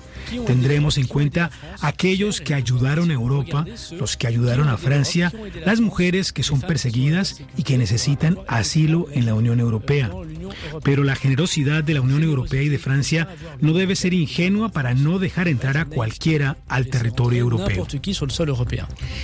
Tendremos 0.46 0.98
en 0.98 1.08
cuenta 1.08 1.52
aquellos 1.82 2.42
que 2.42 2.54
ayudaron 2.54 3.12
a 3.12 3.16
Europa, 3.16 3.66
los 3.98 4.18
que 4.18 4.28
ayudaron 4.28 4.70
a 4.70 4.78
Francia, 4.78 5.32
las 5.66 5.82
mujeres 5.82 6.32
que 6.34 6.44
son 6.44 6.62
perseguidas 6.62 7.42
y 7.58 7.64
que 7.64 7.78
necesitan 7.78 8.40
asilo 8.48 9.08
en 9.12 9.26
la 9.26 9.34
Unión 9.34 9.60
Europea. 9.60 10.12
Pero 10.84 11.04
la 11.04 11.16
generosidad 11.16 11.84
de 11.84 11.94
la 11.94 12.02
Unión 12.02 12.24
Europea 12.24 12.62
y 12.62 12.70
de 12.70 12.80
Francia 12.80 13.28
no 13.60 13.74
debe 13.74 13.96
ser 13.96 14.14
ingenua 14.14 14.70
para 14.70 14.94
no 14.94 15.20
dejar 15.20 15.48
entrar 15.48 15.78
a 15.78 15.86
cualquiera 15.86 16.58
al 16.68 16.88
territorio 16.88 17.40
europeo. 17.40 17.88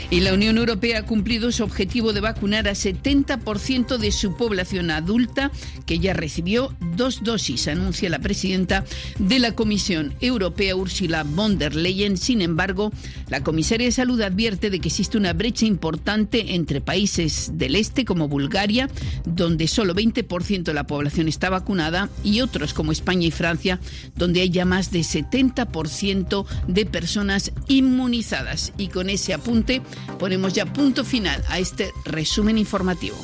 Y 0.09 0.19
la 0.19 0.33
Unión 0.33 0.57
Europea 0.57 0.99
ha 0.99 1.03
cumplido 1.03 1.51
su 1.51 1.63
objetivo 1.63 2.13
de 2.13 2.21
vacunar 2.21 2.67
a 2.67 2.71
70% 2.71 3.97
de 3.97 4.11
su 4.11 4.35
población 4.35 4.91
adulta 4.91 5.51
que 5.85 5.99
ya 5.99 6.13
recibió 6.13 6.73
dos 6.95 7.23
dosis, 7.23 7.67
anuncia 7.67 8.09
la 8.09 8.19
presidenta 8.19 8.83
de 9.19 9.39
la 9.39 9.53
Comisión 9.53 10.13
Europea, 10.21 10.75
Ursula 10.75 11.23
von 11.23 11.57
der 11.57 11.75
Leyen. 11.75 12.17
Sin 12.17 12.41
embargo, 12.41 12.91
la 13.29 13.43
comisaria 13.43 13.87
de 13.87 13.91
Salud 13.91 14.21
advierte 14.21 14.69
de 14.69 14.79
que 14.79 14.89
existe 14.89 15.17
una 15.17 15.33
brecha 15.33 15.65
importante 15.65 16.55
entre 16.55 16.81
países 16.81 17.51
del 17.53 17.75
este 17.75 18.05
como 18.05 18.27
Bulgaria, 18.27 18.89
donde 19.25 19.67
solo 19.67 19.93
20% 19.95 20.63
de 20.63 20.73
la 20.73 20.87
población 20.87 21.14
está 21.23 21.49
vacunada, 21.49 22.09
y 22.23 22.41
otros 22.41 22.73
como 22.73 22.91
España 22.91 23.27
y 23.27 23.31
Francia, 23.31 23.79
donde 24.15 24.41
hay 24.41 24.49
ya 24.49 24.65
más 24.65 24.91
de 24.91 24.99
70% 24.99 26.45
de 26.67 26.85
personas 26.85 27.51
inmunizadas. 27.67 28.73
Y 28.77 28.87
con 28.87 29.09
ese 29.09 29.33
apunte 29.33 29.81
ponemos 30.19 30.53
ya 30.53 30.65
punto 30.65 31.03
final 31.03 31.43
a 31.49 31.59
este 31.59 31.91
resumen 32.05 32.57
informativo. 32.57 33.17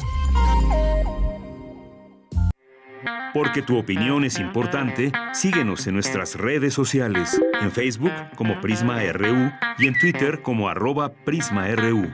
Porque 3.34 3.62
tu 3.62 3.78
opinión 3.78 4.26
es 4.26 4.40
importante, 4.40 5.12
síguenos 5.34 5.88
en 5.88 5.94
nuestras 5.94 6.36
redes 6.36 6.74
sociales, 6.74 7.40
en 7.62 7.72
Facebook 7.72 8.12
como 8.36 8.60
Prisma 8.60 9.02
RU 9.14 9.52
y 9.80 9.88
en 9.88 9.98
Twitter 9.98 10.42
como 10.42 10.68
arroba 10.68 11.14
PrismaRU. 11.14 12.12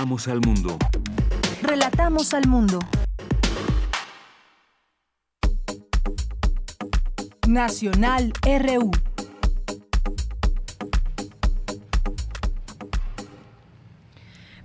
Relatamos 0.00 0.28
al 0.28 0.40
mundo. 0.40 0.78
Relatamos 1.60 2.32
al 2.32 2.48
mundo. 2.48 2.78
Nacional 7.46 8.32
RU. 8.42 8.90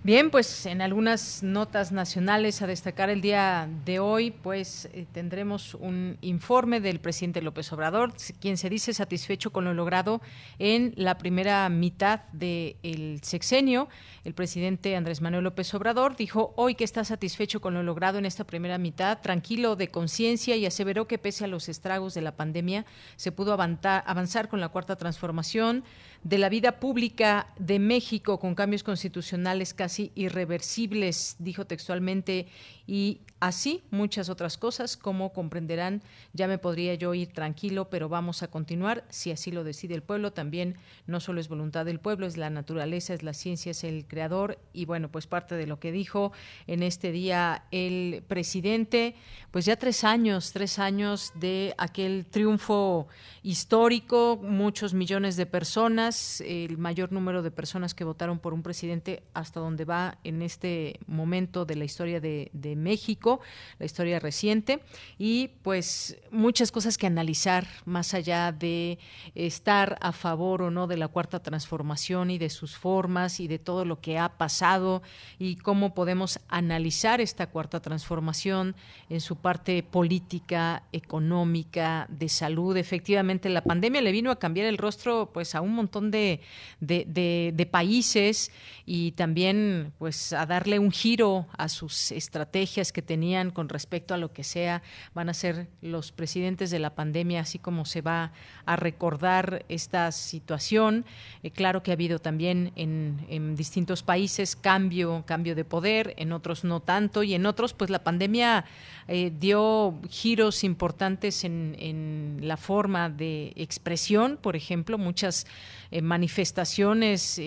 Bien, 0.05 0.29
pues 0.29 0.67
en 0.67 0.83
algunas 0.83 1.41
notas 1.41 1.91
nacionales 1.91 2.61
a 2.61 2.67
destacar 2.67 3.09
el 3.09 3.21
día 3.21 3.67
de 3.85 3.97
hoy, 3.97 4.29
pues 4.29 4.87
eh, 4.93 5.07
tendremos 5.11 5.73
un 5.73 6.19
informe 6.21 6.79
del 6.79 6.99
presidente 6.99 7.41
López 7.41 7.73
Obrador, 7.73 8.13
quien 8.39 8.57
se 8.57 8.69
dice 8.69 8.93
satisfecho 8.93 9.51
con 9.51 9.65
lo 9.65 9.73
logrado 9.73 10.21
en 10.59 10.93
la 10.95 11.17
primera 11.17 11.67
mitad 11.69 12.19
del 12.33 13.19
sexenio. 13.23 13.89
El 14.23 14.35
presidente 14.35 14.95
Andrés 14.95 15.21
Manuel 15.21 15.45
López 15.45 15.73
Obrador 15.73 16.15
dijo 16.15 16.53
hoy 16.55 16.75
que 16.75 16.83
está 16.83 17.03
satisfecho 17.03 17.59
con 17.59 17.73
lo 17.73 17.81
logrado 17.81 18.19
en 18.19 18.27
esta 18.27 18.43
primera 18.43 18.77
mitad, 18.77 19.21
tranquilo 19.21 19.75
de 19.75 19.87
conciencia 19.87 20.55
y 20.55 20.67
aseveró 20.67 21.07
que 21.07 21.17
pese 21.17 21.45
a 21.45 21.47
los 21.47 21.67
estragos 21.67 22.13
de 22.13 22.21
la 22.21 22.35
pandemia 22.35 22.85
se 23.15 23.31
pudo 23.31 23.53
avanzar 23.53 24.49
con 24.49 24.61
la 24.61 24.69
cuarta 24.69 24.97
transformación 24.97 25.83
de 26.25 26.39
la 26.39 26.49
vida 26.49 26.79
pública 26.79 27.53
de 27.59 27.77
México 27.77 28.39
con 28.39 28.55
cambios 28.55 28.81
constitucionales 28.81 29.75
casi 29.75 30.11
irreversibles, 30.15 31.35
dijo 31.37 31.65
textualmente, 31.65 32.47
y 32.87 33.21
así 33.39 33.83
muchas 33.91 34.29
otras 34.29 34.57
cosas, 34.57 34.97
como 34.97 35.33
comprenderán, 35.33 36.01
ya 36.33 36.47
me 36.47 36.57
podría 36.57 36.95
yo 36.95 37.13
ir 37.13 37.33
tranquilo, 37.33 37.89
pero 37.89 38.09
vamos 38.09 38.43
a 38.43 38.47
continuar 38.47 39.03
si 39.09 39.31
así 39.31 39.51
lo 39.51 39.63
decide 39.63 39.95
el 39.95 40.03
pueblo. 40.03 40.33
También 40.33 40.77
no 41.07 41.19
solo 41.19 41.39
es 41.39 41.47
voluntad 41.47 41.85
del 41.85 41.99
pueblo, 41.99 42.25
es 42.25 42.37
la 42.37 42.49
naturaleza, 42.49 43.13
es 43.13 43.23
la 43.23 43.33
ciencia, 43.33 43.71
es 43.71 43.83
el 43.83 44.05
creador 44.07 44.59
y 44.73 44.85
bueno, 44.85 45.09
pues 45.09 45.27
parte 45.27 45.55
de 45.55 45.67
lo 45.67 45.79
que 45.79 45.91
dijo 45.91 46.31
en 46.67 46.83
este 46.83 47.11
día 47.11 47.65
el 47.71 48.23
presidente, 48.27 49.15
pues 49.51 49.65
ya 49.65 49.75
tres 49.75 50.03
años, 50.03 50.51
tres 50.53 50.79
años 50.79 51.31
de 51.35 51.73
aquel 51.77 52.25
triunfo 52.25 53.07
histórico, 53.43 54.39
muchos 54.41 54.93
millones 54.93 55.35
de 55.35 55.45
personas, 55.45 56.41
el 56.41 56.77
mayor 56.77 57.11
número 57.11 57.43
de 57.43 57.51
personas 57.51 57.93
que 57.93 58.03
votaron 58.03 58.39
por 58.39 58.53
un 58.53 58.63
presidente 58.63 59.23
hasta 59.33 59.59
donde 59.59 59.85
va 59.85 60.17
en 60.23 60.41
este 60.41 60.99
momento 61.07 61.65
de 61.65 61.75
la 61.75 61.85
historia 61.85 62.19
de, 62.19 62.49
México, 62.75 63.41
la 63.79 63.85
historia 63.85 64.19
reciente, 64.19 64.81
y 65.17 65.49
pues 65.63 66.17
muchas 66.31 66.71
cosas 66.71 66.97
que 66.97 67.07
analizar 67.07 67.67
más 67.85 68.13
allá 68.13 68.51
de 68.51 68.99
estar 69.33 69.97
a 70.01 70.11
favor 70.11 70.61
o 70.61 70.71
no 70.71 70.87
de 70.87 70.97
la 70.97 71.07
cuarta 71.07 71.41
transformación 71.41 72.31
y 72.31 72.37
de 72.37 72.49
sus 72.49 72.75
formas 72.75 73.39
y 73.39 73.47
de 73.47 73.59
todo 73.59 73.85
lo 73.85 74.01
que 74.01 74.17
ha 74.17 74.29
pasado 74.37 75.01
y 75.39 75.55
cómo 75.55 75.93
podemos 75.93 76.39
analizar 76.47 77.21
esta 77.21 77.47
cuarta 77.47 77.81
transformación 77.81 78.75
en 79.09 79.21
su 79.21 79.35
parte 79.37 79.83
política, 79.83 80.83
económica, 80.91 82.07
de 82.09 82.29
salud, 82.29 82.77
efectivamente 82.77 83.49
la 83.49 83.63
pandemia 83.63 84.01
le 84.01 84.11
vino 84.11 84.31
a 84.31 84.39
cambiar 84.39 84.67
el 84.67 84.77
rostro 84.77 85.31
pues 85.33 85.55
a 85.55 85.61
un 85.61 85.73
montón 85.73 86.11
de, 86.11 86.41
de, 86.79 87.69
países 87.71 88.51
y 88.85 89.11
también 89.13 89.91
pues 89.97 90.31
a 90.33 90.45
darle 90.45 90.79
un 90.79 90.91
giro 90.91 91.47
a 91.57 91.67
sus 91.67 92.11
estrategias 92.11 92.64
que 92.65 93.01
tenían 93.01 93.51
con 93.51 93.69
respecto 93.69 94.13
a 94.13 94.17
lo 94.17 94.33
que 94.33 94.43
sea 94.43 94.81
van 95.13 95.29
a 95.29 95.33
ser 95.33 95.67
los 95.81 96.11
presidentes 96.11 96.71
de 96.71 96.79
la 96.79 96.95
pandemia, 96.95 97.41
así 97.41 97.59
como 97.59 97.85
se 97.85 98.01
va 98.01 98.31
a 98.65 98.75
recordar 98.75 99.65
esta 99.69 100.11
situación. 100.11 101.05
Eh, 101.43 101.51
claro 101.51 101.83
que 101.83 101.91
ha 101.91 101.93
habido 101.93 102.19
también 102.19 102.71
en, 102.75 103.55
distintos 103.55 104.03
países 104.03 104.55
cambio, 104.55 105.23
cambio 105.25 105.55
de 105.55 105.63
poder, 105.63 106.13
en 106.17 106.31
otros 106.31 106.63
no 106.63 106.79
tanto 106.79 107.23
y 107.23 107.33
en 107.33 107.45
otros 107.45 107.73
pues 107.73 107.89
la 107.89 108.03
pandemia 108.03 108.65
eh, 109.07 109.31
dio 109.39 109.99
giros 110.09 110.63
importantes 110.63 111.43
en, 111.43 111.75
en 111.79 112.39
la 112.41 112.57
forma 112.57 113.09
de 113.09 113.53
expresión, 113.55 114.37
por 114.41 114.55
ejemplo, 114.55 114.97
muchas 114.97 115.45
eh, 115.91 116.01
manifestaciones 116.01 117.39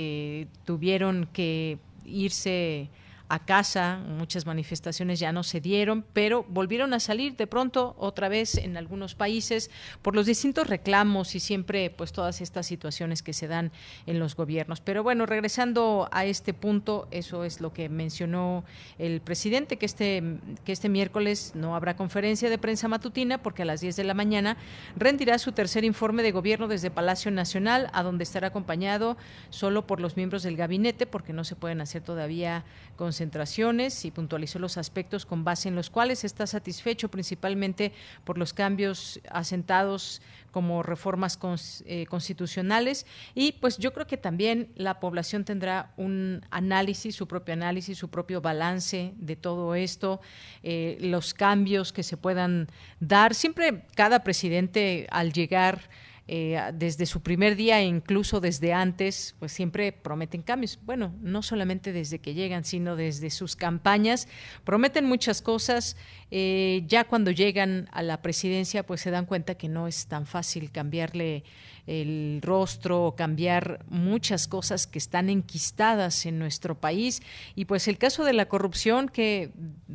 tuvieron 0.65 1.29
que 1.33 1.79
irse 2.05 2.89
a 3.29 3.45
casa, 3.45 4.01
muchas 4.07 4.47
manifestaciones 4.47 5.21
ya 5.21 5.33
no 5.33 5.43
se 5.43 5.61
dieron, 5.61 6.05
pero 6.13 6.45
volvieron 6.49 6.95
a 6.95 7.01
salir 7.01 7.37
de 7.37 7.47
pronto 7.47 7.95
otra 7.99 8.29
vez 8.29 8.57
en 8.57 8.77
algunos 8.77 9.15
países 9.15 9.71
por 10.01 10.15
los 10.15 10.27
distintos 10.27 10.67
reclamos 10.67 11.35
y 11.35 11.41
siempre 11.41 11.91
pues 11.91 12.13
todas 12.13 12.41
estas 12.41 12.67
situaciones 12.67 13.23
que 13.23 13.35
se 13.35 13.47
dan 13.47 13.71
en 14.07 14.19
los 14.19 14.35
gobiernos. 14.35 14.81
Pero 14.81 15.03
bueno, 15.03 15.27
regresando 15.27 16.09
a 16.11 16.25
este 16.25 16.55
punto, 16.55 17.07
eso 17.11 17.45
es 17.45 17.61
lo 17.61 17.73
que 17.73 17.89
mencionó 17.89 18.65
el 18.99 19.21
presidente, 19.21 19.77
que 19.77 19.87
este, 19.87 20.23
que 20.65 20.73
este 20.73 20.89
miércoles 20.89 21.53
no 21.55 21.77
habrá 21.77 21.97
conferencia 21.97 22.49
de 22.49 22.59
prensa 22.59 22.89
matutina 22.89 23.39
porque 23.43 23.63
a 23.63 23.67
las 23.67 23.81
10 23.81 23.97
de 23.97 24.05
la 24.05 24.15
mañana 24.15 24.57
rendirá 24.97 25.39
su 25.39 25.53
tercer 25.53 25.85
informe 25.85 26.23
de 26.23 26.33
gobierno 26.33 26.67
desde 26.67 26.91
Palacio 26.91 27.31
Nacional, 27.31 27.91
a 27.93 28.03
donde 28.03 28.25
estará 28.25 28.49
acompañado 28.49 29.17
solo 29.51 29.87
por 29.87 30.01
los 30.01 30.17
miembros 30.17 30.43
del 30.43 30.57
gabinete, 30.57 31.07
porque 31.07 31.35
no 31.35 31.45
se 31.45 31.57
pueden 31.57 31.81
hacer 31.81 32.03
todavía 32.03 32.65
con 32.97 33.13
concentraciones 33.19 34.05
y 34.05 34.13
puntualizó 34.13 34.61
los 34.61 34.79
aspectos 34.79 35.27
con 35.27 35.43
base 35.43 35.69
en 35.69 35.75
los 35.75 35.91
cuales 35.91 36.23
está 36.23 36.47
satisfecho 36.47 37.09
principalmente 37.11 37.93
por 38.23 38.39
los 38.39 38.53
cambios 38.53 39.19
asentados 39.29 40.23
como 40.53 40.85
reformas 40.85 41.37
eh, 41.85 42.07
constitucionales 42.07 43.07
y 43.35 43.53
pues 43.61 43.77
yo 43.79 43.93
creo 43.93 44.07
que 44.07 44.19
también 44.19 44.69
la 44.77 45.01
población 45.01 45.45
tendrá 45.45 45.93
un 45.97 46.43
análisis, 46.51 47.17
su 47.17 47.27
propio 47.27 47.55
análisis, 47.55 47.99
su 47.99 48.09
propio 48.09 48.41
balance 48.41 49.13
de 49.17 49.35
todo 49.35 49.75
esto, 49.75 50.21
eh, 50.63 50.97
los 51.01 51.35
cambios 51.35 51.93
que 51.93 52.05
se 52.05 52.17
puedan 52.17 52.69
dar. 53.01 53.35
Siempre 53.35 53.83
cada 53.97 54.23
presidente 54.23 55.09
al 55.11 55.33
llegar 55.33 55.91
eh, 56.29 56.61
desde 56.75 57.07
su 57.07 57.23
primer 57.23 57.57
día 57.57 57.81
e 57.81 57.85
incluso 57.85 58.41
desde 58.41 58.75
antes, 58.75 59.35
pues 59.39 59.51
siempre 59.51 59.93
prometen 59.93 60.43
cambios. 60.43 60.79
Bueno, 60.83 61.15
no 61.23 61.43
solamente 61.43 61.93
desde 61.93 62.19
que 62.19 62.35
llegan, 62.35 62.65
sino 62.65 62.97
desde 62.97 63.31
sus 63.31 63.57
campañas. 63.57 64.29
Prometen 64.63 65.07
muchas 65.07 65.41
cosas. 65.41 65.97
Eh, 66.31 66.85
ya 66.87 67.05
cuando 67.05 67.31
llegan 67.31 67.89
a 67.93 68.03
la 68.03 68.21
presidencia, 68.23 68.85
pues 68.85 69.01
se 69.01 69.11
dan 69.11 69.27
cuenta 69.27 69.55
que 69.55 69.69
no 69.69 69.87
es 69.87 70.07
tan 70.07 70.27
fácil 70.27 70.71
cambiarle 70.71 71.45
el 71.87 72.41
rostro 72.43 73.07
o 73.07 73.17
cambiar 73.17 73.85
muchas 73.89 74.47
cosas 74.47 74.87
que 74.87 74.99
están 74.99 75.31
enquistadas 75.31 76.27
en 76.27 76.39
nuestro 76.39 76.79
país. 76.79 77.23
Y 77.55 77.65
pues 77.65 77.89
el 77.89 77.97
caso 77.97 78.25
de 78.25 78.35
la 78.35 78.47
corrupción 78.47 79.09
que 79.09 79.53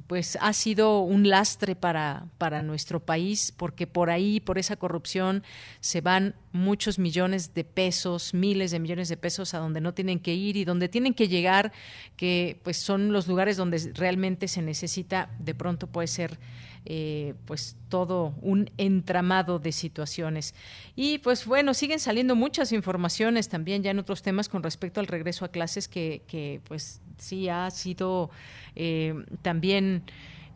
pues 0.08 0.38
ha 0.42 0.54
sido 0.54 1.02
un 1.02 1.30
lastre 1.30 1.76
para 1.76 2.26
para 2.40 2.64
nuestro 2.64 3.00
país 3.00 3.54
porque 3.56 3.86
por 3.86 4.10
ahí 4.10 4.40
por 4.40 4.58
esa 4.58 4.76
corrupción 4.76 5.44
se 5.82 6.02
van 6.02 6.36
muchos 6.52 7.00
millones 7.00 7.54
de 7.54 7.64
pesos, 7.64 8.34
miles 8.34 8.72
de 8.72 8.80
millones 8.80 9.10
de 9.10 9.18
pesos 9.18 9.54
a 9.54 9.60
donde 9.60 9.82
no 9.82 9.94
tienen 9.94 10.20
que 10.20 10.34
ir 10.34 10.56
y 10.56 10.66
donde 10.66 10.88
tienen 10.88 11.14
que 11.14 11.28
llegar, 11.28 11.74
que 12.16 12.60
pues 12.64 12.78
son 12.78 13.12
los 13.12 13.28
lugares 13.28 13.58
donde 13.58 13.92
realmente 13.96 14.48
se 14.48 14.62
necesita, 14.62 15.30
de 15.40 15.56
pronto 15.56 15.88
puede 15.88 16.08
ser 16.08 16.23
eh, 16.86 17.34
pues 17.46 17.78
todo 17.88 18.34
un 18.42 18.70
entramado 18.78 19.58
de 19.58 19.72
situaciones. 19.72 20.54
Y 20.96 21.20
pues 21.20 21.46
bueno, 21.46 21.74
siguen 21.74 22.00
saliendo 22.00 22.36
muchas 22.36 22.74
informaciones 22.74 23.48
también 23.48 23.84
ya 23.84 23.92
en 23.92 24.00
otros 24.00 24.22
temas 24.22 24.50
con 24.50 24.64
respecto 24.64 25.00
al 25.00 25.08
regreso 25.08 25.46
a 25.46 25.48
clases 25.48 25.88
que, 25.88 26.24
que 26.28 26.60
pues 26.68 27.02
sí 27.18 27.48
ha 27.48 27.70
sido 27.72 28.32
eh, 28.76 29.14
también 29.42 30.04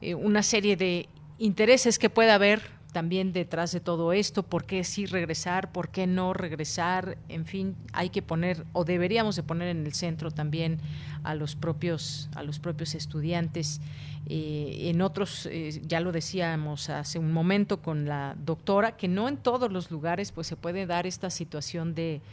eh, 0.02 0.15
una 0.15 0.44
serie 0.44 0.76
de 0.76 1.07
intereses 1.38 1.98
que 1.98 2.10
pueda 2.10 2.35
haber 2.35 2.77
también 2.98 3.32
detrás 3.32 3.72
de 3.74 3.80
todo 3.80 4.11
esto, 4.11 4.41
por 4.41 4.65
qué 4.65 4.84
sí 4.84 5.06
regresar, 5.06 5.72
por 5.72 5.90
qué 5.90 6.07
no 6.07 6.34
regresar, 6.34 7.19
en 7.30 7.45
fin, 7.45 7.76
hay 7.94 8.10
que 8.10 8.24
poner 8.24 8.65
o 8.74 8.86
deberíamos 8.86 9.36
de 9.36 9.44
poner 9.44 9.68
en 9.68 9.86
el 9.86 9.94
centro 9.94 10.32
también 10.32 10.80
a 11.22 11.36
los 11.36 11.56
propios 11.56 12.28
a 12.34 12.41
los 12.41 12.57
propios 12.57 12.95
estudiantes. 12.95 13.82
Eh, 14.26 14.90
en 14.90 15.03
otros, 15.03 15.45
eh, 15.45 15.80
ya 15.86 15.99
lo 15.99 16.11
decíamos 16.11 16.90
hace 16.90 17.19
un 17.19 17.32
momento 17.32 17.84
con 17.84 18.06
la 18.06 18.36
doctora, 18.44 18.98
que 18.98 19.07
no 19.07 19.30
en 19.30 19.38
todos 19.38 19.72
los 19.72 19.91
lugares 19.91 20.32
pues 20.32 20.48
se 20.48 20.56
puede 20.56 20.88
dar 20.88 21.06
esta 21.06 21.30
situación 21.30 21.94
de 21.94 22.24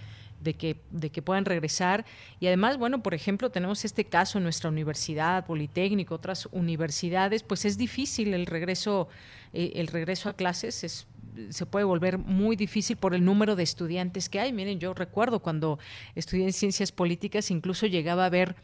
de 0.44 0.54
que, 0.54 0.76
de 0.90 1.10
que 1.10 1.22
puedan 1.22 1.44
regresar. 1.44 2.04
Y 2.38 2.46
además, 2.46 2.76
bueno, 2.76 3.02
por 3.02 3.14
ejemplo, 3.14 3.50
tenemos 3.50 3.84
este 3.84 4.04
caso 4.04 4.38
en 4.38 4.44
nuestra 4.44 4.70
universidad, 4.70 5.46
Politécnico, 5.46 6.14
otras 6.14 6.48
universidades, 6.52 7.42
pues 7.42 7.64
es 7.64 7.76
difícil 7.76 8.34
el 8.34 8.46
regreso, 8.46 9.08
eh, 9.52 9.72
el 9.76 9.88
regreso 9.88 10.28
a 10.28 10.34
clases, 10.34 10.84
es, 10.84 11.06
se 11.48 11.66
puede 11.66 11.84
volver 11.84 12.18
muy 12.18 12.54
difícil 12.54 12.96
por 12.96 13.14
el 13.14 13.24
número 13.24 13.56
de 13.56 13.64
estudiantes 13.64 14.28
que 14.28 14.38
hay. 14.38 14.52
Miren, 14.52 14.78
yo 14.78 14.94
recuerdo 14.94 15.40
cuando 15.40 15.78
estudié 16.14 16.44
en 16.44 16.52
ciencias 16.52 16.92
políticas, 16.92 17.50
incluso 17.50 17.86
llegaba 17.86 18.26
a 18.26 18.30
ver 18.30 18.54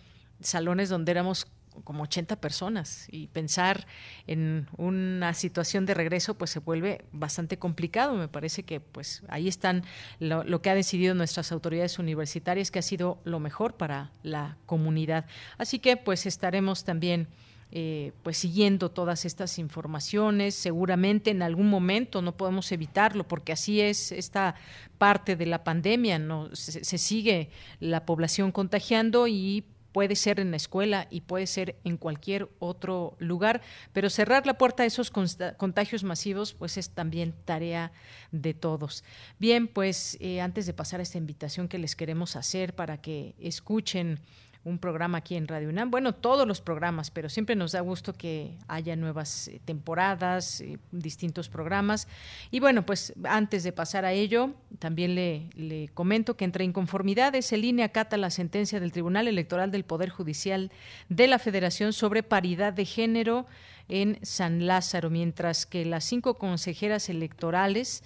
salones 0.40 0.88
donde 0.88 1.10
éramos 1.10 1.46
como 1.84 2.04
80 2.04 2.40
personas 2.40 3.06
y 3.10 3.28
pensar 3.28 3.86
en 4.26 4.68
una 4.76 5.34
situación 5.34 5.86
de 5.86 5.94
regreso 5.94 6.34
pues 6.34 6.50
se 6.50 6.60
vuelve 6.60 7.04
bastante 7.12 7.58
complicado. 7.58 8.14
Me 8.14 8.28
parece 8.28 8.62
que 8.62 8.80
pues 8.80 9.22
ahí 9.28 9.48
están 9.48 9.84
lo, 10.18 10.62
que 10.62 10.70
ha 10.70 10.74
decidido 10.74 11.14
nuestras 11.14 11.52
autoridades 11.52 11.98
universitarias 11.98 12.70
que 12.70 12.78
ha 12.78 12.82
sido 12.82 13.20
lo 13.24 13.40
mejor 13.40 13.76
para 13.76 14.12
la 14.22 14.56
comunidad. 14.66 15.26
Así 15.58 15.78
que 15.78 15.96
pues 15.96 16.26
estaremos 16.26 16.84
también 16.84 17.28
eh, 17.72 18.12
pues 18.22 18.36
siguiendo 18.36 18.90
todas 18.90 19.24
estas 19.24 19.58
informaciones. 19.58 20.54
Seguramente 20.54 21.30
en 21.30 21.42
algún 21.42 21.70
momento 21.70 22.22
no 22.22 22.36
podemos 22.36 22.70
evitarlo 22.72 23.26
porque 23.26 23.52
así 23.52 23.80
es 23.80 24.12
esta 24.12 24.54
parte 24.98 25.36
de 25.36 25.46
la 25.46 25.64
pandemia. 25.64 26.18
No 26.18 26.54
se 26.54 26.98
sigue 26.98 27.50
la 27.78 28.04
población 28.06 28.52
contagiando 28.52 29.28
y 29.28 29.64
puede 29.92 30.16
ser 30.16 30.40
en 30.40 30.50
la 30.50 30.56
escuela 30.56 31.06
y 31.10 31.22
puede 31.22 31.46
ser 31.46 31.76
en 31.84 31.96
cualquier 31.96 32.48
otro 32.58 33.16
lugar, 33.18 33.60
pero 33.92 34.10
cerrar 34.10 34.46
la 34.46 34.58
puerta 34.58 34.82
a 34.82 34.86
esos 34.86 35.10
contagios 35.10 36.04
masivos 36.04 36.54
pues 36.54 36.76
es 36.76 36.90
también 36.90 37.34
tarea 37.44 37.92
de 38.30 38.54
todos. 38.54 39.04
Bien, 39.38 39.68
pues 39.68 40.16
eh, 40.20 40.40
antes 40.40 40.66
de 40.66 40.72
pasar 40.72 41.00
a 41.00 41.02
esta 41.02 41.18
invitación 41.18 41.68
que 41.68 41.78
les 41.78 41.96
queremos 41.96 42.36
hacer 42.36 42.74
para 42.74 43.00
que 43.00 43.34
escuchen 43.38 44.20
un 44.62 44.78
programa 44.78 45.18
aquí 45.18 45.36
en 45.36 45.48
Radio 45.48 45.70
UNAM. 45.70 45.90
Bueno, 45.90 46.14
todos 46.14 46.46
los 46.46 46.60
programas, 46.60 47.10
pero 47.10 47.28
siempre 47.30 47.56
nos 47.56 47.72
da 47.72 47.80
gusto 47.80 48.12
que 48.12 48.58
haya 48.68 48.94
nuevas 48.94 49.48
eh, 49.48 49.60
temporadas, 49.64 50.60
eh, 50.60 50.78
distintos 50.92 51.48
programas. 51.48 52.08
Y 52.50 52.60
bueno, 52.60 52.84
pues 52.84 53.14
antes 53.24 53.62
de 53.62 53.72
pasar 53.72 54.04
a 54.04 54.12
ello, 54.12 54.52
también 54.78 55.14
le, 55.14 55.88
comento 55.94 56.36
que 56.36 56.44
entre 56.44 56.64
inconformidades, 56.64 57.52
el 57.52 57.64
INE 57.64 57.84
acata 57.84 58.18
la 58.18 58.30
sentencia 58.30 58.80
del 58.80 58.92
Tribunal 58.92 59.28
Electoral 59.28 59.70
del 59.70 59.84
Poder 59.84 60.10
Judicial 60.10 60.70
de 61.08 61.26
la 61.26 61.38
Federación 61.38 61.92
sobre 61.94 62.22
paridad 62.22 62.74
de 62.74 62.84
género 62.84 63.46
en 63.88 64.18
San 64.22 64.66
Lázaro, 64.66 65.10
mientras 65.10 65.64
que 65.64 65.84
las 65.84 66.04
cinco 66.04 66.34
consejeras 66.34 67.08
electorales 67.08 68.04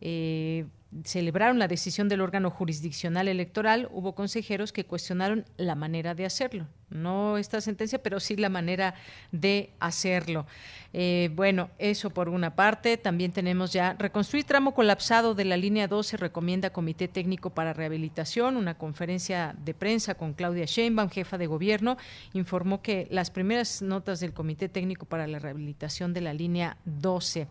eh, 0.00 0.66
celebraron 1.04 1.58
la 1.58 1.68
decisión 1.68 2.08
del 2.08 2.20
órgano 2.20 2.50
jurisdiccional 2.50 3.28
electoral, 3.28 3.88
hubo 3.92 4.14
consejeros 4.14 4.72
que 4.72 4.84
cuestionaron 4.84 5.44
la 5.56 5.74
manera 5.74 6.14
de 6.14 6.24
hacerlo. 6.24 6.66
No 6.88 7.36
esta 7.36 7.60
sentencia, 7.60 8.00
pero 8.02 8.20
sí 8.20 8.36
la 8.36 8.48
manera 8.48 8.94
de 9.32 9.70
hacerlo. 9.80 10.46
Eh, 10.92 11.30
bueno, 11.34 11.70
eso 11.78 12.10
por 12.10 12.28
una 12.28 12.54
parte. 12.54 12.96
También 12.96 13.32
tenemos 13.32 13.72
ya 13.72 13.94
reconstruir 13.98 14.44
tramo 14.44 14.72
colapsado 14.72 15.34
de 15.34 15.44
la 15.44 15.56
línea 15.56 15.88
12 15.88 16.16
recomienda 16.16 16.70
Comité 16.70 17.08
Técnico 17.08 17.50
para 17.50 17.72
Rehabilitación. 17.72 18.56
Una 18.56 18.78
conferencia 18.78 19.54
de 19.64 19.74
prensa 19.74 20.14
con 20.14 20.32
Claudia 20.32 20.64
Sheinbaum, 20.64 21.10
jefa 21.10 21.36
de 21.36 21.48
gobierno, 21.48 21.96
informó 22.32 22.80
que 22.80 23.08
las 23.10 23.30
primeras 23.30 23.82
notas 23.82 24.20
del 24.20 24.32
Comité 24.32 24.68
Técnico 24.68 25.06
para 25.06 25.26
la 25.26 25.40
Rehabilitación 25.40 26.14
de 26.14 26.20
la 26.20 26.32
línea 26.32 26.76
12 26.84 27.48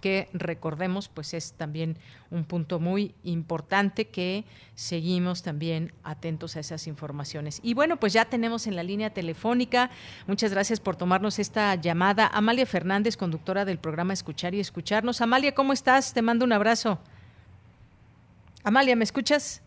que 0.00 0.28
recordemos 0.32 1.08
pues 1.08 1.34
es 1.34 1.52
también 1.52 1.96
un 2.30 2.44
punto 2.44 2.80
muy 2.80 3.14
importante 3.22 4.08
que 4.08 4.44
seguimos 4.74 5.42
también 5.42 5.92
atentos 6.02 6.56
a 6.56 6.60
esas 6.60 6.86
informaciones. 6.86 7.60
Y 7.62 7.74
bueno, 7.74 7.98
pues 7.98 8.12
ya 8.12 8.24
tenemos 8.24 8.66
en 8.66 8.76
la 8.76 8.82
línea 8.82 9.10
telefónica, 9.10 9.90
muchas 10.26 10.52
gracias 10.52 10.80
por 10.80 10.96
tomarnos 10.96 11.38
esta 11.38 11.74
llamada, 11.74 12.26
Amalia 12.32 12.66
Fernández, 12.66 13.16
conductora 13.16 13.64
del 13.64 13.78
programa 13.78 14.12
Escuchar 14.12 14.54
y 14.54 14.60
Escucharnos. 14.60 15.20
Amalia, 15.20 15.54
¿cómo 15.54 15.72
estás? 15.72 16.12
Te 16.12 16.22
mando 16.22 16.44
un 16.44 16.52
abrazo. 16.52 16.98
Amalia, 18.64 18.96
¿me 18.96 19.04
escuchas? 19.04 19.62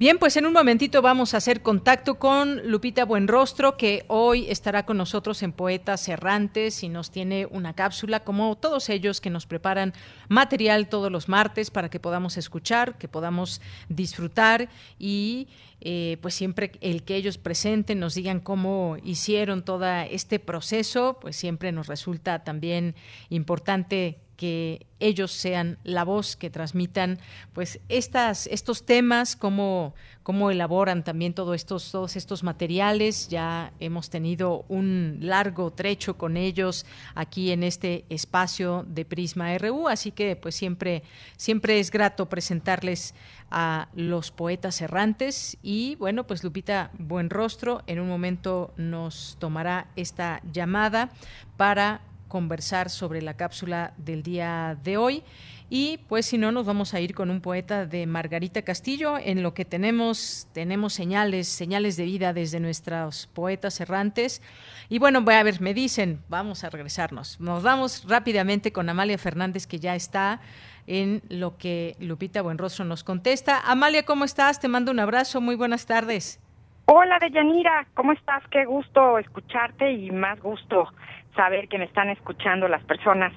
Bien, 0.00 0.18
pues 0.18 0.38
en 0.38 0.46
un 0.46 0.54
momentito 0.54 1.02
vamos 1.02 1.34
a 1.34 1.36
hacer 1.36 1.60
contacto 1.60 2.18
con 2.18 2.66
Lupita 2.66 3.04
Buenrostro, 3.04 3.76
que 3.76 4.06
hoy 4.08 4.48
estará 4.48 4.86
con 4.86 4.96
nosotros 4.96 5.42
en 5.42 5.52
Poetas 5.52 6.08
Errantes 6.08 6.82
y 6.82 6.88
nos 6.88 7.10
tiene 7.10 7.44
una 7.44 7.74
cápsula, 7.74 8.20
como 8.20 8.56
todos 8.56 8.88
ellos 8.88 9.20
que 9.20 9.28
nos 9.28 9.44
preparan 9.44 9.92
material 10.30 10.88
todos 10.88 11.12
los 11.12 11.28
martes 11.28 11.70
para 11.70 11.90
que 11.90 12.00
podamos 12.00 12.38
escuchar, 12.38 12.96
que 12.96 13.08
podamos 13.08 13.60
disfrutar 13.90 14.70
y 14.98 15.48
eh, 15.82 16.16
pues 16.22 16.32
siempre 16.32 16.72
el 16.80 17.02
que 17.02 17.16
ellos 17.16 17.36
presenten, 17.36 18.00
nos 18.00 18.14
digan 18.14 18.40
cómo 18.40 18.96
hicieron 19.04 19.66
todo 19.66 19.84
este 20.10 20.38
proceso, 20.38 21.18
pues 21.20 21.36
siempre 21.36 21.72
nos 21.72 21.88
resulta 21.88 22.42
también 22.42 22.94
importante 23.28 24.16
que 24.40 24.86
ellos 25.00 25.32
sean 25.32 25.76
la 25.84 26.02
voz 26.02 26.34
que 26.34 26.48
transmitan 26.48 27.18
pues 27.52 27.78
estas 27.90 28.46
estos 28.46 28.86
temas 28.86 29.36
cómo, 29.36 29.94
cómo 30.22 30.50
elaboran 30.50 31.04
también 31.04 31.34
todos 31.34 31.54
estos 31.54 31.92
todos 31.92 32.16
estos 32.16 32.42
materiales. 32.42 33.28
Ya 33.28 33.74
hemos 33.80 34.08
tenido 34.08 34.64
un 34.70 35.18
largo 35.20 35.72
trecho 35.72 36.16
con 36.16 36.38
ellos 36.38 36.86
aquí 37.14 37.50
en 37.50 37.62
este 37.62 38.06
espacio 38.08 38.86
de 38.88 39.04
Prisma 39.04 39.58
RU 39.58 39.88
así 39.88 40.10
que 40.10 40.36
pues 40.36 40.54
siempre 40.54 41.02
siempre 41.36 41.78
es 41.78 41.90
grato 41.90 42.30
presentarles 42.30 43.14
a 43.50 43.88
los 43.94 44.30
poetas 44.30 44.80
errantes. 44.80 45.58
Y 45.62 45.96
bueno 45.96 46.26
pues 46.26 46.42
Lupita 46.42 46.92
Buenrostro 46.98 47.82
en 47.86 48.00
un 48.00 48.08
momento 48.08 48.72
nos 48.78 49.36
tomará 49.38 49.88
esta 49.96 50.40
llamada 50.50 51.10
para 51.58 52.00
conversar 52.30 52.88
sobre 52.88 53.20
la 53.20 53.34
cápsula 53.34 53.92
del 53.98 54.22
día 54.22 54.78
de 54.82 54.96
hoy. 54.96 55.22
Y 55.68 55.98
pues 56.08 56.26
si 56.26 56.38
no, 56.38 56.50
nos 56.50 56.64
vamos 56.64 56.94
a 56.94 57.00
ir 57.00 57.14
con 57.14 57.30
un 57.30 57.42
poeta 57.42 57.84
de 57.84 58.06
Margarita 58.06 58.62
Castillo, 58.62 59.18
en 59.18 59.42
lo 59.42 59.52
que 59.52 59.64
tenemos, 59.64 60.48
tenemos 60.52 60.94
señales, 60.94 61.46
señales 61.46 61.96
de 61.96 62.04
vida 62.04 62.32
desde 62.32 62.58
nuestros 62.58 63.26
poetas 63.26 63.80
errantes. 63.80 64.42
Y 64.88 64.98
bueno, 64.98 65.20
voy 65.20 65.34
a 65.34 65.42
ver, 65.42 65.60
me 65.60 65.74
dicen, 65.74 66.22
vamos 66.28 66.64
a 66.64 66.70
regresarnos. 66.70 67.38
Nos 67.38 67.62
vamos 67.62 68.04
rápidamente 68.08 68.72
con 68.72 68.88
Amalia 68.88 69.18
Fernández, 69.18 69.66
que 69.66 69.78
ya 69.78 69.94
está 69.94 70.40
en 70.86 71.22
lo 71.28 71.56
que 71.56 71.94
Lupita 72.00 72.42
Buenrostro 72.42 72.84
nos 72.84 73.04
contesta. 73.04 73.60
Amalia, 73.60 74.04
¿cómo 74.04 74.24
estás? 74.24 74.58
Te 74.58 74.66
mando 74.66 74.90
un 74.90 74.98
abrazo, 74.98 75.40
muy 75.40 75.54
buenas 75.54 75.86
tardes. 75.86 76.40
Hola, 76.86 77.18
Deyanira, 77.20 77.86
¿cómo 77.94 78.10
estás? 78.10 78.42
Qué 78.50 78.64
gusto 78.64 79.18
escucharte 79.18 79.92
y 79.92 80.10
más 80.10 80.40
gusto 80.40 80.88
saber 81.34 81.68
que 81.68 81.78
me 81.78 81.84
están 81.84 82.10
escuchando 82.10 82.68
las 82.68 82.82
personas 82.84 83.32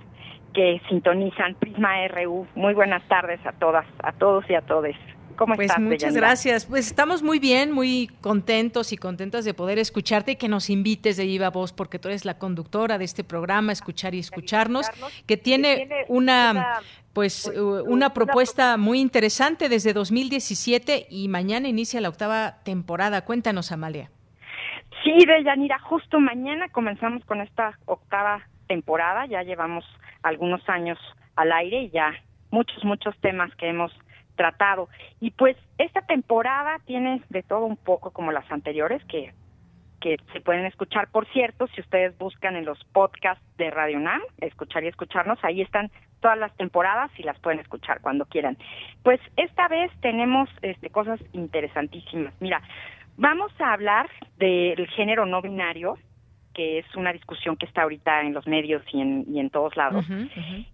que 0.53 0.81
sintonizan 0.89 1.55
Prisma 1.55 2.07
RU. 2.07 2.47
Muy 2.55 2.73
buenas 2.73 3.07
tardes 3.07 3.39
a 3.45 3.51
todas, 3.53 3.85
a 4.03 4.11
todos 4.13 4.45
y 4.49 4.55
a 4.55 4.61
todes. 4.61 4.95
¿Cómo 5.35 5.55
pues 5.55 5.71
muchas 5.79 6.15
gracias. 6.15 6.67
Pues 6.67 6.87
estamos 6.87 7.23
muy 7.23 7.39
bien, 7.39 7.71
muy 7.71 8.09
contentos 8.21 8.93
y 8.93 8.97
contentas 8.97 9.45
de 9.45 9.55
poder 9.55 9.79
escucharte 9.79 10.33
y 10.33 10.35
que 10.35 10.47
nos 10.47 10.69
invites 10.69 11.17
de 11.17 11.25
Viva 11.25 11.49
Voz, 11.49 11.73
porque 11.73 11.97
tú 11.97 12.07
eres 12.09 12.23
la 12.23 12.37
conductora 12.37 12.99
de 12.99 13.05
este 13.05 13.23
programa, 13.23 13.71
Escuchar 13.71 14.13
y 14.13 14.19
Escucharnos, 14.19 14.87
que 15.25 15.37
tiene 15.37 16.05
una 16.07 16.81
pues, 17.13 17.43
pues 17.45 17.57
una 17.57 18.13
propuesta 18.13 18.77
muy 18.77 18.99
interesante 18.99 19.69
desde 19.69 19.93
2017 19.93 21.07
y 21.09 21.27
mañana 21.27 21.67
inicia 21.67 22.01
la 22.01 22.09
octava 22.09 22.59
temporada. 22.63 23.25
Cuéntanos, 23.25 23.71
Amalia. 23.71 24.09
Sí, 25.03 25.25
de 25.25 25.43
Yanira, 25.43 25.79
justo 25.79 26.19
mañana 26.19 26.69
comenzamos 26.69 27.25
con 27.25 27.41
esta 27.41 27.77
octava 27.85 28.41
temporada, 28.67 29.25
ya 29.25 29.43
llevamos 29.43 29.83
algunos 30.23 30.67
años 30.69 30.97
al 31.35 31.51
aire 31.51 31.83
y 31.83 31.89
ya 31.89 32.13
muchos, 32.51 32.85
muchos 32.85 33.17
temas 33.19 33.53
que 33.55 33.67
hemos 33.67 33.91
tratado. 34.35 34.87
Y 35.19 35.31
pues 35.31 35.57
esta 35.77 36.01
temporada 36.01 36.79
tiene 36.85 37.21
de 37.29 37.43
todo 37.43 37.65
un 37.65 37.75
poco 37.75 38.11
como 38.11 38.31
las 38.31 38.49
anteriores, 38.49 39.03
que, 39.05 39.33
que 39.99 40.17
se 40.31 40.39
pueden 40.39 40.65
escuchar. 40.65 41.09
Por 41.11 41.27
cierto, 41.33 41.67
si 41.67 41.81
ustedes 41.81 42.17
buscan 42.17 42.55
en 42.55 42.63
los 42.63 42.81
podcasts 42.85 43.43
de 43.57 43.71
Radio 43.71 43.99
NAM, 43.99 44.21
escuchar 44.39 44.85
y 44.85 44.87
escucharnos, 44.87 45.37
ahí 45.43 45.61
están 45.61 45.91
todas 46.21 46.37
las 46.37 46.55
temporadas 46.55 47.11
y 47.17 47.23
las 47.23 47.37
pueden 47.39 47.59
escuchar 47.59 47.99
cuando 47.99 48.25
quieran. 48.25 48.57
Pues 49.03 49.19
esta 49.35 49.67
vez 49.67 49.91
tenemos 49.99 50.49
este, 50.61 50.89
cosas 50.89 51.19
interesantísimas. 51.33 52.33
Mira, 52.39 52.61
Vamos 53.17 53.51
a 53.59 53.73
hablar 53.73 54.09
del 54.37 54.87
género 54.89 55.25
no 55.25 55.41
binario, 55.41 55.97
que 56.53 56.79
es 56.79 56.95
una 56.95 57.11
discusión 57.11 57.57
que 57.57 57.65
está 57.65 57.83
ahorita 57.83 58.21
en 58.21 58.33
los 58.33 58.45
medios 58.47 58.83
y 58.91 59.01
en, 59.01 59.25
y 59.27 59.39
en 59.39 59.49
todos 59.49 59.75
lados. 59.75 60.05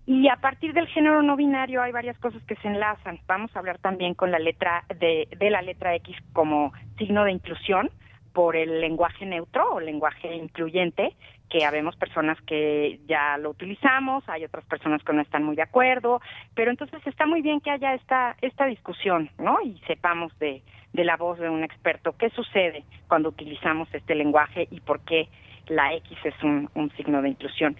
Y 0.06 0.28
a 0.28 0.36
partir 0.38 0.74
del 0.74 0.88
género 0.88 1.22
no 1.22 1.36
binario 1.36 1.82
hay 1.82 1.92
varias 1.92 2.18
cosas 2.20 2.44
que 2.44 2.56
se 2.58 2.68
enlazan. 2.68 3.20
Vamos 3.28 3.56
a 3.56 3.60
hablar 3.60 3.78
también 3.80 4.14
con 4.14 4.32
la 4.32 4.40
letra 4.40 4.84
de, 5.00 5.28
de 5.38 5.50
la 5.50 5.62
letra 5.62 5.96
X 5.96 6.18
como 6.34 6.74
signo 6.98 7.24
de 7.24 7.32
inclusión 7.32 7.90
por 8.34 8.56
el 8.56 8.80
lenguaje 8.80 9.26
neutro 9.26 9.74
o 9.74 9.80
lenguaje 9.80 10.36
incluyente, 10.36 11.16
que 11.50 11.66
habemos 11.66 11.96
personas 11.96 12.40
que 12.44 13.00
ya 13.08 13.38
lo 13.38 13.50
utilizamos, 13.50 14.24
hay 14.30 14.46
otras 14.46 14.66
personas 14.66 15.04
que 15.04 15.14
no 15.14 15.22
están 15.22 15.44
muy 15.44 15.56
de 15.56 15.64
acuerdo, 15.64 16.22
pero 16.54 16.70
entonces 16.70 17.06
está 17.08 17.26
muy 17.26 17.42
bien 17.42 17.60
que 17.60 17.72
haya 17.72 17.96
esta 17.96 18.36
esta 18.42 18.66
discusión, 18.66 19.30
¿no? 19.40 19.58
Y 19.62 19.80
sepamos 19.88 20.38
de 20.40 20.62
de 20.94 21.04
la 21.04 21.18
voz 21.18 21.40
de 21.40 21.50
un 21.50 21.64
experto 21.64 22.16
qué 22.18 22.30
sucede 22.32 22.84
cuando 23.08 23.30
utilizamos 23.30 23.88
este 23.94 24.16
lenguaje 24.16 24.68
y 24.72 24.80
por 24.82 25.02
qué 25.02 25.30
la 25.68 25.94
X 25.94 26.18
es 26.24 26.34
un, 26.44 26.92
signo 26.98 27.22
de 27.22 27.30
inclusión. 27.30 27.76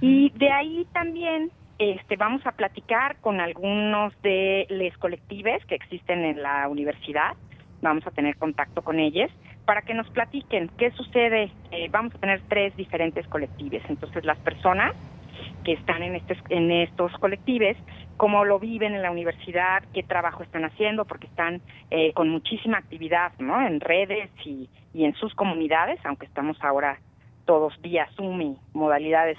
Y 0.00 0.30
de 0.36 0.50
ahí 0.50 0.86
también 0.92 1.50
este, 1.78 2.16
vamos 2.16 2.46
a 2.46 2.52
platicar 2.52 3.16
con 3.20 3.40
algunos 3.40 4.12
de 4.22 4.66
los 4.68 4.96
colectivos 4.98 5.64
que 5.66 5.74
existen 5.74 6.24
en 6.24 6.42
la 6.42 6.68
universidad, 6.68 7.32
vamos 7.80 8.06
a 8.06 8.10
tener 8.10 8.36
contacto 8.36 8.82
con 8.82 9.00
ellos 9.00 9.30
para 9.64 9.82
que 9.82 9.94
nos 9.94 10.08
platiquen 10.10 10.68
qué 10.76 10.90
sucede. 10.90 11.50
Eh, 11.70 11.88
vamos 11.90 12.14
a 12.14 12.18
tener 12.18 12.42
tres 12.48 12.76
diferentes 12.76 13.26
colectivos, 13.28 13.82
entonces 13.88 14.24
las 14.24 14.38
personas 14.38 14.94
que 15.64 15.72
están 15.72 16.02
en, 16.02 16.16
este, 16.16 16.36
en 16.48 16.70
estos 16.70 17.12
colectivos, 17.18 17.76
cómo 18.16 18.44
lo 18.44 18.58
viven 18.58 18.94
en 18.94 19.02
la 19.02 19.10
universidad, 19.10 19.82
qué 19.94 20.02
trabajo 20.02 20.42
están 20.42 20.64
haciendo, 20.64 21.04
porque 21.04 21.26
están 21.26 21.60
eh, 21.90 22.12
con 22.12 22.28
muchísima 22.28 22.78
actividad 22.78 23.32
¿no? 23.38 23.66
en 23.66 23.80
redes 23.80 24.30
y, 24.44 24.68
y 24.92 25.04
en 25.04 25.14
sus 25.14 25.34
comunidades, 25.34 25.98
aunque 26.04 26.26
estamos 26.26 26.56
ahora 26.62 26.98
todos 27.44 27.80
vía 27.80 28.08
Zoom 28.16 28.40
y 28.42 28.56
modalidades 28.72 29.38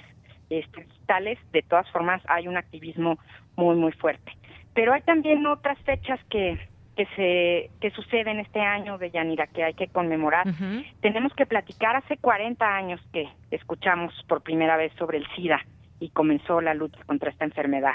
este, 0.50 0.84
digitales, 0.84 1.38
de 1.52 1.62
todas 1.62 1.88
formas 1.90 2.22
hay 2.28 2.48
un 2.48 2.56
activismo 2.56 3.18
muy, 3.56 3.76
muy 3.76 3.92
fuerte. 3.92 4.32
Pero 4.74 4.92
hay 4.92 5.02
también 5.02 5.46
otras 5.46 5.78
fechas 5.80 6.20
que, 6.28 6.58
que 6.96 7.06
se 7.16 7.70
que 7.80 7.90
suceden 7.90 8.38
este 8.40 8.60
año 8.60 8.98
de 8.98 9.10
Yanira 9.10 9.46
que 9.46 9.64
hay 9.64 9.74
que 9.74 9.88
conmemorar. 9.88 10.46
Tenemos 11.00 11.32
que 11.34 11.46
platicar 11.46 11.96
hace 11.96 12.16
40 12.16 12.66
años 12.66 13.00
que 13.12 13.28
escuchamos 13.50 14.12
por 14.28 14.42
primera 14.42 14.76
vez 14.76 14.92
sobre 14.98 15.18
el 15.18 15.26
SIDA 15.36 15.64
y 16.02 16.10
comenzó 16.10 16.60
la 16.60 16.74
lucha 16.74 16.98
contra 17.06 17.30
esta 17.30 17.44
enfermedad. 17.44 17.94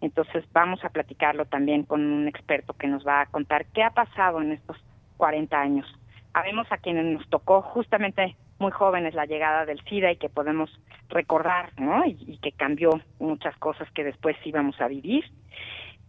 Entonces 0.00 0.44
vamos 0.52 0.84
a 0.84 0.88
platicarlo 0.88 1.46
también 1.46 1.84
con 1.84 2.00
un 2.00 2.26
experto 2.26 2.72
que 2.72 2.88
nos 2.88 3.06
va 3.06 3.20
a 3.20 3.26
contar 3.26 3.66
qué 3.66 3.84
ha 3.84 3.90
pasado 3.90 4.42
en 4.42 4.52
estos 4.52 4.76
40 5.18 5.56
años. 5.56 5.86
Habemos 6.32 6.66
a 6.72 6.78
quienes 6.78 7.04
nos 7.04 7.28
tocó 7.30 7.62
justamente 7.62 8.36
muy 8.58 8.72
jóvenes 8.72 9.14
la 9.14 9.24
llegada 9.24 9.66
del 9.66 9.80
SIDA 9.84 10.10
y 10.10 10.16
que 10.16 10.28
podemos 10.28 10.68
recordar, 11.08 11.70
¿no? 11.78 12.04
Y, 12.04 12.38
que 12.38 12.50
cambió 12.50 12.90
muchas 13.20 13.56
cosas 13.58 13.88
que 13.92 14.02
después 14.02 14.36
íbamos 14.44 14.80
a 14.80 14.88
vivir. 14.88 15.24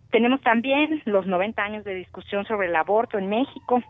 Tenemos 0.09 0.41
también 0.41 1.03
los 1.05 1.27
90 1.27 1.61
años 1.63 1.83
de 1.83 1.93
discusión 1.93 2.45
sobre 2.45 2.69
el 2.69 2.75
aborto 2.75 3.19
en 3.19 3.29
México. 3.29 3.83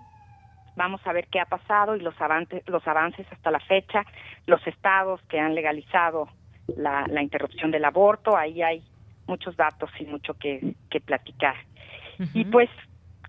Vamos 0.75 0.99
a 1.05 1.13
ver 1.13 1.27
qué 1.31 1.39
ha 1.39 1.45
pasado 1.45 1.95
y 1.95 2.01
los 2.01 2.19
avances, 2.19 2.67
los 2.67 2.85
avances 2.85 3.25
hasta 3.31 3.49
la 3.49 3.61
fecha, 3.61 4.03
los 4.45 4.65
estados 4.67 5.21
que 5.29 5.39
han 5.39 5.55
legalizado 5.55 6.27
la, 6.77 7.05
la 7.07 7.21
interrupción 7.21 7.71
del 7.71 7.85
aborto. 7.85 8.35
Ahí 8.35 8.61
hay 8.61 8.83
muchos 9.27 9.55
datos 9.55 9.89
y 9.99 10.05
mucho 10.05 10.33
que, 10.35 10.75
que 10.89 10.99
platicar. 10.99 11.55
Y 12.33 12.45
pues 12.45 12.69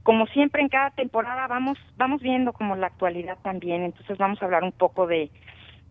como 0.06 0.26
siempre 0.28 0.62
en 0.62 0.68
cada 0.68 0.90
temporada 0.90 1.48
vamos 1.48 1.76
vamos 1.96 2.22
viendo 2.22 2.52
como 2.52 2.76
la 2.76 2.86
actualidad 2.86 3.38
también 3.42 3.82
entonces 3.82 4.16
vamos 4.16 4.40
a 4.40 4.44
hablar 4.44 4.62
un 4.62 4.70
poco 4.70 5.08
de 5.08 5.30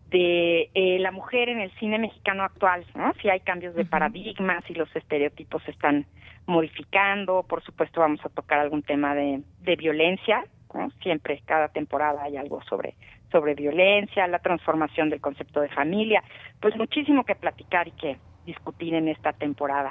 de 0.08 0.70
eh, 0.72 0.98
la 1.00 1.10
mujer 1.10 1.50
en 1.50 1.60
el 1.60 1.70
cine 1.72 1.98
mexicano 1.98 2.42
actual 2.42 2.86
no 2.94 3.12
si 3.20 3.28
hay 3.28 3.40
cambios 3.40 3.74
de 3.74 3.84
paradigmas 3.84 4.64
si 4.64 4.72
los 4.72 4.88
estereotipos 4.96 5.62
se 5.64 5.72
están 5.72 6.06
modificando 6.46 7.42
por 7.42 7.62
supuesto 7.62 8.00
vamos 8.00 8.24
a 8.24 8.30
tocar 8.30 8.60
algún 8.60 8.82
tema 8.82 9.14
de, 9.14 9.42
de 9.60 9.76
violencia 9.76 10.46
¿no? 10.72 10.90
siempre 11.02 11.42
cada 11.44 11.68
temporada 11.68 12.22
hay 12.22 12.38
algo 12.38 12.62
sobre 12.62 12.94
sobre 13.30 13.54
violencia 13.54 14.26
la 14.26 14.38
transformación 14.38 15.10
del 15.10 15.20
concepto 15.20 15.60
de 15.60 15.68
familia 15.68 16.22
pues 16.60 16.76
muchísimo 16.76 17.24
que 17.24 17.34
platicar 17.34 17.88
y 17.88 17.92
que 17.92 18.16
discutir 18.44 18.94
en 18.94 19.08
esta 19.08 19.32
temporada. 19.32 19.90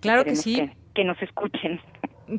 Claro 0.00 0.24
que 0.24 0.36
sí. 0.36 0.70
que 0.94 1.04
nos 1.04 1.20
escuchen. 1.22 1.80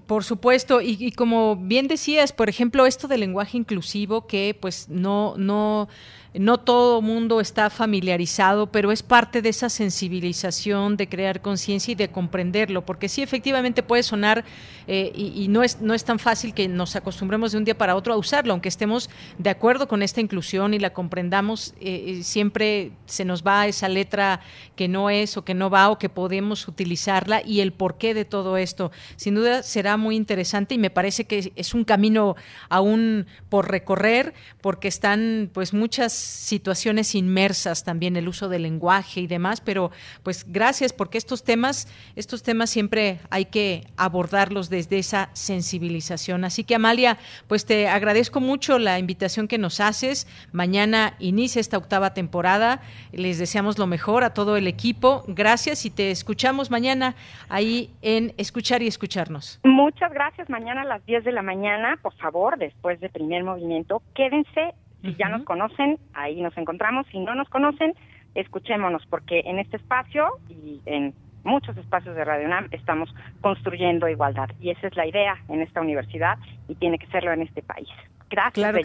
Por 0.07 0.23
supuesto, 0.23 0.79
y, 0.81 1.11
como 1.11 1.57
bien 1.57 1.89
decías, 1.89 2.31
por 2.31 2.47
ejemplo, 2.47 2.85
esto 2.85 3.09
del 3.09 3.19
lenguaje 3.19 3.57
inclusivo 3.57 4.25
que 4.25 4.57
pues 4.59 4.87
no, 4.87 5.35
no, 5.37 5.89
no 6.33 6.59
todo 6.59 7.01
mundo 7.01 7.41
está 7.41 7.69
familiarizado, 7.69 8.67
pero 8.71 8.91
es 8.91 9.03
parte 9.03 9.41
de 9.41 9.49
esa 9.49 9.69
sensibilización, 9.69 10.95
de 10.95 11.09
crear 11.09 11.41
conciencia 11.41 11.91
y 11.91 11.95
de 11.95 12.09
comprenderlo, 12.09 12.85
porque 12.85 13.09
sí, 13.09 13.21
efectivamente 13.21 13.83
puede 13.83 14.03
sonar 14.03 14.45
eh, 14.87 15.11
y, 15.13 15.47
no, 15.49 15.61
es, 15.61 15.81
no 15.81 15.93
es 15.93 16.05
tan 16.05 16.19
fácil 16.19 16.53
que 16.53 16.67
nos 16.69 16.95
acostumbremos 16.95 17.51
de 17.51 17.57
un 17.57 17.65
día 17.65 17.77
para 17.77 17.95
otro 17.95 18.13
a 18.13 18.17
usarlo, 18.17 18.53
aunque 18.53 18.69
estemos 18.69 19.09
de 19.37 19.49
acuerdo 19.49 19.87
con 19.87 20.01
esta 20.03 20.21
inclusión 20.21 20.73
y 20.73 20.79
la 20.79 20.93
comprendamos, 20.93 21.73
eh, 21.81 22.19
eh, 22.19 22.23
siempre 22.23 22.93
se 23.05 23.25
nos 23.25 23.43
va 23.43 23.67
esa 23.67 23.89
letra 23.89 24.39
que 24.75 24.87
no 24.87 25.09
es 25.09 25.35
o 25.35 25.43
que 25.43 25.53
no 25.53 25.69
va 25.69 25.89
o 25.89 25.99
que 25.99 26.09
podemos 26.09 26.67
utilizarla 26.67 27.41
y 27.45 27.59
el 27.59 27.73
porqué 27.73 28.13
de 28.13 28.23
todo 28.23 28.55
esto. 28.55 28.91
Sin 29.17 29.35
duda 29.35 29.63
será 29.63 29.97
muy 29.97 30.15
interesante 30.15 30.75
y 30.75 30.77
me 30.77 30.89
parece 30.89 31.25
que 31.25 31.51
es 31.55 31.73
un 31.73 31.83
camino 31.83 32.35
aún 32.69 33.27
por 33.49 33.69
recorrer, 33.69 34.33
porque 34.61 34.87
están 34.87 35.49
pues 35.53 35.73
muchas 35.73 36.20
situaciones 36.21 37.15
inmersas 37.15 37.83
también 37.83 38.15
el 38.15 38.27
uso 38.27 38.49
del 38.49 38.63
lenguaje 38.63 39.21
y 39.21 39.27
demás, 39.27 39.61
pero 39.61 39.91
pues 40.23 40.45
gracias 40.47 40.93
porque 40.93 41.17
estos 41.17 41.43
temas, 41.43 41.87
estos 42.15 42.43
temas 42.43 42.69
siempre 42.69 43.19
hay 43.29 43.45
que 43.45 43.87
abordarlos 43.97 44.69
desde 44.69 44.99
esa 44.99 45.29
sensibilización. 45.33 46.43
Así 46.43 46.63
que 46.63 46.75
Amalia, 46.75 47.17
pues 47.47 47.65
te 47.65 47.87
agradezco 47.87 48.39
mucho 48.39 48.79
la 48.79 48.99
invitación 48.99 49.47
que 49.47 49.57
nos 49.57 49.79
haces. 49.79 50.27
Mañana 50.51 51.15
inicia 51.19 51.59
esta 51.59 51.77
octava 51.77 52.13
temporada. 52.13 52.81
Les 53.11 53.37
deseamos 53.37 53.77
lo 53.77 53.87
mejor 53.87 54.23
a 54.23 54.33
todo 54.33 54.57
el 54.57 54.67
equipo. 54.67 55.23
Gracias 55.27 55.85
y 55.85 55.89
te 55.89 56.11
escuchamos 56.11 56.71
mañana 56.71 57.15
ahí 57.49 57.91
en 58.01 58.33
Escuchar 58.37 58.81
y 58.81 58.87
Escucharnos. 58.87 59.59
Muchas 59.63 60.11
gracias. 60.13 60.49
Mañana 60.49 60.81
a 60.81 60.85
las 60.85 61.05
10 61.05 61.23
de 61.23 61.31
la 61.31 61.41
mañana, 61.41 61.97
por 62.01 62.13
favor, 62.15 62.57
después 62.57 62.99
de 62.99 63.09
primer 63.09 63.43
movimiento, 63.43 64.01
quédense 64.15 64.73
si 65.01 65.15
ya 65.15 65.29
nos 65.29 65.43
conocen, 65.43 65.97
ahí 66.13 66.41
nos 66.41 66.57
encontramos. 66.57 67.07
Si 67.11 67.19
no 67.19 67.35
nos 67.35 67.49
conocen, 67.49 67.93
escuchémonos, 68.35 69.05
porque 69.07 69.41
en 69.45 69.59
este 69.59 69.77
espacio 69.77 70.27
y 70.49 70.81
en 70.85 71.13
muchos 71.43 71.75
espacios 71.77 72.15
de 72.15 72.23
Radio 72.23 72.45
UNAM 72.47 72.67
estamos 72.71 73.13
construyendo 73.41 74.07
igualdad. 74.07 74.49
Y 74.59 74.69
esa 74.69 74.87
es 74.87 74.95
la 74.95 75.07
idea 75.07 75.37
en 75.49 75.61
esta 75.61 75.81
universidad 75.81 76.37
y 76.67 76.75
tiene 76.75 76.99
que 76.99 77.07
serlo 77.07 77.31
en 77.31 77.41
este 77.41 77.61
país. 77.61 77.87
Gracias, 78.29 78.53
claro 78.53 78.79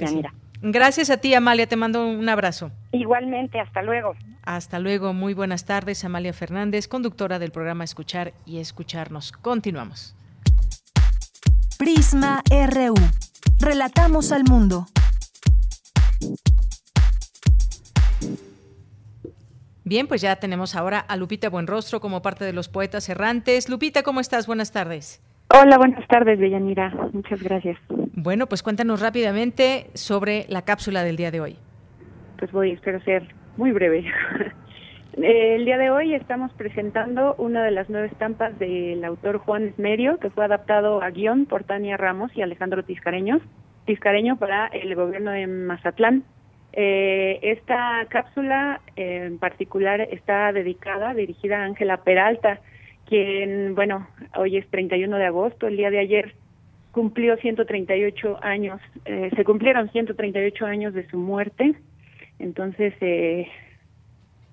Gracias 0.62 1.10
a 1.10 1.18
ti, 1.18 1.34
Amalia. 1.34 1.66
Te 1.66 1.76
mando 1.76 2.06
un 2.06 2.28
abrazo. 2.28 2.70
Igualmente, 2.93 3.60
hasta 3.60 3.82
luego. 3.82 4.14
Hasta 4.43 4.78
luego. 4.78 5.12
Muy 5.12 5.34
buenas 5.34 5.66
tardes, 5.66 6.05
Amalia 6.05 6.32
Fernández, 6.32 6.88
conductora 6.88 7.38
del 7.38 7.51
programa 7.51 7.84
Escuchar 7.84 8.32
y 8.47 8.59
Escucharnos. 8.59 9.32
Continuamos. 9.32 10.16
Prisma 11.78 12.43
RU. 12.51 12.94
Relatamos 13.60 14.32
al 14.32 14.44
mundo. 14.44 14.86
Bien, 19.84 20.09
pues 20.09 20.20
ya 20.20 20.34
tenemos 20.36 20.74
ahora 20.74 20.98
a 20.98 21.16
Lupita 21.16 21.48
Buenrostro 21.48 22.01
como 22.01 22.20
parte 22.20 22.44
de 22.44 22.52
los 22.52 22.68
poetas 22.68 23.09
errantes. 23.09 23.68
Lupita, 23.68 24.02
¿cómo 24.02 24.18
estás? 24.18 24.48
Buenas 24.48 24.72
tardes. 24.72 25.22
Hola, 25.55 25.78
buenas 25.78 26.06
tardes, 26.09 26.40
Bellanira. 26.40 26.93
Muchas 27.12 27.40
gracias. 27.40 27.78
Bueno, 27.88 28.48
pues 28.48 28.64
cuéntanos 28.64 29.01
rápidamente 29.01 29.86
sobre 29.94 30.44
la 30.48 30.62
cápsula 30.62 31.05
del 31.05 31.16
día 31.16 31.30
de 31.30 31.40
hoy. 31.40 31.56
Pues 32.38 32.51
voy, 32.51 32.72
espero 32.72 33.01
ser 33.02 33.32
muy 33.56 33.70
breve. 33.70 34.05
El 35.16 35.64
día 35.64 35.78
de 35.78 35.90
hoy 35.90 36.14
estamos 36.14 36.52
presentando 36.52 37.36
una 37.38 37.64
de 37.64 37.70
las 37.70 37.88
nueve 37.88 38.09
estampas 38.09 38.59
del 38.59 39.02
autor 39.02 39.38
Juan 39.38 39.68
Esmerio, 39.68 40.18
que 40.18 40.28
fue 40.28 40.44
adaptado 40.44 41.01
a 41.01 41.10
guion 41.10 41.47
por 41.47 41.64
Tania 41.64 41.97
Ramos 41.97 42.30
y 42.34 42.43
Alejandro 42.43 42.82
Tiscareño, 42.84 43.40
Tiscareño 43.86 44.36
para 44.36 44.66
el 44.66 44.94
gobierno 44.94 45.30
de 45.30 45.46
Mazatlán. 45.46 46.24
Eh, 46.72 47.38
esta 47.42 48.04
cápsula 48.10 48.82
en 48.96 49.38
particular 49.38 50.00
está 50.00 50.52
dedicada, 50.52 51.14
dirigida 51.14 51.62
a 51.62 51.64
Ángela 51.64 52.02
Peralta, 52.02 52.60
quien, 53.06 53.74
bueno, 53.74 54.06
hoy 54.34 54.58
es 54.58 54.68
31 54.68 55.16
de 55.16 55.24
agosto, 55.24 55.68
el 55.68 55.76
día 55.76 55.90
de 55.90 56.00
ayer 56.00 56.34
cumplió 56.96 57.36
138 57.36 58.38
años, 58.42 58.80
eh, 59.04 59.30
se 59.36 59.44
cumplieron 59.44 59.90
138 59.90 60.66
años 60.66 60.94
de 60.94 61.06
su 61.08 61.18
muerte. 61.18 61.74
Entonces, 62.38 62.94
eh, 63.00 63.48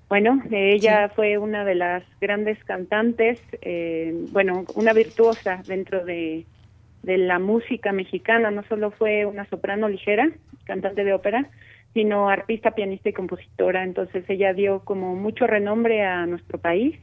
bueno, 0.10 0.42
ella 0.52 1.10
fue 1.16 1.38
una 1.38 1.66
de 1.66 1.76
las 1.76 2.04
grandes 2.22 2.62
cantantes, 2.66 3.42
eh, 3.62 4.14
bueno, 4.32 4.66
una 4.76 4.94
virtuosa 4.94 5.64
dentro 5.66 6.06
de, 6.06 6.46
de 7.04 7.18
la 7.18 7.38
música 7.38 7.92
mexicana, 7.92 8.50
no 8.50 8.64
solo 8.64 8.92
fue 8.92 9.26
una 9.26 9.46
soprano 9.50 9.90
ligera, 9.90 10.32
cantante 10.66 11.04
de 11.04 11.14
ópera, 11.14 11.50
sino 11.94 12.30
artista, 12.30 12.72
pianista 12.72 13.10
y 13.10 13.14
compositora. 13.14 13.84
Entonces 13.84 14.24
ella 14.30 14.54
dio 14.54 14.80
como 14.80 15.16
mucho 15.16 15.46
renombre 15.46 16.02
a 16.02 16.26
nuestro 16.26 16.58
país 16.58 16.98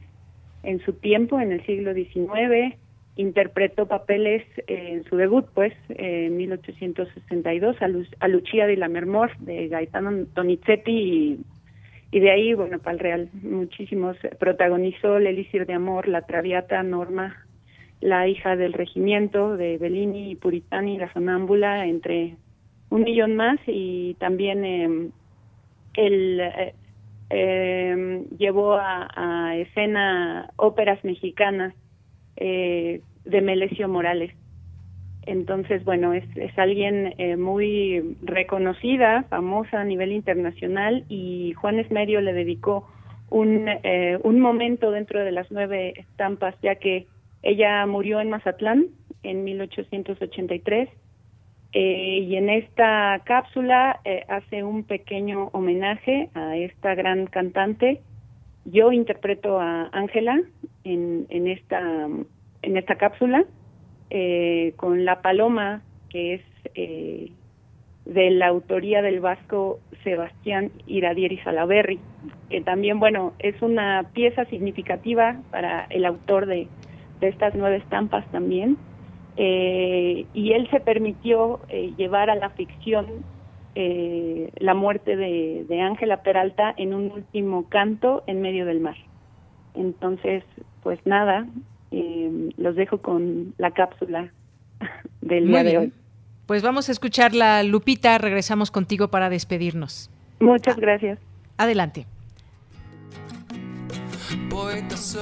en 0.63 0.79
su 0.79 0.93
tiempo, 0.93 1.39
en 1.39 1.51
el 1.51 1.65
siglo 1.65 1.93
XIX, 1.93 2.75
interpretó 3.15 3.87
papeles 3.87 4.43
en 4.67 5.03
su 5.05 5.17
debut, 5.17 5.45
pues, 5.53 5.73
en 5.89 6.37
1862, 6.37 7.77
a, 8.19 8.27
Lucia 8.27 8.67
de 8.67 8.77
la 8.77 8.87
Mermor, 8.87 9.37
de 9.39 9.67
Gaetano 9.67 10.25
Donizetti, 10.33 11.39
y, 12.11 12.19
de 12.19 12.31
ahí, 12.31 12.53
bueno, 12.53 12.79
para 12.79 12.93
el 12.93 12.99
Real, 12.99 13.29
muchísimos. 13.41 14.17
Protagonizó 14.39 15.17
El 15.17 15.47
de 15.65 15.73
Amor, 15.73 16.07
La 16.07 16.21
Traviata, 16.21 16.83
Norma, 16.83 17.45
la 18.01 18.27
hija 18.27 18.55
del 18.55 18.73
regimiento 18.73 19.55
de 19.55 19.77
Bellini 19.77 20.31
y 20.31 20.35
Puritani, 20.35 20.97
la 20.97 21.11
sonámbula, 21.13 21.85
entre 21.85 22.35
un 22.89 23.03
millón 23.03 23.35
más 23.35 23.59
y 23.67 24.15
también 24.15 24.65
eh, 24.65 25.09
él 25.93 26.39
eh, 26.41 26.73
eh, 27.29 28.25
llevó 28.37 28.73
a, 28.75 29.55
escena 29.55 30.49
óperas 30.57 31.03
mexicanas 31.03 31.73
eh, 32.35 33.01
de 33.25 33.41
Melesio 33.41 33.87
Morales. 33.87 34.33
Entonces, 35.25 35.83
bueno, 35.85 36.13
es, 36.13 36.25
es 36.35 36.57
alguien 36.57 37.13
eh, 37.17 37.37
muy 37.37 38.17
reconocida, 38.23 39.23
famosa 39.29 39.81
a 39.81 39.83
nivel 39.83 40.11
internacional 40.11 41.05
y 41.09 41.53
Juan 41.53 41.79
Esmerio 41.79 42.21
le 42.21 42.33
dedicó 42.33 42.89
un, 43.29 43.67
eh, 43.67 44.17
un 44.23 44.39
momento 44.39 44.91
dentro 44.91 45.23
de 45.23 45.31
las 45.31 45.51
nueve 45.51 45.93
estampas, 45.95 46.55
ya 46.61 46.75
que 46.75 47.05
ella 47.43 47.85
murió 47.85 48.19
en 48.19 48.29
Mazatlán 48.29 48.87
en 49.23 49.43
1883 49.43 50.89
eh, 51.73 52.19
y 52.27 52.35
en 52.35 52.49
esta 52.49 53.21
cápsula 53.23 53.99
eh, 54.03 54.25
hace 54.27 54.63
un 54.63 54.83
pequeño 54.83 55.49
homenaje 55.53 56.29
a 56.33 56.57
esta 56.57 56.95
gran 56.95 57.27
cantante. 57.27 58.01
Yo 58.65 58.91
interpreto 58.91 59.59
a 59.59 59.89
Ángela 59.91 60.39
en, 60.83 61.25
en, 61.29 61.47
esta, 61.47 62.07
en 62.61 62.77
esta 62.77 62.95
cápsula 62.95 63.45
eh, 64.09 64.73
con 64.75 65.05
La 65.05 65.21
Paloma, 65.21 65.83
que 66.09 66.33
es 66.33 66.41
eh, 66.75 67.31
de 68.03 68.29
la 68.31 68.47
autoría 68.47 69.01
del 69.01 69.21
vasco 69.21 69.79
Sebastián 70.03 70.71
Iradier 70.85 71.31
y 71.31 71.37
Salaberry, 71.37 71.97
que 72.49 72.59
también, 72.59 72.99
bueno, 72.99 73.31
es 73.39 73.61
una 73.61 74.09
pieza 74.13 74.43
significativa 74.45 75.39
para 75.49 75.85
el 75.89 76.03
autor 76.03 76.45
de, 76.45 76.67
de 77.21 77.29
estas 77.29 77.55
nueve 77.55 77.77
estampas 77.77 78.25
también 78.31 78.77
eh, 79.37 80.25
y 80.33 80.51
él 80.51 80.69
se 80.69 80.79
permitió 80.79 81.61
eh, 81.69 81.93
llevar 81.97 82.29
a 82.29 82.35
la 82.35 82.49
ficción 82.49 83.07
eh, 83.75 84.51
la 84.57 84.73
muerte 84.73 85.15
de 85.15 85.81
Ángela 85.81 86.21
Peralta 86.23 86.73
en 86.75 86.93
un 86.93 87.11
último 87.11 87.69
canto 87.69 88.23
en 88.27 88.41
medio 88.41 88.65
del 88.65 88.81
mar. 88.81 88.97
Entonces, 89.73 90.43
pues 90.83 90.99
nada, 91.05 91.47
los 92.57 92.75
dejo 92.75 92.97
con 92.97 93.53
la 93.57 93.71
cápsula 93.71 94.31
del 95.21 95.47
día 95.47 95.63
de 95.63 95.77
hoy. 95.77 95.93
Pues 96.45 96.63
vamos 96.63 96.89
a 96.89 96.91
escucharla, 96.91 97.63
Lupita. 97.63 98.17
Regresamos 98.17 98.71
contigo 98.71 99.07
para 99.07 99.29
despedirnos. 99.29 100.11
Muchas 100.41 100.75
gracias. 100.75 101.19
Adelante. 101.57 102.05
Poeta 104.49 104.97
soy, 104.97 105.21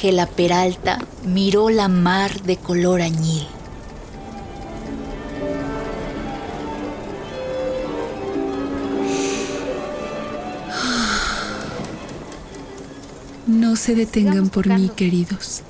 Ángela 0.00 0.24
Peralta 0.24 0.98
miró 1.24 1.68
la 1.68 1.86
mar 1.88 2.40
de 2.44 2.56
color 2.56 3.02
añil. 3.02 3.46
No 13.46 13.76
se 13.76 13.94
detengan 13.94 14.48
por 14.48 14.68
mí, 14.68 14.88
queridos. 14.96 15.60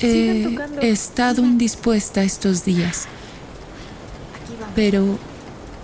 He 0.00 0.58
estado 0.80 1.44
indispuesta 1.44 2.24
estos 2.24 2.64
días, 2.64 3.06
pero 4.74 5.16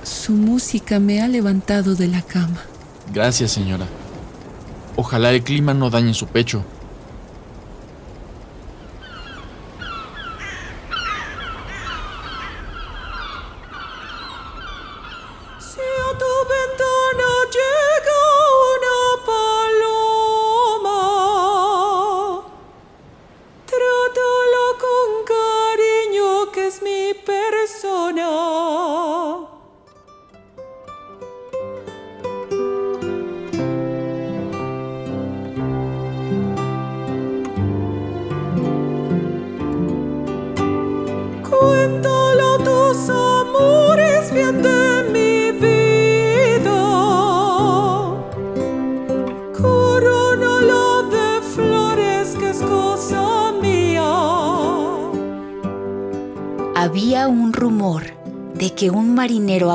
su 0.03 0.33
música 0.33 0.99
me 0.99 1.23
ha 1.23 1.29
levantado 1.29 1.95
de 1.95 2.09
la 2.09 2.23
cama. 2.23 2.65
Gracias, 3.13 3.53
señora. 3.53 3.87
Ojalá 4.97 5.31
el 5.31 5.45
clima 5.45 5.73
no 5.73 5.89
dañe 5.89 6.15
su 6.15 6.27
pecho. 6.27 6.65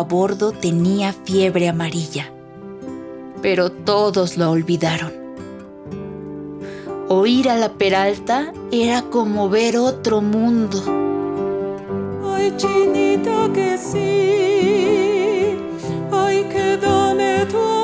Bordo 0.09 0.51
tenía 0.51 1.13
fiebre 1.13 1.69
amarilla, 1.69 2.33
pero 3.41 3.71
todos 3.71 4.37
lo 4.37 4.51
olvidaron. 4.51 5.13
Oír 7.07 7.49
a 7.49 7.55
la 7.55 7.69
Peralta 7.69 8.51
era 8.71 9.03
como 9.03 9.49
ver 9.49 9.77
otro 9.77 10.21
mundo. 10.21 10.83
Ay, 12.25 12.53
chinita 12.57 13.49
que 13.53 13.77
sí, 13.77 15.57
ay, 16.11 16.43
que 16.51 16.77
dame 16.77 17.45
tu 17.45 17.78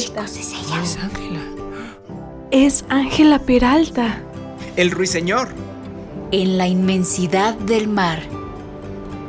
Es 0.00 0.54
ella. 0.54 0.82
Es 0.82 0.96
Ángela. 0.96 1.40
Es 2.50 2.84
Ángela 2.88 3.38
Peralta. 3.38 4.22
El 4.76 4.90
ruiseñor. 4.92 5.48
En 6.32 6.56
la 6.56 6.66
inmensidad 6.68 7.54
del 7.54 7.86
mar, 7.86 8.20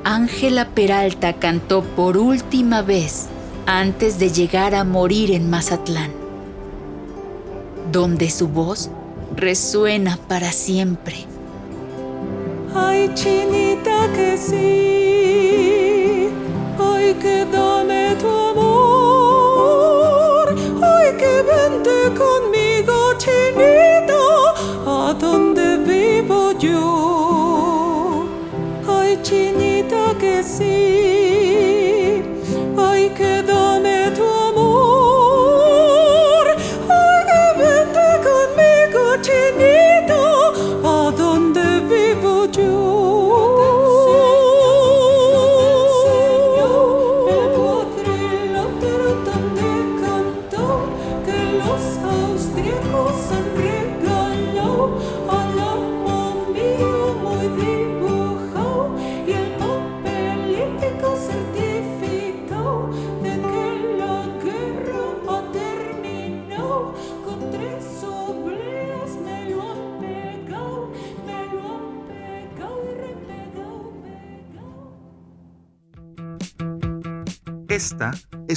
Ángela 0.06 0.70
Peralta 0.70 1.34
cantó 1.34 1.84
por 1.84 2.16
última 2.18 2.82
vez 2.84 3.28
antes 3.66 4.18
de 4.18 4.30
llegar 4.30 4.74
a 4.74 4.86
morir 4.86 5.32
en 5.32 5.50
Mazatlán, 5.50 6.12
donde 7.92 8.30
su 8.30 8.48
voz 8.48 8.90
resuena 9.36 10.18
para 10.30 10.54
siempre. 10.54 11.26
Ay, 12.74 13.12
chinita 13.14 14.10
que 14.14 14.38
sí, 14.38 16.30
ay, 16.80 17.14
que 17.16 17.46
dame 17.52 18.16
tu 18.16 18.28
amor 18.28 18.71
vente 21.44 22.12
conmigo, 22.18 23.14
chinito, 23.18 24.54
a 24.86 25.14
donde 25.14 25.78
vivo 25.78 26.52
yo. 26.54 27.01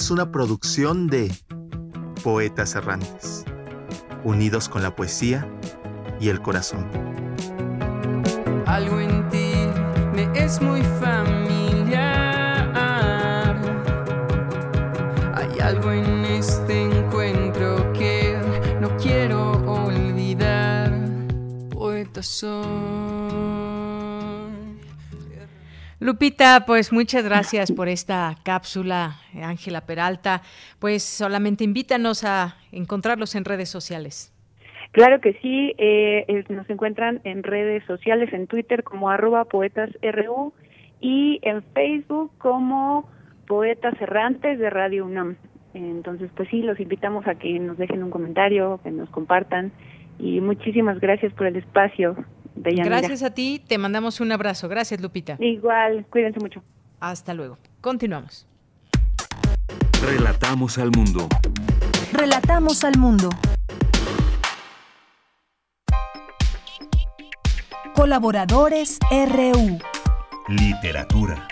Es 0.04 0.10
una 0.10 0.30
producción 0.30 1.06
de 1.06 1.34
Poetas 2.22 2.74
Errantes, 2.74 3.46
unidos 4.22 4.68
con 4.68 4.82
la 4.82 4.94
poesía 4.94 5.48
y 6.20 6.28
el 6.28 6.42
corazón. 6.42 6.86
Algo 8.66 9.00
en 9.00 9.26
ti 9.30 9.54
me 10.14 10.28
es 10.34 10.60
muy 10.60 10.82
familiar. 11.00 11.96
Hay 15.36 15.58
algo 15.60 15.90
en 15.90 16.26
este 16.26 16.82
encuentro 16.82 17.90
que 17.94 18.38
no 18.82 18.94
quiero 18.98 19.52
olvidar. 19.64 20.92
Poeta 21.70 22.22
soy. 22.22 22.83
Lupita, 26.04 26.64
pues 26.66 26.92
muchas 26.92 27.24
gracias 27.24 27.72
por 27.72 27.88
esta 27.88 28.34
cápsula, 28.44 29.16
Ángela 29.42 29.86
Peralta. 29.86 30.42
Pues 30.78 31.02
solamente 31.02 31.64
invítanos 31.64 32.24
a 32.24 32.56
encontrarlos 32.72 33.34
en 33.34 33.46
redes 33.46 33.70
sociales. 33.70 34.30
Claro 34.92 35.22
que 35.22 35.32
sí, 35.40 35.72
eh, 35.78 36.44
nos 36.50 36.68
encuentran 36.68 37.22
en 37.24 37.42
redes 37.42 37.84
sociales, 37.86 38.34
en 38.34 38.48
Twitter 38.48 38.84
como 38.84 39.08
arroba 39.08 39.46
poetasru 39.46 40.52
y 41.00 41.40
en 41.40 41.62
Facebook 41.72 42.32
como 42.36 43.08
Poetas 43.46 43.98
Errantes 43.98 44.58
de 44.58 44.68
Radio 44.68 45.06
UNAM. 45.06 45.36
Entonces, 45.72 46.30
pues 46.36 46.50
sí, 46.50 46.60
los 46.60 46.78
invitamos 46.80 47.26
a 47.26 47.36
que 47.36 47.58
nos 47.58 47.78
dejen 47.78 48.02
un 48.02 48.10
comentario, 48.10 48.78
que 48.82 48.90
nos 48.90 49.08
compartan 49.08 49.72
y 50.18 50.42
muchísimas 50.42 51.00
gracias 51.00 51.32
por 51.32 51.46
el 51.46 51.56
espacio. 51.56 52.14
Gracias 52.56 53.22
a 53.22 53.30
ti, 53.30 53.62
te 53.66 53.78
mandamos 53.78 54.20
un 54.20 54.32
abrazo. 54.32 54.68
Gracias, 54.68 55.00
Lupita. 55.00 55.36
Igual, 55.40 56.06
cuídense 56.10 56.40
mucho. 56.40 56.62
Hasta 57.00 57.34
luego. 57.34 57.58
Continuamos. 57.80 58.46
Relatamos 60.02 60.78
al 60.78 60.90
mundo. 60.90 61.28
Relatamos 62.12 62.84
al 62.84 62.98
mundo. 62.98 63.28
Colaboradores 67.94 68.98
RU. 69.10 69.78
Literatura. 70.48 71.48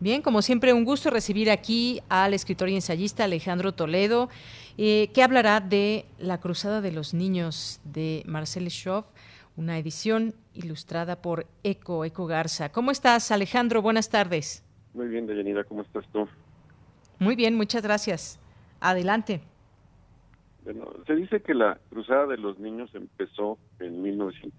Bien, 0.00 0.20
como 0.20 0.42
siempre, 0.42 0.72
un 0.72 0.84
gusto 0.84 1.10
recibir 1.10 1.48
aquí 1.48 2.00
al 2.08 2.34
escritor 2.34 2.68
y 2.68 2.74
ensayista 2.74 3.22
Alejandro 3.22 3.70
Toledo, 3.70 4.30
eh, 4.78 5.10
que 5.14 5.22
hablará 5.22 5.60
de 5.60 6.06
La 6.18 6.40
Cruzada 6.40 6.80
de 6.80 6.92
los 6.92 7.14
Niños 7.14 7.80
de 7.84 8.22
Marcel 8.26 8.70
Schoff, 8.70 9.06
una 9.56 9.78
edición 9.78 10.34
ilustrada 10.54 11.20
por 11.20 11.46
Eco, 11.62 12.04
Eco 12.04 12.26
Garza. 12.26 12.72
¿Cómo 12.72 12.90
estás, 12.90 13.30
Alejandro? 13.30 13.82
Buenas 13.82 14.08
tardes. 14.08 14.64
Muy 14.94 15.08
bien, 15.08 15.26
Deyanira, 15.26 15.64
¿cómo 15.64 15.82
estás 15.82 16.06
tú? 16.12 16.26
Muy 17.18 17.36
bien, 17.36 17.56
muchas 17.56 17.82
gracias. 17.82 18.40
Adelante. 18.80 19.40
Bueno, 20.64 20.92
se 21.06 21.16
dice 21.16 21.42
que 21.42 21.54
la 21.54 21.78
Cruzada 21.90 22.26
de 22.26 22.38
los 22.38 22.58
Niños 22.58 22.94
empezó 22.94 23.58
en, 23.80 24.04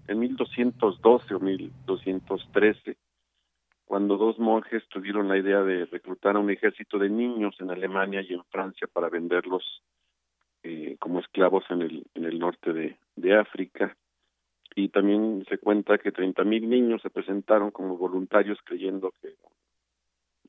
en 0.08 0.18
1212 0.18 1.34
o 1.34 1.40
1213 1.40 2.96
cuando 3.84 4.16
dos 4.16 4.38
monjes 4.38 4.82
tuvieron 4.88 5.28
la 5.28 5.38
idea 5.38 5.62
de 5.62 5.84
reclutar 5.86 6.36
a 6.36 6.40
un 6.40 6.50
ejército 6.50 6.98
de 6.98 7.10
niños 7.10 7.54
en 7.60 7.70
Alemania 7.70 8.22
y 8.22 8.32
en 8.32 8.44
Francia 8.44 8.88
para 8.92 9.08
venderlos 9.08 9.82
eh, 10.66 10.96
como 10.98 11.20
esclavos 11.20 11.62
en 11.68 11.82
el, 11.82 12.06
en 12.14 12.24
el 12.24 12.38
norte 12.38 12.72
de, 12.72 13.34
África. 13.38 13.94
Y 14.74 14.88
también 14.88 15.44
se 15.46 15.58
cuenta 15.58 15.98
que 15.98 16.10
30.000 16.10 16.66
niños 16.66 17.02
se 17.02 17.10
presentaron 17.10 17.70
como 17.70 17.98
voluntarios 17.98 18.58
creyendo 18.64 19.12
que 19.20 19.34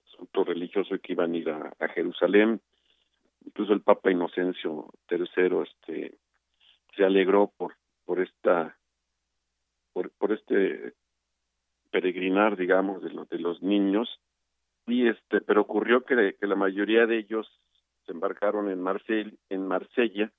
asunto 0.06 0.46
religioso 0.46 0.98
que 1.00 1.12
iban 1.12 1.34
a 1.34 1.38
ir 1.38 1.50
a, 1.50 1.88
Jerusalén. 1.90 2.62
Incluso 3.46 3.74
el 3.74 3.82
Papa 3.82 4.10
Inocencio 4.10 4.94
III 5.12 5.64
este, 5.64 6.18
se 6.96 7.04
alegró 7.04 7.52
por, 7.58 7.76
por 8.06 8.22
esta 8.22 8.78
por, 9.92 10.12
por 10.12 10.32
este 10.32 10.94
peregrinar, 11.92 12.56
digamos, 12.56 13.04
de 13.04 13.10
los, 13.10 13.28
de 13.28 13.40
los 13.40 13.62
niños. 13.62 14.22
Y 14.88 15.10
este, 15.10 15.42
pero 15.42 15.62
ocurrió 15.62 16.06
que 16.06 16.36
la 16.40 16.56
mayoría 16.56 17.06
de 17.06 17.18
ellos 17.18 17.50
se 18.06 18.12
embarcaron 18.12 18.70
en 18.70 18.82
Marsella, 18.82 19.32
en 19.50 19.68
Marsella 19.68 20.32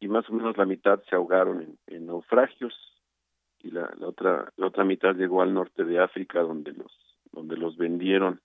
y 0.00 0.08
más 0.08 0.28
o 0.28 0.32
menos 0.32 0.56
la 0.56 0.66
mitad 0.66 1.02
se 1.08 1.16
ahogaron 1.16 1.78
en, 1.86 2.06
naufragios 2.06 2.74
y 3.60 3.70
la, 3.70 3.92
la, 3.98 4.08
otra 4.08 4.52
la 4.56 4.66
otra 4.66 4.84
mitad 4.84 5.14
llegó 5.14 5.42
al 5.42 5.54
norte 5.54 5.84
de 5.84 5.98
África 5.98 6.40
donde 6.40 6.72
los 6.72 6.92
donde 7.32 7.56
los 7.56 7.76
vendieron. 7.76 8.40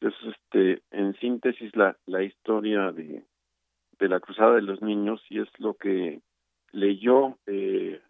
Entonces, 0.00 0.36
este, 0.36 0.82
en 0.90 1.14
síntesis 1.14 1.74
la 1.76 1.96
la 2.06 2.22
historia 2.22 2.92
de 2.92 3.24
de 3.98 4.08
la 4.08 4.20
cruzada 4.20 4.54
de 4.54 4.62
los 4.62 4.80
niños 4.82 5.20
y 5.28 5.40
es 5.40 5.48
lo 5.58 5.74
que 5.74 6.20
leyó 6.72 7.38
eh, 7.46 8.00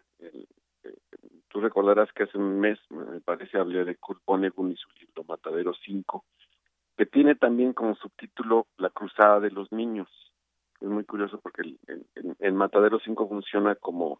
Tú 1.49 1.61
recordarás 1.61 2.11
que 2.13 2.23
hace 2.23 2.37
un 2.37 2.59
mes, 2.59 2.79
me 2.89 3.21
parece, 3.21 3.57
hablé 3.57 3.83
de 3.83 3.95
Kurt 3.95 4.21
y 4.21 4.75
su 4.75 4.89
libro 4.99 5.23
Matadero 5.27 5.73
5, 5.73 6.23
que 6.99 7.05
tiene 7.05 7.35
también 7.35 7.71
como 7.71 7.95
subtítulo 7.95 8.67
La 8.75 8.89
Cruzada 8.89 9.39
de 9.39 9.51
los 9.51 9.71
Niños. 9.71 10.09
Es 10.81 10.89
muy 10.89 11.05
curioso 11.05 11.39
porque 11.39 11.61
el, 11.61 12.05
en, 12.39 12.55
Matadero 12.57 12.99
5 12.99 13.29
funciona 13.29 13.75
como 13.75 14.19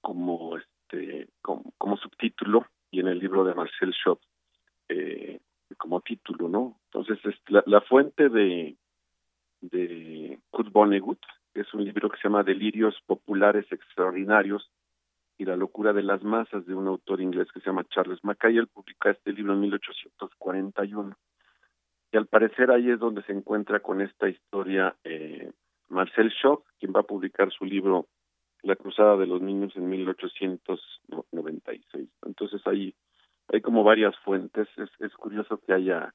como 0.00 0.56
este 0.56 1.28
como, 1.42 1.96
subtítulo 1.96 2.66
y 2.92 3.00
en 3.00 3.08
el 3.08 3.18
libro 3.18 3.42
de 3.42 3.56
Marcel 3.56 3.92
Schott 3.92 4.20
eh, 4.88 5.40
como 5.76 6.00
título, 6.00 6.48
¿no? 6.48 6.78
Entonces 6.84 7.18
es 7.24 7.34
la, 7.48 7.64
la 7.66 7.80
fuente 7.80 8.28
de 8.28 8.76
de 9.62 10.38
Kurt 10.50 10.70
Vonnegut 10.70 11.18
es 11.54 11.74
un 11.74 11.84
libro 11.84 12.08
que 12.08 12.18
se 12.18 12.28
llama 12.28 12.44
Delirios 12.44 13.02
Populares 13.04 13.66
Extraordinarios 13.72 14.70
y 15.38 15.44
la 15.44 15.56
locura 15.56 15.92
de 15.92 16.02
las 16.02 16.22
masas 16.22 16.64
de 16.66 16.74
un 16.74 16.86
autor 16.86 17.20
inglés 17.20 17.48
que 17.52 17.60
se 17.60 17.66
llama 17.66 17.84
Charles 17.84 18.24
Mackay. 18.24 18.56
Él 18.56 18.68
publica 18.68 19.10
este 19.10 19.32
libro 19.32 19.52
en 19.52 19.60
1841. 19.60 21.14
Y 22.12 22.16
al 22.16 22.26
parecer 22.26 22.70
ahí 22.70 22.90
es 22.90 22.98
donde 22.98 23.22
se 23.22 23.32
encuentra 23.32 23.80
con 23.80 24.00
esta 24.00 24.28
historia 24.28 24.96
eh, 25.04 25.52
Marcel 25.88 26.32
Schock, 26.32 26.64
quien 26.78 26.92
va 26.94 27.00
a 27.00 27.06
publicar 27.06 27.50
su 27.52 27.64
libro 27.64 28.06
La 28.62 28.76
Cruzada 28.76 29.16
de 29.16 29.26
los 29.26 29.42
Niños 29.42 29.76
en 29.76 29.88
1896. 29.88 32.08
Entonces 32.24 32.64
ahí 32.66 32.94
hay 33.48 33.60
como 33.60 33.84
varias 33.84 34.16
fuentes. 34.20 34.68
Es, 34.76 34.90
es 35.00 35.12
curioso 35.14 35.58
que 35.58 35.72
haya 35.72 36.14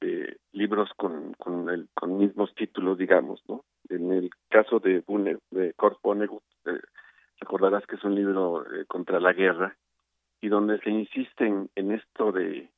eh, 0.00 0.36
libros 0.52 0.90
con, 0.96 1.34
con, 1.34 2.18
mismos 2.18 2.54
títulos, 2.54 2.98
digamos, 2.98 3.42
¿no? 3.48 3.64
En 3.88 4.12
el 4.12 4.30
caso 4.50 4.78
de, 4.78 5.00
Bune, 5.00 5.38
de 5.50 5.72
Kurt 5.74 5.98
Vonnegut, 6.02 6.42
eh, 6.66 6.80
recordarás 7.40 7.86
que 7.86 7.96
es 7.96 8.04
un 8.04 8.14
libro 8.14 8.62
eh, 8.62 8.84
contra 8.86 9.20
la 9.20 9.32
guerra 9.32 9.76
y 10.40 10.48
donde 10.48 10.78
se 10.80 10.90
insiste 10.90 11.46
en, 11.46 11.92
esto 11.92 12.32
de 12.32 12.68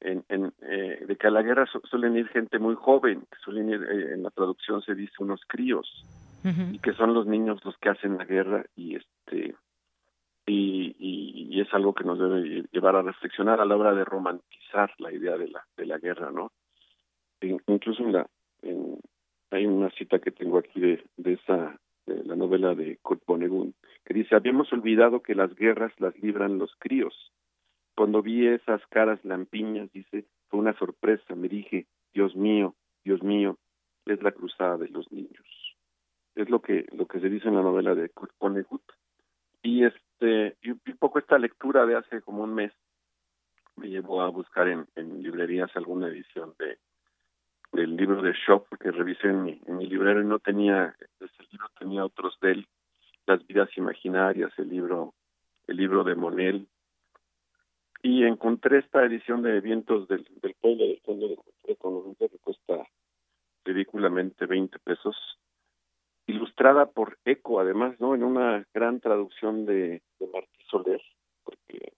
en, 0.00 0.24
en 0.28 0.52
eh, 0.62 1.04
de 1.06 1.16
que 1.16 1.26
a 1.26 1.30
la 1.30 1.42
guerra 1.42 1.66
suelen 1.84 2.16
ir 2.16 2.28
gente 2.28 2.58
muy 2.58 2.74
joven, 2.74 3.24
suelen 3.44 3.68
ir, 3.68 3.82
eh, 3.82 4.14
en 4.14 4.22
la 4.22 4.30
traducción 4.30 4.82
se 4.82 4.94
dice 4.94 5.12
unos 5.18 5.40
críos, 5.46 6.04
y 6.44 6.78
que 6.80 6.92
son 6.94 7.14
los 7.14 7.26
niños 7.26 7.64
los 7.64 7.76
que 7.78 7.90
hacen 7.90 8.18
la 8.18 8.24
guerra 8.24 8.64
y 8.74 8.96
este 8.96 9.54
y, 10.44 10.96
y, 10.98 11.60
es 11.60 11.72
algo 11.72 11.94
que 11.94 12.02
nos 12.02 12.18
debe 12.18 12.64
llevar 12.72 12.96
a 12.96 13.02
reflexionar 13.02 13.60
a 13.60 13.64
la 13.64 13.76
hora 13.76 13.94
de 13.94 14.04
romantizar 14.04 14.92
la 14.98 15.12
idea 15.12 15.36
de 15.36 15.48
la 15.48 15.64
de 15.76 15.86
la 15.86 15.98
guerra, 15.98 16.32
¿no? 16.32 16.50
incluso 17.40 18.02
en 18.02 18.12
la 18.12 18.26
en, 18.62 18.98
hay 19.50 19.66
una 19.66 19.90
cita 19.90 20.18
que 20.18 20.30
tengo 20.30 20.58
aquí 20.58 20.80
de, 20.80 21.04
de 21.16 21.34
esa 21.34 21.78
de 22.06 22.24
la 22.24 22.36
novela 22.36 22.74
de 22.74 22.98
Kurt 22.98 23.22
Vonnegut 23.26 23.74
que 24.04 24.14
dice, 24.14 24.34
habíamos 24.34 24.72
olvidado 24.72 25.22
que 25.22 25.34
las 25.34 25.54
guerras 25.54 25.92
las 25.98 26.16
libran 26.18 26.58
los 26.58 26.74
críos. 26.78 27.32
Cuando 27.94 28.22
vi 28.22 28.46
esas 28.46 28.84
caras 28.88 29.24
lampiñas, 29.24 29.92
dice, 29.92 30.24
fue 30.48 30.60
una 30.60 30.76
sorpresa, 30.78 31.34
me 31.34 31.48
dije, 31.48 31.86
Dios 32.12 32.34
mío, 32.34 32.74
Dios 33.04 33.22
mío, 33.22 33.58
es 34.06 34.22
la 34.22 34.32
cruzada 34.32 34.76
de 34.78 34.88
los 34.88 35.10
niños. 35.12 35.46
Es 36.34 36.48
lo 36.48 36.62
que 36.62 36.86
lo 36.92 37.06
que 37.06 37.20
se 37.20 37.28
dice 37.28 37.48
en 37.48 37.54
la 37.54 37.62
novela 37.62 37.94
de 37.94 38.08
Kurt 38.08 38.32
Vonnegut. 38.40 38.82
Y 39.62 39.84
este 39.84 40.56
y 40.62 40.70
un 40.70 40.80
poco 40.98 41.18
esta 41.18 41.38
lectura 41.38 41.86
de 41.86 41.96
hace 41.96 42.22
como 42.22 42.42
un 42.42 42.54
mes 42.54 42.72
me 43.76 43.88
llevó 43.88 44.22
a 44.22 44.28
buscar 44.28 44.68
en, 44.68 44.86
en 44.96 45.22
librerías 45.22 45.70
alguna 45.76 46.08
edición 46.08 46.54
de 46.58 46.78
del 47.72 47.96
libro 47.96 48.22
de 48.22 48.32
Shop 48.46 48.66
porque 48.68 48.90
revisé 48.90 49.28
en 49.28 49.44
mi, 49.44 49.60
en 49.66 49.76
mi 49.76 49.86
librero 49.86 50.20
y 50.20 50.24
no 50.24 50.38
tenía 50.38 50.94
ese 51.20 51.42
libro 51.50 51.68
tenía 51.78 52.04
otros 52.04 52.38
de 52.40 52.52
él 52.52 52.68
las 53.26 53.46
vidas 53.46 53.68
imaginarias, 53.76 54.52
el 54.58 54.68
libro, 54.68 55.14
el 55.66 55.76
libro 55.76 56.04
de 56.04 56.14
Monel. 56.14 56.68
Y 58.02 58.24
encontré 58.24 58.78
esta 58.78 59.04
edición 59.04 59.42
de 59.42 59.60
Vientos 59.60 60.08
del, 60.08 60.26
del 60.42 60.54
Pueblo 60.54 60.84
del 60.84 61.00
Fondo 61.00 61.28
de 61.28 61.36
Cultura 61.36 61.72
Económica 61.72 62.28
que 62.28 62.38
cuesta 62.38 62.84
ridículamente 63.64 64.46
20 64.46 64.76
pesos, 64.80 65.16
ilustrada 66.26 66.86
por 66.86 67.18
Eco, 67.24 67.60
además, 67.60 67.94
¿no? 68.00 68.14
En 68.16 68.24
una 68.24 68.66
gran 68.74 68.98
traducción 68.98 69.66
de, 69.66 70.02
de 70.18 70.26
Martí 70.32 70.64
Soler, 70.68 71.00
porque 71.44 71.92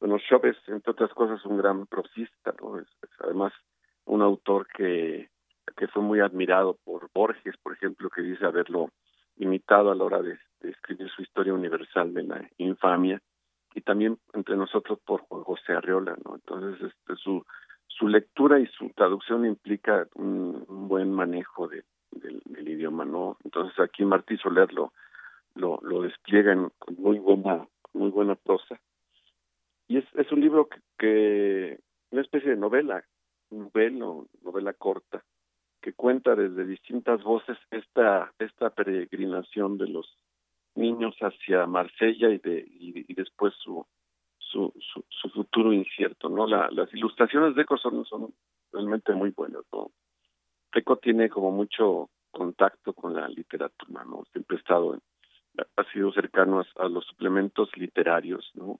bueno, 0.00 0.16
Shop 0.18 0.46
es, 0.46 0.56
entre 0.68 0.92
otras 0.92 1.12
cosas, 1.12 1.44
un 1.44 1.58
gran 1.58 1.86
prosista, 1.86 2.54
¿no? 2.62 2.78
Es, 2.78 2.88
además 3.18 3.52
un 4.06 4.22
autor 4.22 4.66
que, 4.68 5.28
que 5.76 5.88
fue 5.88 6.02
muy 6.02 6.20
admirado 6.20 6.78
por 6.84 7.10
Borges, 7.14 7.56
por 7.62 7.74
ejemplo, 7.74 8.08
que 8.10 8.22
dice 8.22 8.46
haberlo 8.46 8.90
imitado 9.36 9.90
a 9.90 9.94
la 9.94 10.04
hora 10.04 10.22
de, 10.22 10.38
escribir 10.62 11.08
su 11.10 11.22
historia 11.22 11.54
universal 11.54 12.12
de 12.12 12.24
la 12.24 12.50
infamia, 12.58 13.20
y 13.74 13.82
también 13.82 14.18
entre 14.32 14.56
nosotros 14.56 14.98
por 15.06 15.22
José 15.28 15.74
Arreola, 15.74 16.16
¿no? 16.24 16.34
Entonces, 16.34 16.90
este, 16.90 17.14
su, 17.16 17.44
su 17.86 18.08
lectura 18.08 18.58
y 18.58 18.66
su 18.66 18.90
traducción 18.90 19.46
implica 19.46 20.06
un, 20.14 20.64
buen 20.88 21.12
manejo 21.12 21.68
de, 21.68 21.84
del, 22.10 22.68
idioma, 22.68 23.04
¿no? 23.04 23.36
Entonces 23.44 23.78
aquí 23.78 24.04
Martí 24.04 24.36
Soler 24.38 24.72
lo, 24.72 24.92
lo, 25.54 25.78
lo 25.82 26.02
despliega 26.02 26.52
en, 26.52 26.70
con 26.78 26.96
muy 26.96 27.18
buena, 27.18 27.66
muy 27.92 28.10
buena 28.10 28.34
prosa. 28.34 28.80
Y 29.88 29.98
es, 29.98 30.04
es 30.14 30.30
un 30.32 30.40
libro 30.40 30.68
que, 30.98 31.78
una 32.10 32.22
especie 32.22 32.50
de 32.50 32.56
novela, 32.56 33.04
novela, 33.50 34.24
novela 34.42 34.72
corta, 34.72 35.24
que 35.80 35.92
cuenta 35.92 36.34
desde 36.34 36.64
distintas 36.64 37.22
voces 37.22 37.56
esta, 37.70 38.32
esta 38.38 38.70
peregrinación 38.70 39.78
de 39.78 39.88
los 39.88 40.16
niños 40.74 41.14
hacia 41.20 41.66
Marsella 41.66 42.30
y, 42.30 42.38
de, 42.38 42.66
y, 42.68 43.14
después 43.14 43.54
su, 43.62 43.86
su, 44.38 44.72
su, 45.08 45.28
futuro 45.30 45.72
incierto, 45.72 46.28
¿no? 46.28 46.46
La, 46.46 46.68
las 46.70 46.92
ilustraciones 46.92 47.54
de 47.54 47.62
Eco 47.62 47.76
son, 47.78 48.04
son 48.04 48.34
realmente 48.72 49.12
muy 49.12 49.30
buenas, 49.30 49.62
¿no? 49.72 49.90
Eco 50.74 50.96
tiene 50.96 51.30
como 51.30 51.50
mucho 51.50 52.10
contacto 52.30 52.92
con 52.92 53.14
la 53.14 53.28
literatura, 53.28 54.04
¿no? 54.04 54.24
Siempre 54.32 54.56
ha 54.56 54.60
estado, 54.60 54.98
ha 55.76 55.84
sido 55.92 56.12
cercano 56.12 56.62
a, 56.76 56.88
los 56.88 57.06
suplementos 57.06 57.70
literarios, 57.76 58.50
¿no? 58.54 58.78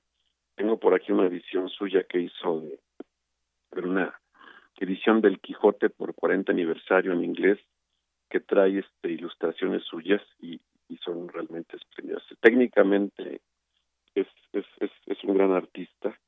Tengo 0.55 0.79
por 0.79 0.95
aquí 0.95 1.13
una 1.13 1.27
edición 1.27 1.69
suya 1.69 2.05
que 2.05 2.21
hizo 2.21 2.61
de, 2.61 2.81
de 3.73 3.89
una 3.89 4.21
edición 4.79 5.21
del 5.21 5.41
Quijote 5.41 5.91
por 5.91 6.15
40 6.15 6.53
aniversario 6.53 7.13
en 7.13 7.25
inglés 7.25 7.59
que 8.29 8.41
trae 8.41 8.79
este 8.79 9.11
ilustraciones 9.11 9.85
suyas 9.85 10.23
y, 10.41 10.61
son 11.05 11.29
realmente 11.29 11.77
espléndidas. 11.77 12.23
Técnicamente 12.41 13.41
es, 14.15 14.27
es, 14.53 15.25
un 15.25 15.35
gran 15.35 15.53
artista 15.53 16.19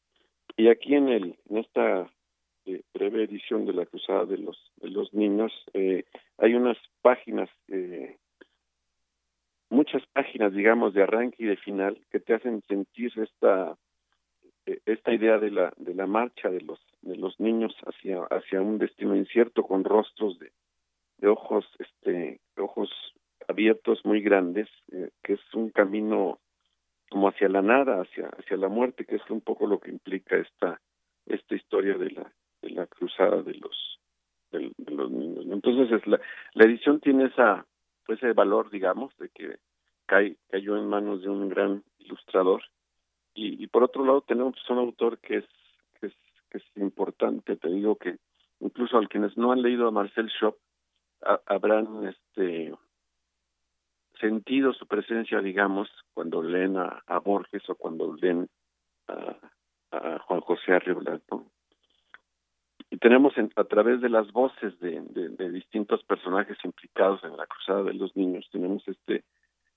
y 0.56 0.68
aquí 0.68 0.94
en 0.94 1.08
el 1.08 1.36
en 1.48 1.58
esta 1.58 2.12
eh, 2.64 2.82
breve 2.92 3.24
edición 3.24 3.66
de 3.66 3.72
la 3.72 3.86
Cruzada 3.86 4.24
de 4.24 4.38
los 4.38 5.14
niños 5.14 5.52
eh, 5.74 6.04
hay 6.36 6.54
unas 6.54 6.76
páginas 7.02 7.48
eh, 7.68 8.18
muchas 9.70 10.02
páginas 10.12 10.52
digamos 10.52 10.94
de 10.94 11.02
arranque 11.02 11.44
y 11.44 11.46
de 11.46 11.56
final 11.56 11.98
que 12.10 12.20
te 12.20 12.34
hacen 12.34 12.62
sentir 12.68 13.10
esta 13.16 13.76
esta 14.86 15.12
idea 15.12 15.38
de 15.38 15.50
la 15.50 15.72
de 15.76 15.94
la 15.94 16.06
marcha 16.06 16.48
de 16.50 16.60
los 16.60 16.78
de 17.02 17.16
los 17.16 17.38
niños 17.40 17.74
hacia 17.86 18.22
hacia 18.24 18.60
un 18.60 18.78
destino 18.78 19.16
incierto 19.16 19.62
con 19.62 19.84
rostros 19.84 20.38
de, 20.38 20.52
de 21.18 21.28
ojos 21.28 21.64
este 21.78 22.40
ojos 22.56 22.90
abiertos 23.46 24.04
muy 24.04 24.20
grandes 24.20 24.68
eh, 24.92 25.10
que 25.22 25.34
es 25.34 25.54
un 25.54 25.70
camino 25.70 26.38
como 27.10 27.28
hacia 27.28 27.48
la 27.48 27.62
nada 27.62 28.02
hacia 28.02 28.28
hacia 28.28 28.56
la 28.56 28.68
muerte 28.68 29.04
que 29.04 29.16
es 29.16 29.30
un 29.30 29.40
poco 29.40 29.66
lo 29.66 29.78
que 29.80 29.90
implica 29.90 30.36
esta 30.36 30.80
esta 31.26 31.54
historia 31.54 31.96
de 31.96 32.10
la 32.10 32.32
de 32.62 32.70
la 32.70 32.86
cruzada 32.86 33.42
de 33.42 33.54
los 33.54 34.00
de, 34.50 34.72
los 34.86 35.10
niños 35.10 35.46
entonces 35.50 35.90
es 35.92 36.06
la 36.06 36.20
la 36.54 36.64
edición 36.64 37.00
tiene 37.00 37.26
esa 37.26 37.66
ese 38.08 38.32
valor 38.32 38.70
digamos 38.70 39.16
de 39.18 39.28
que 39.30 39.56
cayó 40.06 40.76
en 40.78 40.88
manos 40.88 41.22
de 41.22 41.28
un 41.28 41.48
gran 41.50 41.82
ilustrador 41.98 42.62
y, 43.38 43.66
por 43.68 43.84
otro 43.84 44.04
lado 44.04 44.20
tenemos 44.22 44.54
un 44.68 44.78
autor 44.78 45.18
que 45.18 45.38
es, 45.38 45.44
que 46.00 46.06
es 46.08 46.14
que 46.50 46.58
es 46.58 46.64
importante 46.76 47.56
te 47.56 47.68
digo 47.68 47.96
que 47.96 48.16
incluso 48.60 48.98
a 48.98 49.06
quienes 49.06 49.36
no 49.36 49.52
han 49.52 49.62
leído 49.62 49.86
a 49.86 49.92
Marcel 49.92 50.28
Schott 50.30 50.56
habrán 51.46 52.06
este 52.06 52.74
sentido 54.20 54.72
su 54.72 54.86
presencia 54.86 55.40
digamos 55.40 55.88
cuando 56.14 56.42
leen 56.42 56.76
a, 56.76 57.18
Borges 57.20 57.68
o 57.70 57.76
cuando 57.76 58.14
leen 58.14 58.48
a, 59.06 60.18
Juan 60.26 60.40
José 60.40 60.72
Arriola 60.72 61.20
y 62.90 62.98
tenemos 62.98 63.34
a 63.56 63.64
través 63.64 64.00
de 64.00 64.08
las 64.08 64.30
voces 64.32 64.78
de, 64.80 65.00
de, 65.00 65.28
de, 65.30 65.50
distintos 65.50 66.02
personajes 66.04 66.58
implicados 66.64 67.22
en 67.24 67.36
la 67.36 67.46
cruzada 67.46 67.84
de 67.84 67.94
los 67.94 68.16
niños 68.16 68.48
tenemos 68.50 68.86
este 68.88 69.24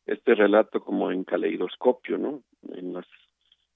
este 0.06 0.34
relato 0.34 0.84
como 0.84 1.12
en 1.12 1.24
caleidoscopio 1.24 2.18
no 2.18 2.42
en 2.74 2.94
las 2.94 3.06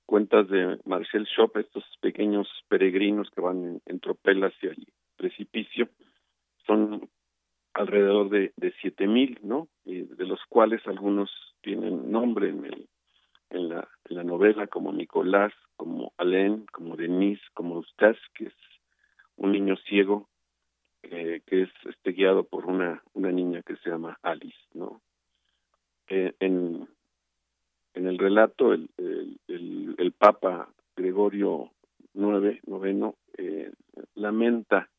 cuentas 0.06 0.48
de 0.50 0.80
Marcel 0.86 1.26
Schott, 1.26 1.58
estos 1.58 1.84
pequeños 2.02 2.48
peregrinos 2.68 3.30
que 3.32 3.42
van 3.42 3.82
en, 3.86 4.00
tropel 4.00 4.44
hacia 4.44 4.72
el 4.72 4.88
precipicio, 5.18 5.90
son 6.66 7.10
alrededor 7.74 8.30
de, 8.30 8.54
de 8.56 8.74
siete 8.82 9.08
mil, 9.08 9.40
¿no? 9.44 9.68
Y 9.84 10.04
de 10.04 10.26
los 10.26 10.40
cuales 10.48 10.86
algunos 10.88 11.30
tienen 11.62 12.12
nombre 12.12 12.50
en 12.50 12.66
el 12.66 12.90
en 13.52 13.70
la, 13.70 13.88
en 14.10 14.18
la 14.18 14.24
novela 14.24 14.68
como 14.68 14.92
Nicolás, 14.92 15.54
como 15.78 16.14
Alain, 16.18 16.66
como 16.72 16.96
Denise, 16.96 17.44
como 17.54 17.76
Eustace, 17.76 18.20
que 18.34 18.46
es 18.46 18.54
un 19.36 19.52
niño 19.52 19.78
ciego 19.88 20.28
eh, 21.04 21.42
que 21.46 21.64
es 21.64 21.70
este 21.86 22.12
guiado 22.12 22.44
por 22.46 22.66
una 22.66 23.04
una 23.14 23.32
niña 23.32 23.62
que 23.62 23.76
se 23.78 23.90
llama 23.90 24.18
Alice, 24.24 24.58
¿no? 24.74 25.02
Eh, 26.08 26.34
en 26.40 26.88
en 27.96 28.08
el 28.08 28.18
relato 28.18 28.74
el, 28.74 28.90
el, 28.98 29.96
el, 29.98 30.12
Papa 30.12 30.70
Gregorio 30.96 31.72
IX, 32.14 33.16
eh, 33.38 33.72
lamenta 34.16 34.90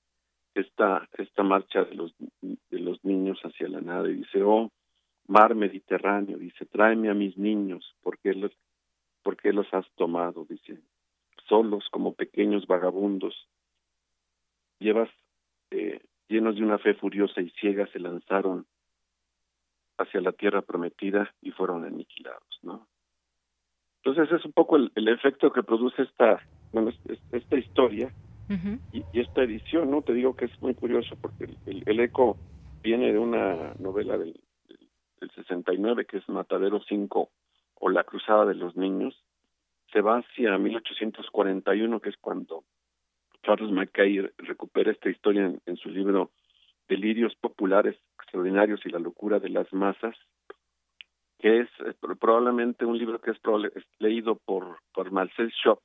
esta 0.55 1.09
esta 1.16 1.43
marcha 1.43 1.85
de 1.85 1.94
los 1.94 2.14
de 2.40 2.78
los 2.78 3.05
niños 3.05 3.39
hacia 3.43 3.68
la 3.68 3.81
nada 3.81 4.09
y 4.09 4.14
dice 4.14 4.43
oh 4.43 4.70
mar 5.28 5.55
Mediterráneo 5.55 6.39
dice 6.39 6.64
tráeme 6.66 7.10
a 7.10 7.14
mis 7.14 7.36
niños 7.36 7.94
porque 8.02 8.35
los 8.35 8.52
porque 9.23 9.52
los 9.52 9.73
has 9.73 9.86
tomado 9.97 10.47
dice 10.48 10.78
solos 11.48 11.86
como 11.90 12.14
pequeños 12.14 12.66
vagabundos 12.66 13.48
llevas 14.78 15.10
eh, 15.70 16.01
llenos 16.28 16.56
de 16.56 16.62
una 16.62 16.78
fe 16.78 16.94
furiosa 16.94 17.40
y 17.43 17.51
ciega 17.51 17.86
se 17.89 17.98
lanzaron 17.98 18.66
hacia 19.98 20.20
la 20.20 20.32
tierra 20.32 20.62
prometida 20.62 21.32
y 21.40 21.51
fueron 21.51 21.85
aniquilados, 21.85 22.59
¿no? 22.62 22.86
Entonces 24.02 24.39
es 24.39 24.44
un 24.44 24.52
poco 24.52 24.77
el, 24.77 25.09
efecto 25.09 25.52
que 25.52 25.62
produce 25.62 26.02
esta, 26.02 26.40
bueno, 26.73 26.93
esta 27.32 27.56
historia 27.56 28.12
y, 28.93 29.02
esta 29.20 29.43
edición, 29.43 29.90
¿no? 29.90 30.02
Te 30.02 30.12
digo 30.12 30.36
que 30.36 30.44
es 30.44 30.62
muy 30.62 30.74
curioso 30.74 31.16
porque 31.20 31.48
el, 31.66 32.01
eco 32.01 32.36
viene 32.82 33.12
de 33.12 33.18
una 33.18 33.74
novela 33.81 34.16
del, 34.16 34.39
del 35.20 35.31
69 35.32 36.06
que 36.06 36.18
es 36.18 36.28
Matadero 36.28 36.81
5 36.89 37.31
o 37.81 37.89
La 37.90 38.05
Cruzada 38.05 38.47
de 38.47 38.55
los 38.55 38.77
Niños, 38.77 39.20
se 39.93 40.01
va 40.01 40.18
hacia 40.18 40.56
1841 40.56 42.01
que 42.01 42.09
es 42.10 42.16
cuando 42.18 42.62
Charles 43.43 43.73
Mackay 43.73 44.20
recupera 44.39 44.93
esta 44.93 45.10
historia 45.10 45.52
en 45.66 45.77
su 45.77 45.89
libro 45.89 46.31
Delirios 46.88 47.34
Populares 47.36 47.96
Extraordinarios 48.18 48.84
y 48.84 48.90
la 48.90 48.98
Locura 48.98 49.38
de 49.38 49.48
las 49.48 49.72
Masas, 49.72 50.16
que 51.38 51.60
es 51.60 51.68
eh, 51.80 51.94
probablemente 52.20 52.84
un 52.84 52.98
libro 52.98 53.20
que 53.20 53.30
es, 53.30 53.40
leído 53.98 54.36
por, 54.36 54.78
Marcel 55.10 55.52
Schott, 55.52 55.80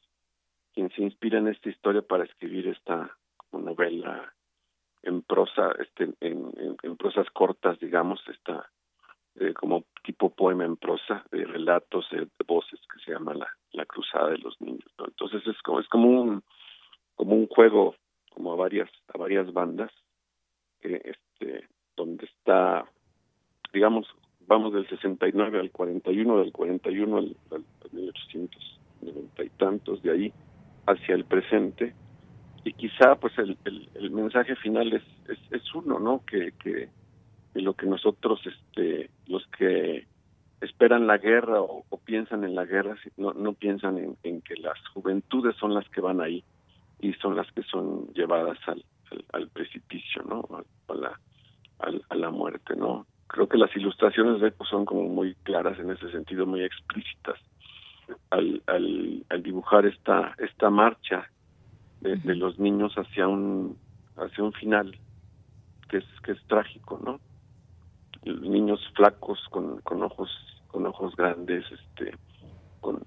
quien 0.73 0.89
se 0.91 1.01
inspira 1.01 1.39
en 1.39 1.47
esta 1.47 1.69
historia 1.69 2.01
para 2.01 2.23
escribir 2.23 2.67
esta 2.67 3.15
novela 3.51 4.33
en 5.03 5.21
prosa, 5.23 5.71
este, 5.79 6.13
en, 6.21 6.51
en, 6.83 6.97
prosas 6.97 7.29
cortas, 7.31 7.79
digamos, 7.79 8.21
esta 8.29 8.69
eh, 9.35 9.53
como 9.53 9.85
tipo 10.03 10.29
poema 10.29 10.65
en 10.65 10.77
prosa, 10.77 11.25
de 11.31 11.45
relatos, 11.45 12.07
de, 12.11 12.27
voces, 12.45 12.79
que 12.93 12.99
se 13.03 13.11
llama 13.11 13.33
la, 13.33 13.47
la 13.71 13.85
Cruzada 13.85 14.29
de 14.29 14.37
los 14.37 14.59
Niños. 14.61 14.91
Entonces 14.97 15.45
es 15.47 15.61
como, 15.61 15.79
es 15.79 15.87
como 15.87 16.09
un 16.09 16.43
como 17.21 17.35
un 17.35 17.47
juego 17.47 17.95
como 18.31 18.53
a 18.53 18.55
varias 18.55 18.89
a 19.13 19.17
varias 19.17 19.51
bandas 19.53 19.91
que 20.79 21.01
este 21.03 21.67
donde 21.95 22.25
está 22.25 22.85
digamos 23.73 24.07
vamos 24.47 24.69
del 24.81 24.89
69 24.89 25.59
al 25.59 25.71
41 25.71 26.39
del 26.39 26.51
41 26.51 27.17
al, 27.17 27.35
al, 27.51 27.63
1890 27.91 29.43
y 29.43 29.49
tantos 29.49 30.01
de 30.01 30.11
ahí 30.11 30.33
hacia 30.87 31.15
el 31.15 31.25
presente. 31.25 31.93
Y 32.63 32.73
quizá 32.73 33.15
pues 33.15 33.37
el, 33.39 33.57
el, 33.65 34.11
mensaje 34.11 34.55
final 34.55 34.93
es, 34.93 35.03
es, 35.49 35.73
uno 35.73 35.99
no 35.99 36.23
que, 36.25 36.53
que, 36.59 36.89
lo 37.55 37.73
que 37.73 37.87
nosotros 37.87 38.39
este 38.45 39.09
los 39.27 39.45
que 39.57 40.05
esperan 40.61 41.07
la 41.07 41.17
guerra 41.17 41.61
o, 41.61 41.83
piensan 42.05 42.43
en 42.43 42.55
la 42.55 42.65
guerra 42.65 42.95
no, 43.17 43.33
no 43.33 43.53
piensan 43.53 44.17
en, 44.23 44.41
que 44.41 44.55
las 44.57 44.77
juventudes 44.89 45.55
son 45.55 45.73
las 45.73 45.87
que 45.89 46.01
van 46.01 46.21
ahí 46.21 46.43
y 46.99 47.13
son 47.13 47.35
las 47.35 47.51
que 47.51 47.63
son 47.63 48.07
llevadas 48.13 48.57
al, 48.67 49.49
precipicio, 49.49 50.21
¿no? 50.23 50.47
A, 50.87 50.93
la, 50.93 51.19
a, 52.09 52.15
la 52.15 52.29
muerte, 52.29 52.75
¿no? 52.75 53.07
Creo 53.27 53.47
que 53.49 53.50
las 53.61 53.75
ilustraciones 53.75 54.41
de 54.41 54.47
Eco 54.47 54.65
son 54.65 54.85
como 54.85 55.03
muy 55.03 55.35
claras 55.43 55.77
en 55.79 55.91
ese 55.91 56.11
sentido, 56.11 56.45
muy 56.45 56.63
explícitas. 56.63 57.37
al, 58.31 58.61
al, 58.67 59.43
dibujar 59.43 59.85
esta 59.85 60.35
esta 60.37 60.69
marcha 60.69 61.29
de, 62.01 62.35
los 62.35 62.59
niños 62.59 62.93
hacia 62.95 63.27
un 63.27 63.77
hacia 64.17 64.43
un 64.43 64.53
final 64.53 64.97
que 65.89 65.97
es 65.97 66.05
que 66.23 66.31
es 66.33 66.43
trágico 66.47 66.99
no 67.03 67.19
los 68.23 68.41
niños 68.41 68.79
flacos 68.95 69.39
con, 69.49 69.81
con 69.81 70.03
ojos 70.03 70.29
con 70.67 70.85
ojos 70.85 71.15
grandes 71.15 71.63
este 71.71 72.17
con, 72.79 72.99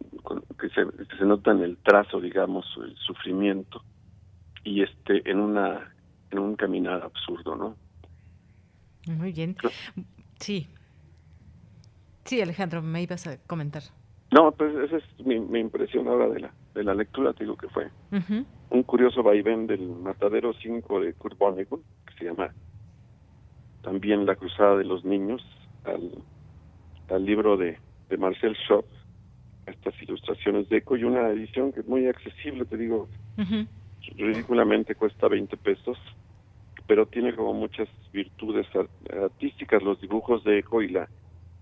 que, 0.58 0.68
se, 0.70 0.86
que 1.08 1.16
se 1.16 1.24
nota 1.24 1.50
en 1.50 1.62
el 1.62 1.76
trazo 1.78 2.20
digamos 2.20 2.64
el 2.76 2.96
sufrimiento 2.96 3.82
y 4.62 4.82
este 4.82 5.28
en 5.30 5.40
una 5.40 5.92
en 6.30 6.38
un 6.38 6.56
caminar 6.56 7.02
absurdo 7.02 7.56
no 7.56 7.76
muy 9.06 9.32
bien 9.32 9.56
sí. 10.38 10.68
Sí 12.24 12.40
Alejandro 12.40 12.82
me 12.82 13.02
ibas 13.02 13.26
a 13.26 13.38
comentar. 13.46 13.82
No, 14.30 14.50
pues 14.52 14.74
esa 14.74 14.96
es 14.96 15.26
mi, 15.26 15.36
impresión 15.60 16.08
ahora 16.08 16.28
de 16.28 16.40
la, 16.40 16.54
de 16.74 16.82
la 16.82 16.94
lectura, 16.94 17.32
te 17.32 17.44
digo 17.44 17.56
que 17.56 17.68
fue 17.68 17.90
un 18.70 18.82
curioso 18.82 19.22
vaivén 19.22 19.66
del 19.66 19.88
Matadero 19.88 20.52
5 20.54 21.00
de 21.00 21.14
Kurt 21.14 21.38
Vonnegut, 21.38 21.82
que 22.06 22.14
se 22.18 22.24
llama 22.24 22.52
también 23.82 24.26
La 24.26 24.34
Cruzada 24.34 24.76
de 24.76 24.84
los 24.84 25.04
Niños, 25.04 25.42
al, 25.84 26.10
al 27.08 27.24
libro 27.24 27.56
de, 27.56 27.78
de 28.08 28.16
Marcel 28.16 28.56
Schott, 28.66 28.86
estas 29.66 29.94
ilustraciones 30.02 30.68
de 30.68 30.78
Eco 30.78 30.96
y 30.96 31.04
una 31.04 31.28
edición 31.28 31.72
que 31.72 31.80
es 31.80 31.86
muy 31.86 32.06
accesible, 32.06 32.64
te 32.64 32.76
digo, 32.76 33.08
ridículamente 34.16 34.94
cuesta 34.94 35.28
20 35.28 35.56
pesos, 35.58 35.98
pero 36.86 37.06
tiene 37.06 37.34
como 37.34 37.54
muchas 37.54 37.88
virtudes 38.14 38.66
artísticas 39.22 39.82
los 39.82 40.00
dibujos 40.00 40.44
de 40.44 40.60
Eco 40.60 40.80
y 40.80 40.88
la 40.88 41.08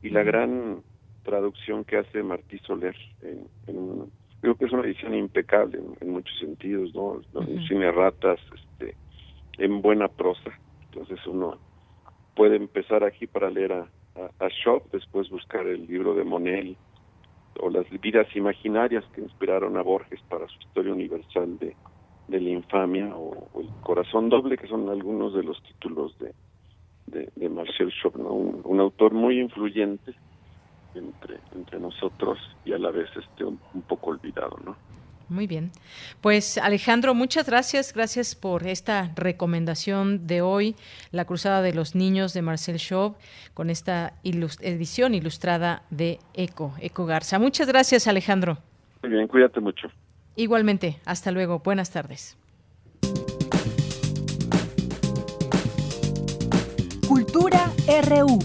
y 0.02 0.10
la 0.10 0.22
gran 0.22 0.82
traducción 1.22 1.84
que 1.84 1.96
hace 1.96 2.22
Martí 2.22 2.58
Soler. 2.58 2.96
En, 3.22 4.10
creo 4.40 4.56
que 4.56 4.64
es 4.66 4.72
una 4.72 4.82
edición 4.82 5.14
impecable 5.14 5.80
en, 6.00 6.10
muchos 6.10 6.36
sentidos, 6.38 6.92
¿no? 6.94 7.20
Cine 7.68 7.90
ratas, 7.92 8.40
este, 8.54 8.96
en 9.58 9.80
buena 9.80 10.08
prosa. 10.08 10.50
Entonces 10.90 11.24
uno 11.26 11.58
puede 12.34 12.56
empezar 12.56 13.04
aquí 13.04 13.26
para 13.26 13.50
leer 13.50 13.72
a, 13.72 13.86
a, 14.40 14.48
Shop, 14.48 14.90
después 14.90 15.30
buscar 15.30 15.66
el 15.66 15.86
libro 15.86 16.14
de 16.14 16.24
Monel 16.24 16.76
o 17.60 17.70
las 17.70 17.88
vidas 18.00 18.26
imaginarias 18.34 19.04
que 19.14 19.20
inspiraron 19.20 19.76
a 19.76 19.82
Borges 19.82 20.20
para 20.28 20.48
su 20.48 20.58
historia 20.58 20.92
universal 20.92 21.58
de, 21.58 21.76
de 22.32 22.40
la 22.40 22.50
infamia 22.50 23.14
o, 23.14 23.60
el 23.60 23.68
corazón 23.82 24.28
doble, 24.28 24.56
que 24.56 24.66
son 24.66 24.88
algunos 24.88 25.34
de 25.34 25.44
los 25.44 25.62
títulos 25.62 26.16
de, 26.18 26.34
de, 27.36 27.48
Marcel 27.48 27.90
Shop, 27.90 28.16
¿no? 28.16 28.32
un 28.32 28.80
autor 28.80 29.12
muy 29.12 29.38
influyente 29.38 30.14
entre, 30.94 31.38
entre 31.54 31.78
nosotros 31.78 32.38
y 32.64 32.72
a 32.72 32.78
la 32.78 32.90
vez 32.90 33.08
este 33.16 33.44
un, 33.44 33.58
poco 33.88 34.10
olvidado, 34.10 34.58
¿no? 34.64 34.76
Muy 35.28 35.46
bien. 35.46 35.70
Pues 36.20 36.58
Alejandro, 36.58 37.14
muchas 37.14 37.46
gracias. 37.46 37.94
Gracias 37.94 38.34
por 38.34 38.66
esta 38.66 39.12
recomendación 39.16 40.26
de 40.26 40.42
hoy, 40.42 40.76
La 41.10 41.24
Cruzada 41.24 41.62
de 41.62 41.72
los 41.72 41.94
Niños 41.94 42.34
de 42.34 42.42
Marcel 42.42 42.76
Schaub, 42.76 43.16
con 43.54 43.70
esta 43.70 44.14
edición 44.24 45.14
ilustrada 45.14 45.84
de 45.90 46.18
Eco, 46.34 46.74
Eco 46.80 47.06
Garza. 47.06 47.38
Muchas 47.38 47.66
gracias, 47.66 48.06
Alejandro. 48.08 48.58
Muy 49.02 49.12
bien, 49.12 49.26
cuídate 49.26 49.60
mucho. 49.60 49.88
Igualmente, 50.36 51.00
hasta 51.04 51.30
luego. 51.30 51.60
Buenas 51.60 51.90
tardes. 51.90 52.36
Cultura 57.06 57.70
RU. 58.08 58.38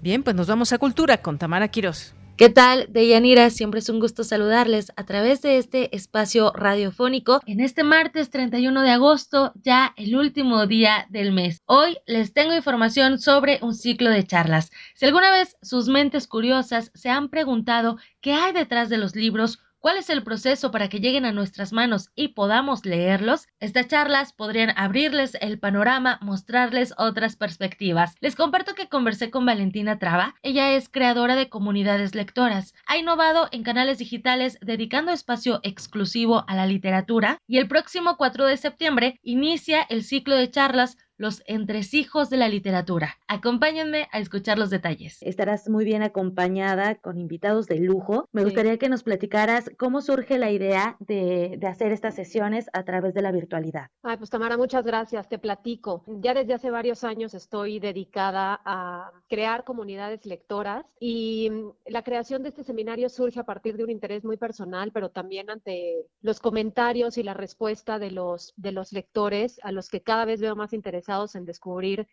Bien, 0.00 0.22
pues 0.22 0.34
nos 0.34 0.46
vamos 0.46 0.72
a 0.72 0.78
Cultura 0.78 1.18
con 1.18 1.38
Tamara 1.38 1.68
Quiroz. 1.68 2.14
¿Qué 2.38 2.50
tal, 2.50 2.86
Deyanira? 2.90 3.50
Siempre 3.50 3.80
es 3.80 3.88
un 3.88 3.98
gusto 3.98 4.22
saludarles 4.22 4.92
a 4.94 5.04
través 5.04 5.42
de 5.42 5.58
este 5.58 5.96
espacio 5.96 6.52
radiofónico 6.52 7.40
en 7.46 7.58
este 7.58 7.82
martes 7.82 8.30
31 8.30 8.82
de 8.82 8.90
agosto, 8.92 9.52
ya 9.56 9.92
el 9.96 10.14
último 10.14 10.64
día 10.68 11.08
del 11.10 11.32
mes. 11.32 11.62
Hoy 11.66 11.98
les 12.06 12.32
tengo 12.32 12.54
información 12.54 13.18
sobre 13.18 13.58
un 13.60 13.74
ciclo 13.74 14.10
de 14.10 14.24
charlas. 14.24 14.70
Si 14.94 15.04
alguna 15.04 15.32
vez 15.32 15.56
sus 15.62 15.88
mentes 15.88 16.28
curiosas 16.28 16.92
se 16.94 17.10
han 17.10 17.28
preguntado 17.28 17.98
qué 18.20 18.34
hay 18.34 18.52
detrás 18.52 18.88
de 18.88 18.98
los 18.98 19.16
libros, 19.16 19.58
cuál 19.80 19.96
es 19.96 20.10
el 20.10 20.22
proceso 20.22 20.70
para 20.70 20.88
que 20.88 21.00
lleguen 21.00 21.24
a 21.24 21.32
nuestras 21.32 21.72
manos 21.72 22.10
y 22.14 22.28
podamos 22.28 22.84
leerlos, 22.84 23.46
estas 23.60 23.88
charlas 23.88 24.32
podrían 24.32 24.72
abrirles 24.76 25.36
el 25.40 25.58
panorama, 25.58 26.18
mostrarles 26.22 26.94
otras 26.98 27.36
perspectivas. 27.36 28.14
Les 28.20 28.36
comparto 28.36 28.74
que 28.74 28.88
conversé 28.88 29.30
con 29.30 29.46
Valentina 29.46 29.98
Traba, 29.98 30.34
ella 30.42 30.72
es 30.72 30.88
creadora 30.88 31.36
de 31.36 31.48
comunidades 31.48 32.14
lectoras, 32.14 32.74
ha 32.86 32.96
innovado 32.96 33.48
en 33.52 33.62
canales 33.62 33.98
digitales 33.98 34.58
dedicando 34.60 35.12
espacio 35.12 35.60
exclusivo 35.62 36.44
a 36.48 36.54
la 36.54 36.66
literatura 36.66 37.38
y 37.46 37.58
el 37.58 37.68
próximo 37.68 38.16
4 38.16 38.46
de 38.46 38.56
septiembre 38.56 39.18
inicia 39.22 39.82
el 39.82 40.04
ciclo 40.04 40.36
de 40.36 40.50
charlas 40.50 40.96
los 41.18 41.42
entresijos 41.46 42.30
de 42.30 42.36
la 42.38 42.48
literatura. 42.48 43.16
Acompáñenme 43.26 44.08
a 44.12 44.20
escuchar 44.20 44.58
los 44.58 44.70
detalles. 44.70 45.18
Estarás 45.20 45.68
muy 45.68 45.84
bien 45.84 46.02
acompañada 46.02 46.94
con 46.94 47.18
invitados 47.18 47.66
de 47.66 47.80
lujo. 47.80 48.28
Me 48.32 48.44
gustaría 48.44 48.78
que 48.78 48.88
nos 48.88 49.02
platicaras 49.02 49.70
cómo 49.76 50.00
surge 50.00 50.38
la 50.38 50.50
idea 50.50 50.96
de, 51.00 51.58
hacer 51.68 51.92
estas 51.92 52.14
sesiones 52.14 52.70
a 52.72 52.84
través 52.84 53.12
de 53.14 53.20
la 53.20 53.32
virtualidad. 53.32 53.88
Ay, 54.02 54.16
pues 54.16 54.30
Tamara, 54.30 54.56
muchas 54.56 54.84
gracias. 54.84 55.28
Te 55.28 55.38
platico. 55.38 56.04
Ya 56.06 56.32
desde 56.32 56.54
hace 56.54 56.70
varios 56.70 57.04
años 57.04 57.34
estoy 57.34 57.80
dedicada 57.80 58.60
a 58.64 59.10
crear 59.28 59.64
comunidades 59.64 60.24
lectoras 60.24 60.86
y 61.00 61.50
mm, 61.50 61.70
la 61.86 62.02
creación 62.02 62.42
de 62.42 62.50
este 62.50 62.62
seminario 62.62 63.08
surge 63.08 63.40
a 63.40 63.44
partir 63.44 63.76
de 63.76 63.84
un 63.84 63.90
interés 63.90 64.24
muy 64.24 64.36
personal, 64.36 64.92
pero 64.92 65.10
también 65.10 65.50
ante 65.50 66.06
los 66.22 66.38
comentarios 66.38 67.18
y 67.18 67.24
la 67.24 67.34
respuesta 67.34 67.98
de 67.98 68.12
los, 68.12 68.54
de 68.56 68.72
los 68.72 68.92
lectores 68.92 69.60
a 69.64 69.72
los 69.72 69.90
que 69.90 70.00
cada 70.00 70.24
vez 70.24 70.40
veo 70.40 70.54
más 70.54 70.72
interesados 70.72 71.07
en 71.34 71.44
descubrir 71.44 72.06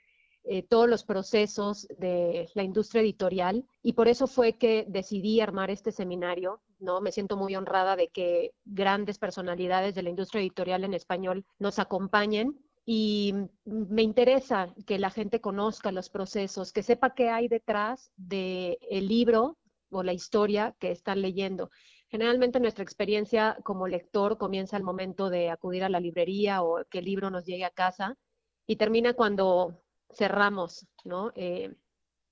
eh, 0.47 0.61
todos 0.61 0.87
los 0.87 1.03
procesos 1.03 1.87
de 1.97 2.49
la 2.53 2.63
industria 2.63 3.01
editorial 3.01 3.65
y 3.81 3.93
por 3.93 4.07
eso 4.07 4.27
fue 4.27 4.53
que 4.53 4.85
decidí 4.87 5.41
armar 5.41 5.69
este 5.71 5.91
seminario, 5.91 6.61
¿no? 6.79 7.01
Me 7.01 7.11
siento 7.11 7.35
muy 7.35 7.55
honrada 7.55 7.95
de 7.95 8.09
que 8.09 8.53
grandes 8.63 9.17
personalidades 9.17 9.95
de 9.95 10.03
la 10.03 10.11
industria 10.11 10.41
editorial 10.41 10.83
en 10.83 10.93
español 10.93 11.45
nos 11.57 11.79
acompañen 11.79 12.59
y 12.85 13.33
me 13.65 14.03
interesa 14.03 14.73
que 14.85 14.99
la 14.99 15.09
gente 15.09 15.41
conozca 15.41 15.91
los 15.91 16.09
procesos, 16.09 16.71
que 16.71 16.83
sepa 16.83 17.15
qué 17.15 17.29
hay 17.29 17.47
detrás 17.47 18.11
del 18.15 18.77
el 18.89 19.07
libro 19.07 19.57
o 19.89 20.03
la 20.03 20.13
historia 20.13 20.75
que 20.79 20.91
están 20.91 21.21
leyendo. 21.21 21.71
Generalmente 22.07 22.59
nuestra 22.59 22.83
experiencia 22.83 23.57
como 23.63 23.87
lector 23.87 24.37
comienza 24.37 24.77
al 24.77 24.83
momento 24.83 25.29
de 25.29 25.49
acudir 25.49 25.83
a 25.83 25.89
la 25.89 25.99
librería 25.99 26.61
o 26.61 26.85
que 26.85 26.99
el 26.99 27.05
libro 27.05 27.31
nos 27.31 27.45
llegue 27.45 27.65
a 27.65 27.71
casa 27.71 28.15
y 28.67 28.75
termina 28.75 29.13
cuando 29.13 29.81
cerramos. 30.11 30.87
Eh, 31.35 31.73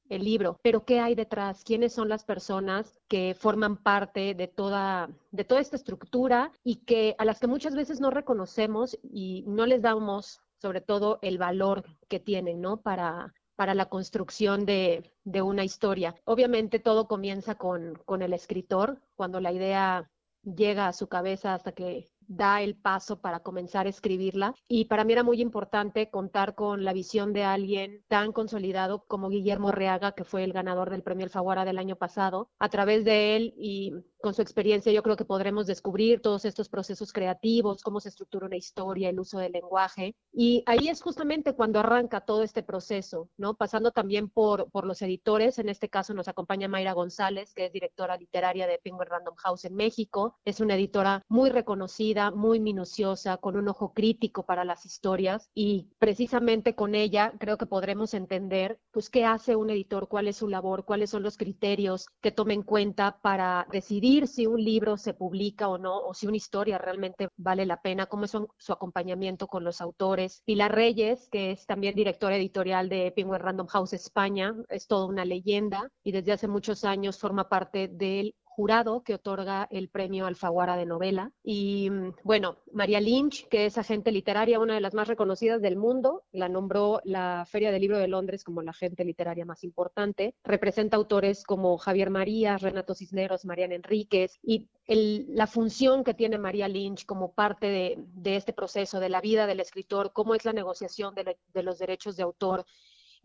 el 0.09 0.23
libro, 0.23 0.59
pero 0.61 0.85
¿qué 0.85 0.99
hay 0.99 1.15
detrás? 1.15 1.63
¿Quiénes 1.63 1.93
son 1.93 2.09
las 2.09 2.23
personas 2.23 2.99
que 3.07 3.35
forman 3.39 3.77
parte 3.77 4.33
de 4.35 4.47
toda, 4.47 5.09
de 5.31 5.43
toda 5.43 5.61
esta 5.61 5.75
estructura 5.75 6.51
y 6.63 6.77
que 6.77 7.15
a 7.17 7.25
las 7.25 7.39
que 7.39 7.47
muchas 7.47 7.75
veces 7.75 7.99
no 7.99 8.09
reconocemos 8.09 8.97
y 9.01 9.43
no 9.47 9.65
les 9.65 9.81
damos 9.81 10.41
sobre 10.57 10.81
todo 10.81 11.19
el 11.21 11.37
valor 11.37 11.83
que 12.09 12.19
tienen, 12.19 12.61
¿no? 12.61 12.81
Para, 12.81 13.33
para 13.55 13.73
la 13.73 13.89
construcción 13.89 14.65
de, 14.65 15.11
de 15.23 15.41
una 15.41 15.63
historia. 15.63 16.15
Obviamente 16.25 16.79
todo 16.79 17.07
comienza 17.07 17.55
con, 17.55 17.95
con 18.05 18.21
el 18.21 18.33
escritor, 18.33 19.01
cuando 19.15 19.39
la 19.39 19.51
idea 19.51 20.09
llega 20.43 20.87
a 20.87 20.93
su 20.93 21.07
cabeza 21.07 21.53
hasta 21.53 21.71
que 21.71 22.11
da 22.27 22.61
el 22.61 22.75
paso 22.75 23.19
para 23.21 23.41
comenzar 23.41 23.85
a 23.85 23.89
escribirla. 23.89 24.55
Y 24.67 24.85
para 24.85 25.03
mí 25.03 25.13
era 25.13 25.23
muy 25.23 25.41
importante 25.41 26.09
contar 26.09 26.55
con 26.55 26.83
la 26.83 26.93
visión 26.93 27.33
de 27.33 27.43
alguien 27.43 28.03
tan 28.07 28.31
consolidado 28.31 29.05
como 29.07 29.29
Guillermo 29.29 29.71
Reaga, 29.71 30.13
que 30.13 30.23
fue 30.23 30.43
el 30.43 30.53
ganador 30.53 30.89
del 30.89 31.03
premio 31.03 31.25
Alfaguara 31.25 31.65
del 31.65 31.77
año 31.77 31.95
pasado. 31.95 32.49
A 32.59 32.69
través 32.69 33.05
de 33.05 33.35
él 33.35 33.53
y 33.57 33.93
con 34.23 34.33
su 34.33 34.41
experiencia 34.41 34.89
yo 34.93 35.03
creo 35.03 35.17
que 35.17 35.25
podremos 35.25 35.67
descubrir 35.67 36.21
todos 36.21 36.45
estos 36.45 36.69
procesos 36.69 37.11
creativos, 37.11 37.83
cómo 37.83 37.99
se 37.99 38.07
estructura 38.07 38.45
una 38.45 38.55
historia, 38.55 39.09
el 39.09 39.19
uso 39.19 39.37
del 39.37 39.51
lenguaje. 39.51 40.15
Y 40.31 40.63
ahí 40.65 40.87
es 40.87 41.01
justamente 41.01 41.51
cuando 41.51 41.81
arranca 41.81 42.21
todo 42.21 42.41
este 42.41 42.63
proceso, 42.63 43.29
¿no? 43.35 43.55
Pasando 43.55 43.91
también 43.91 44.29
por, 44.29 44.71
por 44.71 44.85
los 44.85 45.01
editores. 45.01 45.59
En 45.59 45.67
este 45.67 45.89
caso 45.89 46.13
nos 46.13 46.29
acompaña 46.29 46.69
Mayra 46.69 46.93
González, 46.93 47.53
que 47.53 47.65
es 47.65 47.73
directora 47.73 48.15
literaria 48.15 48.65
de 48.65 48.79
Penguin 48.81 49.09
Random 49.09 49.35
House 49.35 49.65
en 49.65 49.75
México. 49.75 50.37
Es 50.45 50.61
una 50.61 50.75
editora 50.75 51.21
muy 51.27 51.49
reconocida, 51.49 52.31
muy 52.31 52.61
minuciosa, 52.61 53.35
con 53.35 53.57
un 53.57 53.67
ojo 53.67 53.91
crítico 53.93 54.45
para 54.45 54.63
las 54.63 54.85
historias. 54.85 55.49
Y 55.53 55.89
precisamente 55.99 56.75
con 56.75 56.95
ella 56.95 57.33
creo 57.39 57.57
que 57.57 57.65
podremos 57.65 58.13
entender, 58.13 58.79
pues, 58.91 59.09
qué 59.09 59.25
hace 59.25 59.57
un 59.57 59.69
editor, 59.69 60.07
cuál 60.07 60.29
es 60.29 60.37
su 60.37 60.47
labor, 60.47 60.85
cuáles 60.85 61.09
son 61.09 61.23
los 61.23 61.35
criterios 61.35 62.07
que 62.21 62.31
tome 62.31 62.53
en 62.53 62.63
cuenta 62.63 63.19
para 63.21 63.67
decidir 63.69 64.12
decidir 64.13 64.27
si 64.27 64.45
un 64.47 64.63
libro 64.63 64.97
se 64.97 65.13
publica 65.13 65.67
o 65.67 65.77
no, 65.77 65.97
o 65.97 66.13
si 66.13 66.27
una 66.27 66.37
historia 66.37 66.77
realmente 66.77 67.29
vale 67.37 67.65
la 67.65 67.81
pena, 67.81 68.05
cómo 68.05 68.25
es 68.25 68.31
su, 68.31 68.73
acompañamiento 68.73 69.47
con 69.47 69.63
los 69.63 69.81
autores. 69.81 70.41
Pilar 70.45 70.73
Reyes, 70.73 71.29
que 71.29 71.51
es 71.51 71.65
también 71.65 71.95
directora 71.95 72.35
editorial 72.35 72.89
de 72.89 73.11
Penguin 73.15 73.39
Random 73.39 73.67
House 73.67 73.93
España, 73.93 74.55
es 74.69 74.87
toda 74.87 75.05
una 75.07 75.25
leyenda 75.25 75.89
y 76.03 76.11
desde 76.11 76.31
hace 76.31 76.47
muchos 76.47 76.83
años 76.83 77.19
forma 77.19 77.49
parte 77.49 77.87
del 77.87 78.35
jurado 78.55 79.03
que 79.03 79.15
otorga 79.15 79.67
el 79.71 79.89
premio 79.89 80.25
Alfaguara 80.25 80.77
de 80.77 80.85
novela. 80.85 81.31
Y 81.43 81.89
mm, 81.89 82.15
bueno, 82.23 82.57
María 82.71 83.01
Lynch, 83.01 83.47
que 83.47 83.65
es 83.65 83.77
agente 83.77 84.11
literaria, 84.11 84.59
una 84.59 84.75
de 84.75 84.81
las 84.81 84.93
más 84.93 85.07
reconocidas 85.07 85.61
del 85.61 85.75
mundo, 85.75 86.23
la 86.31 86.49
nombró 86.49 87.01
la 87.03 87.45
Feria 87.49 87.71
del 87.71 87.81
Libro 87.81 87.97
de 87.97 88.07
Londres 88.07 88.43
como 88.43 88.61
la 88.61 88.71
agente 88.71 89.03
literaria 89.03 89.45
más 89.45 89.63
importante. 89.63 90.35
Representa 90.43 90.97
autores 90.97 91.43
como 91.43 91.77
Javier 91.77 92.09
María, 92.09 92.57
Renato 92.57 92.93
Cisneros, 92.93 93.45
Mariana 93.45 93.75
Enríquez 93.75 94.39
y 94.43 94.69
la 94.87 95.47
función 95.47 96.03
que 96.03 96.13
tiene 96.13 96.37
María 96.37 96.67
Lynch 96.67 97.05
como 97.05 97.33
parte 97.33 97.67
de, 97.67 98.35
este 98.35 98.53
proceso, 98.53 98.99
de 98.99 99.09
la 99.09 99.21
vida 99.21 99.47
del 99.47 99.61
escritor, 99.61 100.11
cómo 100.13 100.35
es 100.35 100.45
la 100.45 100.53
negociación 100.53 101.15
de 101.15 101.63
los 101.63 101.79
derechos 101.79 102.17
de 102.17 102.23
autor 102.23 102.65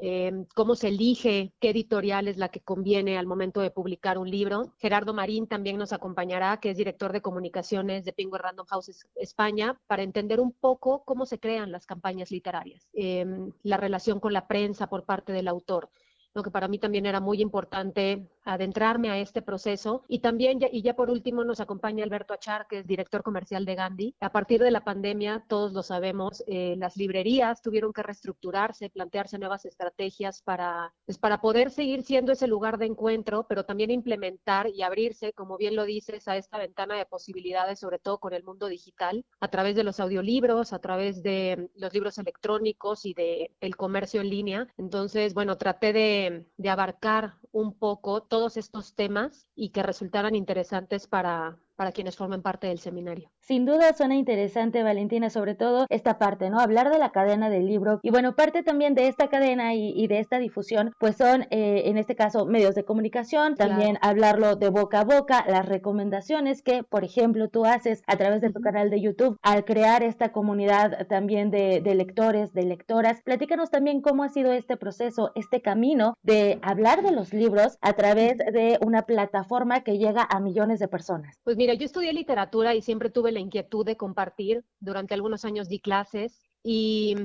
Em, 0.00 0.44
cómo 0.54 0.76
se 0.76 0.88
elige, 0.88 1.52
qué 1.58 1.70
editorial 1.70 2.28
es 2.28 2.36
la 2.36 2.50
que 2.50 2.60
conviene 2.60 3.18
al 3.18 3.26
momento 3.26 3.60
de 3.60 3.72
publicar 3.72 4.16
un 4.16 4.30
libro. 4.30 4.74
Gerardo 4.78 5.12
Marín 5.12 5.48
también 5.48 5.76
nos 5.76 5.92
acompañará, 5.92 6.60
que 6.60 6.70
es 6.70 6.76
director 6.76 7.12
de 7.12 7.20
comunicaciones 7.20 8.04
de 8.04 8.12
Penguin 8.12 8.40
Random 8.40 8.66
House 8.66 9.06
España, 9.16 9.80
para 9.88 10.04
entender 10.04 10.38
un 10.38 10.52
poco 10.52 11.02
cómo 11.04 11.26
se 11.26 11.40
crean 11.40 11.72
las 11.72 11.84
campañas 11.84 12.30
literarias, 12.30 12.88
em, 12.92 13.50
la 13.64 13.76
relación 13.76 14.20
con 14.20 14.32
la 14.32 14.46
prensa 14.46 14.88
por 14.88 15.04
parte 15.04 15.32
del 15.32 15.48
autor 15.48 15.90
lo 16.34 16.42
que 16.44 16.50
para 16.50 16.68
mí 16.68 16.78
también 16.78 17.06
era 17.06 17.20
muy 17.20 17.40
importante 17.40 18.28
adentrarme 18.48 19.10
a 19.10 19.18
este 19.18 19.42
proceso. 19.42 20.02
Y 20.08 20.20
también, 20.20 20.58
y 20.72 20.82
ya 20.82 20.94
por 20.94 21.10
último, 21.10 21.44
nos 21.44 21.60
acompaña 21.60 22.04
Alberto 22.04 22.32
Achar, 22.32 22.66
que 22.66 22.78
es 22.78 22.86
director 22.86 23.22
comercial 23.22 23.64
de 23.64 23.74
Gandhi. 23.74 24.14
A 24.20 24.32
partir 24.32 24.60
de 24.62 24.70
la 24.70 24.84
pandemia, 24.84 25.44
todos 25.48 25.72
lo 25.72 25.82
sabemos, 25.82 26.42
eh, 26.46 26.74
las 26.78 26.96
librerías 26.96 27.62
tuvieron 27.62 27.92
que 27.92 28.02
reestructurarse, 28.02 28.90
plantearse 28.90 29.38
nuevas 29.38 29.64
estrategias 29.64 30.42
para, 30.42 30.94
pues, 31.04 31.18
para 31.18 31.40
poder 31.40 31.70
seguir 31.70 32.02
siendo 32.02 32.32
ese 32.32 32.46
lugar 32.46 32.78
de 32.78 32.86
encuentro, 32.86 33.46
pero 33.48 33.64
también 33.64 33.90
implementar 33.90 34.68
y 34.68 34.82
abrirse, 34.82 35.32
como 35.32 35.56
bien 35.58 35.76
lo 35.76 35.84
dices, 35.84 36.26
a 36.28 36.36
esta 36.36 36.58
ventana 36.58 36.96
de 36.96 37.06
posibilidades, 37.06 37.78
sobre 37.80 37.98
todo 37.98 38.18
con 38.18 38.32
el 38.32 38.44
mundo 38.44 38.66
digital, 38.66 39.24
a 39.40 39.48
través 39.48 39.76
de 39.76 39.84
los 39.84 40.00
audiolibros, 40.00 40.72
a 40.72 40.78
través 40.78 41.22
de 41.22 41.70
los 41.74 41.92
libros 41.92 42.18
electrónicos 42.18 43.04
y 43.04 43.14
de 43.14 43.54
el 43.60 43.76
comercio 43.76 44.20
en 44.20 44.30
línea. 44.30 44.68
Entonces, 44.78 45.34
bueno, 45.34 45.58
traté 45.58 45.92
de, 45.92 46.46
de 46.56 46.68
abarcar 46.70 47.34
un 47.52 47.78
poco 47.78 48.22
todos 48.38 48.56
estos 48.56 48.94
temas 48.94 49.48
y 49.56 49.70
que 49.70 49.82
resultaran 49.82 50.36
interesantes 50.36 51.08
para, 51.08 51.58
para 51.78 51.92
quienes 51.92 52.16
formen 52.16 52.42
parte 52.42 52.66
del 52.66 52.80
seminario. 52.80 53.30
Sin 53.40 53.64
duda 53.64 53.94
suena 53.94 54.16
interesante, 54.16 54.82
Valentina, 54.82 55.30
sobre 55.30 55.54
todo 55.54 55.86
esta 55.90 56.18
parte, 56.18 56.50
¿no? 56.50 56.58
Hablar 56.58 56.90
de 56.90 56.98
la 56.98 57.12
cadena 57.12 57.48
del 57.48 57.66
libro. 57.66 58.00
Y 58.02 58.10
bueno, 58.10 58.34
parte 58.34 58.64
también 58.64 58.96
de 58.96 59.06
esta 59.06 59.28
cadena 59.28 59.74
y, 59.74 60.06
de 60.08 60.18
esta 60.18 60.38
difusión, 60.38 60.92
pues 60.98 61.16
son, 61.16 61.42
eh, 61.50 61.82
en 61.84 61.96
este 61.96 62.16
caso, 62.16 62.46
medios 62.46 62.74
de 62.74 62.84
comunicación, 62.84 63.54
también 63.54 63.96
hablarlo 64.02 64.56
de 64.56 64.70
boca 64.70 65.00
a 65.00 65.04
boca, 65.04 65.44
las 65.48 65.66
recomendaciones 65.66 66.62
que, 66.62 66.82
por 66.82 67.04
ejemplo, 67.04 67.48
tú 67.48 67.64
haces 67.64 68.02
a 68.08 68.16
través 68.16 68.40
de 68.40 68.50
tu 68.50 68.60
canal 68.60 68.90
de 68.90 69.00
YouTube 69.00 69.38
al 69.42 69.64
crear 69.64 70.02
esta 70.02 70.32
comunidad 70.32 71.06
también 71.06 71.52
de, 71.52 71.80
de 71.80 71.94
lectores, 71.94 72.52
de 72.52 72.64
lectoras. 72.64 73.22
Platícanos 73.22 73.70
también 73.70 74.00
cómo 74.00 74.24
ha 74.24 74.28
sido 74.30 74.52
este 74.52 74.76
proceso, 74.76 75.30
este 75.36 75.62
camino 75.62 76.14
de 76.24 76.58
hablar 76.62 77.02
de 77.02 77.12
los 77.12 77.32
libros 77.32 77.78
a 77.80 77.92
través 77.92 78.36
de 78.38 78.78
una 78.84 79.02
plataforma 79.02 79.84
que 79.84 79.96
llega 79.96 80.26
a 80.28 80.40
millones 80.40 80.80
de 80.80 80.88
personas. 80.88 81.36
Pues 81.44 81.56
mira, 81.56 81.67
yo 81.74 81.84
estudié 81.84 82.12
literatura 82.12 82.74
y 82.74 82.82
siempre 82.82 83.10
tuve 83.10 83.32
la 83.32 83.40
inquietud 83.40 83.84
de 83.84 83.96
compartir. 83.96 84.64
Durante 84.80 85.14
algunos 85.14 85.44
años 85.44 85.68
di 85.68 85.80
clases 85.80 86.40
y 86.62 87.16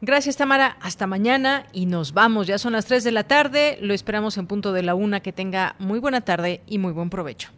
Gracias 0.00 0.36
Tamara, 0.36 0.76
hasta 0.80 1.08
mañana 1.08 1.66
y 1.72 1.86
nos 1.86 2.12
vamos. 2.12 2.46
Ya 2.46 2.58
son 2.58 2.74
las 2.74 2.86
3 2.86 3.02
de 3.02 3.10
la 3.10 3.24
tarde, 3.24 3.78
lo 3.80 3.94
esperamos 3.94 4.38
en 4.38 4.46
punto 4.46 4.72
de 4.72 4.84
la 4.84 4.94
una. 4.94 5.20
Que 5.20 5.32
tenga 5.32 5.74
muy 5.80 5.98
buena 5.98 6.20
tarde 6.20 6.62
y 6.66 6.78
muy 6.78 6.92
buen 6.92 7.10
provecho. 7.10 7.57